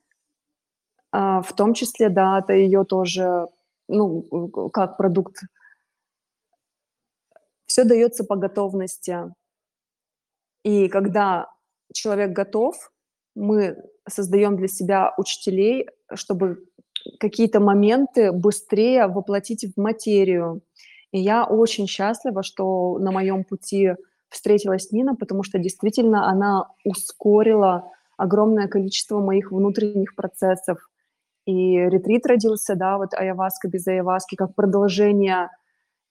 в 1.12 1.48
том 1.56 1.74
числе, 1.74 2.10
да, 2.10 2.40
это 2.40 2.54
ее 2.54 2.86
тоже, 2.86 3.48
ну, 3.88 4.50
как 4.72 4.98
продукт. 4.98 5.38
Все 7.66 7.84
дается 7.84 8.24
по 8.24 8.36
готовности. 8.36 9.34
И 10.64 10.88
когда 10.90 11.50
человек 11.94 12.32
готов, 12.32 12.92
мы 13.36 13.78
создаем 14.08 14.58
для 14.58 14.68
себя 14.68 15.14
учителей, 15.18 15.88
чтобы 16.14 16.66
какие-то 17.20 17.60
моменты 17.60 18.32
быстрее 18.32 19.08
воплотить 19.08 19.66
в 19.66 19.80
материю. 19.80 20.62
И 21.12 21.20
я 21.20 21.46
очень 21.46 21.88
счастлива, 21.88 22.44
что 22.44 22.98
на 23.00 23.12
моем 23.12 23.44
пути 23.44 23.96
встретилась 24.30 24.92
Нина, 24.92 25.16
потому 25.16 25.44
что 25.44 25.60
действительно 25.60 26.30
она 26.30 26.68
ускорила 26.86 27.92
огромное 28.18 28.68
количество 28.68 29.20
моих 29.20 29.52
внутренних 29.52 30.16
процессов. 30.16 30.90
И 31.46 31.76
ретрит 31.78 32.26
родился, 32.26 32.76
да, 32.76 32.98
вот 32.98 33.14
Аяваска 33.14 33.68
без 33.68 33.88
Аяваски, 33.88 34.36
как 34.36 34.54
продолжение 34.56 35.50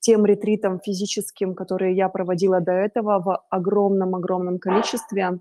тем 0.01 0.27
ретритам 0.27 0.81
физическим, 0.81 1.55
которые 1.55 1.95
я 1.95 2.09
проводила 2.09 2.61
до 2.61 2.73
этого 2.73 3.21
в 3.21 3.45
огромном-огромном 3.51 4.59
количестве. 4.59 5.41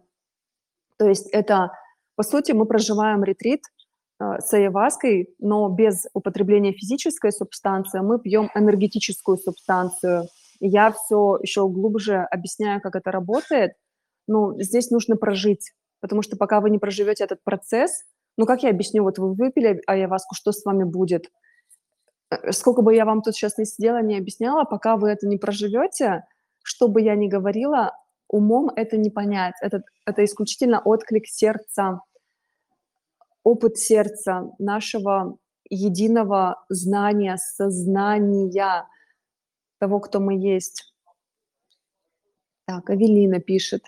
То 0.98 1.08
есть 1.08 1.30
это, 1.32 1.72
по 2.16 2.24
сути, 2.24 2.52
мы 2.52 2.66
проживаем 2.66 3.24
ретрит 3.24 3.62
э, 4.20 4.40
с 4.40 4.54
Аяваской, 4.54 5.34
но 5.40 5.70
без 5.70 6.06
употребления 6.14 6.74
физической 6.74 7.32
субстанции 7.32 8.02
мы 8.02 8.20
пьем 8.20 8.52
энергетическую 8.54 9.38
субстанцию. 9.38 10.26
И 10.60 10.68
я 10.68 10.92
все 10.92 11.38
еще 11.42 11.68
глубже 11.70 12.18
объясняю, 12.18 12.82
как 12.82 12.96
это 12.98 13.12
работает. 13.12 13.72
Но 14.28 14.62
здесь 14.62 14.92
нужно 14.92 15.16
прожить, 15.16 15.72
потому 16.02 16.22
что 16.22 16.36
пока 16.36 16.60
вы 16.60 16.70
не 16.70 16.80
проживете 16.80 17.24
этот 17.24 17.42
процесс, 17.44 18.04
ну 18.40 18.46
как 18.46 18.64
я 18.64 18.70
объясню, 18.70 19.04
вот 19.04 19.18
вы 19.18 19.34
выпили 19.34 19.82
Аяваску, 19.86 20.34
что 20.34 20.54
с 20.54 20.64
вами 20.64 20.86
будет? 20.86 21.30
Э, 22.32 22.54
сколько 22.54 22.82
бы 22.82 22.96
я 22.96 23.04
вам 23.04 23.22
тут 23.22 23.36
сейчас 23.36 23.58
не 23.58 23.66
сидела, 23.66 24.02
не 24.02 24.18
объясняла, 24.18 24.64
пока 24.64 24.96
вы 24.96 25.10
это 25.10 25.28
не 25.28 25.38
проживете, 25.38 26.24
что 26.64 26.88
бы 26.88 27.02
я 27.02 27.16
ни 27.16 27.28
говорила, 27.28 27.92
умом 28.30 28.72
это 28.74 28.96
не 28.96 29.10
понять. 29.10 29.56
Это, 29.62 29.84
это 30.06 30.24
исключительно 30.24 30.80
отклик 30.80 31.28
сердца, 31.28 32.00
опыт 33.44 33.78
сердца, 33.78 34.50
нашего 34.58 35.38
единого 35.70 36.64
знания, 36.70 37.36
сознания 37.36 38.88
того, 39.80 40.00
кто 40.00 40.22
мы 40.22 40.40
есть. 40.40 40.94
Так, 42.66 42.90
Авелина 42.90 43.42
пишет. 43.42 43.84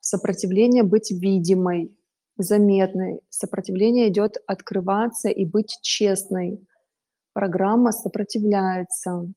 Сопротивление 0.00 0.82
быть 0.82 1.12
видимой, 1.12 1.96
заметной. 2.42 3.20
Сопротивление 3.30 4.08
идет 4.08 4.36
открываться 4.46 5.28
и 5.28 5.44
быть 5.44 5.78
честной 5.82 6.60
программа 7.34 7.92
сопротивляется. 7.92 9.32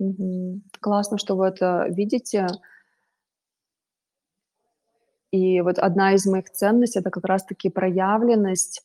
Мгм. 0.00 0.62
Классно, 0.80 1.18
что 1.18 1.36
вы 1.36 1.46
это 1.48 1.86
видите. 1.90 2.46
И 5.32 5.60
вот 5.60 5.78
одна 5.78 6.14
из 6.14 6.24
моих 6.26 6.50
ценностей- 6.50 7.00
это 7.00 7.10
как 7.10 7.24
раз 7.24 7.44
таки 7.44 7.68
проявленность. 7.68 8.82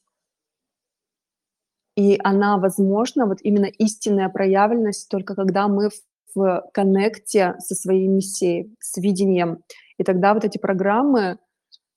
И 1.96 2.20
она 2.24 2.58
возможна, 2.58 3.26
вот 3.28 3.40
именно 3.42 3.66
истинная 3.66 4.30
проявленность, 4.30 5.10
только 5.10 5.36
когда 5.36 5.68
мы 5.68 5.90
в 6.34 6.70
коннекте 6.74 7.56
со 7.60 7.76
своей 7.76 8.08
миссией, 8.08 8.76
с 8.80 8.98
видением. 8.98 9.64
И 9.98 10.04
тогда 10.04 10.34
вот 10.34 10.44
эти 10.44 10.58
программы, 10.58 11.38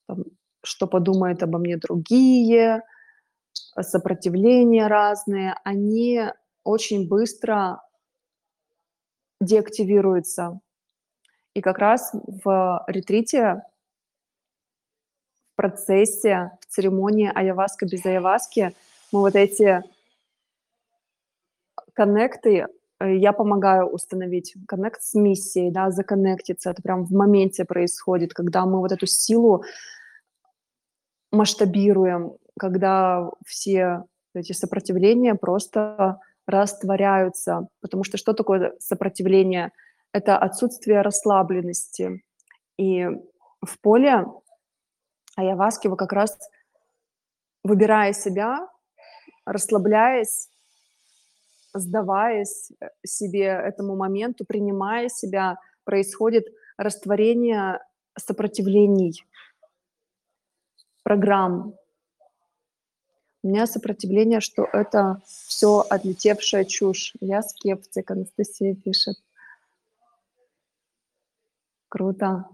там, 0.06 0.24
что 0.62 0.86
подумают 0.86 1.42
обо 1.42 1.58
мне 1.58 1.78
другие, 1.78 2.82
сопротивления 3.80 4.86
разные, 4.86 5.54
они 5.64 6.24
очень 6.64 7.08
быстро 7.08 7.80
деактивируются. 9.40 10.60
И 11.54 11.62
как 11.62 11.78
раз 11.78 12.10
в 12.12 12.84
ретрите, 12.86 13.62
в 15.52 15.56
процессе, 15.56 16.50
в 16.60 16.66
церемонии 16.66 17.30
аяваска 17.34 17.86
без 17.86 18.04
аяваски 18.04 18.74
мы 19.12 19.20
вот 19.20 19.36
эти 19.36 19.82
коннекты 21.94 22.66
Э, 23.00 23.16
я 23.16 23.32
помогаю 23.32 23.86
установить 23.86 24.54
коннект 24.66 25.02
с 25.02 25.14
миссией, 25.14 25.70
да, 25.70 25.90
законнектиться. 25.90 26.70
Это 26.70 26.82
прям 26.82 27.04
в 27.04 27.12
моменте 27.12 27.64
происходит, 27.64 28.34
когда 28.34 28.64
мы 28.66 28.80
вот 28.80 28.92
эту 28.92 29.06
силу 29.06 29.64
масштабируем, 31.32 32.36
когда 32.58 33.30
все 33.44 34.04
эти 34.34 34.52
сопротивления 34.52 35.34
просто 35.34 36.20
растворяются. 36.46 37.68
Потому 37.80 38.04
что 38.04 38.16
что 38.16 38.32
такое 38.32 38.74
сопротивление? 38.78 39.72
Это 40.12 40.38
отсутствие 40.38 41.02
расслабленности. 41.02 42.22
И 42.78 43.06
в 43.60 43.80
поле 43.80 44.24
Аяваски 45.36 45.88
вы 45.88 45.96
как 45.96 46.12
раз, 46.12 46.38
выбирая 47.62 48.14
себя, 48.14 48.68
расслабляясь, 49.46 50.50
сдаваясь 51.72 52.72
э, 52.80 52.88
себе 53.04 53.44
этому 53.44 53.96
моменту, 53.96 54.44
принимая 54.44 55.08
себя, 55.08 55.58
происходит 55.84 56.46
растворение 56.76 57.80
сопротивлений, 58.18 59.24
программ. 61.02 61.74
У 63.42 63.48
меня 63.48 63.66
сопротивление, 63.66 64.40
что 64.40 64.64
это 64.72 65.22
все 65.24 65.86
отлетевшая 65.88 66.64
чушь. 66.64 67.12
Я 67.20 67.42
скептик, 67.42 68.10
Анастасия 68.10 68.74
пишет. 68.74 69.16
Круто. 71.88 72.46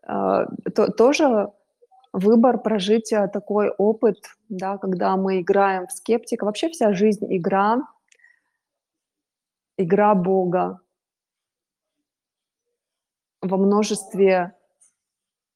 то, 0.11 0.91
тоже 0.91 1.51
выбор 2.11 2.57
прожить 2.59 3.13
такой 3.31 3.69
опыт, 3.69 4.17
да, 4.49 4.77
когда 4.77 5.15
мы 5.15 5.39
играем 5.39 5.87
в 5.87 5.91
скептика. 5.91 6.43
Вообще 6.43 6.69
вся 6.69 6.93
жизнь 6.93 7.25
игра, 7.29 7.87
игра 9.77 10.13
Бога 10.13 10.81
во 13.41 13.57
множестве 13.57 14.53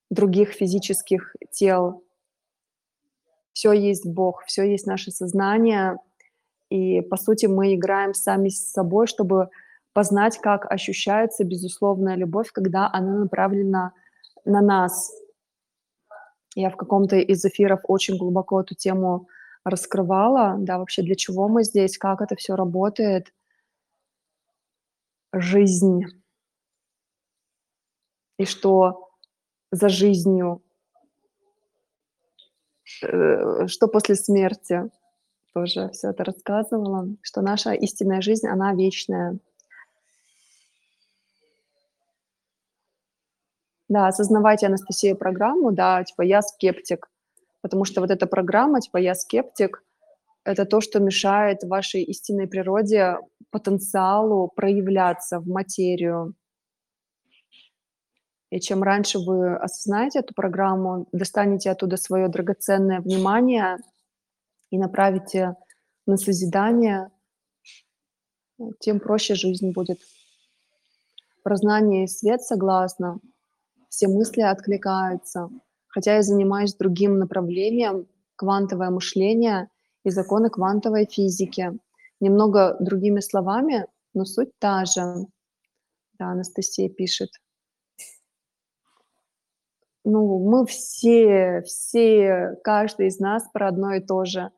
других 0.10 0.54
физических 0.54 1.36
тел. 1.52 2.04
Все 3.52 3.74
есть 3.74 4.08
Бог, 4.08 4.44
все 4.46 4.64
есть 4.64 4.88
наше 4.88 5.12
сознание. 5.12 5.98
И, 6.70 7.02
по 7.02 7.18
сути, 7.18 7.46
мы 7.46 7.76
играем 7.76 8.14
сами 8.14 8.50
с 8.50 8.72
собой, 8.72 9.08
чтобы 9.08 9.50
познать, 9.94 10.40
как 10.40 10.70
ощущается 10.72 11.44
безусловная 11.44 12.16
любовь, 12.16 12.52
когда 12.52 12.90
она 12.92 13.20
направлена 13.20 13.70
на 13.70 13.94
нас– 14.62 15.12
я 16.56 16.70
в 16.70 16.78
каком-то 16.78 17.18
из 17.18 17.44
эфиров 17.44 17.82
очень 17.84 18.18
глубоко 18.18 18.62
эту 18.62 18.76
тему 18.76 19.28
раскрывала, 19.66 20.56
да, 20.58 20.78
вообще 20.80 21.02
для 21.02 21.16
чего 21.16 21.50
мы 21.50 21.64
здесь, 21.66 21.98
как 21.98 22.22
это 22.22 22.36
все 22.36 22.56
работает. 22.56 23.34
Жизнь. 25.34 26.04
И 28.38 28.46
что 28.46 29.10
за 29.72 29.90
жизнью, 29.90 30.64
э, 33.04 33.68
что 33.68 33.88
после 33.88 34.16
смерти. 34.16 34.90
Тоже 35.54 35.90
все 35.92 36.10
это 36.10 36.26
рассказывала, 36.26 37.08
что 37.22 37.42
наша 37.42 37.72
истинная 37.72 38.22
жизнь, 38.22 38.48
она 38.48 38.74
вечная. 38.74 39.40
Да, 43.96 44.08
осознавайте, 44.10 44.66
Анастасия, 44.66 45.16
программу, 45.16 45.72
да, 45.72 46.04
типа 46.04 46.22
я 46.22 46.42
скептик, 46.42 47.10
потому 47.62 47.86
что 47.86 48.02
вот 48.02 48.12
эта 48.12 48.28
программа, 48.28 48.82
типа 48.82 48.98
я 48.98 49.16
скептик, 49.16 49.86
это 50.44 50.66
то, 50.66 50.82
что 50.82 51.00
мешает 51.00 51.64
вашей 51.64 52.04
истинной 52.04 52.46
природе, 52.46 53.20
потенциалу 53.52 54.52
проявляться 54.54 55.40
в 55.40 55.48
материю. 55.48 56.34
И 58.50 58.60
чем 58.60 58.84
раньше 58.84 59.18
вы 59.18 59.56
осознаете 59.56 60.20
эту 60.20 60.34
программу, 60.34 61.08
достанете 61.14 61.72
оттуда 61.72 61.96
свое 61.96 62.28
драгоценное 62.28 63.00
внимание 63.00 63.78
и 64.72 64.78
направите 64.78 65.56
на 66.06 66.18
созидание, 66.18 67.12
тем 68.82 69.00
проще 69.00 69.36
жизнь 69.36 69.72
будет. 69.72 70.02
Прознание 71.44 72.04
и 72.04 72.08
свет, 72.08 72.42
согласна, 72.42 73.22
все 73.96 74.10
мысли 74.10 74.42
откликаются. 74.42 75.50
Хотя 75.88 76.16
я 76.16 76.22
занимаюсь 76.22 76.76
другим 76.76 77.18
направлением, 77.18 78.08
квантовое 78.36 78.90
мышление 78.90 79.70
и 80.04 80.10
законы 80.10 80.50
квантовой 80.50 81.06
физики. 81.06 81.72
Немного 82.20 82.76
другими 82.82 83.22
словами, 83.22 83.88
но 84.14 84.26
суть 84.26 84.52
та 84.60 84.84
же. 84.84 85.28
Да, 86.20 86.32
Анастасия 86.32 86.90
пишет. 86.90 87.30
ну, 90.04 90.40
мы 90.40 90.66
все, 90.66 91.62
все, 91.66 92.58
каждый 92.64 93.08
из 93.08 93.20
нас 93.20 93.44
про 93.54 93.70
одно 93.70 93.94
и 93.94 94.02
то 94.02 94.26
же. 94.26 94.52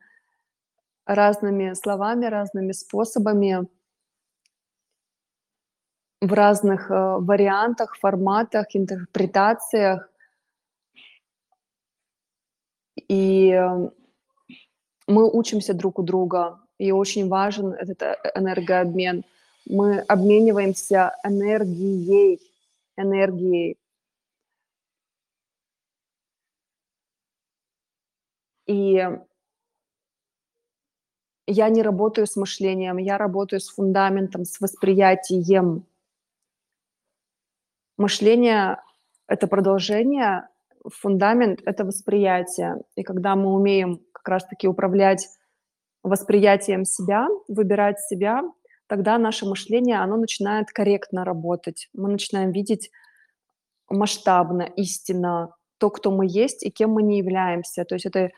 Разными 1.06 1.74
словами, 1.74 2.26
разными 2.26 2.72
способами, 2.72 3.68
в 6.20 6.32
разных, 6.32 6.90
э, 6.90 7.16
вариантах, 7.20 7.96
форматах, 7.96 8.66
интерпретациях. 8.74 10.08
И, 13.08 13.50
э, 13.52 13.90
мы 15.06 15.30
учимся 15.30 15.74
друг 15.74 15.98
у 15.98 16.02
друга, 16.02 16.58
и 16.78 16.92
очень 16.92 17.28
важен 17.28 17.72
этот, 17.72 18.02
э, 18.02 18.16
энергообмен. 18.34 19.24
Мы 19.66 20.00
обмениваемся 20.00 21.12
энергией, 21.24 22.40
энергией. 22.96 23.76
И 28.66 29.02
я 31.46 31.68
не 31.70 31.82
работаю 31.82 32.26
с 32.26 32.36
мышлением, 32.36 32.98
я 32.98 33.16
работаю 33.16 33.60
с 33.60 33.68
фундаментом, 33.70 34.44
с 34.44 34.60
восприятием. 34.60 35.87
Мышление- 37.98 38.80
это 39.26 39.48
продолжение, 39.48 40.48
фундамент- 40.88 41.60
это 41.66 41.84
восприятие. 41.84 42.76
И 42.94 43.02
когда 43.02 43.34
мы 43.34 43.52
умеем 43.52 44.00
как 44.12 44.28
раз-таки 44.28 44.68
управлять 44.68 45.28
восприятием 46.04 46.84
себя, 46.84 47.26
выбирать 47.48 48.00
себя, 48.00 48.42
тогда 48.86 49.18
наше 49.18 49.46
мышление, 49.46 49.98
оно 49.98 50.16
начинает 50.16 50.70
корректно 50.70 51.24
работать. 51.24 51.88
Мы 51.92 52.08
начинаем 52.08 52.52
видеть 52.52 52.90
масштабно, 53.88 54.62
истинно 54.62 55.54
то, 55.78 55.90
кто 55.90 56.12
мы 56.12 56.26
есть 56.28 56.64
и 56.64 56.70
кем 56.70 56.92
мы 56.92 57.02
не 57.02 57.18
являемся. 57.18 57.84
То 57.84 57.96
есть 57.96 58.06
это 58.06 58.30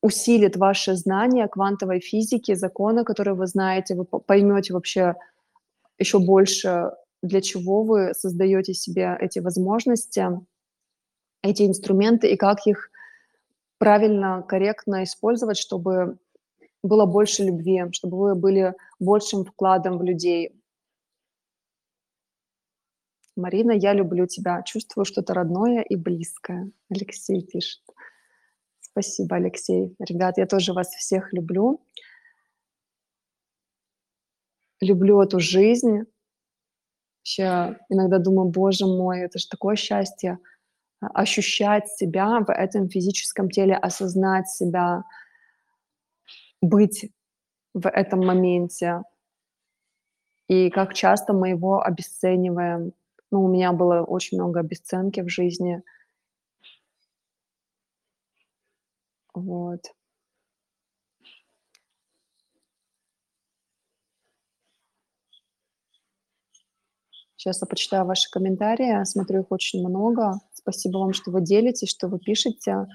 усилит 0.00 0.56
ваше 0.56 0.94
знание 0.94 1.48
квантовой 1.48 1.98
физики, 1.98 2.54
закона, 2.54 3.04
которые 3.04 3.34
вы 3.34 3.46
знаете, 3.46 3.96
вы 3.96 4.04
поймете 4.04 4.74
вообще 4.74 5.14
еще 5.98 6.18
больше, 6.18 6.92
для 7.22 7.40
чего 7.40 7.82
вы 7.82 8.14
создаете 8.14 8.74
себе 8.74 9.16
эти 9.20 9.38
возможности, 9.38 10.24
эти 11.42 11.62
инструменты 11.62 12.28
и 12.28 12.36
как 12.36 12.66
их 12.66 12.90
правильно, 13.78 14.42
корректно 14.42 15.04
использовать, 15.04 15.58
чтобы 15.58 16.18
было 16.82 17.06
больше 17.06 17.44
любви, 17.44 17.84
чтобы 17.92 18.18
вы 18.18 18.34
были 18.34 18.74
большим 18.98 19.44
вкладом 19.44 19.98
в 19.98 20.02
людей. 20.02 20.60
Марина, 23.36 23.72
я 23.72 23.92
люблю 23.92 24.26
тебя, 24.26 24.62
чувствую 24.62 25.04
что-то 25.04 25.34
родное 25.34 25.82
и 25.82 25.96
близкое. 25.96 26.70
Алексей 26.88 27.42
пишет. 27.42 27.82
Спасибо, 28.80 29.36
Алексей. 29.36 29.96
Ребят, 29.98 30.38
я 30.38 30.46
тоже 30.46 30.72
вас 30.72 30.88
всех 30.94 31.32
люблю. 31.32 31.80
Люблю 34.80 35.20
эту 35.22 35.40
жизнь. 35.40 36.04
Вообще 37.20 37.78
иногда 37.88 38.18
думаю, 38.18 38.50
боже 38.50 38.86
мой, 38.86 39.20
это 39.20 39.38
же 39.38 39.48
такое 39.48 39.76
счастье 39.76 40.38
а, 41.00 41.06
ощущать 41.08 41.88
себя 41.88 42.40
в 42.40 42.50
этом 42.50 42.88
физическом 42.88 43.48
теле, 43.48 43.76
осознать 43.76 44.48
себя, 44.48 45.04
быть 46.60 47.10
в 47.72 47.88
этом 47.88 48.26
моменте. 48.26 49.02
И 50.48 50.70
как 50.70 50.92
часто 50.92 51.32
мы 51.32 51.50
его 51.50 51.82
обесцениваем. 51.82 52.92
Ну, 53.30 53.44
у 53.44 53.48
меня 53.48 53.72
было 53.72 54.02
очень 54.02 54.38
много 54.38 54.60
обесценки 54.60 55.20
в 55.20 55.28
жизни– 55.28 55.82
Вот. 59.34 59.80
Я 67.44 67.52
почитаю 67.66 68.06
ваши 68.06 68.30
комментарии. 68.30 69.04
Смотрю, 69.04 69.40
их 69.42 69.46
очень 69.50 69.86
много. 69.86 70.40
Спасибо 70.54 70.98
вам, 70.98 71.12
что 71.12 71.30
вы 71.30 71.42
делитесь, 71.42 71.90
что 71.90 72.08
вы 72.08 72.18
пишете. 72.18 72.86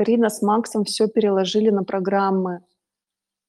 Карина 0.00 0.30
с 0.30 0.40
Максом 0.40 0.84
все 0.84 1.08
переложили 1.08 1.68
на 1.68 1.84
программы. 1.84 2.64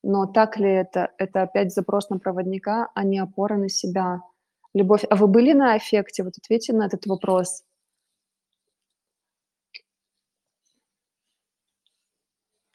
Но 0.03 0.25
так 0.25 0.57
ли 0.57 0.69
это? 0.69 1.13
Это 1.17 1.43
опять 1.43 1.73
запрос 1.73 2.09
на 2.09 2.19
проводника, 2.19 2.89
а 2.93 3.05
не 3.05 3.19
опора 3.19 3.55
на 3.55 3.69
себя. 3.69 4.21
Любовь. 4.73 5.05
А 5.09 5.15
вы 5.15 5.27
были 5.27 5.53
на 5.53 5.77
эффекте? 5.77 6.23
Вот 6.23 6.33
ответьте 6.37 6.73
на 6.73 6.87
этот 6.87 7.05
вопрос. 7.05 7.63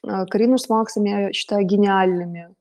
А, 0.06 0.24
Карину 0.24 0.56
с 0.56 0.70
Максом 0.70 1.04
я 1.04 1.30
считаю 1.34 1.66
гениальными. 1.66 2.54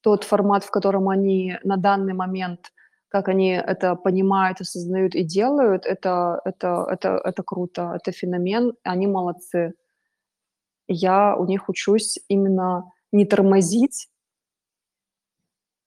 Тот 0.00 0.24
формат, 0.24 0.64
в 0.64 0.70
котором 0.70 1.10
они 1.10 1.58
на 1.62 1.76
данный 1.76 2.14
момент 2.14 2.72
как 3.16 3.28
они 3.28 3.52
это 3.52 3.94
понимают, 3.94 4.60
осознают 4.60 5.14
и 5.14 5.24
делают, 5.24 5.86
это, 5.86 6.42
это, 6.44 6.86
это, 6.90 7.18
это 7.24 7.42
круто, 7.42 7.94
это 7.94 8.12
феномен, 8.12 8.74
они 8.82 9.06
молодцы. 9.06 9.72
Я 10.86 11.34
у 11.34 11.46
них 11.46 11.70
учусь 11.70 12.18
именно 12.28 12.92
не 13.12 13.24
тормозить, 13.24 14.10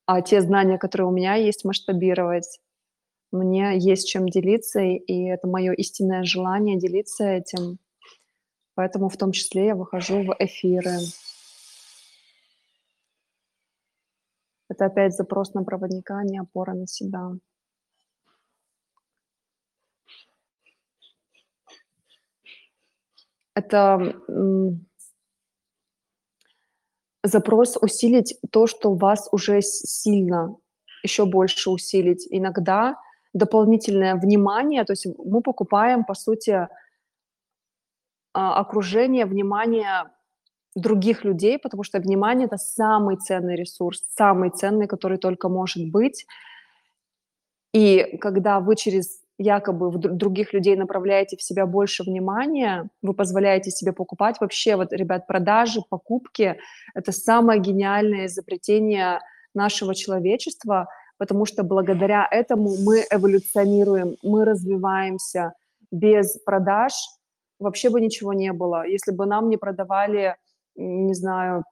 а 0.07 0.23
те 0.23 0.41
знания, 0.41 0.79
которые 0.79 1.07
у 1.07 1.11
меня 1.11 1.35
есть, 1.35 1.65
масштабировать. 1.65 2.59
Мне 3.31 3.77
есть 3.77 4.09
чем 4.09 4.27
делиться, 4.27 4.79
и 4.79 5.23
это 5.25 5.47
мое 5.47 5.73
истинное 5.73 6.23
желание 6.23 6.79
делиться 6.79 7.25
этим. 7.25 7.77
Поэтому 8.73 9.09
в 9.09 9.17
том 9.17 9.33
числе 9.33 9.67
я 9.67 9.75
выхожу 9.75 10.23
в 10.23 10.35
эфиры. 10.39 10.97
Это 14.79 14.85
опять 14.85 15.13
запрос 15.13 15.53
на 15.53 15.65
проводника, 15.65 16.19
а 16.19 16.23
не 16.23 16.39
опора 16.39 16.73
на 16.73 16.87
себя. 16.87 17.31
Это 23.55 24.15
запрос 27.23 27.75
усилить 27.81 28.39
то, 28.51 28.67
что 28.67 28.91
у 28.91 28.95
вас 28.95 29.27
уже 29.33 29.61
сильно, 29.61 30.55
еще 31.03 31.25
больше 31.25 31.71
усилить. 31.71 32.25
Иногда 32.29 32.95
дополнительное 33.33 34.15
внимание, 34.15 34.85
то 34.85 34.93
есть 34.93 35.07
мы 35.17 35.41
покупаем, 35.41 36.05
по 36.05 36.13
сути, 36.13 36.69
а, 38.31 38.59
окружение, 38.61 39.25
внимание 39.25 40.09
других 40.79 41.23
людей, 41.23 41.59
потому 41.59 41.83
что 41.83 41.99
внимание 41.99 42.47
это 42.47 42.57
самый 42.57 43.17
ценный 43.17 43.55
ресурс, 43.55 44.03
самый 44.15 44.49
ценный, 44.49 44.87
который 44.87 45.17
только 45.17 45.49
может 45.49 45.89
быть. 45.89 46.25
И 47.73 48.17
когда 48.19 48.59
вы 48.59 48.75
через 48.75 49.21
якобы 49.37 49.89
в 49.89 49.97
других 49.97 50.53
людей 50.53 50.75
направляете 50.75 51.37
в 51.37 51.41
себя 51.41 51.65
больше 51.65 52.03
внимания, 52.03 52.89
вы 53.01 53.13
позволяете 53.13 53.71
себе 53.71 53.93
покупать. 53.93 54.35
Вообще, 54.41 54.75
вот, 54.75 54.91
ребят, 54.91 55.27
продажи, 55.27 55.81
покупки— 55.89 56.57
это 56.93 57.11
самое 57.11 57.61
гениальное 57.61 58.25
изобретение 58.25 59.21
нашего 59.53 59.95
человечества, 59.95 60.89
потому 61.17 61.45
что 61.45 61.63
благодаря 61.63 62.27
этому 62.29 62.75
мы 62.83 63.05
эволюционируем, 63.09 64.17
мы 64.23 64.45
развиваемся. 64.45 65.53
Без 65.89 66.37
продаж 66.39 66.93
вообще 67.59 67.89
бы 67.89 68.01
ничего 68.01 68.33
не 68.33 68.51
было. 68.51 68.85
Если 68.85 69.11
бы 69.11 69.25
нам 69.25 69.49
не 69.49 69.57
продавали 69.57 70.35
не 70.79 71.13
знаю, 71.13 71.63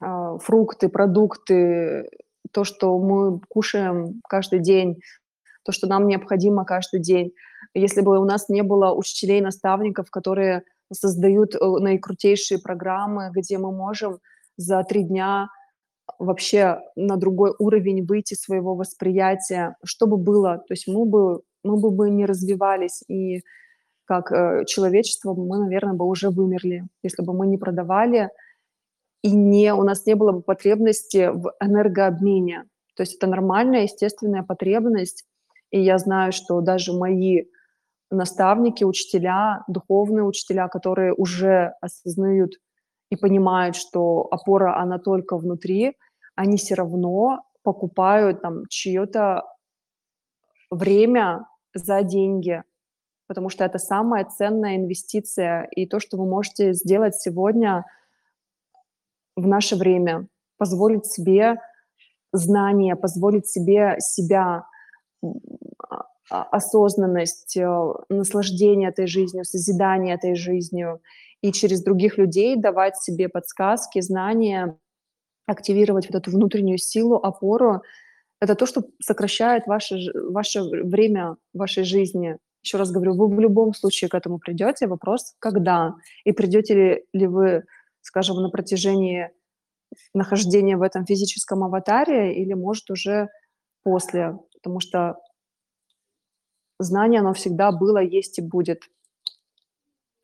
а, 0.00 0.38
фрукты, 0.38 0.88
продукты, 0.88 2.08
то, 2.52 2.64
что 2.64 2.98
мы 2.98 3.40
кушаем 3.48 4.20
каждый 4.28 4.60
день, 4.60 5.00
то, 5.64 5.72
что 5.72 5.86
нам 5.86 6.06
необходимо 6.06 6.64
каждый 6.64 7.00
день. 7.00 7.32
Если 7.74 8.00
бы 8.00 8.18
у 8.18 8.24
нас 8.24 8.48
не 8.48 8.62
было 8.62 8.92
учителей, 8.92 9.40
наставников, 9.40 10.10
которые 10.10 10.64
создают 10.92 11.54
э, 11.54 11.58
наикрутейшие 11.60 12.58
программы, 12.60 13.30
где 13.34 13.58
мы 13.58 13.72
можем 13.72 14.18
за 14.56 14.82
три 14.82 15.04
дня 15.04 15.48
вообще 16.18 16.80
на 16.96 17.16
другой 17.16 17.54
уровень 17.58 18.04
выйти 18.04 18.34
своего 18.34 18.74
восприятия, 18.74 19.76
что 19.84 20.06
бы 20.06 20.16
было, 20.16 20.58
то 20.58 20.74
есть 20.74 20.86
мы 20.88 21.06
бы, 21.06 21.42
мы 21.62 21.78
бы 21.78 22.10
не 22.10 22.26
развивались, 22.26 23.02
и 23.08 23.42
как 24.12 24.32
э, 24.32 24.64
человечество, 24.66 25.32
мы, 25.34 25.58
наверное, 25.58 25.94
бы 25.94 26.04
уже 26.04 26.28
вымерли, 26.28 26.84
если 27.02 27.22
бы 27.24 27.32
мы 27.32 27.46
не 27.46 27.56
продавали 27.56 28.28
и 29.22 29.32
не, 29.32 29.72
у 29.72 29.84
нас 29.84 30.04
не 30.06 30.14
было 30.14 30.32
бы 30.32 30.42
потребности 30.42 31.30
в 31.32 31.54
энергообмене. 31.60 32.64
То 32.96 33.04
есть 33.04 33.14
это 33.14 33.26
нормальная, 33.26 33.84
естественная 33.84 34.42
потребность. 34.42 35.24
И 35.70 35.80
я 35.80 35.96
знаю, 35.98 36.32
что 36.32 36.60
даже 36.60 36.92
мои 36.92 37.44
наставники, 38.10 38.84
учителя, 38.84 39.64
духовные 39.68 40.24
учителя, 40.24 40.68
которые 40.68 41.14
уже 41.14 41.72
осознают 41.80 42.52
и 43.10 43.16
понимают, 43.16 43.76
что 43.76 44.28
опора, 44.30 44.76
она 44.78 44.98
только 44.98 45.38
внутри, 45.38 45.96
они 46.34 46.56
все 46.56 46.74
равно 46.74 47.44
покупают 47.62 48.42
там 48.42 48.66
чье-то 48.68 49.44
время 50.70 51.46
за 51.74 52.02
деньги, 52.02 52.62
потому 53.32 53.48
что 53.48 53.64
это 53.64 53.78
самая 53.78 54.26
ценная 54.26 54.76
инвестиция. 54.76 55.66
И 55.70 55.86
то, 55.86 56.00
что 56.00 56.18
вы 56.18 56.26
можете 56.26 56.74
сделать 56.74 57.14
сегодня 57.14 57.86
в 59.36 59.46
наше 59.46 59.74
время, 59.74 60.26
позволить 60.58 61.06
себе 61.06 61.56
знания, 62.30 62.94
позволить 62.94 63.46
себе 63.46 63.96
себя, 64.00 64.66
а, 65.22 66.42
осознанность, 66.42 67.56
э, 67.56 67.92
наслаждение 68.10 68.90
этой 68.90 69.06
жизнью, 69.06 69.46
созидание 69.46 70.14
этой 70.14 70.34
жизнью, 70.34 71.00
и 71.40 71.52
через 71.52 71.82
других 71.82 72.18
людей 72.18 72.56
давать 72.56 72.98
себе 72.98 73.30
подсказки, 73.30 74.02
знания, 74.02 74.76
активировать 75.46 76.10
вот 76.10 76.16
эту 76.16 76.30
внутреннюю 76.30 76.76
силу, 76.76 77.16
опору, 77.16 77.80
это 78.42 78.56
то, 78.56 78.66
что 78.66 78.82
сокращает 79.00 79.66
ваше, 79.66 79.96
ваше 80.12 80.62
время 80.64 81.36
вашей 81.54 81.84
жизни. 81.84 82.36
Еще 82.62 82.78
раз 82.78 82.92
говорю, 82.92 83.14
вы 83.14 83.28
в 83.28 83.40
любом 83.40 83.74
случае 83.74 84.08
к 84.08 84.14
этому 84.14 84.38
придете. 84.38 84.86
Вопрос, 84.86 85.34
когда? 85.38 85.96
И 86.24 86.32
придете 86.32 86.74
ли, 86.74 87.04
ли 87.12 87.26
вы, 87.26 87.64
скажем, 88.00 88.36
на 88.36 88.50
протяжении 88.50 89.30
нахождения 90.14 90.76
в 90.76 90.82
этом 90.82 91.04
физическом 91.04 91.64
аватаре 91.64 92.34
или, 92.40 92.54
может, 92.54 92.90
уже 92.90 93.28
после. 93.82 94.38
Потому 94.54 94.80
что 94.80 95.16
знание, 96.78 97.20
оно 97.20 97.32
всегда 97.34 97.72
было, 97.72 97.98
есть 97.98 98.38
и 98.38 98.42
будет. 98.42 98.82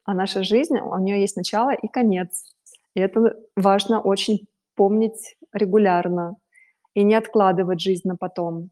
А 0.05 0.15
наша 0.15 0.43
жизнь, 0.43 0.79
у 0.79 0.99
нее 0.99 1.21
есть 1.21 1.37
начало 1.37 1.75
и 1.75 1.89
конец. 1.89 2.55
И 2.95 3.01
это 3.01 3.37
важно 3.57 4.01
очень 4.01 4.47
помнить 4.75 5.37
регулярно 5.53 6.37
и 6.95 7.03
не 7.03 7.15
откладывать 7.15 7.81
жизнь 7.81 8.09
на 8.09 8.17
потом, 8.17 8.71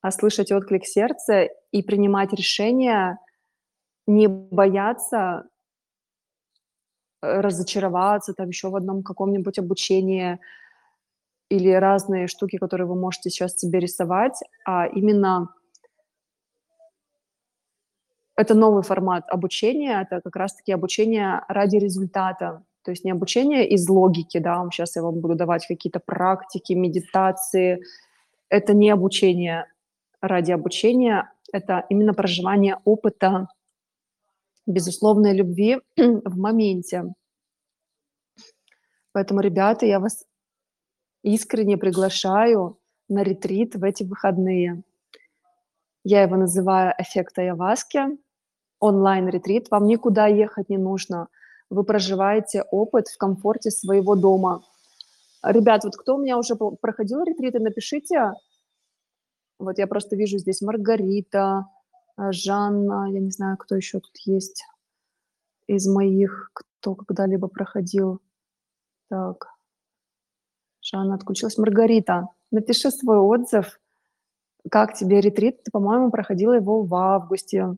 а 0.00 0.10
слышать 0.10 0.52
отклик 0.52 0.84
сердца 0.84 1.48
и 1.72 1.82
принимать 1.82 2.32
решения, 2.32 3.18
не 4.06 4.28
бояться 4.28 5.48
э, 7.22 7.40
разочароваться 7.40 8.34
там 8.34 8.48
еще 8.48 8.68
в 8.70 8.76
одном 8.76 9.02
каком-нибудь 9.02 9.58
обучении 9.58 10.38
или 11.48 11.70
разные 11.70 12.26
штуки, 12.26 12.56
которые 12.58 12.86
вы 12.86 12.96
можете 12.96 13.30
сейчас 13.30 13.56
себе 13.56 13.80
рисовать, 13.80 14.38
а 14.64 14.86
именно 14.86 15.48
это 18.36 18.54
новый 18.54 18.82
формат 18.82 19.24
обучения, 19.28 20.02
это 20.02 20.20
как 20.20 20.36
раз-таки 20.36 20.72
обучение 20.72 21.42
ради 21.48 21.76
результата, 21.76 22.64
то 22.86 22.92
есть 22.92 23.04
не 23.04 23.10
обучение 23.10 23.68
из 23.68 23.88
логики, 23.88 24.38
да, 24.38 24.64
сейчас 24.70 24.94
я 24.94 25.02
вам 25.02 25.20
буду 25.20 25.34
давать 25.34 25.66
какие-то 25.66 25.98
практики, 25.98 26.72
медитации. 26.72 27.82
Это 28.48 28.74
не 28.74 28.90
обучение 28.90 29.66
ради 30.28 30.52
обучения, 30.52 31.32
это 31.52 31.84
именно 31.88 32.14
проживание 32.14 32.78
опыта 32.84 33.48
безусловной 34.66 35.34
любви 35.34 35.80
в 35.96 36.38
моменте. 36.38 37.04
Поэтому, 39.12 39.40
ребята, 39.40 39.86
я 39.86 40.00
вас 40.00 40.24
искренне 41.22 41.76
приглашаю 41.76 42.78
на 43.08 43.22
ретрит 43.22 43.74
в 43.76 43.84
эти 43.84 44.02
выходные. 44.02 44.82
Я 46.04 46.22
его 46.22 46.36
называю 46.36 46.94
«Эффект 46.98 47.38
Айаваски», 47.38 48.00
онлайн-ретрит. 48.80 49.70
Вам 49.70 49.86
никуда 49.86 50.26
ехать 50.26 50.68
не 50.68 50.78
нужно– 50.78 51.28
вы 51.70 51.84
проживаете 51.84 52.62
опыт 52.70 53.08
в 53.08 53.18
комфорте 53.18 53.70
своего 53.70 54.14
дома. 54.14 54.62
Ребят, 55.42 55.84
вот 55.84 55.96
кто 55.96 56.16
у 56.16 56.22
меня 56.22 56.38
уже 56.38 56.54
проходил 56.54 57.22
ретриты, 57.22 57.58
напишите. 57.58 58.32
Вот 59.58 59.78
я 59.78 59.86
просто 59.86 60.16
вижу 60.16 60.38
здесь 60.38 60.60
Маргарита, 60.60 61.66
э, 62.18 62.32
Жанна, 62.32 63.10
я 63.10 63.20
не 63.20 63.30
знаю, 63.30 63.56
кто 63.56 63.76
еще 63.76 64.00
тут 64.00 64.16
есть 64.24 64.64
из 65.66 65.86
моих, 65.88 66.50
кто 66.52 66.94
когда-либо 66.94 67.48
проходил. 67.48 68.20
Так, 69.08 69.48
Жанна 70.82 71.14
отключилась. 71.14 71.58
Маргарита, 71.58 72.28
напиши 72.50 72.90
свой 72.90 73.18
отзыв. 73.18 73.80
Как 74.70 74.94
тебе 74.94 75.20
ретрит? 75.20 75.62
Ты, 75.64 75.70
по-моему, 75.70 76.10
проходила 76.10 76.52
его 76.52 76.82
в 76.82 76.94
августе 76.94 77.76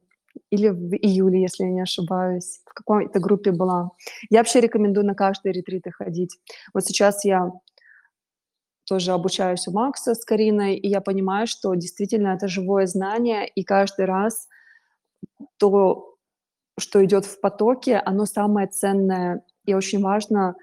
или 0.50 0.68
в 0.68 0.94
июле, 0.94 1.42
если 1.42 1.64
я 1.64 1.70
не 1.70 1.80
ошибаюсь, 1.82 2.60
в 2.64 2.74
какой-то 2.74 3.20
группе 3.20 3.50
была. 3.50 3.90
Я 4.30 4.40
вообще 4.40 4.60
рекомендую 4.60 5.06
на 5.06 5.14
каждые 5.14 5.52
ретриты 5.52 5.90
ходить. 5.90 6.38
Вот 6.74 6.84
сейчас 6.84 7.24
я 7.24 7.52
тоже 8.88 9.12
обучаюсь 9.12 9.68
у 9.68 9.72
Макса 9.72 10.14
с 10.14 10.24
Кариной, 10.24 10.76
и 10.76 10.88
я 10.88 11.00
понимаю, 11.00 11.46
что 11.46 11.74
действительно 11.74 12.28
это 12.28 12.48
живое 12.48 12.86
знание, 12.86 13.46
и 13.46 13.62
каждый 13.62 14.06
раз 14.06 14.48
то, 15.58 16.16
что 16.78 17.04
идет 17.04 17.26
в 17.26 17.40
потоке, 17.40 17.96
оно 17.96 18.24
самое 18.24 18.66
ценное. 18.66 19.42
И 19.66 19.74
очень 19.74 20.00
важно 20.00 20.54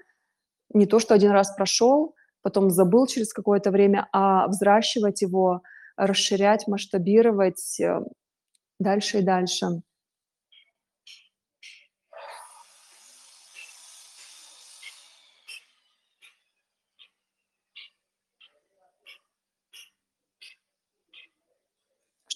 не 0.74 0.86
то, 0.86 0.98
что 0.98 1.14
один 1.14 1.30
раз 1.30 1.54
прошел, 1.54 2.14
потом 2.42 2.70
забыл 2.70 3.06
через 3.06 3.32
какое-то 3.32 3.70
время, 3.70 4.08
а 4.12 4.48
взращивать 4.48 5.22
его, 5.22 5.62
расширять, 5.96 6.66
масштабировать, 6.66 7.80
э, 7.80 8.00
дальше 8.80 9.18
и 9.18 9.22
дальше. 9.22 9.82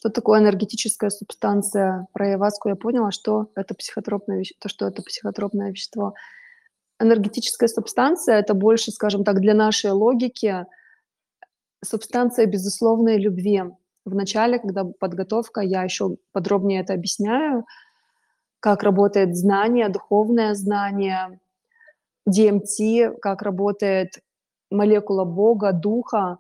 Что 0.01 0.09
такое 0.09 0.41
энергетическая 0.41 1.11
субстанция? 1.11 2.07
Про 2.15 2.31
Яваску 2.31 2.71
я 2.71 2.75
поняла, 2.75 3.11
что 3.11 3.51
это 3.55 3.75
психотропное, 3.75 4.45
то, 4.59 4.71
что 4.71 4.87
это 4.87 5.03
психотропное 5.03 5.73
вещество. 5.73 6.15
Энергетическая 6.99 7.69
субстанция– 7.69 8.37
это 8.39 8.55
больше, 8.55 8.93
скажем 8.93 9.25
так, 9.25 9.41
для 9.41 9.53
нашей 9.53 9.91
логики 9.91 10.65
субстанция 11.85 12.47
безусловной 12.47 13.19
любви. 13.19 13.63
В 14.07 14.15
начале, 14.15 14.59
когда 14.59 14.85
подготовка, 14.85 15.61
я 15.61 15.83
еще 15.83 16.17
подробнее 16.33 16.81
это 16.81 16.95
объясняю, 16.95 17.67
как 18.59 18.83
работает 18.83 19.37
знание, 19.37 19.91
духовное 19.91 20.55
знание, 20.55 21.41
DMT, 22.27 23.19
как 23.21 23.43
работает 23.43 24.15
молекула 24.71 25.27
Бога, 25.27 25.73
Духа. 25.73 26.39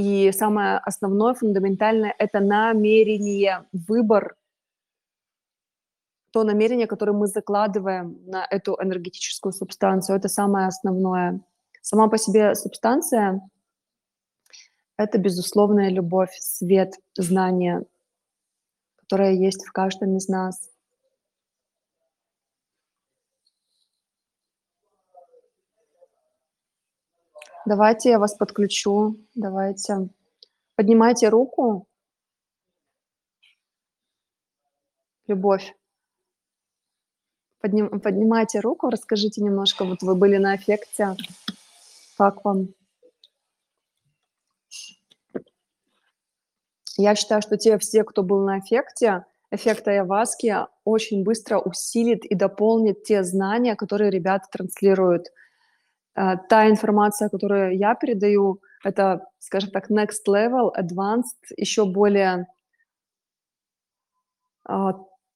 И 0.00 0.32
самое 0.32 0.78
основное, 0.78 1.34
фундаментальное– 1.34 2.14
это 2.18 2.40
намерение, 2.40 3.66
выбор, 3.70 4.34
то 6.30 6.42
намерение, 6.42 6.86
которое 6.86 7.12
мы 7.12 7.26
закладываем 7.26 8.18
на 8.24 8.46
эту 8.48 8.78
энергетическую 8.80 9.52
субстанцию. 9.52 10.16
Это 10.16 10.30
самое 10.30 10.68
основное. 10.68 11.42
Сама 11.82 12.08
по 12.08 12.16
себе 12.16 12.54
субстанция 12.54 13.42
это 14.96 15.18
безусловная 15.18 15.90
любовь, 15.90 16.34
свет, 16.40 16.94
знание, 17.18 17.84
которое 18.96 19.34
есть 19.34 19.66
в 19.66 19.70
каждом 19.70 20.16
из 20.16 20.28
нас. 20.28 20.69
Давайте 27.70 28.10
я 28.10 28.18
вас 28.18 28.34
подключу. 28.34 29.16
Давайте. 29.36 30.08
Поднимайте 30.74 31.28
руку. 31.28 31.86
Любовь. 35.28 35.72
Подним, 37.60 38.00
поднимайте 38.00 38.58
руку, 38.58 38.90
расскажите 38.90 39.40
немножко, 39.40 39.84
вот 39.84 40.02
вы 40.02 40.16
были 40.16 40.36
на 40.38 40.56
эффекте, 40.56 41.14
как 42.16 42.44
вам? 42.44 42.70
Я 46.96 47.14
считаю, 47.14 47.40
что 47.40 47.56
те 47.56 47.78
все, 47.78 48.02
кто 48.02 48.24
был 48.24 48.44
на 48.44 48.58
эффекте, 48.58 49.26
эффект 49.52 49.86
Айаваски 49.86 50.66
очень 50.82 51.22
быстро 51.22 51.60
усилит 51.60 52.24
и 52.24 52.34
дополнит 52.34 53.04
те 53.04 53.22
знания, 53.22 53.76
которые 53.76 54.10
ребята 54.10 54.48
транслируют. 54.50 55.28
Э, 56.16 56.36
та 56.48 56.68
информация, 56.68 57.28
которую 57.28 57.76
я 57.76 57.94
передаю, 57.94 58.60
это, 58.84 59.26
скажем 59.38 59.70
так, 59.70 59.90
next 59.90 60.26
level, 60.28 60.72
advanced, 60.76 61.54
еще 61.56 61.84
более 61.84 62.46
а, 64.64 64.94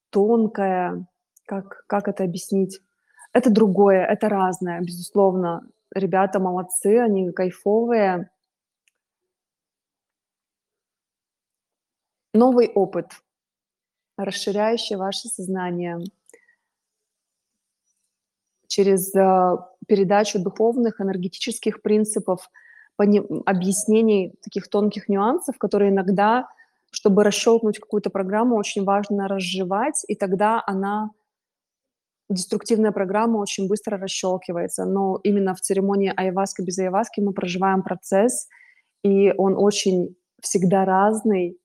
тонкая, 0.09 1.05
как, 1.45 1.83
как 1.87 2.07
это 2.07 2.23
объяснить? 2.23 2.81
Это 3.33 3.49
другое, 3.49 4.05
это 4.05 4.29
разное, 4.29 4.81
безусловно. 4.81 5.67
ребята 5.93 6.39
молодцы, 6.39 6.99
они 6.99 7.31
кайфовые. 7.31 8.29
Новый 12.33 12.67
опыт, 12.67 13.11
расширяющий 14.17 14.95
ваше 14.97 15.27
сознание 15.29 15.99
через 18.75 19.15
э, 19.15 19.57
передачу 19.87 20.37
духовных, 20.37 20.99
энергетических 20.99 21.81
принципов, 21.81 22.49
объяснений 22.97 24.33
таких 24.41 24.69
тонких 24.69 25.07
нюансов, 25.09 25.57
которые 25.57 25.91
иногда, 25.91 26.47
чтобы 26.91 27.23
расщелкнуть 27.23 27.79
какую-то 27.79 28.09
программу, 28.09 28.57
очень 28.57 28.83
важно 28.83 29.27
разжевать, 29.27 30.03
и 30.07 30.15
тогда 30.15 30.61
она 30.67 31.11
деструктивная 32.29 32.91
программа 32.91 33.37
очень 33.37 33.67
быстро 33.69 33.97
расщелкивается. 33.97 34.85
Но 34.85 35.19
именно 35.23 35.53
в 35.53 35.61
церемонии 35.61 36.13
айваска 36.13 36.61
без 36.63 36.77
айваски 36.79 37.21
мы 37.21 37.31
проживаем 37.31 37.81
процесс, 37.81 38.47
и 39.03 39.33
он 39.37 39.55
очень 39.57 40.15
всегда 40.41 40.83
разный, 40.83 41.57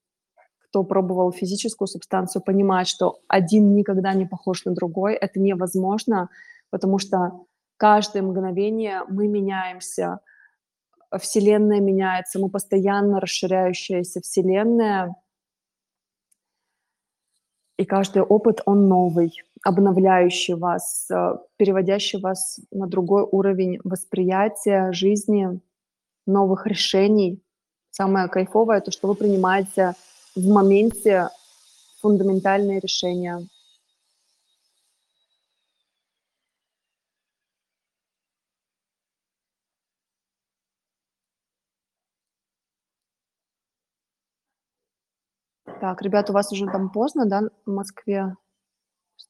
кто 0.69 0.85
пробовал 0.85 1.33
физическую 1.33 1.89
субстанцию, 1.89 2.43
понимает, 2.43 2.87
что 2.87 3.19
один 3.27 3.75
никогда 3.75 4.15
не 4.15 4.27
похож 4.27 4.65
на 4.65 4.75
другой. 4.75 5.15
Это 5.15 5.41
невозможно, 5.41 6.29
потому 6.71 6.99
что 6.99 7.47
каждое 7.77 8.23
мгновение 8.23 9.03
мы 9.09 9.29
меняемся, 9.29 10.21
Вселенная 11.19 11.81
меняется, 11.81 12.39
мы 12.39 12.49
постоянно 12.49 13.21
расширяющаяся 13.21 14.21
Вселенная, 14.21 15.15
и 17.81 17.87
каждый 17.87 18.21
опыт, 18.21 18.61
он 18.67 18.89
новый, 18.89 19.33
обновляющий 19.65 20.53
вас, 20.53 21.11
э, 21.11 21.39
переводящий 21.57 22.21
вас 22.21 22.61
на 22.71 22.87
другой 22.87 23.23
уровень 23.23 23.81
восприятия 23.85 24.93
жизни, 24.93 25.61
новых 26.27 26.67
решений. 26.67 27.43
Самое 27.91 28.29
кайфовое— 28.29 28.81
то, 28.83 28.91
что 28.91 29.09
вы 29.09 29.15
принимаете 29.15 29.95
в 30.37 30.47
моменте 30.47 31.31
фундаментальные 32.03 32.81
решения. 32.81 33.49
Так, 45.91 46.03
ребята, 46.03 46.31
у 46.31 46.35
вас 46.35 46.53
уже 46.53 46.67
там 46.67 46.89
поздно, 46.93 47.27
да, 47.27 47.51
в 47.67 47.71
Москве? 47.73 48.37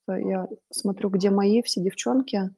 Я 0.06 0.46
смотрю, 0.70 1.08
где 1.08 1.30
мои 1.30 1.62
все 1.62 1.80
девчонки. 1.80 2.54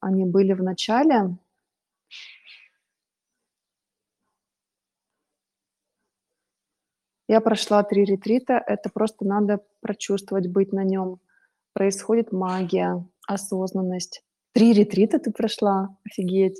Они 0.00 0.24
были 0.24 0.54
в 0.54 0.62
начале. 0.62 1.36
Я 7.28 7.42
прошла 7.42 7.82
три 7.82 8.06
ретрита, 8.06 8.54
это 8.54 8.88
просто 8.88 9.26
надо 9.26 9.62
прочувствовать, 9.80 10.48
быть 10.48 10.72
на 10.72 10.82
нем. 10.82 11.20
Происходит 11.74 12.32
магия, 12.32 13.06
осознанность. 13.28 14.24
Три 14.52 14.72
ретрита 14.72 15.18
ты 15.18 15.30
прошла? 15.30 15.94
Офигеть. 16.06 16.58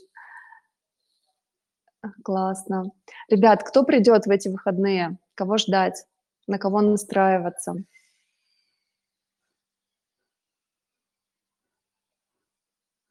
Классно. 2.23 2.85
Ребят, 3.29 3.63
кто 3.63 3.85
придет 3.85 4.27
в 4.27 4.31
эти 4.31 4.49
выходные? 4.49 5.19
Кого 5.35 5.59
ждать? 5.59 6.07
На 6.47 6.59
кого 6.59 6.81
настраиваться? 6.81 7.77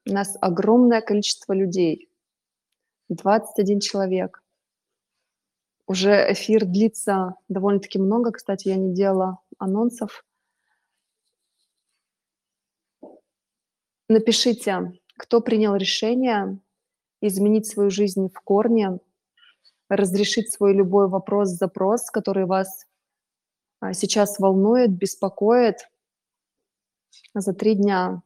У 0.06 0.12
нас 0.12 0.38
огромное 0.42 1.02
количество 1.02 1.54
людей. 1.54 2.10
21 3.10 3.80
человек. 3.80 4.44
Уже 5.88 6.32
эфир 6.32 6.66
длится 6.66 7.36
довольно-таки 7.50 8.00
много. 8.00 8.32
Кстати, 8.32 8.70
я 8.70 8.76
не 8.76 8.94
делала 8.94 9.40
анонсов. 9.58 10.26
Напишите, 14.10 14.94
кто 15.18 15.42
принял 15.42 15.76
решение 15.76 16.60
изменить 17.28 17.68
свою 17.68 17.90
жизнь 17.90 18.30
в 18.30 18.40
корне, 18.42 19.00
разрешить 19.90 20.52
свой 20.52 20.74
любой 20.74 21.08
вопрос, 21.08 21.50
запрос, 21.50 22.10
который 22.10 22.46
вас 22.46 22.86
а, 23.80 23.94
сейчас 23.94 24.40
волнует, 24.40 24.92
беспокоит 24.92 25.90
за 27.34 27.54
три 27.54 27.76
дня. 27.76 28.22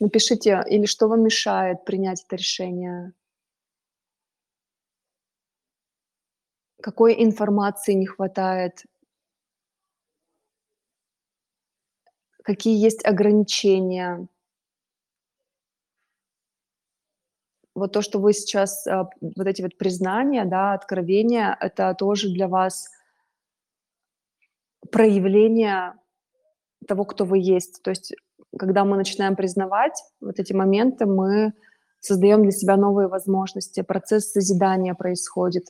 Напишите, 0.00 0.64
или 0.66 0.86
что 0.86 1.08
вам 1.08 1.22
мешает 1.24 1.84
принять 1.84 2.24
это 2.24 2.36
решение. 2.36 3.12
Какой 6.80 7.22
информации 7.22 7.92
не 7.92 8.06
хватает, 8.06 8.84
какие 12.44 12.82
есть 12.82 13.04
ограничения. 13.04 14.26
Вот 17.74 17.92
то, 17.92 18.02
что 18.02 18.18
вы 18.18 18.32
сейчас, 18.32 18.86
а, 18.86 19.08
вот 19.20 19.46
эти 19.46 19.62
вот 19.62 19.76
признания, 19.78 20.44
да, 20.44 20.74
откровения, 20.74 21.56
это 21.60 21.94
тоже 21.94 22.28
для 22.30 22.48
вас 22.48 22.90
проявление 24.90 25.94
того, 26.86 27.04
кто 27.04 27.24
вы 27.24 27.38
есть. 27.38 27.82
То 27.82 27.90
есть, 27.90 28.14
когда 28.58 28.84
мы 28.84 28.96
начинаем 28.96 29.36
признавать 29.36 30.02
вот 30.20 30.38
эти 30.38 30.52
моменты, 30.52 31.06
мы 31.06 31.52
создаем 32.00 32.42
для 32.42 32.52
себя 32.52 32.76
новые 32.76 33.08
возможности, 33.08 33.82
процесс 33.82 34.32
созидания 34.32 34.94
происходит. 34.94 35.66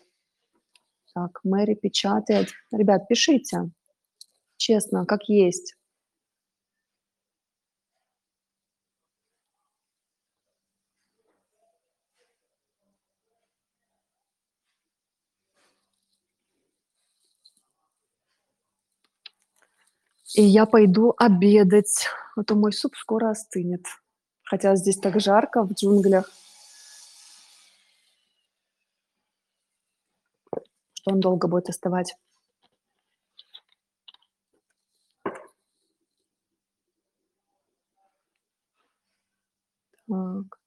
Так, 1.12 1.40
Мэри 1.42 1.74
печатает. 1.74 2.48
Ребят, 2.70 3.08
пишите. 3.08 3.70
Честно, 4.56 5.06
как 5.06 5.24
есть. 5.28 5.74
И 20.34 20.42
я 20.42 20.64
пойду 20.66 21.14
обедать, 21.18 22.06
а 22.36 22.44
то 22.44 22.54
мой 22.54 22.72
суп 22.72 22.94
скоро 22.96 23.30
остынет. 23.30 23.84
Хотя 24.44 24.76
здесь 24.76 24.98
так 24.98 25.20
жарко 25.20 25.62
в 25.64 25.72
джунглях, 25.72 26.30
что 30.94 31.12
он 31.12 31.20
долго 31.20 31.48
будет 31.48 31.68
остывать. 31.68 32.14
Так. 40.08 40.58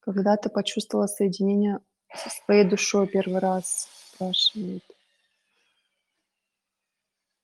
Когда 0.00 0.36
ты 0.36 0.48
почувствовала 0.48 1.06
соединение 1.08 1.80
со 2.16 2.30
своей 2.30 2.64
душой 2.64 3.06
первый 3.06 3.38
раз? 3.40 3.88
спрашивает. 4.16 4.82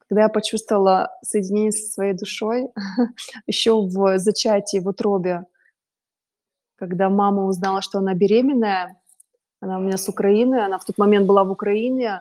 Когда 0.09 0.23
я 0.23 0.29
почувствовала 0.29 1.11
соединение 1.23 1.73
со 1.73 1.91
своей 1.91 2.13
душой, 2.13 2.69
еще 3.47 3.81
в 3.81 4.19
зачатии, 4.19 4.79
в 4.79 4.89
утробе, 4.89 5.47
когда 6.77 7.09
мама 7.09 7.45
узнала, 7.45 7.81
что 7.81 7.99
она 7.99 8.15
беременная, 8.15 9.01
она 9.61 9.79
у 9.79 9.83
меня 9.83 9.97
с 9.97 10.09
Украины, 10.09 10.57
она 10.57 10.79
в 10.79 10.85
тот 10.85 10.99
момент 10.99 11.27
была 11.27 11.45
в 11.45 11.51
Украине, 11.51 12.21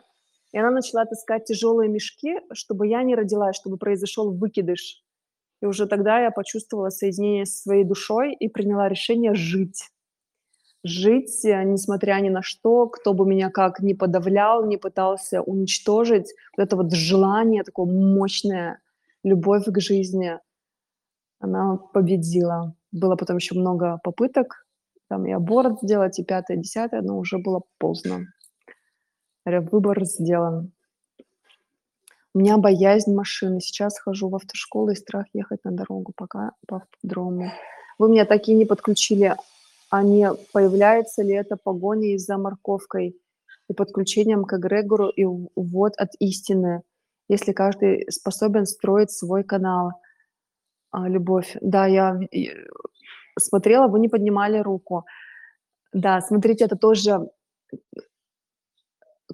и 0.52 0.60
она 0.60 0.70
начала 0.70 1.06
таскать 1.06 1.46
тяжелые 1.46 1.90
мешки, 1.90 2.40
чтобы 2.54 2.88
я 2.88 3.04
не 3.04 3.16
родилась, 3.16 3.56
чтобы 3.56 3.78
произошел 3.78 4.32
выкидыш. 4.32 5.04
И 5.62 5.66
уже 5.66 5.88
тогда 5.88 6.20
я 6.20 6.32
почувствовала 6.32 6.90
соединение 6.90 7.46
со 7.46 7.64
своей 7.64 7.84
душой 7.84 8.34
и 8.34 8.48
приняла 8.48 8.90
решение 8.90 9.34
жить 9.34 9.90
жить, 10.84 11.46
э, 11.46 11.64
несмотря 11.64 12.16
ни 12.16 12.30
на 12.30 12.42
что, 12.42 12.88
кто 12.88 13.14
бы 13.14 13.26
меня 13.26 13.50
как 13.50 13.80
не 13.80 13.94
подавлял, 13.94 14.66
не 14.66 14.78
пытался 14.78 15.42
уничтожить, 15.42 16.34
вот 16.56 16.64
это 16.64 16.76
вот 16.76 16.94
желание 16.94 17.64
такое 17.64 17.86
мощное, 17.86 18.80
любовь 19.24 19.66
к 19.66 19.80
жизни, 19.80 20.40
она 21.40 21.78
победила. 21.78 22.76
Было 22.92 23.16
потом 23.16 23.38
еще 23.38 23.56
много 23.56 24.00
попыток, 24.04 24.66
там 25.08 25.26
и 25.26 25.32
аборт 25.32 25.80
сделать, 25.82 26.20
и 26.20 26.24
пятое, 26.24 26.58
и 26.58 26.60
десятое, 26.62 27.02
но 27.02 27.18
уже 27.18 27.38
было 27.38 27.62
поздно. 27.78 28.28
Выбор 29.46 30.04
сделан. 30.06 30.72
У 32.34 32.40
меня 32.40 32.58
боязнь 32.58 33.14
машины. 33.14 33.60
Сейчас 33.60 34.00
хожу 34.00 34.30
в 34.30 34.36
автошколу 34.36 34.92
и 34.92 34.96
страх 34.96 35.26
ехать 35.34 35.64
на 35.66 35.72
дорогу 35.72 36.14
пока 36.16 36.52
по 36.68 36.78
автодрому. 36.78 37.52
Вы 37.98 38.10
меня 38.10 38.26
такие 38.26 38.58
не 38.58 38.66
подключили 38.66 39.36
а 39.92 40.04
не 40.04 40.34
появляется 40.54 41.22
ли 41.22 41.34
это 41.34 41.58
погоней 41.58 42.18
за 42.18 42.38
морковкой 42.38 43.20
и 43.68 43.74
подключением 43.74 44.46
к 44.46 44.54
эгрегору 44.54 45.10
и 45.10 45.26
увод 45.26 45.94
от 45.98 46.12
истины, 46.20 46.84
если 47.28 47.52
каждый 47.52 48.10
способен 48.10 48.66
строить 48.66 49.12
свой 49.12 49.44
канал. 49.44 49.92
А, 50.92 51.10
любовь. 51.10 51.58
Да, 51.60 51.88
я 51.88 52.18
смотрела, 53.38 53.88
вы 53.88 54.00
не 54.00 54.08
поднимали 54.08 54.60
руку. 54.60 55.06
Да, 55.92 56.22
смотрите, 56.22 56.66
это 56.66 56.78
тоже 56.78 57.30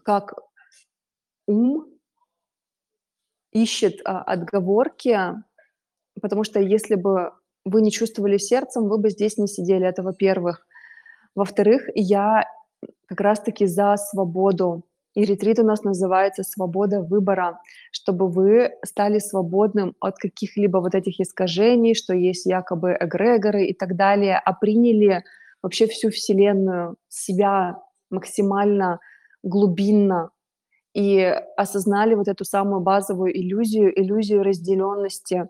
как 0.04 0.34
ум 1.46 1.86
ищет 3.52 4.02
а, 4.06 4.24
отговорки, 4.24 5.20
потому 6.20 6.44
что 6.44 6.60
если 6.60 6.96
бы 6.96 7.32
вы 7.70 7.82
не 7.82 7.92
чувствовали 7.92 8.38
сердцем, 8.38 8.88
вы 8.88 8.98
бы 8.98 9.10
здесь 9.10 9.38
не 9.38 9.48
сидели, 9.48 9.86
это 9.86 10.04
во-первых. 10.04 10.66
Во-вторых, 11.36 11.90
я 11.96 12.46
как 13.08 13.22
раз-таки 13.22 13.66
за 13.66 13.96
свободу. 13.98 14.84
И 15.16 15.26
ретрит 15.26 15.58
у 15.60 15.64
нас 15.64 15.84
называется 15.84 16.44
«Свобода 16.44 17.02
выбора», 17.02 17.60
чтобы 17.92 18.28
вы 18.28 18.72
стали 18.86 19.18
свободным 19.18 19.96
от 20.00 20.18
каких-либо 20.18 20.78
вот 20.78 20.94
этих 20.94 21.20
искажений, 21.20 21.96
что 21.96 22.14
есть 22.14 22.46
якобы 22.46 22.96
эгрегоры 23.00 23.66
и 23.66 23.74
так 23.74 23.96
далее, 23.96 24.38
а 24.38 24.54
приняли 24.54 25.24
вообще 25.64 25.88
всю 25.88 26.12
Вселенную, 26.12 26.98
себя 27.08 27.82
максимально 28.12 29.00
глубинно 29.42 30.30
и 30.94 31.20
осознали 31.58 32.16
вот 32.16 32.28
эту 32.28 32.46
самую 32.46 32.82
базовую 32.82 33.36
иллюзию, 33.36 34.00
иллюзию 34.00 34.44
разделенности 34.44 35.48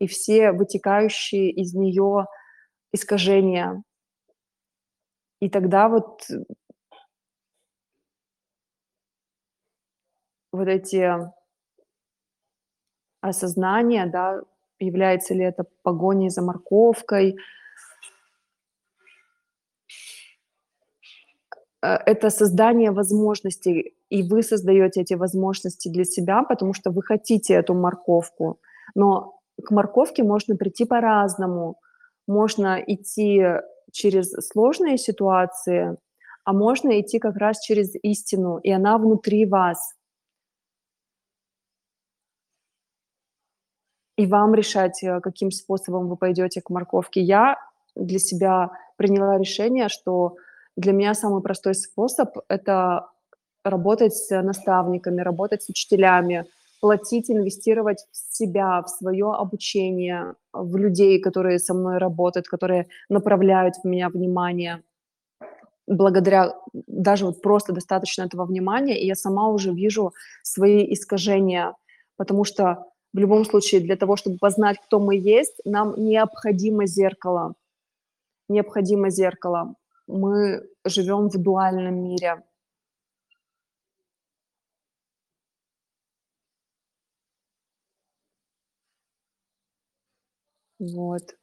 и 0.00 0.06
все 0.06 0.50
вытекающие 0.50 1.50
из 1.50 1.74
нее 1.74 2.26
искажения. 2.92 3.84
И 5.40 5.48
тогда 5.48 5.88
вот 5.88 6.26
вот 10.52 10.68
эти 10.68 11.30
осознания, 13.20 14.06
да, 14.06 14.42
является 14.78 15.34
ли 15.34 15.44
это 15.44 15.64
погоней 15.82 16.30
за 16.30 16.42
морковкой, 16.42 17.36
э, 21.82 21.86
это 21.86 22.30
создание 22.30 22.90
возможностей, 22.90 23.94
и 24.08 24.22
вы 24.22 24.42
создаете 24.42 25.02
эти 25.02 25.14
возможности 25.14 25.88
для 25.88 26.04
себя, 26.04 26.42
потому 26.42 26.72
что 26.72 26.90
вы 26.90 27.02
хотите 27.02 27.54
эту 27.54 27.74
морковку. 27.74 28.58
Но 28.94 29.39
к 29.60 29.70
морковке 29.70 30.22
можно 30.22 30.56
прийти 30.56 30.84
по-разному. 30.84 31.78
Можно 32.26 32.82
идти 32.86 33.44
через 33.92 34.32
сложные 34.48 34.98
ситуации, 34.98 35.96
а 36.44 36.52
можно 36.52 37.00
идти 37.00 37.18
как 37.18 37.36
раз 37.36 37.60
через 37.60 37.94
истину, 38.02 38.58
и 38.58 38.70
она 38.70 38.98
внутри 38.98 39.46
вас. 39.46 39.94
И 44.16 44.26
вам 44.26 44.54
решать, 44.54 45.02
э, 45.02 45.20
каким 45.20 45.50
способом 45.50 46.08
вы 46.08 46.16
пойдете 46.16 46.60
к 46.60 46.70
морковке. 46.70 47.20
Я 47.20 47.56
для 47.96 48.18
себя 48.18 48.70
приняла 48.96 49.38
решение, 49.38 49.88
что 49.88 50.36
для 50.76 50.92
меня 50.92 51.14
самый 51.14 51.42
простой 51.42 51.74
способ– 51.74 52.36
это 52.48 53.08
работать 53.64 54.14
с 54.14 54.42
наставниками, 54.42 55.20
работать 55.20 55.62
с 55.62 55.68
учителями, 55.68 56.46
платить, 56.80 57.30
инвестировать 57.30 58.06
в 58.10 58.36
себя, 58.36 58.82
в 58.82 58.88
свое 58.88 59.32
обучение, 59.32 60.34
в 60.52 60.76
людей, 60.76 61.20
которые 61.20 61.58
со 61.58 61.74
мной 61.74 61.98
работают, 61.98 62.48
которые 62.48 62.88
направляют 63.08 63.76
в 63.76 63.86
меня 63.86 64.08
внимание. 64.08 64.82
Благодаря 65.86 66.54
даже 66.72 67.26
вот 67.26 67.42
просто 67.42 67.72
достаточно 67.72 68.22
этого 68.22 68.44
внимания, 68.44 68.98
и 68.98 69.06
я 69.06 69.14
сама 69.14 69.48
уже 69.48 69.72
вижу 69.72 70.12
свои 70.42 70.92
искажения, 70.92 71.74
потому 72.16 72.44
что 72.44 72.86
в 73.12 73.18
любом 73.18 73.44
случае 73.44 73.80
для 73.80 73.96
того, 73.96 74.16
чтобы 74.16 74.38
познать, 74.38 74.78
кто 74.86 75.00
мы 75.00 75.16
есть, 75.16 75.60
нам 75.64 75.94
необходимо 75.96 76.86
зеркало. 76.86 77.54
Необходимо 78.48 79.10
зеркало. 79.10 79.74
Мы 80.06 80.62
живем 80.84 81.28
в 81.28 81.36
дуальном 81.36 82.02
мире. 82.02 82.42
Вот. 90.80 91.36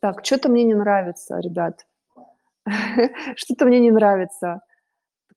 Так, 0.00 0.20
что-то 0.24 0.48
мне 0.48 0.64
не 0.64 0.74
нравится, 0.74 1.38
ребят. 1.40 1.86
Что-то 3.36 3.66
мне 3.66 3.80
не 3.80 3.90
нравится 3.90 4.60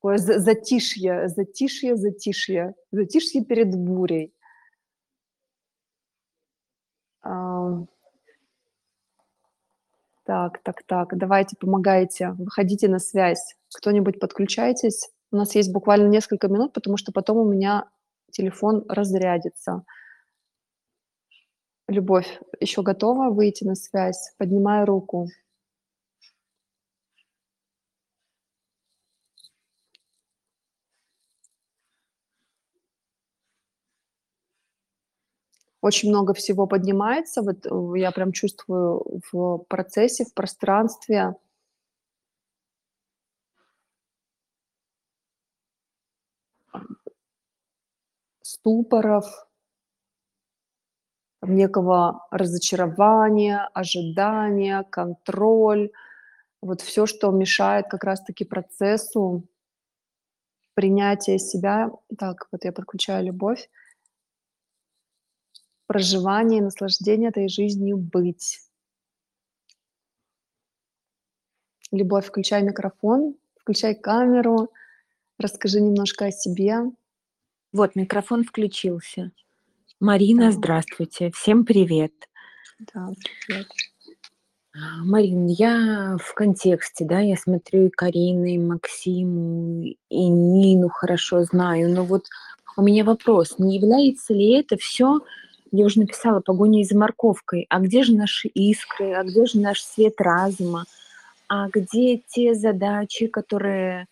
такое 0.01 0.17
затишье, 0.17 1.29
затишье, 1.29 1.95
затишье, 1.95 2.73
затишье 2.91 3.45
перед 3.45 3.75
бурей. 3.75 4.33
Так, 10.23 10.63
так, 10.63 10.83
так, 10.85 11.17
давайте, 11.17 11.55
помогайте, 11.59 12.31
выходите 12.31 12.87
на 12.87 12.99
связь. 12.99 13.55
Кто-нибудь 13.75 14.19
подключайтесь. 14.19 15.09
У 15.31 15.35
нас 15.35 15.55
есть 15.55 15.71
буквально 15.71 16.07
несколько 16.07 16.47
минут, 16.47 16.73
потому 16.73 16.97
что 16.97 17.11
потом 17.11 17.37
у 17.37 17.51
меня 17.51 17.89
телефон 18.31 18.85
разрядится. 18.87 19.83
Любовь, 21.87 22.39
еще 22.59 22.81
готова 22.81 23.29
выйти 23.29 23.65
на 23.65 23.75
связь? 23.75 24.33
Поднимай 24.37 24.83
руку. 24.85 25.27
Очень 35.81 36.09
много 36.09 36.33
всего 36.33 36.67
поднимается. 36.67 37.41
Вот 37.41 37.65
э, 37.65 37.99
я 37.99 38.11
прям 38.11 38.31
чувствую 38.31 39.21
в 39.31 39.57
процессе, 39.67 40.25
в 40.25 40.33
пространстве. 40.33 41.35
Ступоров, 48.43 49.25
некого 51.41 52.27
разочарования, 52.31 53.67
ожидания, 53.73 54.83
контроль. 54.89 55.89
Вот 56.61 56.81
все, 56.81 57.05
что 57.07 57.31
мешает 57.31 57.87
как 57.89 58.03
раз-таки 58.03 58.45
процессу 58.45 59.43
принятия 60.73 61.39
себя. 61.39 61.91
Так, 62.17 62.47
вот 62.51 62.65
я 62.65 62.71
подключаю 62.71 63.25
любовь 63.25 63.69
проживание 65.91 66.61
наслаждение 66.61 67.31
этой 67.31 67.49
жизнью 67.49 67.97
быть. 67.97 68.61
Любовь, 71.91 72.27
включай 72.27 72.63
микрофон, 72.63 73.35
включай 73.59 73.93
камеру, 73.93 74.71
расскажи 75.37 75.81
немножко 75.81 76.27
о 76.27 76.31
себе. 76.31 76.75
Вот, 77.73 77.97
микрофон 77.97 78.45
включился. 78.45 79.31
Марина, 79.99 80.45
да. 80.45 80.51
здравствуйте. 80.53 81.29
Всем 81.35 81.65
привет. 81.65 82.13
Да, 82.93 83.09
привет. 83.45 83.67
Марин, 85.03 85.47
я 85.47 86.15
в 86.23 86.33
контексте, 86.33 87.03
да, 87.03 87.19
я 87.19 87.35
смотрю 87.35 87.87
и 87.87 87.89
Карину, 87.89 88.45
и 88.45 88.57
Максиму, 88.57 89.83
и 89.83 90.27
Нину 90.29 90.87
хорошо 90.87 91.43
знаю, 91.43 91.93
но 91.93 92.05
вот 92.05 92.27
у 92.77 92.81
меня 92.81 93.03
вопрос, 93.03 93.59
не 93.59 93.75
является 93.75 94.33
ли 94.33 94.51
это 94.53 94.77
все 94.77 95.19
я 95.71 95.85
уже 95.85 95.99
написала 95.99 96.41
погоня 96.41 96.83
за 96.83 96.97
морковкой. 96.97 97.65
А 97.69 97.79
где 97.79 98.03
же 98.03 98.13
наши 98.13 98.49
искры? 98.49 99.13
А 99.13 99.23
где 99.23 99.45
же 99.45 99.59
наш 99.59 99.81
свет 99.81 100.19
разума? 100.19 100.85
А 101.47 101.69
где 101.69 102.17
те 102.17 102.53
задачи, 102.53 103.27
которые 103.27 104.07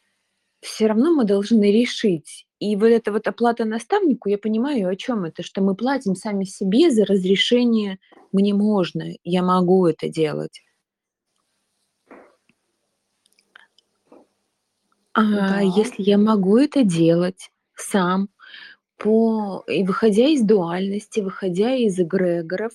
все 0.61 0.87
равно 0.87 1.13
мы 1.13 1.25
должны 1.25 1.71
решить? 1.71 2.45
И 2.59 2.75
вот 2.75 2.87
эта 2.87 3.11
вот 3.11 3.27
оплата 3.27 3.65
наставнику, 3.65 4.29
я 4.29 4.37
понимаю, 4.37 4.89
о 4.89 4.95
чем 4.95 5.25
это, 5.25 5.43
что 5.43 5.61
мы 5.61 5.75
платим 5.75 6.15
сами 6.15 6.43
себе 6.43 6.91
за 6.91 7.05
разрешение 7.05 7.99
«мне 8.33 8.53
можно, 8.53 9.05
я 9.23 9.43
могу 9.43 9.87
это 9.87 10.09
делать». 10.09 10.61
А 15.13 15.23
да. 15.23 15.59
если 15.59 16.03
я 16.03 16.17
могу 16.17 16.57
это 16.57 16.83
делать 16.83 17.51
сам, 17.75 18.29
по 18.99 19.63
и 19.67 19.83
выходя 19.83 20.27
из 20.27 20.43
дуальности, 20.43 21.21
выходя 21.21 21.73
из 21.75 21.99
эгрегоров, 21.99 22.73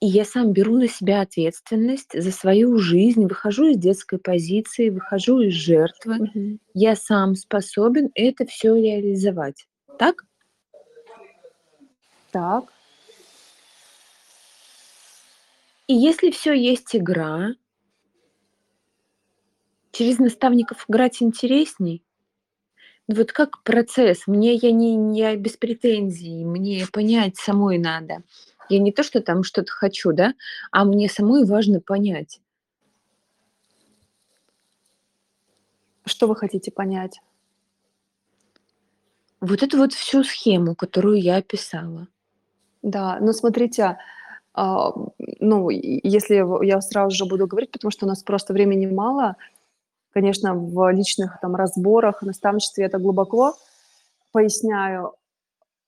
и 0.00 0.06
я 0.06 0.24
сам 0.24 0.52
беру 0.52 0.78
на 0.78 0.88
себя 0.88 1.20
ответственность 1.20 2.20
за 2.20 2.32
свою 2.32 2.78
жизнь, 2.78 3.26
выхожу 3.26 3.66
из 3.66 3.76
детской 3.76 4.18
позиции, 4.18 4.88
выхожу 4.88 5.40
из 5.40 5.52
жертвы. 5.52 6.30
Мгм. 6.34 6.60
Я 6.72 6.96
сам 6.96 7.34
способен 7.34 8.10
это 8.14 8.46
все 8.46 8.74
реализовать. 8.76 9.66
Так? 9.98 10.24
Так. 12.30 12.72
И 15.86 15.94
если 15.94 16.30
все 16.30 16.54
есть 16.54 16.94
игра, 16.94 17.54
через 19.92 20.18
наставников 20.18 20.86
играть 20.88 21.20
интересней. 21.20 22.02
Вот 23.12 23.32
как 23.32 23.62
процесс. 23.64 24.28
Мне 24.28 24.54
я 24.54 24.70
не, 24.70 25.18
я 25.18 25.34
без 25.34 25.56
претензий, 25.56 26.44
мне 26.44 26.86
понять 26.92 27.36
самой 27.36 27.76
надо. 27.76 28.22
Я 28.68 28.78
не 28.78 28.92
то, 28.92 29.02
что 29.02 29.20
там 29.20 29.42
что-то 29.42 29.72
хочу, 29.72 30.12
да, 30.12 30.34
а 30.70 30.84
мне 30.84 31.08
самой 31.08 31.44
важно 31.44 31.80
понять. 31.80 32.40
Что 36.04 36.28
вы 36.28 36.36
хотите 36.36 36.70
понять? 36.70 37.20
Вот 39.40 39.64
эту 39.64 39.78
вот 39.78 39.92
всю 39.92 40.22
схему, 40.22 40.76
которую 40.76 41.20
я 41.20 41.36
описала. 41.36 42.06
Да, 42.82 43.18
ну 43.20 43.32
смотрите, 43.32 43.98
а, 44.54 44.92
ну, 45.40 45.68
и 45.70 46.00
если 46.08 46.42
в- 46.42 46.62
я 46.62 46.80
сразу 46.80 47.16
же 47.16 47.24
буду 47.24 47.48
говорить, 47.48 47.72
потому 47.72 47.90
что 47.90 48.06
у 48.06 48.08
нас 48.08 48.22
просто 48.22 48.52
времени 48.52 48.86
мало, 48.86 49.36
конечно, 50.12 50.54
в 50.54 50.90
личных 50.92 51.40
там 51.40 51.54
разборах, 51.54 52.22
наставничестве 52.22 52.84
это 52.84 52.98
глубоко 52.98 53.54
поясняю, 54.32 55.14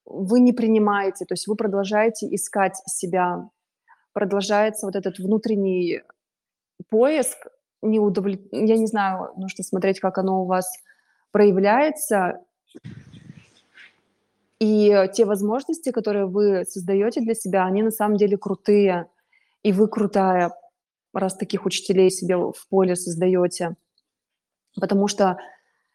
вы 0.05 0.41
не 0.41 0.53
принимаете, 0.53 1.25
то 1.25 1.35
есть 1.35 1.47
вы 1.47 1.55
продолжаете 1.55 2.33
искать 2.35 2.77
себя, 2.87 3.49
продолжается 4.13 4.87
вот 4.87 4.97
этот 4.97 5.19
внутренний 5.19 6.03
поиск, 6.89 7.47
неудовлет... 7.83 8.41
я 8.53 8.77
не 8.77 8.87
знаю, 8.87 9.33
нужно 9.37 9.65
смотреть, 9.65 10.01
как 10.01 10.19
оно 10.19 10.43
у 10.43 10.47
вас 10.47 10.71
проявляется, 11.31 12.41
и 14.59 15.09
те 15.13 15.25
возможности, 15.25 15.91
которые 15.91 16.27
вы 16.27 16.65
создаете 16.65 17.21
для 17.21 17.35
себя, 17.35 17.65
они 17.65 17.83
на 17.83 17.91
самом 17.91 18.17
деле 18.17 18.37
крутые, 18.37 19.07
и 19.63 19.73
вы 19.73 19.89
крутая, 19.89 20.53
раз 21.13 21.35
таких 21.35 21.67
учителей 21.67 22.11
себе 22.11 22.37
в 22.37 22.69
поле 22.69 22.97
создаете, 22.97 23.75
потому 24.81 25.09
что 25.09 25.39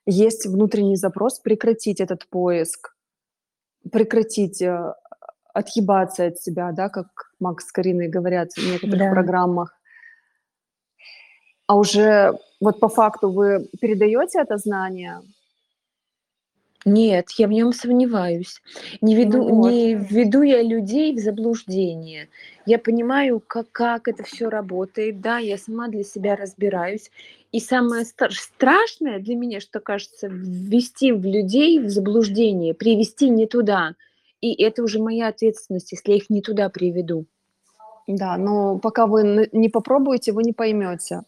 есть 0.05 0.45
внутренний 0.45 0.95
запрос 0.95 1.39
прекратить 1.39 1.99
этот 1.99 2.27
поиск, 2.29 2.95
прекратить 3.91 4.61
э, 4.61 4.93
отъебаться 5.53 6.25
от 6.25 6.39
себя, 6.39 6.71
да, 6.71 6.89
как 6.89 7.07
Макс 7.39 7.67
с 7.67 7.71
Кариной 7.71 8.07
говорят 8.07 8.51
в 8.53 8.57
некоторых 8.65 8.99
Да. 8.99 9.11
программах. 9.11 9.73
А 11.67 11.75
уже 11.75 12.33
вот 12.61 12.79
по 12.79 12.87
факту 12.87 13.29
вы 13.29 13.67
передаете 13.81 14.39
это 14.39 14.57
знание? 14.57 15.21
Нет, 16.87 17.31
я 17.31 17.47
в 17.47 17.51
нем 17.51 17.73
сомневаюсь. 17.73 18.61
Не 19.01 19.13
веду, 19.13 19.39
Ну 19.39 19.55
вот. 19.55 19.71
не 19.71 19.95
введу 19.95 20.41
я 20.41 20.61
людей 20.61 21.13
в 21.13 21.19
заблуждение. 21.19 22.29
Я 22.65 22.79
понимаю, 22.79 23.41
как, 23.45 23.69
как 23.73 24.07
это 24.07 24.23
все 24.23 24.47
работает. 24.49 25.19
Да, 25.19 25.37
я 25.37 25.57
сама 25.57 25.89
для 25.89 26.03
себя 26.03 26.37
разбираюсь. 26.37 27.11
И 27.51 27.59
самое 27.59 28.05
страшное 28.05 29.19
для 29.19 29.35
меня, 29.35 29.59
что 29.59 29.81
кажется, 29.81 30.27
ввести 30.31 31.11
в 31.11 31.25
людей 31.25 31.79
в 31.79 31.89
заблуждение, 31.89 32.73
привести 32.73 33.29
не 33.29 33.47
туда. 33.47 33.95
И 34.39 34.53
это 34.63 34.81
уже 34.81 35.01
моя 35.01 35.27
ответственность, 35.27 35.91
если 35.91 36.11
я 36.11 36.17
их 36.17 36.29
не 36.29 36.41
туда 36.41 36.69
приведу. 36.69 37.25
Да, 38.07 38.37
но 38.37 38.77
пока 38.79 39.07
вы 39.07 39.49
не 39.51 39.67
попробуете, 39.67 40.31
вы 40.31 40.43
не 40.43 40.53
поймете. 40.53 41.23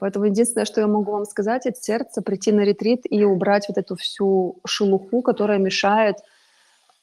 Поэтому 0.00 0.24
единственное, 0.24 0.64
что 0.64 0.80
я 0.80 0.86
могу 0.86 1.12
вам 1.12 1.26
сказать, 1.26 1.66
от 1.66 1.76
сердца 1.76 2.22
прийти 2.22 2.52
на 2.52 2.60
ретрит 2.60 3.02
и 3.08 3.22
убрать 3.22 3.66
вот 3.68 3.76
эту 3.76 3.96
всю 3.96 4.58
шелуху, 4.66 5.20
которая 5.22 5.58
мешает 5.58 6.16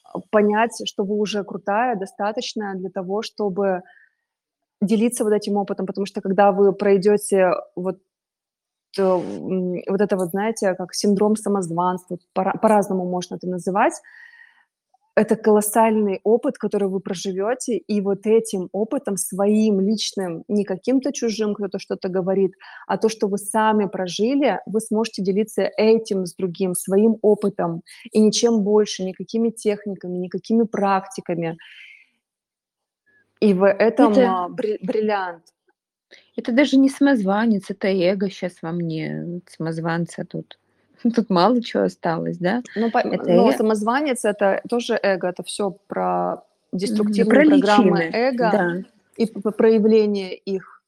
а, 0.03 0.19
понять, 0.31 0.81
что 0.85 1.03
вы 1.03 1.15
уже 1.15 1.43
крутая, 1.43 1.95
достаточная 1.95 2.75
для 2.75 2.89
того, 2.89 3.21
чтобы 3.21 3.83
делиться 4.81 5.23
вот 5.23 5.31
этим 5.31 5.57
опытом. 5.57 5.85
Потому 5.85 6.05
что 6.07 6.21
когда 6.21 6.51
вы 6.51 6.73
пройдете 6.73 7.51
вот, 7.75 7.99
э, 8.97 9.03
вот 9.03 10.01
это 10.01 10.17
вот, 10.17 10.29
знаете, 10.29 10.73
как 10.73 10.95
синдром 10.95 11.35
самозванства, 11.35 12.17
пора- 12.33 12.57
по-разному 12.59 13.05
можно 13.05 13.35
это 13.35 13.47
называть, 13.47 13.93
это 15.17 15.35
колоссальный 15.35 16.19
опыт, 16.23 16.59
который 16.59 16.87
вы 16.89 16.99
проживете, 16.99 17.77
и 17.77 18.01
вот 18.01 18.27
этим 18.27 18.69
опытом 18.71 19.17
своим 19.17 19.79
личным, 19.79 20.43
не 20.47 20.63
каким-то 20.63 21.11
чужим, 21.11 21.55
кто-то 21.55 21.79
что-то 21.79 22.07
говорит, 22.07 22.53
а 22.85 22.97
то, 22.97 23.09
что 23.09 23.27
вы 23.27 23.39
сами 23.39 23.87
прожили, 23.87 24.59
вы 24.67 24.79
сможете 24.79 25.23
делиться 25.23 25.63
этим 25.63 26.27
с 26.27 26.35
другим, 26.35 26.75
своим 26.75 27.17
опытом, 27.23 27.81
и 28.11 28.19
ничем 28.21 28.61
больше, 28.61 29.03
никакими 29.03 29.49
техниками, 29.49 30.17
никакими 30.17 30.63
практиками. 30.63 31.57
И 33.39 33.53
в 33.53 33.65
этом 33.65 34.11
Это- 34.11 34.29
а, 34.29 34.49
бри- 34.49 34.77
бриллиант. 34.83 35.45
Это 36.35 36.51
даже 36.51 36.77
не 36.77 36.89
самозванец, 36.89 37.71
это 37.71 37.87
эго 37.87 38.29
сейчас 38.29 38.61
во 38.61 38.71
мне, 38.71 39.41
самозванца 39.47 40.25
тут. 40.25 40.59
Тут 41.15 41.29
мало 41.29 41.61
чего 41.61 41.83
осталось, 41.83 42.37
да? 42.37 42.63
Ну, 42.75 42.91
по- 42.91 42.99
Это 42.99 43.31
но 43.33 43.51
э- 43.51 43.57
самозванец 43.57 44.25
это 44.25 44.61
тоже 44.69 44.99
эго, 45.01 45.27
это 45.27 45.43
все 45.43 45.71
про 45.71 46.43
деструктивные 46.71 47.25
Про 47.25 47.45
программы 47.45 47.97
личины, 47.99 48.15
эго 48.15 48.51
Да. 48.51 48.83
и 49.15 49.25
проявление 49.27 50.35
их. 50.35 50.81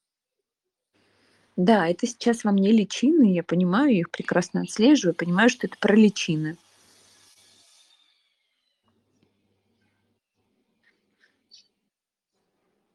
Да, 1.55 1.87
это 1.89 2.07
сейчас 2.07 2.43
во 2.43 2.51
мне 2.51 2.71
личины, 2.71 3.33
я 3.33 3.43
понимаю, 3.43 3.91
их 3.91 4.09
прекрасно 4.11 4.61
отслеживаю, 4.61 5.13
понимаю, 5.13 5.49
что 5.49 5.67
это 5.67 5.75
про 5.79 5.95
личины. 5.95 6.57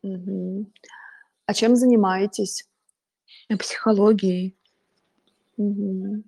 Мгм. 0.03 0.73
А 1.47 1.55
чем 1.55 1.77
занимаетесь? 1.77 2.69
Психологией. 3.59 4.57
Мгм. 5.57 6.25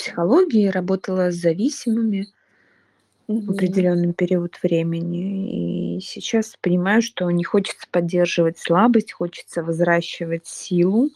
Психологией 0.00 0.70
работала 0.70 1.30
с 1.30 1.34
зависимыми 1.34 2.28
в 3.28 3.32
Мгм. 3.34 3.50
определенный 3.50 4.14
период 4.14 4.58
времени. 4.62 5.96
И 5.98 6.00
сейчас 6.00 6.56
понимаю, 6.62 7.02
что 7.02 7.30
не 7.30 7.44
хочется 7.44 7.86
поддерживать 7.90 8.58
слабость, 8.58 9.12
хочется 9.12 9.62
взращивать 9.62 10.46
силу, 10.46 11.10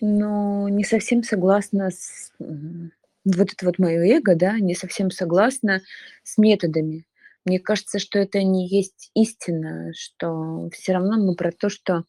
но 0.00 0.68
не 0.68 0.82
совсем 0.82 1.22
согласна 1.22 1.92
с... 1.92 2.32
Вот 2.40 3.52
это 3.52 3.66
вот 3.66 3.78
мое 3.78 4.16
эго, 4.16 4.34
да, 4.34 4.58
не 4.58 4.74
совсем 4.74 5.12
согласна 5.12 5.80
с 6.24 6.38
методами. 6.38 7.06
Мне 7.44 7.60
кажется, 7.60 8.00
что 8.00 8.18
это 8.18 8.42
не 8.42 8.66
есть 8.66 9.12
истина, 9.14 9.92
что 9.96 10.70
все 10.72 10.94
равно 10.94 11.24
мы 11.24 11.36
про 11.36 11.52
то, 11.52 11.68
что 11.68 12.02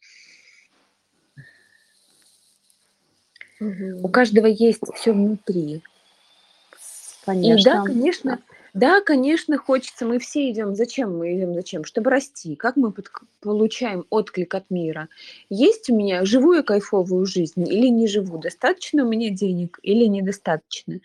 у 3.64 4.08
Мгм. 4.08 4.12
каждого 4.12 4.48
есть 4.48 4.82
все 4.96 5.14
внутри. 5.14 5.76
И 5.76 5.82
да, 7.64 7.82
Конечно. 7.82 7.84
конечно, 7.86 8.40
да, 8.74 9.02
конечно, 9.02 9.58
хочется. 9.58 10.06
Мы 10.06 10.20
все 10.20 10.50
идем. 10.52 10.76
Зачем 10.76 11.18
мы 11.18 11.38
идем? 11.38 11.54
Зачем? 11.54 11.86
Чтобы 11.86 12.10
расти. 12.10 12.56
Как 12.56 12.76
мы 12.76 12.90
подк- 12.90 13.26
получаем 13.40 14.06
отклик 14.10 14.56
от 14.56 14.70
мира? 14.70 15.08
Есть 15.50 15.90
у 15.90 15.96
меня, 15.96 16.26
живу 16.26 16.54
я 16.54 16.64
кайфовую 16.64 17.26
жизнь 17.26 17.68
или 17.70 17.88
не 17.88 18.08
живу? 18.08 18.40
Достаточно 18.40 19.06
у 19.06 19.08
меня 19.08 19.30
денег 19.30 19.80
или 19.84 20.06
недостаточно? 20.06 21.00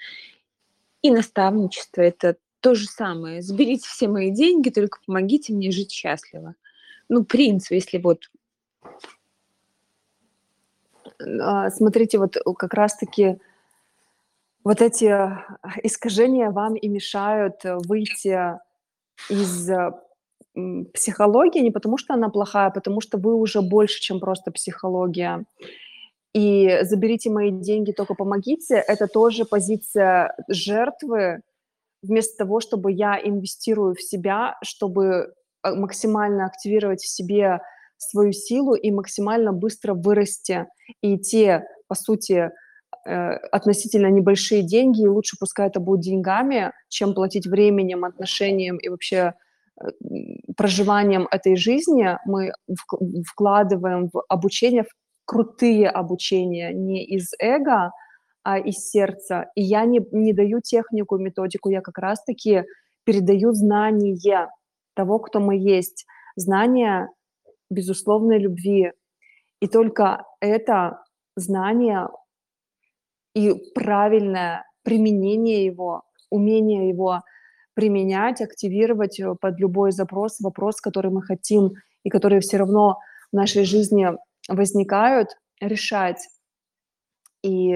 И 1.03 1.11
наставничество 1.11 2.01
это 2.01 2.37
то 2.61 2.75
же 2.75 2.89
самое. 2.89 3.43
Заберите 3.43 3.87
все 3.87 4.09
мои 4.09 4.33
деньги, 4.33 4.71
только 4.71 4.99
помогите 5.07 5.53
мне 5.53 5.71
жить 5.71 5.93
счастливо. 5.93 6.57
Ну, 7.09 7.25
принцип, 7.25 7.71
если 7.73 7.99
вот 7.99 8.31
Смотрите, 11.19 12.19
вот 12.19 12.37
э, 12.37 12.41
как 12.57 12.75
раз-таки 12.75 13.39
вот 14.65 14.83
эти 14.83 15.07
а, 15.07 15.45
искажения 15.83 16.51
вам 16.51 16.75
и 16.75 16.89
мешают 16.89 17.65
э, 17.65 17.77
выйти 17.77 18.59
из 19.31 19.71
э, 19.71 19.93
психологии 20.93 21.61
не 21.61 21.71
потому, 21.71 21.99
что 21.99 22.15
она 22.15 22.29
плохая, 22.29 22.69
а 22.69 22.71
потому 22.71 23.01
что 23.01 23.19
вы 23.19 23.35
уже 23.35 23.63
больше, 23.63 24.01
чем 24.01 24.21
просто 24.21 24.51
психология. 24.51 25.45
И 26.35 26.81
заберите 26.83 27.31
мои 27.31 27.51
деньги, 27.51 27.93
только 27.93 28.15
помогите. 28.15 28.77
Это 28.77 29.07
тоже 29.09 29.45
позиция 29.45 30.37
жертвы, 30.49 31.41
вместо 32.03 32.37
того, 32.39 32.61
чтобы 32.61 32.93
я 32.93 33.19
инвестирую 33.19 33.95
в 33.95 34.03
себя, 34.03 34.57
чтобы 34.63 35.35
а, 35.63 35.75
максимально 35.75 36.47
активировать 36.47 37.01
в 37.01 37.09
себе 37.09 37.61
свою 37.99 38.33
силу 38.33 38.75
и 38.75 38.91
максимально 38.91 39.53
быстро 39.53 39.95
вырасти. 39.95 40.67
И 41.03 41.19
те, 41.19 41.65
по 41.89 41.95
сути, 41.95 42.51
э, 43.07 43.11
относительно 43.53 44.07
небольшие 44.07 44.63
деньги, 44.63 45.03
и 45.03 45.09
лучше 45.09 45.37
пускай 45.39 45.69
это 45.69 45.81
будет 45.81 46.01
деньгами, 46.01 46.73
чем 46.89 47.15
платить 47.15 47.47
временем, 47.47 48.05
отношением 48.05 48.77
и 48.77 48.89
вообще 48.89 49.35
э, 49.81 49.89
проживанием 50.57 51.29
этой 51.31 51.57
жизни 51.57 52.19
мы 52.25 52.53
вкладываем 53.27 54.09
в 54.13 54.23
обучение, 54.29 54.85
в 54.85 54.95
крутые 55.25 55.91
обучения, 55.91 56.73
не 56.73 57.05
из 57.05 57.33
эго, 57.39 57.93
а 58.43 58.59
из 58.59 58.91
сердца. 58.91 59.51
И 59.55 59.63
я 59.63 59.85
не, 59.85 60.01
не 60.11 60.33
даю 60.33 60.61
технику, 60.61 61.19
методику, 61.19 61.69
я 61.69 61.83
как 61.83 61.99
раз-таки 61.99 62.65
передаю 63.05 63.53
знание 63.53 64.49
того, 64.95 65.19
кто 65.19 65.39
мы 65.39 65.57
есть, 65.57 66.07
знание 66.35 67.09
безусловной 67.71 68.39
любви. 68.39 68.93
И 69.61 69.69
только 69.69 70.25
это 70.41 71.03
знание 71.37 72.09
и 73.35 73.55
правильное 73.75 74.65
применение 74.83 75.65
его, 75.65 76.03
умение 76.31 76.89
его 76.89 77.23
применять, 77.75 78.41
активировать 78.41 79.21
э, 79.21 79.35
под 79.41 79.61
любой 79.61 79.93
запрос, 79.93 80.41
вопрос, 80.41 80.81
который 80.81 81.11
мы 81.11 81.23
хотим 81.23 81.75
и 82.03 82.11
которые 82.11 82.41
все 82.41 82.57
равно 82.57 82.99
в 83.31 83.37
нашей 83.37 83.65
жизни 83.65 84.09
возникают, 84.49 85.29
решать. 85.61 86.27
И, 87.45 87.75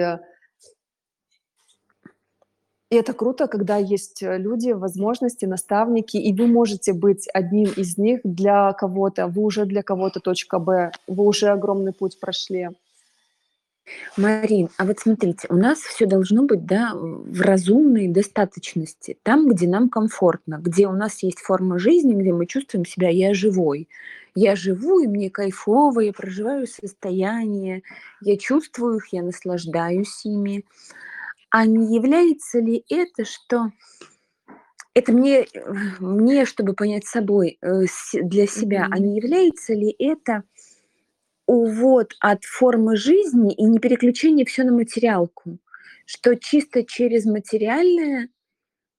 и 2.93 2.95
это 2.95 3.15
круто, 3.15 3.47
когда 3.47 3.79
есть 3.79 4.19
люди, 4.21 4.73
возможности, 4.73 5.47
наставники, 5.47 6.19
и 6.19 6.35
вы 6.35 6.47
можете 6.47 6.93
быть 6.93 7.27
одним 7.33 7.71
из 7.75 7.97
них 7.97 8.21
для 8.23 8.75
кого-то. 8.75 9.29
Вы 9.29 9.45
уже 9.45 9.65
для 9.65 9.83
кого-то 9.83 10.21
точка 10.21 10.59
Б, 10.59 10.93
вы 11.07 11.25
уже 11.25 11.49
огромный 11.49 11.95
путь 11.95 12.21
прошли. 12.21 12.69
Марин, 14.19 14.69
а 14.77 14.85
вот 14.85 14.99
смотрите, 14.99 15.49
у 15.49 15.57
нас 15.57 15.79
все 15.79 16.05
должно 16.05 16.43
быть, 16.43 16.67
да, 16.67 16.93
в 16.95 17.41
разумной 17.41 18.09
достаточности, 18.09 19.17
там, 19.23 19.49
где 19.49 19.67
нам 19.67 19.89
комфортно, 19.89 20.59
где 20.61 20.87
у 20.87 20.93
нас 20.93 21.23
есть 21.23 21.39
форма 21.39 21.79
жизни, 21.79 22.13
где 22.13 22.35
мы 22.35 22.45
чувствуем 22.45 22.85
себя 22.85 23.09
«я 23.09 23.33
живой». 23.33 23.89
Я 24.35 24.55
живу, 24.55 25.01
и 25.01 25.07
мне 25.07 25.31
кайфово, 25.31 26.01
я 26.01 26.13
проживаю 26.13 26.67
состояние, 26.67 27.83
я 28.21 28.37
чувствую 28.37 28.97
их, 28.97 29.13
я 29.13 29.23
наслаждаюсь 29.23 30.25
ими. 30.25 30.65
А 31.53 31.67
не 31.67 31.95
является 31.95 32.61
ли 32.61 32.83
это, 32.89 33.27
что 33.27 33.73
это 34.95 35.13
мне, 35.13 35.47
мне, 36.01 36.47
чтобы 36.47 36.73
понять 36.73 37.05
собой, 37.05 37.59
э, 37.61 37.83
для 38.15 38.47
себя, 38.47 38.89
а 38.91 38.99
не 38.99 39.17
является 39.17 39.75
ли 39.75 39.95
это 39.99 40.45
увод 41.47 42.15
от 42.21 42.45
формы 42.45 42.97
жизни 42.97 43.53
и 43.53 43.65
не 43.65 43.79
переключение 43.79 44.47
все 44.47 44.65
на 44.65 44.73
материалку, 44.73 45.59
что 46.07 46.37
чисто 46.37 46.85
через 46.85 47.27
материальное 47.27 48.31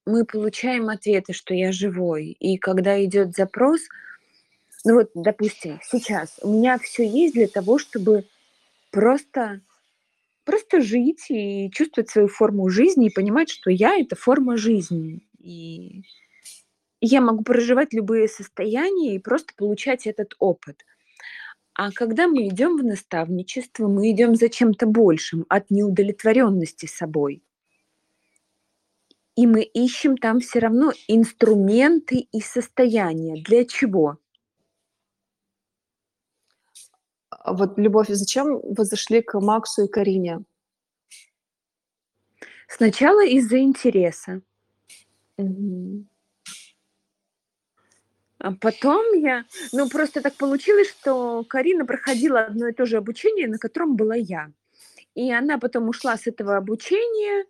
мы 0.06 0.24
получаем 0.24 0.90
ответы, 0.90 1.34
что 1.34 1.56
я 1.56 1.72
живой. 1.72 2.38
И 2.40 2.60
когда 2.60 3.04
идет 3.04 3.36
запрос, 3.36 3.82
ну 4.86 4.94
вот, 4.96 5.10
допустим, 5.16 5.80
сейчас 5.84 6.38
у 6.44 6.54
меня 6.54 6.78
все 6.78 7.04
есть 7.04 7.34
для 7.34 7.48
того, 7.48 7.80
чтобы 7.80 8.26
просто, 8.92 9.62
просто 10.44 10.82
жить 10.82 11.26
и 11.30 11.70
чувствовать 11.72 12.10
свою 12.10 12.28
форму 12.28 12.70
жизни 12.70 13.08
и 13.08 13.14
понимать, 13.14 13.50
что 13.50 13.70
я 13.70 13.98
это 13.98 14.16
форма 14.16 14.58
жизни. 14.58 15.28
И 15.40 16.04
я 17.02 17.22
могу 17.22 17.44
проживать 17.44 17.94
любые 17.94 18.28
состояния 18.28 19.16
и 19.16 19.20
просто 19.20 19.54
получать 19.56 20.08
этот 20.08 20.36
опыт. 20.40 20.86
А 21.74 21.92
когда 21.92 22.28
мы 22.28 22.48
идем 22.48 22.78
в 22.78 22.84
наставничество, 22.84 23.88
мы 23.88 24.12
идем 24.12 24.36
за 24.36 24.48
чем-то 24.50 24.86
большим 24.86 25.46
от 25.50 25.72
неудовлетворенности 25.72 26.86
собой. 26.86 27.44
И 29.36 29.48
мы 29.48 29.64
ищем 29.64 30.16
там 30.16 30.40
все 30.40 30.60
равно 30.60 30.94
инструменты 31.08 32.28
и 32.32 32.40
состояния. 32.40 33.42
Для 33.42 33.66
чего? 33.66 34.20
А 37.32 37.33
вот, 37.46 37.78
Любовь, 37.78 38.08
зачем 38.10 38.60
вы 38.62 38.86
зашли 38.86 39.22
к 39.22 39.40
Максу 39.40 39.86
и 39.86 39.88
Карине? 39.88 40.44
Сначала 42.68 43.26
из-за 43.26 43.60
интереса. 43.60 44.42
Угу. 45.38 46.06
А 48.40 48.52
потом 48.60 49.14
я, 49.14 49.46
ну 49.72 49.88
просто 49.90 50.22
так 50.22 50.36
получилось, 50.36 50.90
что 50.90 51.46
Карина 51.46 51.86
проходила 51.86 52.42
одно 52.42 52.68
и 52.68 52.74
то 52.74 52.86
же 52.86 52.98
обучение, 52.98 53.48
на 53.48 53.58
котором 53.58 53.96
была 53.96 54.16
я. 54.16 54.52
И 55.16 55.32
она 55.32 55.58
потом 55.58 55.88
ушла 55.88 56.18
с 56.18 56.28
этого 56.28 56.58
обучения, 56.58 57.46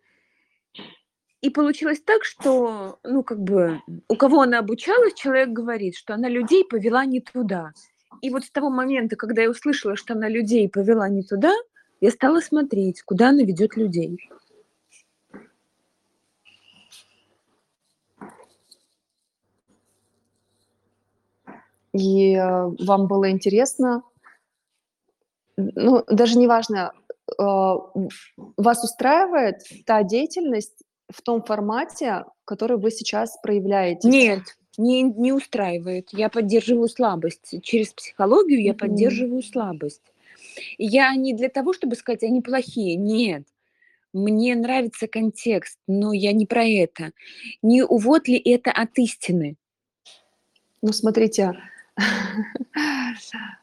и 1.41 1.49
получилось 1.49 1.99
так, 1.99 2.23
что, 2.23 2.99
ну, 3.03 3.21
как 3.21 3.39
бы, 3.39 3.81
у 4.07 4.15
кого 4.15 4.41
она 4.41 4.59
обучалась, 4.59 5.13
человек 5.13 5.49
говорит, 5.49 5.95
что 5.95 6.13
она 6.13 6.29
людей 6.29 6.63
повела 6.63 7.05
не 7.05 7.19
туда. 7.19 7.73
И 8.23 8.29
вот 8.29 8.45
с 8.45 8.51
того 8.51 8.69
момента, 8.69 9.17
когда 9.17 9.41
я 9.41 9.49
услышала, 9.49 9.97
что 9.97 10.13
она 10.13 10.29
людей 10.29 10.69
повела 10.69 11.09
не 11.09 11.23
туда, 11.23 11.53
я 11.99 12.09
стала 12.09 12.39
смотреть, 12.39 13.01
куда 13.01 13.29
она 13.29 13.43
ведет 13.43 13.75
людей. 13.75 14.17
и 21.93 22.33
э, 22.33 22.67
вам 22.85 23.07
было 23.07 23.29
интересно, 23.29 24.01
ну, 25.55 26.03
даже 26.07 26.39
не 26.39 26.47
важно, 26.47 26.91
э, 27.39 27.43
вас 28.57 28.83
устраивает 28.83 29.61
та 29.85 30.01
деятельность 30.01 30.83
в 31.11 31.21
том 31.21 31.43
формате, 31.43 32.25
который 32.45 32.77
вы 32.77 32.89
сейчас 32.89 33.37
проявляете? 33.43 34.09
Нет, 34.09 34.41
не, 34.77 35.03
не 35.03 35.31
устраивает. 35.31 36.09
Я 36.11 36.29
поддерживаю 36.29 36.89
слабость. 36.89 37.61
Через 37.63 37.93
психологию 37.93 38.61
я 38.61 38.71
mm-hmm. 38.71 38.77
поддерживаю 38.77 39.43
слабость. 39.43 40.01
Я 40.77 41.15
не 41.15 41.33
для 41.33 41.49
того, 41.49 41.73
чтобы 41.73 41.95
сказать, 41.95 42.23
они 42.23 42.41
плохие. 42.41 42.95
Нет. 42.95 43.43
Мне 44.13 44.55
нравится 44.55 45.07
контекст, 45.07 45.79
но 45.87 46.13
я 46.13 46.33
не 46.33 46.45
про 46.45 46.63
это. 46.63 47.13
Не 47.61 47.83
увод 47.83 48.27
ли 48.27 48.37
это 48.37 48.71
от 48.71 48.97
истины? 48.99 49.55
Ну, 50.83 50.93
смотрите, 50.93 51.53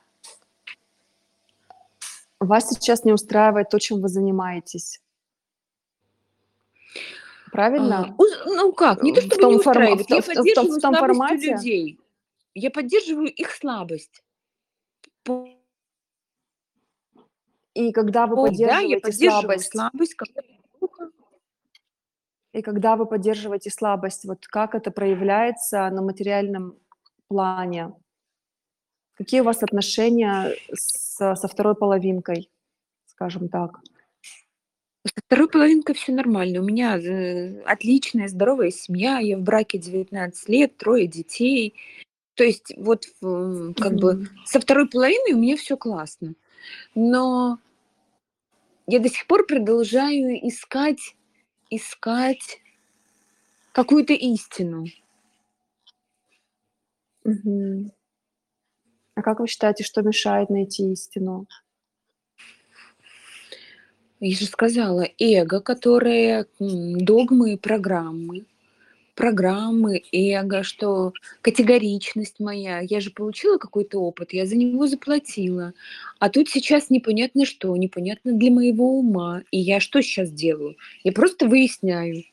вас 2.40 2.68
сейчас 2.68 3.04
не 3.04 3.12
устраивает 3.12 3.68
то, 3.68 3.78
чем 3.78 4.00
вы 4.00 4.08
занимаетесь. 4.08 5.00
Правильно? 7.52 8.14
А, 8.18 8.46
ну 8.46 8.72
как, 8.72 9.02
не 9.02 9.12
то, 9.12 9.20
чтобы 9.20 9.34
в 9.34 9.38
том 9.38 9.50
не 9.50 9.56
устраивает, 9.58 10.06
форма, 10.08 10.16
я 10.16 10.22
поддерживаю 10.22 10.72
в, 10.72 10.78
в 10.78 10.80
том 10.80 10.94
формате 10.94 11.52
людей. 11.52 12.00
Я 12.54 12.70
поддерживаю 12.70 13.28
их 13.28 13.50
слабость. 13.50 14.22
И 17.74 17.92
когда 17.92 18.26
вы 18.26 18.36
О, 18.36 18.46
поддерживаете 18.46 19.00
да, 19.00 19.24
я 19.24 19.30
слабость, 19.30 19.70
слабость 19.70 20.14
когда... 20.14 20.42
и 22.52 22.62
когда 22.62 22.96
вы 22.96 23.06
поддерживаете 23.06 23.70
слабость, 23.70 24.24
вот 24.24 24.46
как 24.46 24.74
это 24.74 24.90
проявляется 24.90 25.88
на 25.90 26.02
материальном 26.02 26.76
плане? 27.28 27.92
Какие 29.14 29.40
у 29.40 29.44
вас 29.44 29.62
отношения 29.62 30.56
с, 30.72 31.36
со 31.36 31.48
второй 31.48 31.74
половинкой, 31.74 32.50
скажем 33.06 33.48
так? 33.48 33.80
Со 35.06 35.14
второй 35.24 35.48
половинкой 35.48 35.94
все 35.94 36.12
нормально. 36.12 36.60
У 36.60 36.64
меня 36.64 36.98
э, 36.98 37.62
отличная, 37.62 38.28
здоровая 38.28 38.70
семья. 38.70 39.18
Я 39.18 39.38
в 39.38 39.40
браке 39.40 39.78
19 39.78 40.48
лет, 40.48 40.76
трое 40.76 41.06
детей. 41.06 41.74
То 42.34 42.44
есть 42.44 42.72
вот 42.76 43.06
как 43.22 43.22
mm-hmm. 43.22 43.98
бы 43.98 44.28
со 44.44 44.60
второй 44.60 44.88
половиной 44.88 45.32
у 45.32 45.38
меня 45.38 45.56
все 45.56 45.76
классно. 45.76 46.34
Но 46.94 47.58
я 48.86 48.98
до 48.98 49.08
сих 49.08 49.26
пор 49.26 49.46
продолжаю 49.46 50.46
искать, 50.46 51.16
искать 51.70 52.60
какую-то 53.72 54.12
истину. 54.12 54.84
Mm-hmm. 57.24 57.90
А 59.14 59.22
как 59.22 59.40
вы 59.40 59.46
считаете, 59.46 59.84
что 59.84 60.02
мешает 60.02 60.50
найти 60.50 60.92
истину? 60.92 61.46
Я 64.20 64.36
же 64.36 64.44
сказала, 64.44 65.08
эго, 65.18 65.60
которое 65.60 66.46
догмы 66.58 67.54
и 67.54 67.56
программы. 67.56 68.44
Программы, 69.14 70.02
эго, 70.12 70.62
что 70.62 71.12
категоричность 71.42 72.38
моя. 72.38 72.80
Я 72.80 73.00
же 73.00 73.10
получила 73.10 73.58
какой-то 73.58 73.98
опыт, 73.98 74.32
я 74.32 74.46
за 74.46 74.56
него 74.56 74.86
заплатила. 74.86 75.72
А 76.18 76.28
тут 76.30 76.50
сейчас 76.50 76.90
непонятно 76.90 77.46
что, 77.46 77.74
непонятно 77.76 78.32
для 78.32 78.50
моего 78.50 78.98
ума. 78.98 79.42
И 79.50 79.58
я 79.58 79.80
что 79.80 80.02
сейчас 80.02 80.30
делаю? 80.30 80.76
Я 81.02 81.12
просто 81.12 81.48
выясняю. 81.48 82.24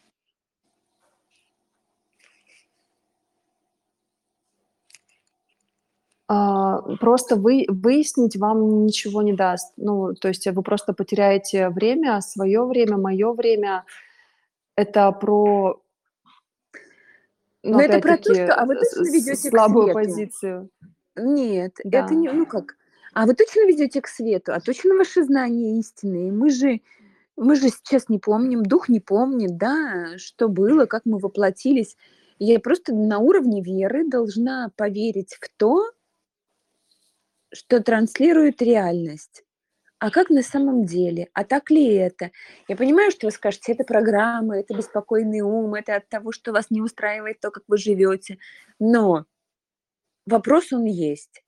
Просто 6.27 7.35
вы, 7.37 7.65
выяснить 7.69 8.35
вам 8.35 8.85
ничего 8.85 9.21
не 9.21 9.33
даст. 9.33 9.73
Ну, 9.77 10.13
то 10.13 10.27
есть 10.27 10.45
вы 10.47 10.61
просто 10.61 10.93
потеряете 10.93 11.69
время, 11.69 12.21
свое 12.21 12.65
время, 12.65 12.97
мое 12.97 13.31
время. 13.33 13.85
Это 14.75 15.11
про 15.11 15.81
Но 17.63 17.77
Но 17.77 17.81
это 17.81 17.99
про 17.99 18.17
то, 18.17 18.33
что 18.33 18.53
а 18.53 18.65
вы 18.65 18.75
точно 18.75 19.03
ведете 19.03 19.49
к 19.49 19.51
слабую 19.51 19.85
свету? 19.85 19.99
позицию. 19.99 20.69
Нет, 21.15 21.79
это 21.79 21.89
Да. 22.09 22.13
не, 22.13 22.29
ну 22.31 22.45
как, 22.45 22.75
а 23.13 23.25
вы 23.25 23.33
точно 23.33 23.65
ведете 23.65 24.01
к 24.01 24.07
свету? 24.07 24.53
А 24.53 24.59
точно 24.59 24.95
ваше 24.95 25.23
знание 25.23 25.79
истинное? 25.79 26.31
Мы 26.31 26.49
же 26.49 26.81
мы 27.37 27.55
же 27.55 27.69
сейчас 27.69 28.09
не 28.09 28.19
помним, 28.19 28.63
дух 28.63 28.89
не 28.89 28.99
помнит, 28.99 29.57
да, 29.57 30.17
что 30.17 30.49
было, 30.49 30.85
как 30.87 31.03
мы 31.05 31.19
воплотились. 31.19 31.95
Я 32.39 32.59
просто 32.59 32.93
на 32.93 33.19
уровне 33.19 33.61
веры 33.61 34.07
должна 34.07 34.71
поверить 34.75 35.37
в 35.39 35.49
то, 35.57 35.85
что 37.53 37.81
транслирует 37.81 38.61
реальность. 38.61 39.43
А 39.99 40.11
как 40.11 40.29
на 40.29 40.43
самом 40.43 40.85
деле? 40.85 41.27
А 41.33 41.43
так 41.43 41.71
ли 41.71 41.95
это? 41.95 42.31
Я 42.67 42.75
понимаю, 42.75 43.09
что 43.09 43.27
вы 43.27 43.31
скажете, 43.31 43.71
это 43.71 43.83
программа, 43.83 44.59
это 44.59 44.75
беспокойный 44.75 45.41
ум, 45.41 45.73
это 45.73 45.95
от 45.95 46.07
того, 46.07 46.31
что 46.31 46.51
вас 46.51 46.69
не 46.69 46.81
устраивает 46.81 47.39
то, 47.39 47.49
как 47.49 47.63
вы 47.67 47.77
живете. 47.77 48.37
Но 48.79 49.25
вопрос 50.27 50.71
он 50.71 50.85
есть. 50.85 51.43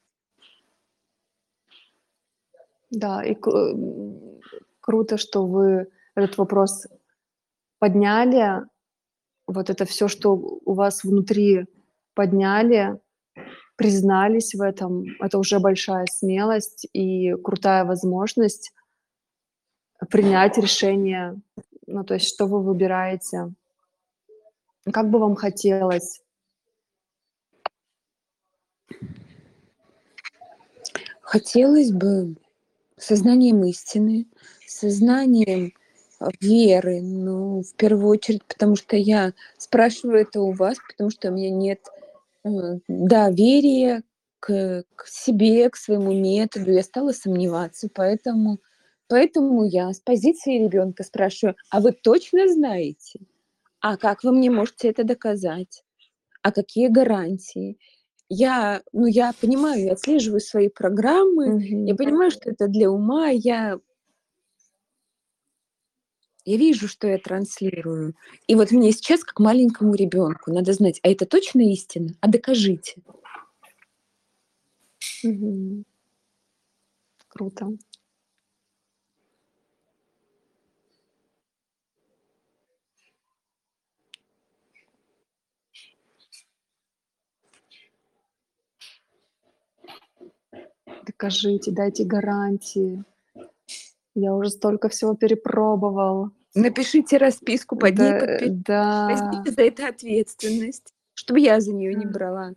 Да, 2.90 3.24
и 3.24 3.36
круто, 4.80 5.18
что 5.18 5.45
вы 5.45 5.92
этот 6.16 6.38
вопрос 6.40 6.88
подняли. 7.78 8.66
Вот 9.45 9.69
это 9.69 9.86
все, 9.86 10.08
что 10.08 10.34
у 10.34 10.74
вас 10.74 11.03
внутри 11.03 11.68
подняли, 12.16 13.00
признались 13.80 14.53
в 14.53 14.61
этом. 14.61 15.06
Это 15.22 15.40
уже 15.40 15.59
большая 15.59 16.06
смелость 16.11 16.85
и 16.91 17.33
крутая 17.35 17.85
возможность 17.85 18.74
принять 20.09 20.58
решение. 20.58 21.40
Ну, 21.88 22.03
то 22.03 22.16
есть, 22.16 22.27
что 22.27 22.45
вы 22.45 22.61
выбираете. 22.61 23.53
Как 24.91 25.09
бы 25.09 25.17
вам 25.19 25.35
хотелось? 25.35 26.22
Хотелось 31.22 31.93
бы 31.93 32.35
сознанием 32.98 33.64
истины, 33.64 34.27
сознанием 34.67 35.72
а, 36.19 36.27
веры, 36.41 36.99
ну, 37.01 37.64
в 37.64 37.74
первую 37.75 38.09
очередь, 38.09 38.43
потому 38.43 38.75
что 38.75 38.98
я 38.98 39.32
спрашиваю 39.58 40.19
это 40.19 40.41
у 40.41 40.51
вас, 40.51 40.77
потому 40.85 41.11
что 41.11 41.30
у 41.30 41.33
меня 41.33 41.49
нет 41.49 41.80
э, 42.45 42.50
доверия 42.88 44.03
к, 44.40 44.84
к 44.95 45.08
себе, 45.08 45.69
к 45.69 45.76
своему 45.76 46.14
методу. 46.14 46.72
Я 46.72 46.84
стала 46.84 47.11
сомневаться, 47.11 47.90
поэтому, 47.93 48.59
поэтому 49.08 49.66
я 49.66 49.92
с 49.93 50.00
позиции 50.00 50.64
ребенка 50.64 51.03
спрашиваю, 51.03 51.56
а 51.69 51.82
вы 51.82 51.92
точно 51.92 52.48
знаете? 52.48 53.19
А 53.82 53.98
как 53.98 54.24
вы 54.24 54.32
мне 54.32 54.51
можете 54.51 54.90
это 54.90 55.03
доказать? 55.03 55.84
А 56.43 56.51
какие 56.51 56.88
гарантии? 56.90 57.77
Я, 58.30 58.84
ну, 58.93 59.08
я 59.08 59.34
понимаю, 59.42 59.84
я 59.85 59.93
отслеживаю 59.93 60.40
свои 60.40 60.69
программы, 60.69 61.64
я 61.85 61.93
Мгм. 61.93 61.98
понимаю, 61.98 62.32
что 62.32 62.51
это 62.51 62.68
для 62.68 62.92
ума, 62.92 63.30
я, 63.30 63.80
я 66.50 66.58
вижу, 66.58 66.88
что 66.88 67.08
я 67.08 67.19
транслирую. 67.19 68.16
И 68.48 68.56
вот 68.56 68.72
мне 68.72 68.92
сейчас, 68.92 69.24
как 69.24 69.40
маленькому 69.40 69.94
ребенку, 69.94 70.52
надо 70.52 70.74
знать, 70.74 71.00
а 71.03 71.10
это 71.10 71.28
точно 71.28 71.61
истина? 71.61 72.16
А 72.22 72.28
докажите. 72.28 72.95
Мгм. 75.24 75.86
Круто. 77.28 77.69
Докажите, 91.06 91.72
дайте 91.72 92.06
гарантии. 92.06 93.03
Я 94.16 94.34
уже 94.34 94.50
столько 94.50 94.90
всего 94.90 95.14
перепробовал. 95.16 96.32
Напишите 96.56 97.18
расписку 97.18 97.76
под 97.76 97.98
ней, 97.98 98.11
Да, 98.11 98.19
подпишите. 98.19 98.64
да. 98.66 99.08
Возьмите 99.10 99.52
за 99.52 99.61
это 99.61 99.88
ответственность, 99.88 100.94
чтобы 101.14 101.40
я 101.40 101.60
за 101.61 101.74
нее 101.74 101.94
не 101.94 102.06
брала. 102.06 102.53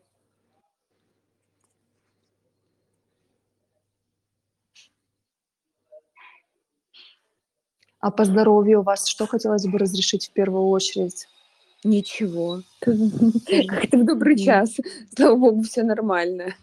А 8.00 8.10
по 8.10 8.24
здоровью 8.24 8.80
у 8.80 8.82
вас 8.82 9.06
что 9.06 9.26
хотелось 9.26 9.66
бы 9.66 9.78
разрешить 9.78 10.28
в 10.28 10.32
первую 10.32 10.66
очередь? 10.68 11.28
Ничего. 11.84 12.62
Как 12.80 13.84
это 13.84 13.98
в 13.98 14.04
добрый 14.04 14.36
час. 14.36 14.76
Слава 15.14 15.36
богу, 15.36 15.62
все 15.62 15.82
нормально. 15.82 16.54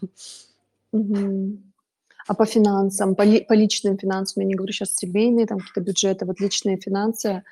А 2.30 2.34
по 2.34 2.46
финансам, 2.46 3.16
по, 3.16 3.22
ли- 3.22 3.44
по 3.44 3.54
личным 3.54 3.98
финансам, 3.98 4.42
я 4.42 4.46
не 4.46 4.54
говорю 4.54 4.72
сейчас 4.72 4.94
семейные, 4.94 5.46
там 5.46 5.58
какие-то 5.58 5.80
бюджеты, 5.80 6.26
вот 6.26 6.38
личные 6.38 6.76
финансы, 6.76 7.42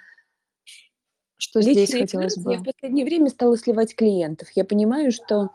что 1.36 1.60
здесь 1.60 1.90
Личные 1.90 2.02
хотелось 2.02 2.34
финансы 2.34 2.50
я 2.52 2.58
в 2.58 2.60
бы? 2.60 2.72
последнее 2.72 3.04
время 3.04 3.28
стала 3.28 3.58
сливать 3.58 3.96
клиентов. 3.96 4.48
Я 4.54 4.64
понимаю, 4.64 5.10
что 5.10 5.50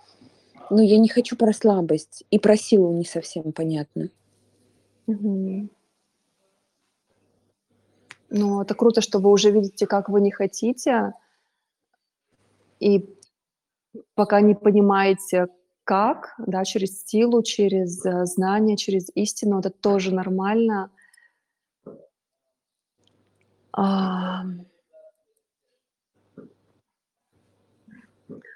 ну, 0.70 0.82
я 0.82 0.98
не 0.98 1.08
хочу 1.08 1.38
про 1.38 1.54
слабость 1.54 2.26
и 2.32 2.38
про 2.38 2.58
силу 2.58 2.92
не 2.92 3.06
совсем 3.06 3.54
понятно. 3.54 4.10
Мгм. 5.08 5.70
Ну, 8.30 8.62
это 8.62 8.76
круто, 8.76 9.00
что 9.00 9.20
вы 9.20 9.32
уже 9.32 9.52
видите, 9.52 9.88
как 9.88 10.10
вы 10.10 10.20
не 10.20 10.32
хотите, 10.32 11.14
и 12.82 13.08
пока 14.16 14.42
не 14.42 14.54
понимаете, 14.54 15.48
как, 15.84 16.36
да, 16.38 16.64
через 16.64 17.04
силу, 17.06 17.44
через 17.44 18.06
э, 18.06 18.26
знание, 18.26 18.78
через 18.78 19.10
истину, 19.16 19.60
это 19.60 19.70
тоже 19.70 20.14
нормально. 20.14 20.92
А, 23.72 24.44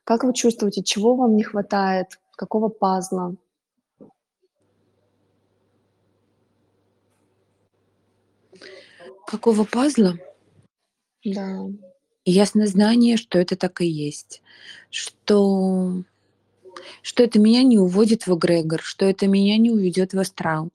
Как 0.08 0.24
вы 0.24 0.34
чувствуете, 0.34 0.84
чего 0.84 1.16
вам 1.16 1.36
не 1.36 1.44
хватает, 1.44 2.18
какого 2.38 2.70
пазла? 2.70 3.36
Какого 9.26 9.66
пазла? 9.66 10.18
Да. 11.26 11.66
Ясно 12.24 12.68
знание, 12.68 13.18
что 13.18 13.38
это 13.38 13.58
так 13.58 13.82
и 13.82 13.86
есть. 13.86 14.42
Что, 14.90 16.04
что 17.02 17.24
это 17.24 17.40
меня 17.40 17.64
не 17.64 17.78
уводит 17.78 18.28
в 18.28 18.36
эгрегор, 18.36 18.82
что 18.82 19.06
это 19.06 19.28
меня 19.28 19.58
не 19.58 19.72
уведет 19.72 20.14
в 20.14 20.20
астрал, 20.20 20.70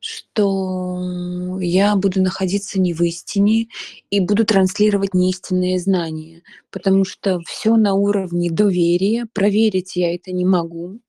что 0.00 1.58
я 1.60 1.96
буду 1.96 2.22
находиться 2.22 2.80
не 2.80 2.92
в 2.92 3.02
истине 3.02 3.68
и 4.10 4.20
буду 4.20 4.44
транслировать 4.44 5.14
неистинные 5.14 5.78
знания, 5.78 6.42
потому 6.70 7.04
что 7.04 7.40
все 7.46 7.76
на 7.76 7.94
уровне 7.94 8.50
доверия, 8.50 9.26
проверить 9.32 9.96
я 9.96 10.14
это 10.14 10.32
не 10.32 10.44
могу. 10.44 11.00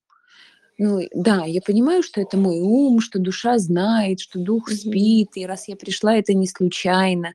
Ну, 0.78 1.02
да, 1.14 1.46
я 1.46 1.62
понимаю, 1.62 2.04
что 2.04 2.20
это 2.20 2.38
мой 2.38 2.60
ум, 2.60 3.00
что 3.00 3.18
душа 3.18 3.58
знает, 3.60 4.20
что 4.20 4.40
дух 4.40 4.70
спит, 4.70 5.30
и 5.36 5.46
раз 5.46 5.68
я 5.68 5.76
пришла, 5.76 6.16
это 6.16 6.34
не 6.34 6.48
случайно. 6.48 7.34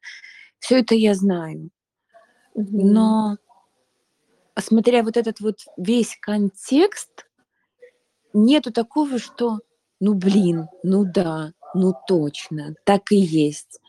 Все 0.58 0.80
это 0.80 0.94
я 0.94 1.14
знаю. 1.14 1.70
Но 2.54 3.38
смотря 4.60 5.02
вот 5.02 5.16
этот 5.16 5.40
вот 5.40 5.56
весь 5.76 6.16
контекст, 6.20 7.26
нету 8.32 8.72
такого, 8.72 9.18
что 9.18 9.60
ну 10.00 10.14
блин, 10.14 10.68
ну 10.82 11.04
да, 11.04 11.52
ну 11.74 11.94
точно, 12.06 12.74
так 12.84 13.12
и 13.12 13.16
есть. 13.16 13.80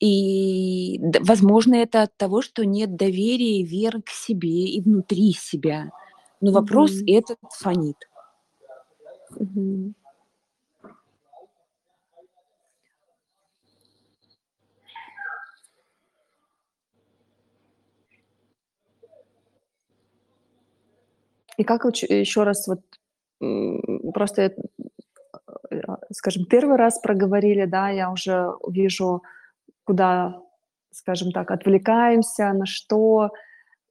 И, 0.00 0.98
возможно, 1.20 1.76
это 1.76 2.02
от 2.02 2.16
того, 2.16 2.42
что 2.42 2.66
нет 2.66 2.96
доверия 2.96 3.60
и 3.60 3.64
веры 3.64 4.02
к 4.02 4.10
себе 4.10 4.64
и 4.64 4.80
внутри 4.80 5.32
себя. 5.32 5.90
Но 6.40 6.50
вопрос 6.50 6.90
Мгм. 6.96 7.04
этот 7.06 7.38
фонит. 7.52 7.96
Мгм. 9.30 9.94
И 21.58 21.64
как 21.64 21.84
вы 21.84 21.90
еще 21.90 22.42
раз 22.44 22.66
вот 22.66 22.80
просто, 24.14 24.42
э, 24.42 24.50
э, 25.70 25.80
скажем, 26.12 26.46
первый 26.46 26.76
раз 26.76 27.00
проговорили, 27.00 27.64
да, 27.64 27.90
я 27.90 28.10
уже 28.10 28.52
вижу, 28.68 29.22
куда, 29.84 30.40
скажем 30.92 31.32
так, 31.32 31.50
отвлекаемся, 31.50 32.52
на 32.52 32.66
что, 32.66 33.30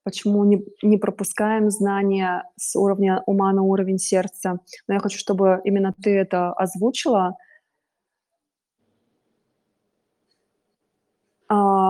почему 0.03 0.43
не, 0.45 0.63
не 0.81 0.97
пропускаем 0.97 1.69
знания 1.69 2.43
с 2.57 2.75
уровня 2.75 3.23
ума 3.25 3.51
на 3.53 3.61
уровень 3.61 3.99
сердца. 3.99 4.59
Но 4.87 4.93
я 4.93 4.99
хочу, 4.99 5.19
чтобы 5.19 5.61
именно 5.63 5.93
ты 6.01 6.17
это 6.17 6.53
озвучила. 6.53 7.37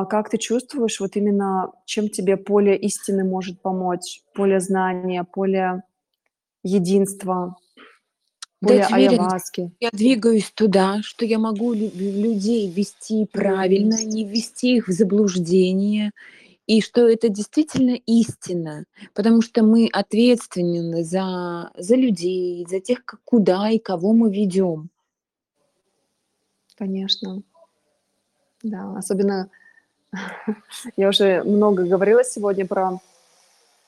А, 0.01 0.05
как 0.05 0.30
ты 0.30 0.38
чувствуешь, 0.39 0.99
вот 0.99 1.15
именно 1.15 1.71
чем 1.85 2.09
тебе 2.09 2.35
поле 2.35 2.75
истины 2.75 3.23
может 3.23 3.61
помочь? 3.61 4.23
Поле 4.33 4.59
знания, 4.59 5.23
поле 5.23 5.83
единства, 6.63 7.55
поле 8.61 8.80
Дать 8.80 8.93
айаваски? 8.93 9.71
я 9.80 9.89
двигаюсь 9.91 10.51
туда, 10.51 11.01
что 11.03 11.23
я 11.23 11.38
могу 11.38 11.73
лю- 11.73 11.91
людей 11.93 12.67
вести 12.71 13.27
правильно, 13.31 14.03
не 14.03 14.25
ввести 14.25 14.77
их 14.77 14.88
в 14.88 14.91
заблуждение, 14.91 16.11
и 16.65 16.81
что 16.81 17.07
это 17.07 17.30
действительно 17.30 17.95
истина, 18.07 18.85
потому 19.13 19.41
что 19.41 19.63
мы 19.63 19.88
ответственны 19.91 21.03
за, 21.03 21.71
за 21.77 21.95
людей, 21.95 22.65
за 22.67 22.80
тех, 22.80 23.03
куда 23.23 23.69
и 23.69 23.77
кого 23.77 24.13
мы 24.13 24.33
ведем. 24.33 24.89
Конечно. 26.75 27.43
Да, 28.63 28.95
особенно 28.97 29.49
я 30.98 31.09
уже 31.09 31.43
много 31.43 31.83
говорила 31.83 32.23
сегодня 32.23 32.65
про 32.65 32.99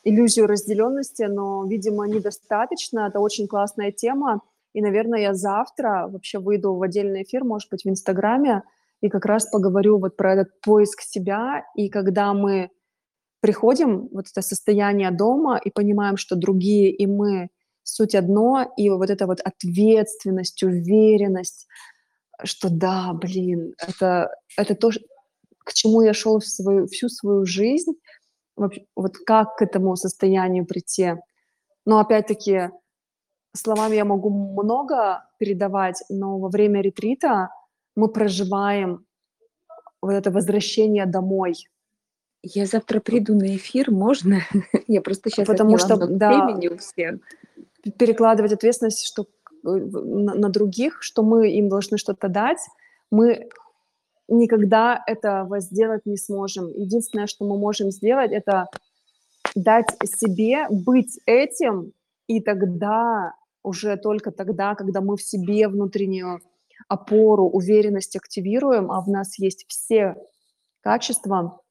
иллюзию 0.04 0.48
разделенности, 0.48 1.24
но, 1.24 1.66
видимо, 1.66 2.08
недостаточно. 2.08 3.08
Это 3.08 3.20
очень 3.20 3.48
классная 3.48 3.92
тема. 3.92 4.42
И, 4.74 4.82
наверное, 4.82 5.20
я 5.20 5.34
завтра 5.34 6.08
вообще 6.10 6.40
выйду 6.40 6.74
в 6.74 6.82
отдельный 6.82 7.24
эфир, 7.24 7.44
может 7.44 7.70
быть, 7.70 7.84
в 7.84 7.90
Инстаграме, 7.90 8.64
и 9.02 9.10
как 9.10 9.26
раз 9.26 9.48
поговорю 9.50 10.00
вот 10.00 10.16
про 10.18 10.34
этот 10.34 10.62
поиск 10.62 11.02
себя. 11.02 11.66
И 11.76 11.90
когда 11.90 12.34
мы 12.34 12.70
приходим 13.42 14.08
вот 14.12 14.28
это 14.32 14.42
состояние 14.42 15.12
дома 15.12 15.58
и 15.58 15.70
понимаем, 15.70 16.18
что 16.18 16.36
другие 16.36 16.92
и 16.92 17.06
мы 17.06 17.50
суть 17.84 18.16
одно, 18.16 18.74
и 18.78 18.90
вот 18.90 19.10
эта 19.10 19.28
вот 19.28 19.42
ответственность, 19.42 20.64
уверенность, 20.64 21.68
что 22.44 22.70
да, 22.70 23.12
блин, 23.14 23.76
это, 23.86 24.34
это 24.58 24.76
то, 24.76 24.92
к 25.64 25.74
чему 25.74 26.02
я 26.02 26.14
шел 26.14 26.42
свою, 26.42 26.88
всю 26.88 27.10
свою 27.10 27.46
жизнь, 27.46 27.94
вот 28.56 29.18
как 29.26 29.56
к 29.56 29.62
этому 29.62 29.96
состоянию 29.96 30.66
прийти. 30.66 31.16
Но 31.86 32.00
опять-таки 32.00 32.70
словами 33.56 33.96
я 33.96 34.06
могу 34.06 34.30
много 34.30 35.26
передавать, 35.38 36.04
но 36.10 36.40
во 36.40 36.50
время 36.50 36.82
ретрита 36.82 37.50
мы 37.96 38.08
проживаем 38.08 39.06
вот 40.02 40.12
это 40.12 40.32
возвращение 40.32 41.06
домой. 41.06 41.56
Я 42.42 42.66
завтра 42.66 43.00
приду 43.00 43.36
на 43.36 43.56
эфир, 43.56 43.90
можно? 43.90 44.42
Я 44.88 45.02
просто 45.02 45.30
сейчас 45.30 45.48
Потому 45.48 45.78
что, 45.78 45.96
да, 46.08 46.46
времени 46.46 46.68
у 46.68 46.78
всех. 46.78 47.16
перекладывать 47.98 48.52
ответственность 48.52 49.06
что, 49.06 49.28
э, 49.64 49.70
на, 49.70 50.34
на 50.36 50.50
других, 50.50 51.02
что 51.02 51.24
мы 51.24 51.52
им 51.52 51.70
должны 51.70 51.98
что-то 51.98 52.28
дать, 52.28 52.60
мы 53.12 53.48
никогда 54.38 55.04
этого 55.08 55.60
сделать 55.60 56.06
не 56.06 56.18
сможем. 56.18 56.68
Единственное, 56.68 57.28
что 57.28 57.46
мы 57.46 57.58
можем 57.58 57.92
сделать, 57.92 58.32
это 58.32 58.68
дать 59.56 59.88
себе 60.04 60.68
быть 60.70 61.20
этим, 61.26 61.94
и 62.28 62.42
тогда, 62.42 63.34
уже 63.64 63.98
только 63.98 64.32
тогда, 64.32 64.76
когда 64.76 65.02
мы 65.02 65.18
в 65.18 65.22
себе 65.22 65.68
внутреннюю 65.68 66.40
опору, 66.88 67.46
уверенность 67.46 68.16
активируем, 68.16 68.92
а 68.92 69.02
в 69.02 69.08
нас 69.08 69.38
есть 69.40 69.66
все 69.68 70.16
качества, 70.82 71.62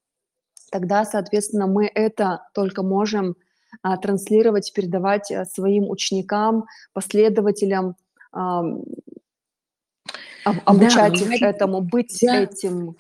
тогда, 0.71 1.05
соответственно, 1.05 1.67
мы 1.67 1.87
это 1.87 2.47
только 2.55 2.83
можем 2.83 3.37
а, 3.83 3.97
транслировать, 3.97 4.73
передавать 4.75 5.31
а, 5.31 5.45
своим 5.45 5.91
ученикам, 5.91 6.67
последователям, 6.93 7.97
обучать 10.45 11.13
Да, 11.13 11.19
их 11.19 11.29
Мария, 11.29 11.49
этому, 11.51 11.81
быть 11.81 12.23
я, 12.23 12.43
этим. 12.43 12.97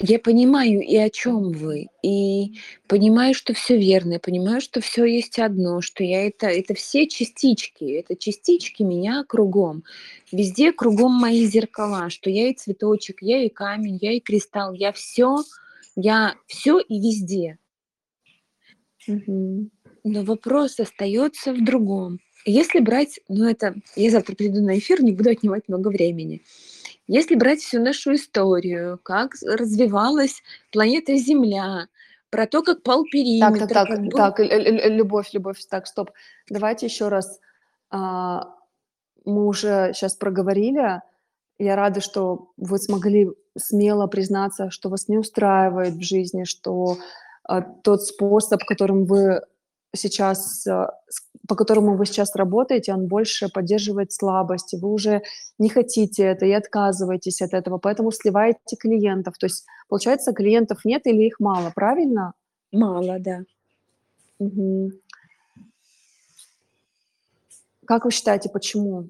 я 0.00 0.18
понимаю 0.18 0.80
и 0.80 0.96
о 0.96 1.10
чем 1.10 1.52
вы, 1.52 1.88
и 2.02 2.58
понимаю, 2.88 3.34
что 3.34 3.54
все 3.54 3.78
верно, 3.78 4.14
и 4.14 4.18
понимаю, 4.18 4.60
что 4.60 4.80
все 4.80 5.04
есть 5.04 5.38
одно, 5.38 5.80
что 5.80 6.04
я 6.04 6.26
это, 6.26 6.46
это 6.46 6.74
все 6.74 7.06
частички, 7.08 7.84
это 7.84 8.16
частички 8.16 8.82
меня 8.82 9.24
кругом. 9.24 9.84
Везде 10.30 10.72
кругом 10.72 11.12
мои 11.12 11.44
зеркала, 11.46 12.10
что 12.10 12.30
я 12.30 12.48
и 12.48 12.54
цветочек, 12.54 13.18
я 13.20 13.42
и 13.44 13.48
камень, 13.48 13.98
я 14.00 14.12
и 14.12 14.20
кристалл, 14.20 14.72
я 14.72 14.92
все, 14.92 15.38
я 15.96 16.34
все 16.46 16.78
и 16.80 16.98
везде. 16.98 17.58
Но 19.06 20.22
вопрос 20.24 20.80
остается 20.80 21.52
в 21.52 21.64
другом. 21.64 22.18
Если 22.44 22.80
брать, 22.80 23.20
ну 23.28 23.48
это, 23.48 23.74
я 23.96 24.10
завтра 24.10 24.34
приду 24.34 24.60
на 24.62 24.78
эфир, 24.78 25.02
не 25.02 25.12
буду 25.12 25.30
отнимать 25.30 25.68
много 25.68 25.88
времени. 25.88 26.42
Если 27.06 27.34
брать 27.34 27.60
всю 27.60 27.80
нашу 27.80 28.14
историю, 28.14 28.98
как 29.02 29.34
развивалась 29.42 30.42
планета 30.70 31.16
Земля, 31.16 31.88
про 32.30 32.46
то, 32.46 32.62
как 32.62 32.82
пал 32.82 33.02
Так, 33.02 33.04
так, 33.04 33.12
периметр, 33.12 33.68
так, 33.68 33.88
как 33.88 34.00
был... 34.00 34.10
так, 34.10 34.38
любовь, 34.38 35.28
любовь, 35.34 35.58
так, 35.68 35.86
стоп. 35.86 36.12
Давайте 36.48 36.86
еще 36.86 37.08
раз. 37.08 37.38
А, 37.90 38.54
Мы 39.26 39.46
уже 39.46 39.92
сейчас 39.94 40.14
проговорили. 40.14 41.02
Я 41.58 41.76
рада, 41.76 42.00
что 42.00 42.52
вы 42.56 42.78
смогли 42.78 43.30
смело 43.58 44.06
признаться, 44.06 44.70
что 44.70 44.88
вас 44.88 45.08
не 45.08 45.18
устраивает 45.18 45.94
в 45.94 46.02
жизни, 46.02 46.44
что 46.44 46.96
а, 47.44 47.60
тот 47.60 48.02
способ, 48.02 48.64
которым 48.64 49.04
вы 49.04 49.42
сейчас, 49.94 50.62
с- 50.62 50.88
по 51.48 51.54
которому 51.54 51.96
вы 51.96 52.06
сейчас 52.06 52.34
работаете, 52.36 52.92
он 52.94 53.06
больше 53.06 53.48
поддерживает 53.48 54.12
слабости. 54.12 54.76
Вы 54.76 54.88
уже 54.92 55.22
не 55.58 55.68
хотите 55.68 56.22
это 56.22 56.46
и 56.46 56.52
отказываетесь 56.52 57.42
от 57.42 57.52
этого, 57.52 57.78
поэтому 57.78 58.10
сливаете 58.12 58.76
клиентов. 58.78 59.36
То 59.38 59.46
есть, 59.46 59.64
получается, 59.88 60.32
клиентов 60.32 60.84
нет 60.84 61.06
или 61.06 61.24
их 61.24 61.40
мало, 61.40 61.72
правильно? 61.74 62.32
Мало, 62.70 63.18
да. 63.18 63.42
Мгм. 64.38 64.92
Как 67.84 68.04
вы 68.04 68.10
считаете, 68.10 68.48
почему? 68.48 69.08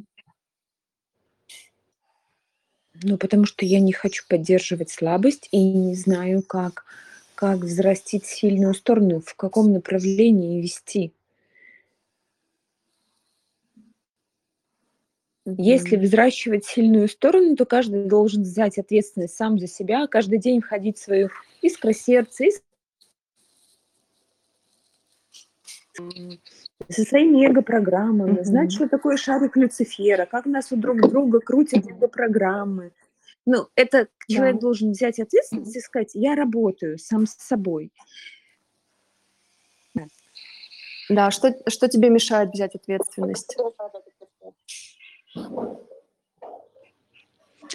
Ну, 3.02 3.16
потому 3.16 3.44
что 3.46 3.64
я 3.64 3.80
не 3.80 3.92
хочу 3.92 4.24
поддерживать 4.28 4.90
слабость 4.90 5.48
и 5.50 5.62
не 5.62 5.94
знаю, 5.94 6.42
как, 6.42 6.84
как 7.42 7.58
взрастить 7.58 8.24
сильную 8.24 8.72
сторону, 8.72 9.20
в 9.20 9.34
каком 9.34 9.72
направлении 9.72 10.62
вести. 10.62 11.12
Если 15.44 15.96
взращивать 15.96 16.64
сильную 16.64 17.08
сторону, 17.08 17.56
то 17.56 17.64
каждый 17.64 18.04
должен 18.04 18.42
взять 18.42 18.78
ответственность 18.78 19.34
сам 19.34 19.58
за 19.58 19.66
себя, 19.66 20.06
каждый 20.06 20.38
день 20.38 20.60
входить 20.60 20.98
в 20.98 21.02
свою 21.02 21.30
искра 21.62 21.92
сердца, 21.92 22.44
ис- 22.44 22.62
м, 25.98 26.38
со 26.88 27.02
своими 27.02 27.44
эго-программами, 27.44 28.44
знать, 28.44 28.72
что 28.72 28.88
такое 28.88 29.16
шарик 29.16 29.56
Люцифера, 29.56 30.26
как 30.26 30.46
нас 30.46 30.70
у 30.70 30.76
друг 30.76 31.00
друга 31.00 31.40
крутят 31.40 31.88
эго-программы. 31.88 32.92
Ну, 33.44 33.68
это 33.74 34.08
человек 34.28 34.56
Да. 34.56 34.60
должен 34.60 34.92
взять 34.92 35.18
ответственность 35.18 35.74
и 35.76 35.80
сказать, 35.80 36.10
я 36.14 36.34
работаю 36.36 36.98
сам 36.98 37.26
с 37.26 37.34
собой. 37.34 37.90
Да, 41.08 41.30
что, 41.30 41.54
что 41.68 41.88
тебе 41.88 42.08
мешает 42.08 42.50
взять 42.52 42.74
ответственность? 42.74 43.56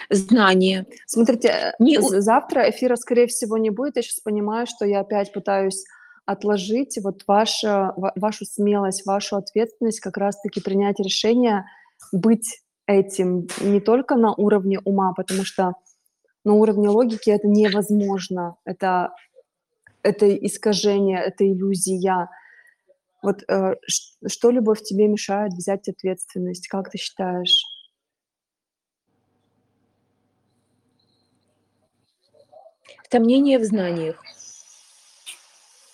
Знание. 0.10 0.86
Смотрите, 1.06 1.74
Не 1.80 2.00
завтра 2.00 2.70
эфира, 2.70 2.96
скорее 2.96 3.28
всего, 3.28 3.58
не 3.58 3.70
будет. 3.70 3.98
Я 3.98 4.02
сейчас 4.04 4.20
понимаю, 4.22 4.66
что 4.68 4.86
я 4.86 5.02
опять 5.02 5.34
пытаюсь 5.34 5.84
отложить 6.26 6.98
вот 7.04 7.24
ваша, 7.28 7.94
ва- 7.96 8.14
вашу 8.16 8.46
смелость, 8.46 9.06
вашу 9.06 9.38
ответственность, 9.38 10.00
как 10.00 10.18
раз-таки 10.18 10.62
принять 10.62 11.00
решение 11.00 11.66
быть 12.12 12.62
этим 12.88 13.48
не 13.61 13.80
только 13.80 14.16
на 14.16 14.33
уровне 14.33 14.80
ума, 14.83 15.14
потому 15.14 15.43
что 15.43 15.74
на 16.43 16.53
уровне 16.53 16.90
логики 16.90 17.30
это 17.30 17.48
невозможно. 17.48 18.56
Это, 18.66 19.14
это 20.01 20.33
искажение, 20.35 21.19
это 21.19 21.45
иллюзия. 21.45 22.30
Вот 23.22 23.43
э, 23.49 23.75
что, 24.25 24.49
Любовь, 24.49 24.82
тебе 24.82 25.07
мешает 25.07 25.53
взять 25.53 25.90
ответственность? 25.90 26.67
Как 26.69 26.90
ты 26.90 26.98
считаешь? 26.98 27.61
Сомнение 33.11 33.59
в 33.59 33.64
знаниях. 33.64 34.22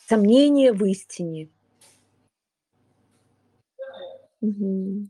Сомнение 0.08 0.74
в 0.74 0.86
истине. 0.86 1.50
Мгм. 4.42 5.10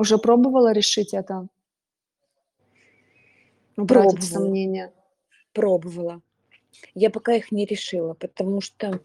Уже 0.00 0.16
пробовала 0.16 0.72
решить 0.72 1.12
это? 1.12 1.46
Убрать 3.76 4.06
эти 4.06 4.14
Пробовала. 4.14 4.44
сомнения? 4.44 4.92
Пробовала. 5.52 6.22
Я 6.94 7.10
пока 7.10 7.34
их 7.34 7.52
не 7.52 7.66
решила, 7.66 8.14
потому 8.14 8.62
что 8.62 9.00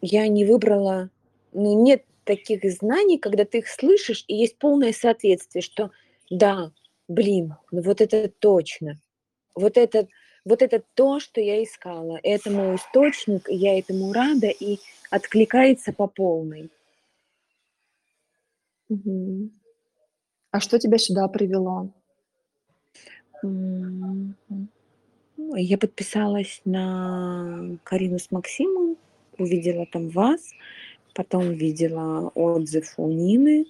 я 0.00 0.26
не 0.26 0.44
выбрала, 0.44 1.10
ну, 1.52 1.80
нет 1.80 2.04
таких 2.24 2.68
знаний, 2.72 3.18
когда 3.18 3.44
ты 3.44 3.58
их 3.58 3.68
слышишь, 3.68 4.24
и 4.26 4.34
есть 4.34 4.58
полное 4.58 4.92
соответствие, 4.92 5.62
что 5.62 5.92
да, 6.28 6.72
блин, 7.06 7.54
ну 7.70 7.82
вот 7.82 8.00
это 8.00 8.28
точно. 8.40 8.98
Вот 9.54 9.76
это, 9.76 10.08
вот 10.44 10.60
это 10.62 10.82
то, 10.94 11.20
что 11.20 11.40
я 11.40 11.62
искала. 11.62 12.18
Это 12.24 12.50
мой 12.50 12.74
источник, 12.74 13.48
я 13.48 13.78
этому 13.78 14.12
рада, 14.12 14.48
и 14.48 14.80
откликается 15.08 15.92
по 15.92 16.08
полной. 16.08 16.68
Мгм. 18.92 19.50
А 20.50 20.60
что 20.60 20.78
тебя 20.78 20.98
сюда 20.98 21.26
привело? 21.28 21.88
М, 23.42 24.36
ну, 25.38 25.56
я 25.56 25.78
подписалась 25.78 26.60
на 26.66 27.78
Карину 27.84 28.18
с 28.18 28.30
Максимом, 28.30 28.98
увидела 29.38 29.86
там 29.86 30.10
вас, 30.10 30.52
потом 31.14 31.52
видела 31.52 32.28
отзыв 32.34 32.94
у 32.98 33.08
Нины 33.08 33.64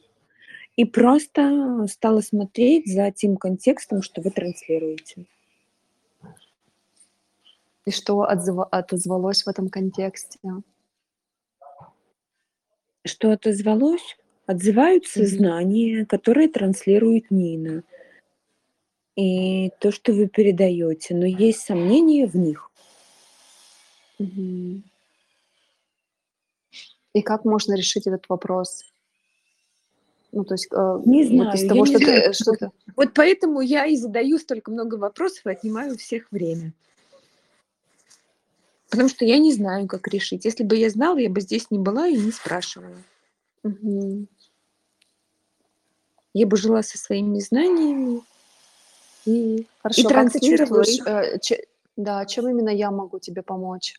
и 0.75 0.85
просто 0.85 1.87
стала 1.89 2.21
смотреть 2.21 2.93
за 2.93 3.13
тем 3.13 3.37
контекстом, 3.37 4.03
что 4.03 4.23
вы 4.23 4.31
транслируете. 4.31 5.27
И 7.87 7.93
что 7.93 8.23
отзыва 8.23 8.65
отозвалось 8.65 9.45
в 9.45 9.49
этом 9.49 9.69
контексте? 9.69 10.41
Что 13.05 13.33
отозвалось? 13.33 14.17
Отзываются 14.47 15.21
Мгм. 15.21 15.29
знания, 15.29 16.07
которые 16.07 16.49
транслирует 16.49 17.31
Нина. 17.31 17.85
И 19.17 19.71
то, 19.79 19.93
что 19.93 20.13
вы 20.13 20.27
передаете, 20.27 21.15
но 21.15 21.27
есть 21.27 21.61
сомнения 21.61 22.27
в 22.27 22.35
них. 22.35 22.71
Мгм. 24.19 24.85
И 27.15 27.21
как 27.21 27.45
можно 27.45 27.75
решить 27.75 28.07
этот 28.07 28.25
вопрос? 28.29 28.85
Ну, 30.33 30.45
то 30.45 30.55
есть, 30.55 30.69
э, 30.73 30.99
Не 31.05 31.25
вот 31.25 31.29
знаю, 31.29 31.57
из 31.59 31.69
того, 31.69 31.81
не 31.81 31.87
что 31.87 31.99
ты, 31.99 32.05
знаю, 32.07 32.23
как 32.25 32.35
что 32.35 32.53
это. 32.55 32.67
ты 32.67 32.93
Вот 32.97 33.15
поэтому 33.15 33.61
я 33.61 33.85
и 33.87 33.97
задаю 33.97 34.39
столько 34.39 34.71
много 34.71 34.95
вопросов 34.95 35.45
и 35.47 35.51
отнимаю 35.51 35.95
у 35.95 35.99
всех 35.99 36.27
время. 36.33 36.73
Потому 38.89 39.09
что 39.11 39.25
я 39.25 39.39
не 39.39 39.53
знаю, 39.53 39.87
как 39.87 40.09
решить. 40.09 40.45
Если 40.47 40.65
бы 40.65 40.77
я 40.77 40.89
знала, 40.91 41.19
я 41.19 41.29
бы 41.29 41.41
здесь 41.43 41.71
не 41.71 41.79
была 41.79 42.09
и 42.09 42.17
не 42.17 42.33
спрашивала. 42.33 42.97
Мгм. 43.65 44.27
Я 46.35 46.47
бы 46.47 46.57
жила 46.57 46.83
со 46.83 46.99
своими 46.99 47.39
знаниями 47.41 48.23
и, 49.25 49.59
и 49.59 49.69
Хорошо, 49.83 50.09
как 50.09 50.33
ты 50.33 50.41
транслировала 50.41 50.85
чувствуешь, 50.85 51.51
э, 51.51 51.63
да, 51.97 52.25
чем 52.27 52.49
именно 52.49 52.71
я 52.71 52.91
могу 52.91 53.19
тебе 53.19 53.43
помочь? 53.43 53.95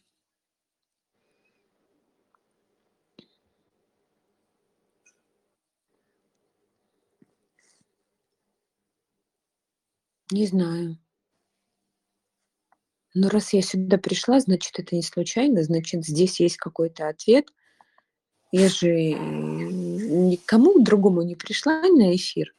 Не 10.32 10.48
знаю. 10.48 10.98
Но 13.14 13.30
раз 13.30 13.54
я 13.54 13.62
сюда 13.62 13.98
пришла, 13.98 14.40
значит, 14.40 14.80
это 14.80 14.96
не 14.96 15.04
случайно, 15.04 15.64
значит, 15.64 16.04
здесь 16.06 16.40
есть 16.40 16.58
какой-то 16.58 17.08
ответ. 17.08 17.46
Я 18.54 18.70
же 18.70 18.88
никому 18.88 20.80
другому 20.80 21.24
не 21.24 21.36
пришла 21.36 21.82
на 21.82 22.16
эфир. 22.16 22.54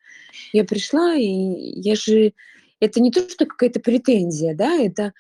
Я 0.52 0.64
пришла, 0.64 1.14
и 1.14 1.24
я 1.26 1.94
же... 1.94 2.32
Это 2.80 3.00
не 3.00 3.12
то, 3.12 3.26
что 3.28 3.46
какая-то 3.46 3.78
претензия, 3.78 4.56
да, 4.56 4.74
это 4.74 5.12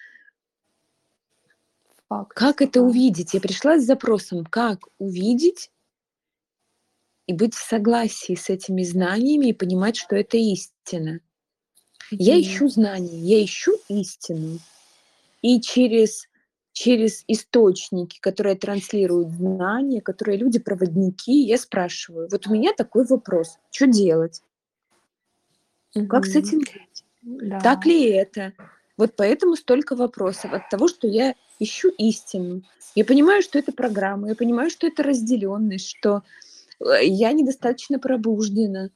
Факт, 2.08 2.32
как 2.34 2.60
это 2.60 2.82
увидеть. 2.82 3.34
Я 3.34 3.40
пришла 3.40 3.78
с 3.78 3.84
запросом, 3.84 4.44
как 4.44 4.88
увидеть 4.98 5.70
и 7.26 7.32
быть 7.32 7.54
в 7.54 7.64
согласии 7.64 8.34
с 8.34 8.50
этими 8.50 8.82
знаниями 8.82 9.50
и 9.50 9.52
понимать, 9.54 9.96
что 9.96 10.16
это 10.16 10.36
истина. 10.36 11.20
Я 12.10 12.40
ищу 12.40 12.68
знания, 12.68 13.18
я 13.18 13.44
ищу 13.44 13.72
истину. 13.88 14.58
И 15.40 15.60
через, 15.60 16.28
через 16.74 17.24
источники, 17.28 18.18
которые 18.20 18.56
транслируют 18.56 19.30
знания, 19.30 20.00
которые 20.02 20.36
люди-проводники, 20.36 21.32
я 21.32 21.56
спрашиваю, 21.56 22.28
вот 22.30 22.46
у 22.48 22.52
меня 22.52 22.72
такой 22.76 23.06
вопрос, 23.06 23.58
что 23.70 23.86
делать? 23.86 24.42
Как 26.08 26.26
с 26.26 26.34
этим 26.34 26.58
быть? 26.58 27.04
Да. 27.22 27.60
Так 27.60 27.86
ли 27.86 28.10
это? 28.10 28.52
Вот 28.96 29.14
поэтому 29.16 29.54
столько 29.54 29.94
вопросов 29.94 30.52
от 30.52 30.68
того, 30.68 30.88
что 30.88 31.06
я 31.06 31.36
ищу 31.60 31.90
истину. 31.96 32.62
Я 32.96 33.04
понимаю, 33.04 33.42
что 33.42 33.58
это 33.58 33.72
программа, 33.72 34.30
я 34.30 34.34
понимаю, 34.34 34.68
что 34.68 34.88
это 34.88 35.04
разделенность, 35.04 35.88
что 35.88 36.22
э, 36.80 37.04
я 37.04 37.32
недостаточно 37.32 38.00
пробуждена. 38.00 38.90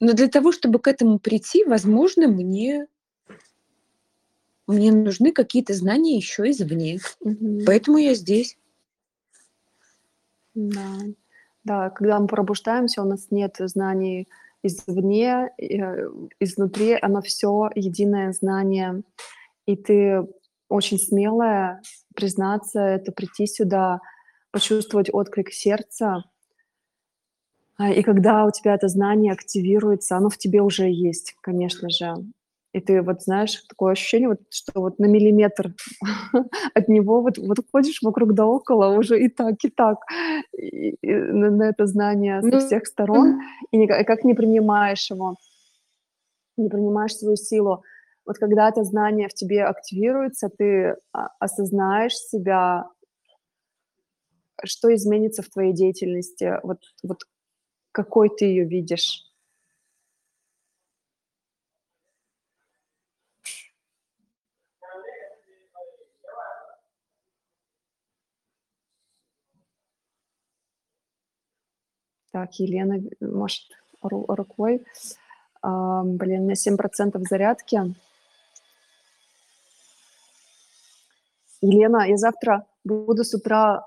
Но 0.00 0.14
для 0.14 0.28
того, 0.28 0.50
чтобы 0.50 0.78
к 0.78 0.88
этому 0.88 1.18
прийти, 1.18 1.64
возможно, 1.64 2.26
мне, 2.26 2.86
мне 4.70 4.92
нужны 4.92 5.32
какие-то 5.32 5.74
знания 5.74 6.16
еще 6.16 6.50
извне. 6.50 6.98
Мгм. 7.20 7.64
Поэтому 7.66 7.98
я 7.98 8.14
здесь. 8.14 8.56
Да. 10.54 10.98
Да, 11.64 11.90
когда 11.90 12.18
мы 12.18 12.26
пробуждаемся, 12.26 13.02
у 13.02 13.04
нас 13.04 13.26
нет 13.30 13.56
знаний 13.58 14.28
извне, 14.62 15.50
э, 15.58 16.08
изнутри, 16.38 16.98
оно 17.00 17.20
все 17.22 17.70
единое 17.74 18.32
знание. 18.32 19.02
И 19.66 19.76
ты 19.76 20.26
очень 20.68 20.98
смелая 20.98 21.82
признаться 22.14 22.80
это, 22.80 23.12
прийти 23.12 23.46
сюда, 23.46 24.00
почувствовать 24.50 25.10
отклик 25.12 25.52
сердца. 25.52 26.24
А, 27.76 27.90
и 27.90 28.02
когда 28.02 28.44
у 28.44 28.50
тебя 28.50 28.74
это 28.74 28.88
знание 28.88 29.32
активируется, 29.32 30.16
оно 30.16 30.28
в 30.28 30.38
тебе 30.38 30.60
уже 30.60 30.90
есть, 30.90 31.34
конечно 31.40 31.88
же. 31.88 32.14
И 32.72 32.80
ты 32.80 33.02
вот 33.02 33.22
знаешь, 33.22 33.56
такое 33.68 33.92
ощущение, 33.92 34.28
вот, 34.28 34.40
что 34.50 34.80
вот 34.80 34.98
на 35.00 35.06
миллиметр 35.06 35.74
от 36.74 36.88
него 36.88 37.20
вот, 37.20 37.36
вот 37.38 37.58
ходишь 37.72 38.00
вокруг 38.02 38.34
да 38.34 38.46
около 38.46 38.96
уже 38.96 39.20
и 39.20 39.28
так, 39.28 39.56
и 39.64 39.70
так, 39.70 39.98
и- 40.56 40.96
и 41.02 41.14
на, 41.14 41.50
на 41.50 41.62
это 41.70 41.86
знание 41.86 42.40
со 42.42 42.48
Ну, 42.48 42.58
всех 42.58 42.86
сторон, 42.86 43.40
и 43.72 43.82
и 43.82 44.04
как 44.04 44.24
не 44.24 44.34
принимаешь 44.34 45.10
его, 45.10 45.34
не 46.56 46.68
принимаешь 46.68 47.16
свою 47.16 47.36
силу. 47.36 47.82
Вот 48.26 48.38
когда 48.38 48.68
это 48.68 48.84
знание 48.84 49.28
в 49.28 49.34
тебе 49.34 49.64
активируется, 49.64 50.48
ты 50.48 50.96
а, 51.12 51.28
осознаешь 51.40 52.14
себя, 52.14 52.86
что 54.64 54.94
изменится 54.94 55.42
в 55.42 55.48
твоей 55.48 55.72
деятельности, 55.72 56.60
вот, 56.62 56.78
вот 57.02 57.18
какой 57.92 58.28
ты 58.28 58.44
ее 58.44 58.64
видишь. 58.64 59.24
Так, 72.32 72.54
Елена 72.60 73.02
может 73.20 73.64
ру- 74.02 74.26
рукой. 74.28 74.84
Блин, 75.62 76.42
у 76.42 76.44
меня 76.44 76.54
7% 76.54 77.20
зарядки. 77.28 77.94
Елена, 81.60 82.08
я 82.08 82.16
завтра 82.16 82.66
буду 82.84 83.24
с 83.24 83.34
утра 83.34 83.86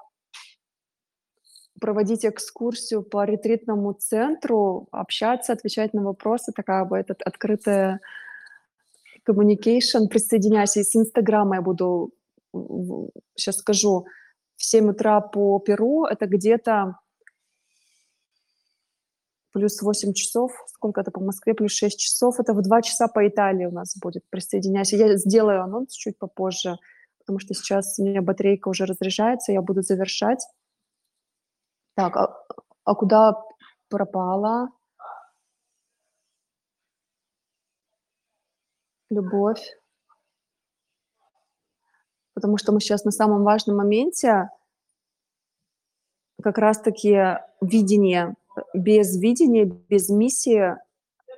проводить 1.79 2.25
экскурсию 2.25 3.01
по 3.03 3.25
ретритному 3.25 3.93
центру, 3.93 4.87
общаться, 4.91 5.53
отвечать 5.53 5.93
на 5.93 6.03
вопросы, 6.03 6.51
такая 6.51 6.85
бы 6.85 6.97
этот 6.97 7.21
открытая 7.23 7.99
communication. 9.27 10.07
Присоединяйся. 10.09 10.81
И 10.81 10.83
с 10.83 10.95
Инстаграма 10.95 11.55
я 11.55 11.61
буду, 11.61 12.11
сейчас 13.35 13.57
скажу, 13.57 14.05
в 14.55 14.63
7 14.63 14.91
утра 14.91 15.19
по 15.21 15.59
Перу, 15.59 16.05
это 16.05 16.27
где-то 16.27 16.99
плюс 19.53 19.81
8 19.81 20.13
часов, 20.13 20.51
сколько 20.67 21.01
это 21.01 21.11
по 21.11 21.21
Москве, 21.21 21.53
плюс 21.53 21.71
6 21.71 21.97
часов, 21.97 22.39
это 22.39 22.53
в 22.53 22.61
2 22.61 22.81
часа 22.81 23.07
по 23.07 23.25
Италии 23.25 23.65
у 23.65 23.71
нас 23.71 23.95
будет, 23.97 24.27
присоединяйся. 24.29 24.97
Я 24.97 25.15
сделаю 25.17 25.63
анонс 25.63 25.93
чуть 25.93 26.17
попозже, 26.17 26.77
потому 27.19 27.39
что 27.39 27.53
сейчас 27.53 27.97
у 27.99 28.03
меня 28.03 28.21
батарейка 28.21 28.67
уже 28.69 28.85
разряжается, 28.85 29.51
я 29.51 29.61
буду 29.61 29.81
завершать. 29.83 30.45
Так, 31.95 32.17
а, 32.17 32.35
а 32.83 32.95
куда 32.95 33.43
пропала 33.89 34.69
любовь? 39.11 39.63
Потому 42.33 42.57
что 42.57 42.71
мы 42.71 42.81
сейчас 42.81 43.05
на 43.05 43.11
самом 43.11 43.43
важном 43.43 43.77
моменте, 43.77 44.49
как 46.41 46.57
раз-таки 46.57 47.37
видение. 47.61 48.35
Без 48.73 49.19
видения, 49.19 49.65
без 49.65 50.09
миссии 50.09 50.75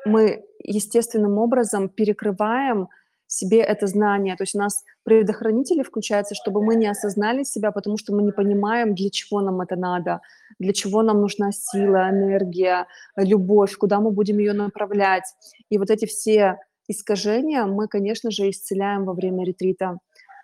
мы 0.06 0.44
естественным 0.64 1.38
образом 1.38 1.90
перекрываем 1.90 2.90
себе 3.28 3.62
это 3.62 3.88
знание. 3.88 4.36
То 4.36 4.44
есть 4.44 4.56
у 4.56 4.60
нас 4.60 4.84
предохранители 5.04 5.84
включаются, 5.84 6.36
чтобы 6.36 6.64
мы 6.64 6.76
не 6.76 6.88
осознали 6.88 7.44
себя, 7.44 7.72
потому 7.72 7.98
что 7.98 8.14
мы 8.14 8.24
не 8.24 8.32
понимаем, 8.32 8.94
для 8.94 9.10
чего 9.10 9.42
нам 9.42 9.62
это 9.62 9.76
надо, 9.76 10.22
для 10.60 10.74
чего 10.74 11.02
нам 11.02 11.22
нужна 11.22 11.52
сила, 11.52 12.10
энергия, 12.10 12.88
любовь, 13.18 13.76
куда 13.78 14.00
мы 14.00 14.12
будем 14.12 14.38
ее 14.38 14.54
направлять. 14.54 15.24
И 15.70 15.78
вот 15.78 15.90
эти 15.90 16.06
все 16.06 16.60
искажения 16.88 17.66
мы, 17.66 17.88
конечно 17.88 18.32
же, 18.32 18.50
исцеляем 18.50 19.06
во 19.06 19.14
время 19.14 19.44
ретрита. 19.44 19.98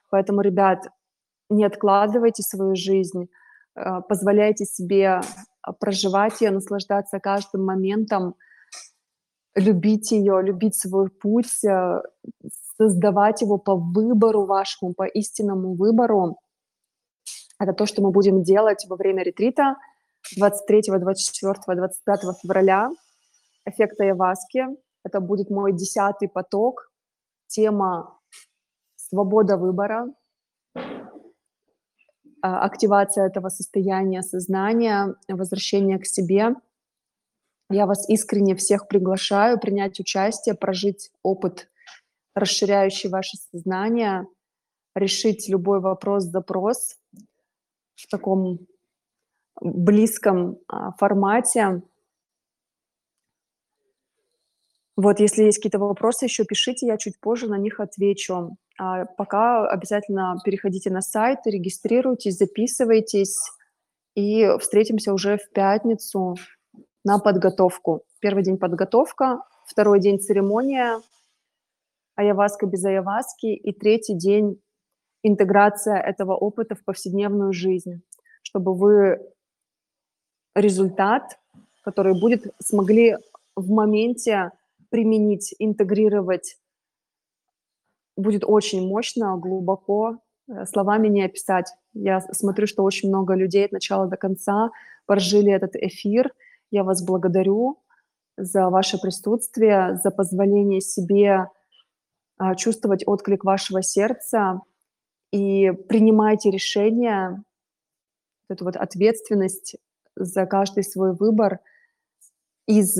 Поэтому, 0.10 0.42
ребят, 0.42 0.88
не 1.50 1.66
откладывайте 1.66 2.44
свою 2.44 2.76
жизнь, 2.76 3.28
э, 3.76 4.02
позволяйте 4.10 4.66
себе 4.66 5.22
проживать 5.80 6.42
ее, 6.42 6.52
наслаждаться 6.52 7.20
каждым 7.20 7.66
моментом, 7.66 8.36
любить 9.56 10.12
ее, 10.12 10.42
любить 10.42 10.76
свой 10.76 11.10
путь, 11.10 11.64
э, 11.64 12.02
создавать 12.78 13.42
его 13.42 13.58
по 13.58 13.76
выбору 13.76 14.46
вашему, 14.46 14.94
по 14.94 15.04
истинному 15.04 15.76
выбору. 15.76 16.40
Это 17.60 17.74
то, 17.74 17.86
что 17.86 18.02
мы 18.02 18.12
будем 18.12 18.44
делать 18.44 18.86
во 18.90 18.96
время 18.96 19.24
ретрита 19.24 19.76
23, 20.38 21.00
24, 21.00 21.76
25 21.76 22.20
февраля. 22.42 22.90
Эффект 23.66 24.00
Айваски. 24.02 24.66
Это 25.04 25.20
будет 25.20 25.50
мой 25.50 25.74
десятый 25.74 26.28
поток. 26.28 26.92
Тема 27.48 28.18
«Свобода 28.96 29.58
выбора», 29.58 30.08
а, 30.08 30.21
активация 32.42 33.28
этого 33.28 33.50
состояния 33.50 34.22
сознания, 34.22 35.16
возвращение 35.28 36.00
к 36.00 36.06
себе. 36.06 36.56
Я 37.70 37.86
вас 37.86 38.10
искренне 38.10 38.56
всех 38.56 38.88
приглашаю 38.88 39.60
принять 39.60 40.00
участие, 40.00 40.56
прожить 40.56 41.12
опыт, 41.24 41.70
расширяющий 42.36 43.10
ваше 43.10 43.38
сознание, 43.52 44.28
решить 44.96 45.48
любой 45.48 45.80
вопрос-запрос 45.80 46.98
в 47.96 48.08
таком 48.10 48.60
близком 49.62 50.58
а, 50.68 50.92
формате. 50.94 51.82
Вот, 54.98 55.20
если 55.20 55.44
есть 55.44 55.60
какие-то 55.60 55.80
вопросы, 55.80 56.26
еще 56.26 56.44
пишите, 56.44 56.88
я 56.88 56.98
чуть 56.98 57.20
позже 57.20 57.48
на 57.48 57.58
них 57.58 57.80
отвечу. 57.80 58.58
А 58.84 59.06
пока 59.06 59.68
обязательно 59.68 60.38
переходите 60.44 60.90
на 60.90 61.02
сайт, 61.02 61.42
регистрируйтесь, 61.46 62.38
записывайтесь, 62.38 63.38
и 64.16 64.58
встретимся 64.58 65.14
уже 65.14 65.38
в 65.38 65.52
пятницу 65.52 66.36
на 67.04 67.20
подготовку. 67.20 68.02
Первый 68.22 68.44
день 68.44 68.58
подготовка, 68.58 69.44
второй 69.68 70.00
день 70.00 70.20
церемония, 70.20 71.00
аяваска 72.16 72.66
без 72.66 72.84
аяваски, 72.84 73.54
и 73.54 73.72
третий 73.72 74.16
день 74.16 74.60
интеграция 75.22 75.98
этого 75.98 76.36
опыта 76.36 76.74
в 76.74 76.84
повседневную 76.84 77.54
жизнь, 77.54 78.02
чтобы 78.42 78.74
вы 78.74 79.22
результат, 80.56 81.38
который 81.84 82.20
будет, 82.20 82.52
смогли 82.58 83.18
в 83.56 83.70
моменте 83.70 84.54
применить, 84.90 85.54
интегрировать 85.60 86.58
будет 88.16 88.44
очень 88.46 88.88
мощно, 88.88 89.38
глубоко, 89.38 90.18
э, 90.48 90.66
словами 90.66 91.08
не 91.08 91.24
описать. 91.24 91.72
Я 91.94 92.22
смотрю, 92.22 92.68
что 92.68 92.84
очень 92.84 93.10
много 93.10 93.36
людей 93.36 93.66
от 93.66 93.72
начала 93.72 94.08
до 94.08 94.18
конца 94.18 94.72
прожили 95.06 95.52
этот 95.52 95.76
эфир. 95.76 96.34
Я 96.72 96.84
вас 96.84 97.04
благодарю 97.04 97.80
за 98.38 98.70
ваше 98.70 98.98
присутствие, 98.98 100.00
за 100.02 100.10
позволение 100.10 100.82
себе 100.82 101.48
а, 102.38 102.56
чувствовать 102.56 103.04
отклик 103.06 103.44
вашего 103.44 103.84
сердца 103.84 104.62
и 105.32 105.72
принимайте 105.90 106.50
решения, 106.50 107.44
эту 108.50 108.66
вот 108.66 108.78
ответственность 108.78 109.76
за 110.16 110.46
каждый 110.46 110.84
свой 110.84 111.14
выбор 111.14 111.60
из 112.68 112.98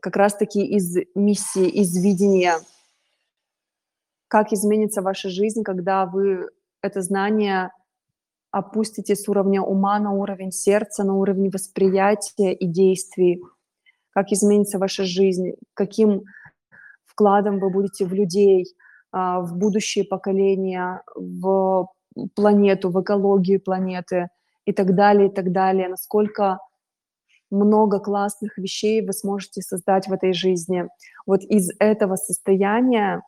как 0.00 0.16
раз-таки 0.16 0.64
из 0.64 0.96
миссии, 1.14 1.68
из 1.68 1.96
видения– 1.96 2.56
как 4.32 4.50
изменится 4.54 5.02
ваша 5.02 5.28
жизнь, 5.28 5.62
когда 5.62 6.06
вы 6.06 6.48
это 6.80 7.02
знание 7.02 7.70
опустите 8.50 9.14
с 9.14 9.28
уровня 9.28 9.60
ума 9.60 9.98
на 9.98 10.10
уровень 10.12 10.52
сердца, 10.52 11.04
на 11.04 11.14
уровень 11.16 11.50
восприятия 11.50 12.54
и 12.54 12.66
действий, 12.66 13.42
как 14.08 14.32
изменится 14.32 14.78
ваша 14.78 15.04
жизнь, 15.04 15.52
каким 15.74 16.22
вкладом 17.04 17.58
вы 17.58 17.68
будете 17.68 18.06
в 18.06 18.14
людей, 18.14 18.64
а, 19.10 19.42
в 19.42 19.58
будущее 19.58 20.06
поколения, 20.06 21.02
в 21.14 21.88
планету, 22.34 22.88
в 22.88 23.02
экологию 23.02 23.60
планеты 23.60 24.28
и 24.64 24.72
так 24.72 24.94
далее, 24.94 25.28
и 25.28 25.30
так 25.30 25.52
далее, 25.52 25.90
насколько 25.90 26.58
много 27.50 28.00
классных 28.00 28.56
вещей 28.56 29.06
вы 29.06 29.12
сможете 29.12 29.60
создать 29.60 30.08
в 30.08 30.12
этой 30.14 30.32
жизни. 30.32 30.88
Вот 31.26 31.42
из 31.42 31.68
этого 31.78 32.16
состояния 32.16 33.20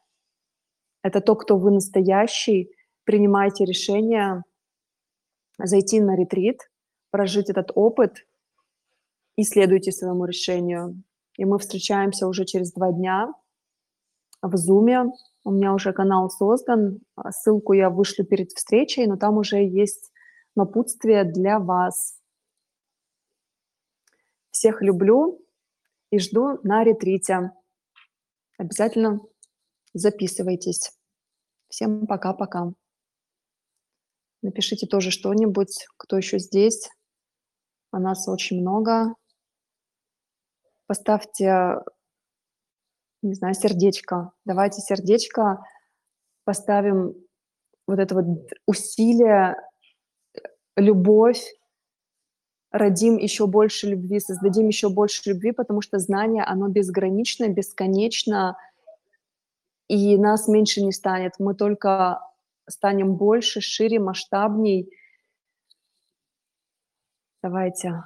это 1.04 1.20
то, 1.20 1.36
кто 1.36 1.58
вы 1.58 1.70
настоящий, 1.70 2.74
принимайте 3.04 3.66
решение 3.66 4.42
зайти 5.58 6.00
на 6.00 6.16
ретрит, 6.16 6.70
прожить 7.10 7.50
этот 7.50 7.72
опыт 7.74 8.26
и 9.36 9.44
следуйте 9.44 9.92
своему 9.92 10.24
решению. 10.24 11.02
И 11.36 11.44
мы 11.44 11.58
встречаемся 11.58 12.26
уже 12.26 12.46
через 12.46 12.72
два 12.72 12.90
дня 12.90 13.34
в 14.40 14.54
Zoom. 14.54 15.10
У 15.44 15.50
меня 15.50 15.74
уже 15.74 15.92
канал 15.92 16.30
создан, 16.30 17.00
ссылку 17.30 17.74
я 17.74 17.90
вышлю 17.90 18.24
перед 18.24 18.52
встречей, 18.52 19.06
но 19.06 19.18
там 19.18 19.36
уже 19.36 19.58
есть 19.58 20.10
напутствие 20.56 21.24
для 21.24 21.58
вас. 21.58 22.18
Всех 24.50 24.80
люблю 24.80 25.38
и 26.10 26.18
жду 26.18 26.60
на 26.62 26.82
ретрите. 26.82 27.52
Обязательно 28.56 29.20
записывайтесь. 29.94 30.92
Всем 31.68 32.06
пока-пока. 32.06 32.72
Напишите 34.42 34.86
тоже 34.86 35.10
что-нибудь, 35.10 35.86
кто 35.96 36.18
еще 36.18 36.38
здесь. 36.38 36.90
А 37.90 37.98
нас 37.98 38.28
очень 38.28 38.60
много. 38.60 39.14
Поставьте, 40.86 41.76
не 43.22 43.34
знаю, 43.34 43.54
сердечко. 43.54 44.32
Давайте 44.44 44.82
сердечко 44.82 45.64
поставим 46.44 47.14
вот 47.86 47.98
это 47.98 48.14
вот 48.14 48.26
усилие, 48.66 49.56
любовь, 50.76 51.42
родим 52.70 53.16
еще 53.16 53.46
больше 53.46 53.88
любви, 53.88 54.20
создадим 54.20 54.66
еще 54.66 54.88
больше 54.88 55.30
любви, 55.30 55.52
потому 55.52 55.80
что 55.80 55.98
знание, 55.98 56.42
оно 56.42 56.68
безгранично, 56.68 57.48
бесконечно, 57.48 58.58
и 59.88 60.16
нас 60.16 60.48
меньше 60.48 60.82
не 60.82 60.92
станет. 60.92 61.32
Мы 61.38 61.54
только 61.54 62.20
станем 62.68 63.16
больше, 63.16 63.60
шире, 63.60 63.98
масштабней. 63.98 64.90
Давайте 67.42 68.04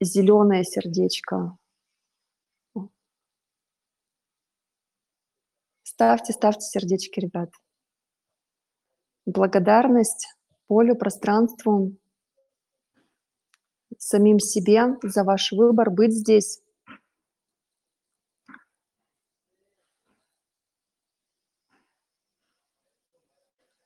зеленое 0.00 0.64
сердечко. 0.64 1.56
Ставьте, 5.82 6.32
ставьте 6.32 6.62
сердечки, 6.62 7.20
ребят. 7.20 7.50
Благодарность 9.24 10.26
полю, 10.66 10.96
пространству, 10.96 11.96
самим 13.98 14.40
себе 14.40 14.96
за 15.02 15.22
ваш 15.22 15.52
выбор 15.52 15.90
быть 15.90 16.12
здесь. 16.12 16.61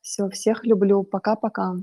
Все, 0.07 0.28
всех 0.28 0.65
люблю. 0.65 1.02
Пока-пока. 1.02 1.75